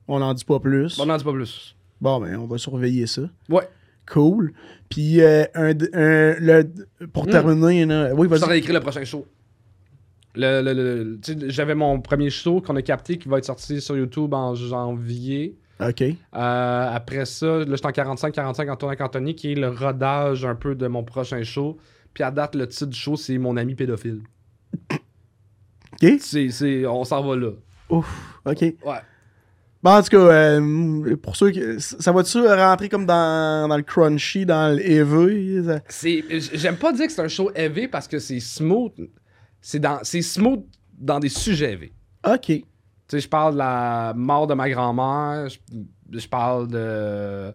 On 0.08 0.18
n'en 0.18 0.34
dit 0.34 0.44
pas 0.44 0.58
plus. 0.58 0.98
on 0.98 1.06
n'en 1.06 1.16
dit 1.16 1.24
pas 1.24 1.32
plus. 1.32 1.76
Bon, 2.00 2.20
ben, 2.20 2.36
on 2.36 2.46
va 2.46 2.58
surveiller 2.58 3.06
ça. 3.06 3.22
Ouais. 3.48 3.68
Cool. 4.10 4.52
Puis, 4.88 5.20
euh, 5.20 5.44
un, 5.54 5.70
un- 5.70 6.34
le, 6.40 6.64
pour 7.12 7.26
Hmm. 7.26 7.30
terminer, 7.30 7.86
là, 7.86 8.14
oui, 8.14 8.28
Je 8.30 8.34
vas-y. 8.36 8.48
d'écrire 8.60 8.74
le 8.74 8.80
prochain 8.80 9.04
show. 9.04 9.26
Le, 10.34 10.60
le- 10.62 11.18
J'avais 11.50 11.74
mon 11.74 12.00
premier 12.00 12.30
show 12.30 12.60
qu'on 12.60 12.76
a 12.76 12.82
capté 12.82 13.18
qui 13.18 13.28
va 13.28 13.38
être 13.38 13.44
sorti 13.44 13.80
sur 13.80 13.96
YouTube 13.96 14.32
en 14.34 14.54
janvier. 14.54 15.56
OK. 15.80 16.02
Euh, 16.02 16.14
après 16.32 17.24
ça, 17.26 17.58
là, 17.58 17.64
j'étais 17.68 17.86
en 17.86 17.90
45-45 17.90 18.70
en 18.70 18.76
tournée 18.76 18.92
avec 18.92 19.00
Anthony, 19.00 19.34
qui 19.34 19.52
est 19.52 19.54
le 19.56 19.68
rodage 19.68 20.44
un 20.44 20.54
peu 20.54 20.74
de 20.74 20.86
mon 20.86 21.04
prochain 21.04 21.42
show. 21.42 21.76
Puis 22.14 22.24
à 22.24 22.30
date, 22.30 22.54
le 22.54 22.66
titre 22.66 22.86
du 22.90 22.98
show, 22.98 23.16
c'est 23.16 23.36
Mon 23.38 23.56
ami 23.56 23.74
pédophile. 23.74 24.22
OK. 26.02 26.08
C'est, 26.20 26.48
c'est, 26.50 26.86
on 26.86 27.04
s'en 27.04 27.22
va 27.22 27.36
là. 27.36 27.50
Ouf. 27.90 28.38
OK. 28.44 28.60
Ouais. 28.60 28.74
Bon, 29.82 29.90
en 29.90 30.02
tout 30.02 30.10
cas, 30.10 30.16
euh, 30.18 31.16
pour 31.16 31.34
ceux 31.34 31.50
qui. 31.50 31.60
Ça 31.78 32.12
va-tu 32.12 32.38
rentrer 32.46 32.88
comme 32.88 33.04
dans, 33.04 33.68
dans 33.68 33.76
le 33.76 33.82
crunchy, 33.82 34.46
dans 34.46 34.76
le 34.76 34.80
heavy? 34.80 35.64
ça- 35.64 35.80
C'est, 35.88 36.24
j'aime 36.54 36.76
pas 36.76 36.92
dire 36.92 37.06
que 37.06 37.12
c'est 37.12 37.22
un 37.22 37.28
show 37.28 37.50
heavy 37.54 37.88
parce 37.88 38.06
que 38.06 38.18
c'est 38.20 38.38
smooth. 38.40 38.92
C'est, 39.60 39.80
dans, 39.80 39.98
c'est 40.02 40.22
smooth 40.22 40.64
dans 40.98 41.18
des 41.18 41.28
sujets 41.28 41.72
heavy. 41.72 41.92
OK. 42.24 42.44
Tu 42.46 42.64
sais, 43.08 43.20
je 43.20 43.28
parle 43.28 43.54
de 43.54 43.58
la 43.58 44.12
mort 44.16 44.46
de 44.46 44.54
ma 44.54 44.70
grand-mère, 44.70 45.48
je, 45.48 45.58
je 46.18 46.28
parle 46.28 46.68
de 46.68 47.52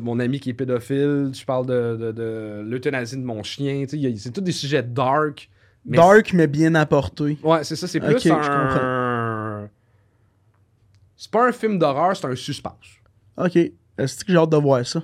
mon 0.00 0.18
ami 0.20 0.40
qui 0.40 0.50
est 0.50 0.54
pédophile, 0.54 1.30
je 1.32 1.44
parle 1.44 1.64
de, 1.66 1.96
de, 1.98 2.12
de 2.12 2.62
l'euthanasie 2.66 3.16
de 3.16 3.24
mon 3.24 3.42
chien. 3.42 3.86
Tu 3.88 3.98
sais, 4.00 4.14
c'est 4.18 4.32
tous 4.32 4.40
des 4.42 4.52
sujets 4.52 4.82
dark. 4.82 5.48
mais 5.86 5.96
Dark, 5.96 6.32
mais 6.34 6.46
bien 6.46 6.74
apporté. 6.74 7.38
Ouais, 7.42 7.64
c'est 7.64 7.76
ça, 7.76 7.86
c'est 7.86 8.00
plus 8.00 8.14
Ok, 8.16 8.22
je 8.24 8.32
un. 8.32 8.68
C'est 11.18 11.30
pas 11.32 11.48
un 11.48 11.52
film 11.52 11.80
d'horreur, 11.80 12.16
c'est 12.16 12.26
un 12.26 12.36
suspense. 12.36 12.72
OK. 13.36 13.52
C'est 13.52 14.24
que 14.24 14.32
j'ai 14.32 14.36
hâte 14.38 14.50
de 14.50 14.56
voir 14.56 14.86
ça? 14.86 15.02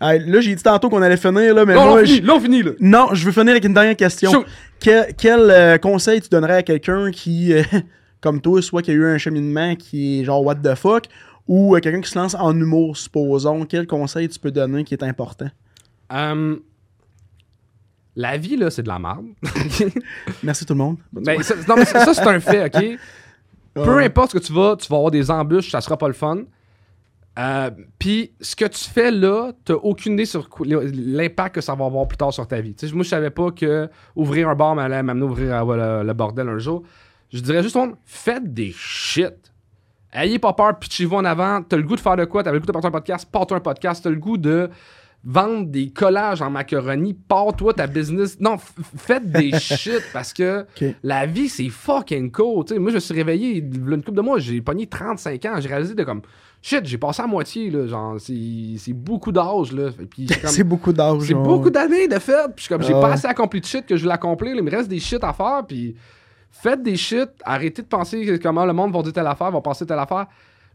Là, 0.00 0.40
j'ai 0.40 0.54
dit 0.54 0.62
tantôt 0.62 0.88
qu'on 0.88 1.02
allait 1.02 1.18
finir, 1.18 1.54
là, 1.54 1.64
mais 1.66 1.74
Non, 1.74 1.84
moi, 1.84 2.00
on 2.00 2.04
finit, 2.04 2.20
là, 2.22 2.34
on 2.34 2.40
finit, 2.40 2.62
là. 2.62 2.70
Non, 2.80 3.08
je 3.12 3.24
veux 3.26 3.32
finir 3.32 3.50
avec 3.50 3.64
une 3.64 3.74
dernière 3.74 3.94
question. 3.96 4.44
Que- 4.80 5.12
quel 5.12 5.50
euh, 5.50 5.78
conseil 5.78 6.20
tu 6.22 6.28
donnerais 6.30 6.56
à 6.56 6.62
quelqu'un 6.62 7.10
qui, 7.10 7.52
euh, 7.52 7.62
comme 8.22 8.40
toi, 8.40 8.60
soit 8.62 8.80
qui 8.82 8.90
a 8.90 8.94
eu 8.94 9.04
un 9.04 9.18
cheminement 9.18 9.76
qui 9.76 10.20
est 10.20 10.24
genre 10.24 10.42
what 10.42 10.56
the 10.56 10.74
fuck, 10.74 11.04
ou 11.46 11.76
euh, 11.76 11.80
quelqu'un 11.80 12.00
qui 12.00 12.10
se 12.10 12.18
lance 12.18 12.34
en 12.34 12.58
humour, 12.58 12.96
supposons, 12.96 13.66
quel 13.66 13.86
conseil 13.86 14.28
tu 14.30 14.38
peux 14.38 14.50
donner 14.50 14.82
qui 14.84 14.94
est 14.94 15.02
important? 15.02 15.50
Hum, 16.10 16.60
la 18.16 18.38
vie, 18.38 18.56
là, 18.56 18.70
c'est 18.70 18.82
de 18.82 18.88
la 18.88 18.98
merde. 18.98 19.26
Merci 20.42 20.64
tout 20.64 20.72
le 20.74 20.78
monde. 20.78 20.96
Ben, 21.12 21.42
ça, 21.42 21.54
non, 21.68 21.76
mais 21.76 21.84
ça, 21.84 22.04
ça, 22.04 22.14
c'est 22.14 22.26
un 22.26 22.40
fait, 22.40 22.64
OK? 22.66 22.98
Peu 23.74 23.98
importe 23.98 24.32
ce 24.32 24.38
que 24.38 24.42
tu 24.44 24.52
vas, 24.52 24.76
tu 24.76 24.88
vas 24.88 24.96
avoir 24.96 25.10
des 25.10 25.30
embûches, 25.30 25.70
ça 25.70 25.80
sera 25.80 25.96
pas 25.96 26.06
le 26.06 26.14
fun. 26.14 26.44
Euh, 27.38 27.70
Puis 27.98 28.32
ce 28.40 28.54
que 28.54 28.66
tu 28.66 28.84
fais 28.88 29.10
là, 29.10 29.50
t'as 29.64 29.74
aucune 29.74 30.12
idée 30.12 30.24
sur 30.24 30.48
l'impact 30.64 31.56
que 31.56 31.60
ça 31.60 31.74
va 31.74 31.84
avoir 31.86 32.06
plus 32.06 32.16
tard 32.16 32.32
sur 32.32 32.46
ta 32.46 32.60
vie. 32.60 32.76
Moi, 32.92 33.02
je 33.02 33.08
savais 33.08 33.30
pas 33.30 33.50
que 33.50 33.88
ouvrir 34.14 34.48
un 34.48 34.54
bar 34.54 34.76
m'allait 34.76 35.02
m'amener 35.02 35.24
à 35.24 35.28
ouvrir 35.28 35.70
euh, 35.70 36.00
le, 36.02 36.06
le 36.06 36.12
bordel 36.12 36.48
un 36.48 36.58
jour. 36.58 36.84
Je 37.32 37.40
dirais 37.40 37.64
juste, 37.64 37.74
on, 37.74 37.96
faites 38.04 38.54
des 38.54 38.72
shit. 38.72 39.34
Ayez 40.12 40.38
pas 40.38 40.52
peur, 40.52 40.78
pitchez-vous 40.78 41.16
en 41.16 41.24
avant. 41.24 41.60
T'as 41.62 41.76
le 41.76 41.82
goût 41.82 41.96
de 41.96 42.00
faire 42.00 42.14
de 42.14 42.24
quoi? 42.24 42.44
T'as 42.44 42.52
le 42.52 42.60
goût 42.60 42.66
de 42.66 42.72
porter 42.72 42.86
un 42.86 42.92
podcast? 42.92 43.28
Porte-toi 43.30 43.56
un 43.56 43.60
podcast. 43.60 44.04
T'as 44.04 44.10
le 44.10 44.16
goût 44.16 44.38
de 44.38 44.70
vendre 45.24 45.66
des 45.66 45.90
collages 45.90 46.42
en 46.42 46.50
macaroni. 46.50 47.14
Pars-toi 47.14 47.74
ta 47.74 47.86
business. 47.86 48.38
Non, 48.40 48.56
faites 48.58 49.30
des 49.30 49.52
shit 49.58 50.02
parce 50.12 50.32
que 50.32 50.66
la 51.02 51.26
vie, 51.26 51.48
c'est 51.48 51.68
fucking 51.68 52.30
cool. 52.30 52.64
Moi, 52.78 52.90
je 52.90 52.96
me 52.96 53.00
suis 53.00 53.14
réveillé, 53.14 53.56
il 53.56 53.88
y 53.88 53.92
a 53.92 53.94
une 53.94 54.02
couple 54.02 54.18
de 54.18 54.22
mois, 54.22 54.38
j'ai 54.38 54.60
pogné 54.60 54.86
35 54.86 55.44
ans. 55.46 55.60
J'ai 55.60 55.68
réalisé 55.68 55.94
de 55.94 56.04
comme, 56.04 56.20
shit, 56.60 56.84
j'ai 56.84 56.98
passé 56.98 57.22
à 57.22 57.26
moitié, 57.26 57.70
là. 57.70 57.86
Genre, 57.86 58.16
c'est 58.20 58.92
beaucoup 58.92 59.32
d'âge, 59.32 59.72
là. 59.72 59.90
C'est 60.44 60.64
beaucoup 60.64 60.92
d'âge. 60.92 61.22
c'est 61.22 61.34
beaucoup 61.34 61.70
d'années 61.70 62.06
de 62.08 62.18
fait. 62.18 62.54
Puis 62.54 62.66
comme, 62.68 62.82
j'ai 62.82 62.94
Ah 62.94 63.00
pas 63.00 63.12
assez 63.12 63.26
accompli 63.26 63.60
de 63.60 63.66
shit 63.66 63.86
que 63.86 63.96
je 63.96 64.02
voulais 64.02 64.14
accomplir. 64.14 64.52
là. 64.54 64.60
Il 64.60 64.64
me 64.64 64.70
reste 64.70 64.88
des 64.88 65.00
shit 65.00 65.22
à 65.24 65.32
faire. 65.32 65.62
Puis 65.66 65.94
faites 66.50 66.82
des 66.82 66.96
shit. 66.96 67.30
Arrêtez 67.44 67.82
de 67.82 67.88
penser 67.88 68.38
comment 68.42 68.66
le 68.66 68.72
monde 68.74 68.92
va 68.92 69.02
dire 69.02 69.12
telle 69.12 69.26
affaire, 69.26 69.50
va 69.50 69.60
penser 69.62 69.86
telle 69.86 69.98
affaire. 69.98 70.26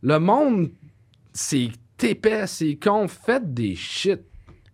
Le 0.02 0.18
monde, 0.20 0.72
c'est 1.34 1.70
épais, 2.02 2.48
c'est 2.48 2.76
con. 2.82 3.08
Faites 3.08 3.54
des 3.54 3.76
shit. 3.76 4.22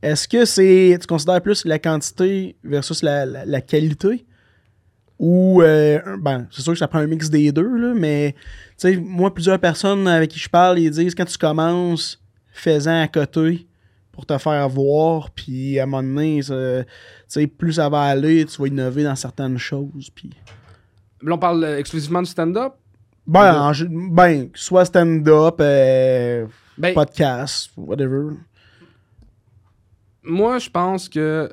Est-ce 0.05 0.27
que 0.27 0.45
c'est. 0.45 0.97
Tu 1.01 1.07
considères 1.07 1.41
plus 1.41 1.65
la 1.65 1.79
quantité 1.79 2.55
versus 2.63 3.01
la, 3.01 3.25
la- 3.25 3.45
la 3.45 3.61
qualité? 3.61 4.25
Ou. 5.19 5.61
euh, 5.61 5.99
ben, 6.19 6.47
c'est 6.51 6.61
sûr 6.61 6.73
que 6.73 6.79
ça 6.79 6.87
prend 6.87 6.99
un 6.99 7.07
mix 7.07 7.29
des 7.29 7.51
deux, 7.51 7.75
là, 7.77 7.93
mais. 7.95 8.33
Tu 8.77 8.89
sais, 8.89 8.95
moi, 8.97 9.33
plusieurs 9.33 9.59
personnes 9.59 10.07
avec 10.07 10.29
qui 10.31 10.39
je 10.39 10.49
parle, 10.49 10.79
ils 10.79 10.91
disent 10.91 11.15
quand 11.15 11.25
tu 11.25 11.37
commences, 11.37 12.21
fais-en 12.51 13.01
à 13.01 13.07
côté 13.07 13.65
pour 14.11 14.25
te 14.25 14.37
faire 14.37 14.69
voir, 14.69 15.31
puis 15.31 15.79
à 15.79 15.83
un 15.83 15.85
moment 15.87 16.03
donné, 16.03 16.41
ça- 16.41 16.83
tu 16.83 16.89
sais, 17.27 17.47
plus 17.47 17.73
ça 17.73 17.89
va 17.89 18.03
aller, 18.03 18.45
tu 18.45 18.61
vas 18.61 18.67
innover 18.67 19.03
dans 19.03 19.15
certaines 19.15 19.57
choses, 19.57 20.09
puis. 20.13 20.29
Là, 21.21 21.33
on 21.35 21.37
parle 21.39 21.63
euh, 21.63 21.79
exclusivement 21.79 22.21
du 22.21 22.29
stand-up? 22.29 22.73
Ben, 23.25 23.53
De- 23.53 23.57
en 23.57 23.71
gé- 23.71 24.13
ben, 24.13 24.49
soit 24.53 24.85
stand-up, 24.85 25.55
euh, 25.59 26.45
Ben, 26.77 26.93
podcast, 26.93 27.71
whatever. 27.75 28.35
Moi, 30.25 30.59
je 30.59 30.69
pense 30.69 31.09
que 31.09 31.49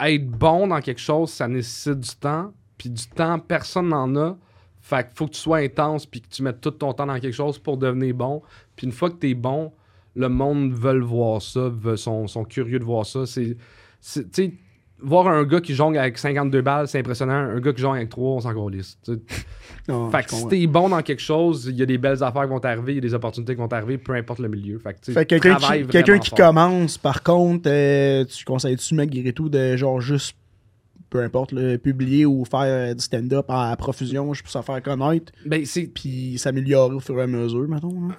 être 0.00 0.26
bon 0.28 0.66
dans 0.66 0.80
quelque 0.80 1.00
chose, 1.00 1.30
ça 1.30 1.48
nécessite 1.48 2.00
du 2.00 2.16
temps. 2.16 2.52
Puis 2.76 2.90
du 2.90 3.06
temps, 3.08 3.38
personne 3.38 3.88
n'en 3.88 4.14
a. 4.16 4.36
Fait 4.80 5.06
qu'il 5.06 5.16
faut 5.16 5.26
que 5.26 5.32
tu 5.32 5.40
sois 5.40 5.58
intense 5.58 6.06
puis 6.06 6.20
que 6.20 6.28
tu 6.28 6.42
mettes 6.42 6.60
tout 6.60 6.70
ton 6.70 6.92
temps 6.92 7.06
dans 7.06 7.18
quelque 7.18 7.34
chose 7.34 7.58
pour 7.58 7.76
devenir 7.76 8.14
bon. 8.14 8.42
Puis 8.76 8.86
une 8.86 8.92
fois 8.92 9.10
que 9.10 9.16
tu 9.16 9.30
es 9.30 9.34
bon, 9.34 9.72
le 10.14 10.28
monde 10.28 10.72
veut 10.72 11.00
voir 11.00 11.42
ça, 11.42 11.68
veut, 11.68 11.96
sont, 11.96 12.26
sont 12.26 12.44
curieux 12.44 12.78
de 12.78 12.84
voir 12.84 13.04
ça. 13.04 13.26
C'est, 13.26 13.56
tu 14.32 14.58
voir 15.00 15.28
un 15.28 15.44
gars 15.44 15.60
qui 15.60 15.74
jongle 15.74 15.98
avec 15.98 16.18
52 16.18 16.62
balles, 16.62 16.88
c'est 16.88 16.98
impressionnant. 16.98 17.32
Un 17.34 17.60
gars 17.60 17.72
qui 17.72 17.82
jongle 17.82 17.98
avec 17.98 18.08
3, 18.08 18.30
on 18.30 18.40
s'en 18.40 18.54
calisse. 18.54 18.98
Fait 19.06 20.22
je 20.22 20.26
que 20.26 20.34
si 20.34 20.48
t'es 20.48 20.66
bon 20.66 20.88
dans 20.88 21.00
quelque 21.02 21.22
chose, 21.22 21.66
il 21.70 21.76
y 21.76 21.82
a 21.82 21.86
des 21.86 21.98
belles 21.98 22.22
affaires 22.22 22.42
qui 22.42 22.48
vont 22.48 22.58
t'arriver, 22.58 22.92
il 22.92 22.96
y 22.96 22.98
a 22.98 23.02
des 23.02 23.14
opportunités 23.14 23.54
qui 23.54 23.60
vont 23.60 23.68
t'arriver, 23.68 23.98
peu 23.98 24.14
importe 24.14 24.40
le 24.40 24.48
milieu. 24.48 24.78
Fait 24.78 24.94
que, 24.94 25.12
Fait 25.12 25.26
quelqu'un 25.26 26.18
qui, 26.18 26.30
commence, 26.30 26.98
par 26.98 27.22
contre, 27.22 27.68
euh, 27.70 28.24
tu 28.24 28.44
conseilles-tu, 28.44 28.94
malgré 28.94 29.32
tout, 29.32 29.48
de 29.48 29.76
genre 29.76 30.00
juste, 30.00 30.36
peu 31.08 31.22
importe, 31.22 31.52
le 31.52 31.76
publier 31.76 32.26
ou 32.26 32.44
faire 32.44 32.62
euh, 32.62 32.94
du 32.94 33.04
stand-up 33.04 33.46
à 33.48 33.76
profusion 33.76 34.32
juste 34.34 34.44
pour 34.44 34.52
se 34.52 34.60
faire 34.66 34.82
connaître, 34.82 35.32
Ben, 35.44 35.64
c'est 35.64 35.86
puis 35.86 36.36
s'améliorer 36.36 36.96
au 36.96 37.00
fur 37.00 37.18
et 37.20 37.22
à 37.22 37.26
mesure, 37.28 37.68
mettons. 37.68 38.08
hein? 38.10 38.16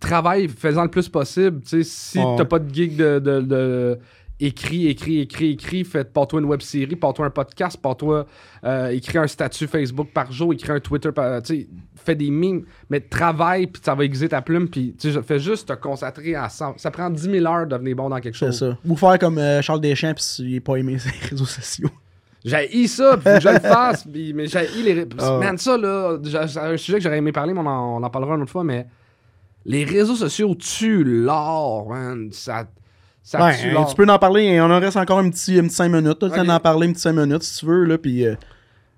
Travaille, 0.00 0.48
faisant 0.48 0.82
le 0.84 0.90
plus 0.90 1.08
possible. 1.08 1.60
Si 1.64 2.18
Ouais. 2.18 2.34
t'as 2.36 2.44
pas 2.44 2.58
de 2.58 2.72
gig 2.72 2.96
de, 2.96 3.18
de, 3.18 3.40
de- 3.40 3.98
écris, 4.38 4.88
écris, 4.88 5.20
écris, 5.20 5.50
écris, 5.52 5.84
fais 5.84 6.04
toi 6.04 6.26
une 6.40 6.44
web 6.44 6.60
série, 6.60 6.96
toi 7.14 7.26
un 7.26 7.30
podcast, 7.30 7.78
toi 7.96 8.26
euh, 8.64 8.88
écris 8.88 9.16
un 9.18 9.26
statut 9.26 9.66
Facebook 9.66 10.08
par 10.12 10.30
jour, 10.30 10.52
écris 10.52 10.72
un 10.72 10.80
Twitter, 10.80 11.10
par, 11.10 11.40
fais 11.94 12.14
des 12.14 12.30
memes, 12.30 12.64
mais 12.90 13.00
travaille 13.00 13.66
puis 13.66 13.80
ça 13.84 13.94
va 13.94 14.04
aiguiser 14.04 14.28
ta 14.28 14.42
plume 14.42 14.68
puis 14.68 14.94
fais 15.26 15.38
juste 15.38 15.68
te 15.68 15.72
concentrer 15.72 16.34
à 16.34 16.48
ça. 16.50 16.74
Ça 16.76 16.90
prend 16.90 17.08
10 17.08 17.22
000 17.22 17.46
heures 17.46 17.66
de 17.66 17.70
devenir 17.72 17.96
bon 17.96 18.10
dans 18.10 18.20
quelque 18.20 18.36
C'est 18.36 18.46
chose. 18.46 18.58
ça. 18.58 18.78
Ou 18.86 18.94
faire 18.94 19.18
comme 19.18 19.38
euh, 19.38 19.62
Charles 19.62 19.80
Deschamps, 19.80 20.12
puis 20.14 20.22
s'il 20.24 20.52
n'est 20.52 20.60
pas 20.60 20.76
aimé 20.76 20.98
ses 20.98 21.10
réseaux 21.30 21.46
sociaux. 21.46 21.88
J'ai 22.44 22.86
ça, 22.86 23.16
puis 23.16 23.40
je 23.40 23.48
le 23.48 23.58
fasse, 23.58 24.04
puis- 24.04 24.32
mais 24.34 24.46
j'ai 24.46 24.68
les. 24.84 25.06
Ah. 25.18 25.38
Man, 25.42 25.56
ça, 25.58 25.76
là, 25.78 26.16
c'est 26.22 26.58
un 26.60 26.76
sujet 26.76 26.98
que 26.98 27.02
j'aurais 27.04 27.18
aimé 27.18 27.32
parler, 27.32 27.52
mais 27.54 27.60
on 27.60 27.66
en, 27.66 27.96
on 28.00 28.02
en 28.04 28.10
parlera 28.10 28.36
une 28.36 28.42
autre 28.42 28.52
fois, 28.52 28.62
mais 28.62 28.86
les 29.66 29.84
réseaux 29.84 30.16
sociaux 30.16 30.54
tuent 30.54 31.04
l'or, 31.04 31.88
man. 31.90 32.28
Ça, 32.32 32.66
ça 33.22 33.44
Ouais, 33.44 33.58
tue 33.58 33.68
hein, 33.68 33.72
l'or. 33.74 33.88
tu 33.88 33.96
peux 33.96 34.08
en 34.10 34.18
parler, 34.18 34.60
on 34.60 34.70
en 34.70 34.80
reste 34.80 34.96
encore 34.96 35.18
un 35.18 35.28
petit, 35.30 35.58
un 35.58 35.64
petit 35.64 35.74
5 35.74 35.88
minutes. 35.90 36.18
Tu 36.20 36.26
Ok. 36.26 36.38
en 36.48 36.60
parler 36.60 36.88
un 36.88 36.92
petit 36.92 37.00
5 37.02 37.12
minutes 37.12 37.42
si 37.42 37.60
tu 37.60 37.66
veux, 37.66 37.84
là, 37.84 37.98
puis... 37.98 38.24
euh, 38.26 38.34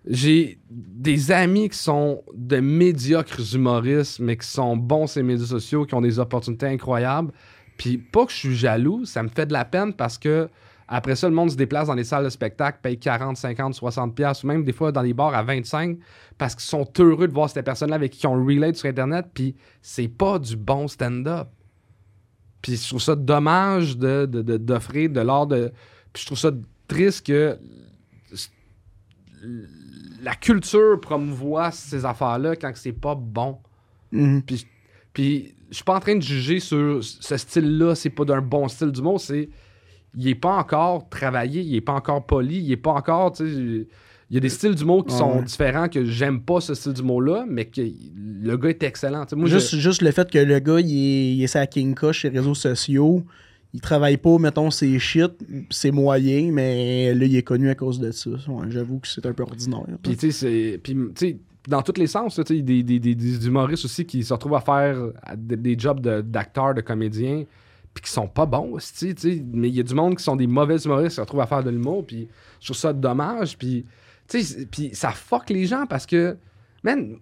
J'ai 0.07 0.59
des 0.71 1.33
amis 1.33 1.69
qui 1.69 1.77
sont 1.79 2.23
de 2.35 2.61
médiocres 2.61 3.41
humoristes, 3.55 4.21
mais 4.21 4.37
qui 4.37 4.47
sont 4.47 4.77
bons 4.77 5.07
sur 5.07 5.21
les 5.21 5.27
médias 5.27 5.47
sociaux, 5.47 5.85
qui 5.85 5.95
ont 5.95 6.01
des 6.01 6.19
opportunités 6.19 6.67
incroyables. 6.67 7.33
Puis 7.77 7.99
pas 7.99 8.25
que 8.27 8.33
je 8.33 8.37
suis 8.37 8.57
jaloux, 8.57 9.05
ça 9.05 9.23
me 9.23 9.29
fait 9.29 9.47
de 9.47 9.53
la 9.53 9.65
peine 9.65 9.93
parce 9.93 10.17
que 10.19 10.49
après 10.89 11.17
ça, 11.17 11.29
le 11.29 11.35
monde 11.35 11.51
se 11.51 11.57
déplace 11.57 11.89
dans 11.89 11.95
les 11.95 12.05
salles 12.05 12.25
de 12.25 12.31
spectacle, 12.31 12.79
paye 12.83 12.99
40, 12.99 13.37
50, 13.37 13.75
60 13.75 14.15
pièces 14.15 14.43
ou 14.43 14.47
même 14.47 14.65
des 14.65 14.73
fois 14.73 14.91
dans 14.91 15.03
les 15.03 15.13
bars 15.13 15.35
à 15.35 15.43
25 15.43 15.99
parce 16.39 16.55
qu'ils 16.55 16.65
sont 16.65 16.89
heureux 16.99 17.29
de 17.29 17.33
voir 17.35 17.51
cette 17.51 17.65
personne-là 17.65 17.97
avec 17.97 18.13
qui 18.13 18.27
on 18.27 18.43
relate 18.45 18.77
sur 18.77 18.89
Internet, 18.89 19.27
puis 19.35 19.55
c'est 19.83 20.09
pas 20.09 20.39
du 20.39 20.57
bon 20.57 20.89
stand-up. 20.89 21.49
Puis 22.63 22.77
je 22.77 22.89
trouve 22.89 23.03
ça 23.03 23.15
dommage 23.15 23.99
de, 23.99 24.27
de- 24.27 24.43
de- 24.43 24.57
d'offrir 24.57 25.11
de 25.11 25.21
l'art 25.21 25.47
de... 25.47 25.73
Puis 26.13 26.23
je 26.23 26.27
trouve 26.27 26.39
ça 26.39 26.51
triste 26.89 27.27
que 27.27 27.59
la 30.23 30.35
culture 30.35 31.01
promouvoit 31.01 31.71
ces 31.71 32.05
affaires-là 32.05 32.57
quand 32.57 32.73
c'est 32.75 32.93
pas 32.93 33.15
bon. 33.15 33.59
mhm. 34.13 34.43
Puis, 34.43 34.67
puis 35.13 35.55
je 35.71 35.77
suis 35.77 35.85
pas 35.85 35.97
en 35.97 36.01
train 36.01 36.17
de 36.17 36.23
juger 36.23 36.61
sur 36.61 37.03
ce 37.05 37.37
style-là, 37.37 37.95
c'est 37.95 38.11
pas 38.11 38.25
d'un 38.25 38.41
bon 38.41 38.69
style 38.69 38.91
du 38.91 39.03
mot, 39.03 39.19
c'est 39.19 39.49
il 40.17 40.29
est 40.29 40.35
pas 40.35 40.57
encore 40.57 41.09
travaillé, 41.09 41.61
il 41.63 41.75
est 41.77 41.81
pas 41.81 41.93
encore 41.95 42.25
poli, 42.27 42.59
il 42.59 42.73
est 42.73 42.77
pas 42.77 42.93
encore, 42.93 43.35
il 43.41 43.87
y 44.31 44.37
a 44.37 44.41
des 44.41 44.49
styles 44.49 44.75
du 44.75 44.85
mot 44.85 45.03
qui 45.03 45.15
sont 45.15 45.43
différents 45.43 45.89
que 45.89 46.05
j'aime 46.05 46.41
pas 46.43 46.61
ce 46.61 46.75
style 46.75 46.93
du 46.93 47.03
mot-là, 47.03 47.45
mais 47.49 47.65
que 47.67 47.81
le 48.43 48.57
gars 48.57 48.69
est 48.71 48.83
excellent. 48.83 49.25
Moi, 49.35 49.49
juste, 49.49 49.75
je- 49.75 49.81
juste 49.81 50.03
le 50.03 50.11
fait 50.11 50.31
que 50.31 50.39
le 50.39 50.59
gars, 50.59 50.81
il 50.81 50.87
est, 50.93 51.35
il 51.37 51.43
est 51.43 51.47
sa 51.47 51.67
King 51.67 51.95
sur 52.13 52.31
les 52.31 52.39
réseaux 52.39 52.55
sociaux, 52.55 53.23
il 53.75 53.81
travaille 53.81 54.17
pas, 54.17 54.39
mettons, 54.39 54.71
ses 54.71 54.99
shit, 54.99 55.31
c'est 55.71 55.91
moyen, 55.91 56.51
mais 56.53 57.15
là, 57.15 57.25
il 57.27 57.37
est 57.37 57.43
connu 57.43 57.69
à 57.69 57.75
cause 57.75 57.99
de 58.01 58.11
ça. 58.13 58.31
Ouais, 58.49 58.67
J'avoue 58.71 58.99
que 58.99 59.09
c'est 59.09 59.25
un 59.27 59.33
peu 59.33 59.43
ordinaire. 59.43 59.85
Puis, 60.03 60.17
tu 60.17 60.33
sais, 60.33 61.37
dans 61.69 61.83
tous 61.83 61.99
les 62.01 62.07
sens, 62.07 62.35
tu 62.37 62.43
sais, 62.57 62.63
des, 62.63 62.83
des, 62.83 62.99
des, 62.99 63.15
des 63.15 63.47
humoristes 63.47 63.85
aussi 63.85 64.07
qui 64.07 64.25
se 64.25 64.33
retrouvent 64.33 64.55
à 64.55 64.61
faire 64.61 64.97
des, 65.37 65.79
jobs 65.79 66.01
de- 66.01 66.23
d'acteurs, 66.23 66.73
de, 66.75 66.81
comédiens, 66.81 67.45
puis 67.99 68.09
qui 68.09 68.13
sont 68.13 68.29
pas 68.29 68.47
bons 68.47 68.75
aussi. 68.75 69.13
Mais 69.53 69.69
il 69.69 69.75
y 69.75 69.81
a 69.81 69.83
du 69.83 69.95
monde 69.95 70.17
qui 70.17 70.23
sont 70.23 70.37
des 70.37 70.47
mauvais 70.47 70.77
humoristes 70.77 71.11
qui 71.11 71.15
se 71.17 71.21
retrouvent 71.21 71.41
à 71.41 71.47
faire 71.47 71.65
de 71.65 71.71
l'humour, 71.71 72.07
puis 72.07 72.29
je 72.61 72.67
trouve 72.67 72.77
ça 72.77 72.93
dommage, 72.93 73.59
puis. 73.59 73.85
Ça 74.93 75.11
fuck 75.11 75.51
les 75.51 75.67
gens 75.67 75.87
parce 75.87 76.07
que. 76.07 76.37
Man, 76.85 77.17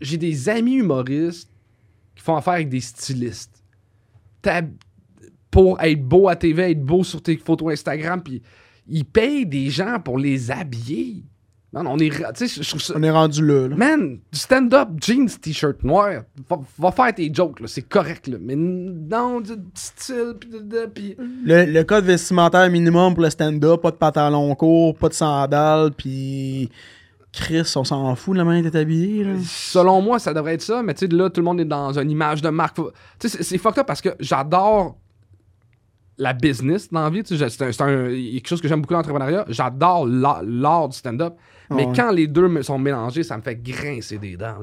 j'ai 0.00 0.18
des 0.18 0.48
amis 0.48 0.74
humoristes 0.74 1.48
qui 2.14 2.22
font 2.22 2.36
affaire 2.36 2.54
avec 2.54 2.68
des 2.68 2.80
stylistes. 2.80 3.62
Pour 5.50 5.80
être 5.80 6.02
beau 6.02 6.28
à 6.28 6.36
TV, 6.36 6.72
être 6.72 6.84
beau 6.84 7.04
sur 7.04 7.22
tes 7.22 7.36
photos 7.38 7.72
Instagram, 7.72 8.22
puis 8.22 8.42
ils 8.86 9.04
payent 9.04 9.46
des 9.46 9.70
gens 9.70 9.98
pour 9.98 10.18
les 10.18 10.50
habiller. 10.50 11.24
Man, 11.72 11.86
on 11.86 11.98
est. 11.98 12.10
je. 12.10 12.92
On 12.96 13.02
est 13.04 13.10
rendu 13.12 13.46
là. 13.46 13.68
là. 13.68 13.76
Man, 13.76 14.18
du 14.32 14.38
stand-up, 14.38 14.88
jeans, 15.00 15.28
t-shirt 15.40 15.84
noir, 15.84 16.22
va, 16.48 16.58
va 16.78 16.90
faire 16.90 17.14
tes 17.14 17.32
jokes, 17.32 17.60
là, 17.60 17.68
c'est 17.68 17.82
correct, 17.88 18.26
là. 18.26 18.38
Mais 18.40 18.56
non, 18.56 19.40
du 19.40 19.52
style, 19.74 20.34
pis 20.40 20.48
de, 20.48 20.58
de- 20.58 20.86
pis- 20.86 21.16
Le, 21.44 21.66
le 21.66 21.84
code 21.84 22.04
vestimentaire 22.04 22.68
minimum 22.70 23.14
pour 23.14 23.22
le 23.22 23.30
stand-up, 23.30 23.82
pas 23.82 23.92
de 23.92 23.96
pantalon 23.96 24.52
court, 24.56 24.96
pas 24.96 25.08
de 25.10 25.14
sandales, 25.14 25.92
puis 25.92 26.68
Chris, 27.32 27.72
on 27.76 27.84
s'en 27.84 28.16
fout, 28.16 28.36
la 28.36 28.42
main 28.44 28.60
d'être 28.62 28.74
habillé. 28.74 29.22
Là. 29.22 29.34
Selon 29.44 30.02
moi, 30.02 30.18
ça 30.18 30.34
devrait 30.34 30.54
être 30.54 30.62
ça, 30.62 30.82
mais 30.82 30.94
tu 30.94 31.06
sais, 31.06 31.12
là, 31.14 31.30
tout 31.30 31.40
le 31.40 31.44
monde 31.44 31.60
est 31.60 31.64
dans 31.64 31.96
une 31.96 32.10
image 32.10 32.42
de 32.42 32.48
marque. 32.48 32.78
Tu 33.20 33.28
sais, 33.28 33.44
c'est- 33.44 33.58
fucked 33.58 33.78
up 33.78 33.86
parce 33.86 34.00
que 34.00 34.08
j'adore 34.18 34.96
la 36.18 36.32
business 36.32 36.90
dans 36.90 37.02
la 37.04 37.10
vie. 37.10 37.22
tu 37.22 37.36
sais, 37.38 37.48
C'est 37.48 37.66
quelque 37.76 38.46
chose 38.48 38.60
que 38.60 38.66
j'aime 38.68 38.80
beaucoup 38.82 38.94
l'entrepreneuriat. 38.94 39.44
J'adore 39.48 40.06
l'art 40.06 40.88
du 40.88 40.96
stand-up. 40.98 41.34
Mais 41.70 41.86
Ouais. 41.86 41.92
quand 41.94 42.10
les 42.10 42.26
deux 42.26 42.48
me 42.48 42.62
sont 42.62 42.78
mélangés, 42.78 43.22
ça 43.22 43.36
me 43.36 43.42
fait 43.42 43.56
grincer 43.56 44.18
des 44.18 44.36
dents. 44.36 44.56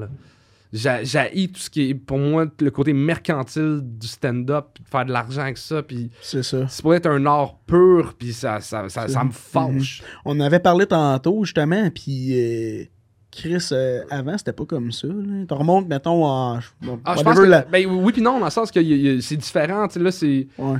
J'haïs 0.70 1.48
tout 1.50 1.60
ce 1.60 1.70
qui 1.70 1.90
est, 1.90 1.94
pour 1.94 2.18
moi, 2.18 2.44
le 2.60 2.70
côté 2.70 2.92
mercantile 2.92 3.80
du 3.82 4.06
stand-up, 4.06 4.66
puis 4.74 4.84
de 4.84 4.88
faire 4.88 5.06
de 5.06 5.12
l'argent 5.12 5.40
avec 5.42 5.56
ça, 5.56 5.82
puis 5.82 6.10
C'est 6.20 6.42
ça. 6.42 6.68
c'est 6.68 6.82
pour 6.82 6.94
être 6.94 7.06
un 7.06 7.24
art 7.24 7.56
pur, 7.66 8.14
puis 8.18 8.34
ça, 8.34 8.60
ça, 8.60 8.86
ça, 8.90 9.08
ça 9.08 9.24
me 9.24 9.30
fâche. 9.30 10.02
On 10.26 10.38
avait 10.40 10.58
parlé 10.60 10.84
tantôt, 10.84 11.42
justement, 11.44 11.88
puis 11.90 12.32
euh, 12.38 12.84
Chris, 13.30 13.66
euh, 13.72 14.02
avant, 14.10 14.36
c'était 14.36 14.52
pas 14.52 14.66
comme 14.66 14.92
ça. 14.92 15.06
Là. 15.08 15.44
Tu 15.48 15.54
remontes, 15.54 15.88
mettons, 15.88 16.22
en. 16.26 16.58
bon, 16.82 17.00
Ah, 17.02 17.14
je 17.16 17.22
pense 17.22 17.38
que, 17.38 17.44
la- 17.44 17.62
ben 17.62 17.86
oui 17.86 18.12
puis 18.12 18.20
non, 18.20 18.38
dans 18.38 18.44
le 18.46 18.50
sens 18.50 18.70
que 18.70 19.20
c'est 19.20 19.36
différent. 19.36 19.86
Là, 19.96 20.10
c'est... 20.10 20.48
Ouais. 20.58 20.76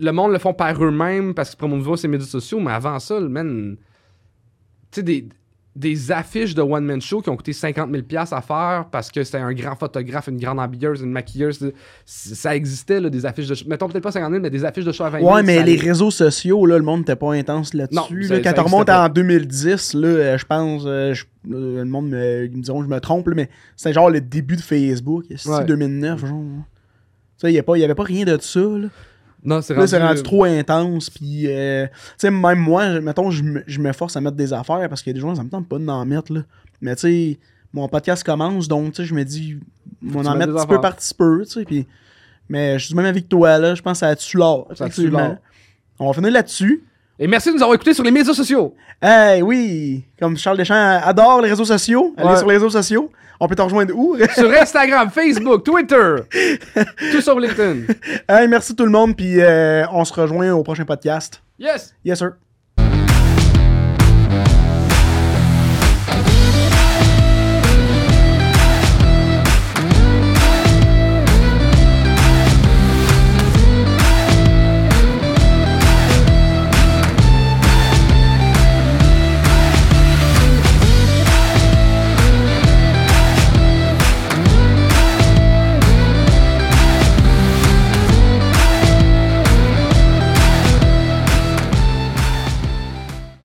le 0.00 0.10
monde 0.12 0.32
le 0.32 0.38
font 0.38 0.54
par 0.54 0.82
eux-mêmes 0.82 1.34
parce 1.34 1.50
qu'ils 1.50 1.58
promouvent 1.58 1.96
ces 1.96 2.08
médias 2.08 2.26
sociaux, 2.26 2.58
mais 2.60 2.70
avant 2.72 2.98
ça, 3.00 3.20
le 3.20 3.28
man, 3.28 3.76
sais, 4.92 5.02
des, 5.02 5.28
des 5.76 6.10
affiches 6.10 6.56
de 6.56 6.62
one-man 6.62 7.00
show 7.00 7.20
qui 7.20 7.30
ont 7.30 7.36
coûté 7.36 7.52
50 7.52 7.88
000 7.92 8.02
à 8.32 8.40
faire 8.40 8.86
parce 8.90 9.12
que 9.12 9.22
c'était 9.22 9.38
un 9.38 9.52
grand 9.52 9.76
photographe, 9.76 10.26
une 10.26 10.38
grande 10.40 10.58
habilleuse, 10.58 11.02
une 11.02 11.12
maquilleuse. 11.12 11.72
Ça 12.04 12.56
existait, 12.56 13.00
là, 13.00 13.08
des 13.10 13.24
affiches 13.24 13.46
de 13.46 13.54
show. 13.54 13.64
Mettons 13.68 13.86
peut-être 13.88 14.02
pas 14.02 14.10
50 14.10 14.28
000, 14.30 14.42
mais 14.42 14.50
des 14.50 14.64
affiches 14.64 14.84
de 14.84 14.90
show 14.90 15.04
à 15.04 15.10
20 15.10 15.20
000. 15.20 15.32
Ouais, 15.32 15.42
mais 15.44 15.62
les 15.62 15.76
réseaux 15.76 16.10
sociaux, 16.10 16.66
là, 16.66 16.78
le 16.78 16.82
monde 16.84 17.00
n'était 17.00 17.14
pas 17.14 17.32
intense 17.32 17.74
là-dessus. 17.74 18.20
là. 18.28 18.40
Quand 18.40 18.52
tu 18.54 18.60
remontes 18.60 18.88
existait 18.88 19.04
en 19.04 19.08
2010, 19.08 19.94
là, 19.94 20.08
euh, 20.08 20.38
je 20.38 20.44
pense, 20.46 20.82
euh, 20.86 21.14
je- 21.14 21.24
euh, 21.52 21.78
le 21.78 21.84
monde 21.84 22.08
me, 22.08 22.48
diront 22.48 22.82
je 22.82 22.88
me 22.88 22.98
trompe, 22.98 23.28
là, 23.28 23.34
mais 23.36 23.48
c'était 23.76 23.92
genre 23.92 24.10
le 24.10 24.20
début 24.20 24.56
de 24.56 24.62
Facebook, 24.62 25.26
c'est 25.36 25.48
Ouais. 25.48 25.64
2009, 25.64 26.26
genre. 26.26 26.42
Tu 27.38 27.42
sais, 27.46 27.50
il 27.50 27.52
n'y 27.52 27.84
avait 27.84 27.94
pas 27.94 28.02
rien 28.02 28.24
de 28.24 28.36
ça. 28.40 28.58
Là, 28.58 28.88
Non, 29.44 29.60
c'est 29.62 29.74
rendu 29.74 29.94
rendu- 29.96 30.22
trop 30.22 30.44
intense. 30.44 31.10
Puis, 31.10 31.44
euh, 31.46 31.86
tu 31.86 31.92
sais, 32.18 32.30
même 32.30 32.58
moi, 32.58 33.00
mettons, 33.00 33.30
je 33.30 33.42
me, 33.42 33.92
force 33.92 34.16
à 34.16 34.20
mettre 34.20 34.36
des 34.36 34.52
affaires 34.52 34.88
parce 34.88 35.02
qu'il 35.02 35.10
y 35.10 35.12
a 35.12 35.14
des 35.14 35.20
gens, 35.20 35.34
ça 35.34 35.42
me 35.44 35.48
tente 35.48 35.68
pas 35.68 35.78
d'en 35.78 36.04
mettre. 36.04 36.32
Là. 36.32 36.40
Mais, 36.80 36.94
tu 36.96 37.00
sais, 37.02 37.38
mon 37.72 37.88
podcast 37.88 38.24
commence, 38.24 38.66
donc, 38.68 38.92
tu 38.92 39.02
sais, 39.02 39.04
je 39.04 39.14
me 39.14 39.24
dis, 39.24 39.58
on 40.04 40.22
tu 40.22 40.28
en 40.28 40.34
mettes 40.36 40.48
met 40.48 40.54
des 40.54 40.58
petit 40.58 40.66
peu 40.66 40.80
par 40.80 40.96
petit 40.96 41.14
peu, 41.14 41.42
tu 41.44 41.50
sais. 41.52 41.64
Puis, 41.64 41.86
mais 42.48 42.78
je 42.78 42.84
suis 42.86 42.92
du 42.92 42.96
même 42.96 43.06
avec 43.06 43.28
toi, 43.28 43.58
là. 43.58 43.74
Je 43.74 43.82
pense 43.82 44.00
tue 44.66 44.82
effectivement. 44.84 45.18
l'art. 45.18 45.36
On 45.98 46.08
va 46.08 46.12
finir 46.12 46.30
là-dessus. 46.32 46.82
Et 47.18 47.26
merci 47.26 47.48
de 47.50 47.54
nous 47.54 47.62
avoir 47.62 47.74
écoutés 47.74 47.94
sur 47.94 48.04
les 48.04 48.10
médias 48.12 48.32
sociaux. 48.32 48.74
Hey, 49.02 49.42
oui! 49.42 50.04
Comme 50.20 50.36
Charles 50.36 50.56
Deschamps 50.56 51.00
adore 51.02 51.42
les 51.42 51.50
réseaux 51.50 51.64
sociaux, 51.64 52.14
allez 52.16 52.28
Ouais. 52.28 52.36
sur 52.36 52.46
les 52.46 52.54
réseaux 52.54 52.70
sociaux. 52.70 53.10
On 53.40 53.46
peut 53.46 53.54
te 53.54 53.62
rejoindre 53.62 53.94
où? 53.94 54.16
sur 54.34 54.50
Instagram, 54.50 55.10
Facebook, 55.10 55.64
Twitter, 55.64 56.16
tout 57.12 57.20
sur 57.20 57.38
LinkedIn. 57.38 57.92
hey, 58.28 58.48
merci 58.48 58.74
tout 58.74 58.84
le 58.84 58.90
monde, 58.90 59.16
puis 59.16 59.40
euh, 59.40 59.86
on 59.92 60.04
se 60.04 60.12
rejoint 60.12 60.52
au 60.52 60.62
prochain 60.62 60.84
podcast. 60.84 61.40
Yes! 61.58 61.94
Yes, 62.04 62.18
sir. 62.18 62.32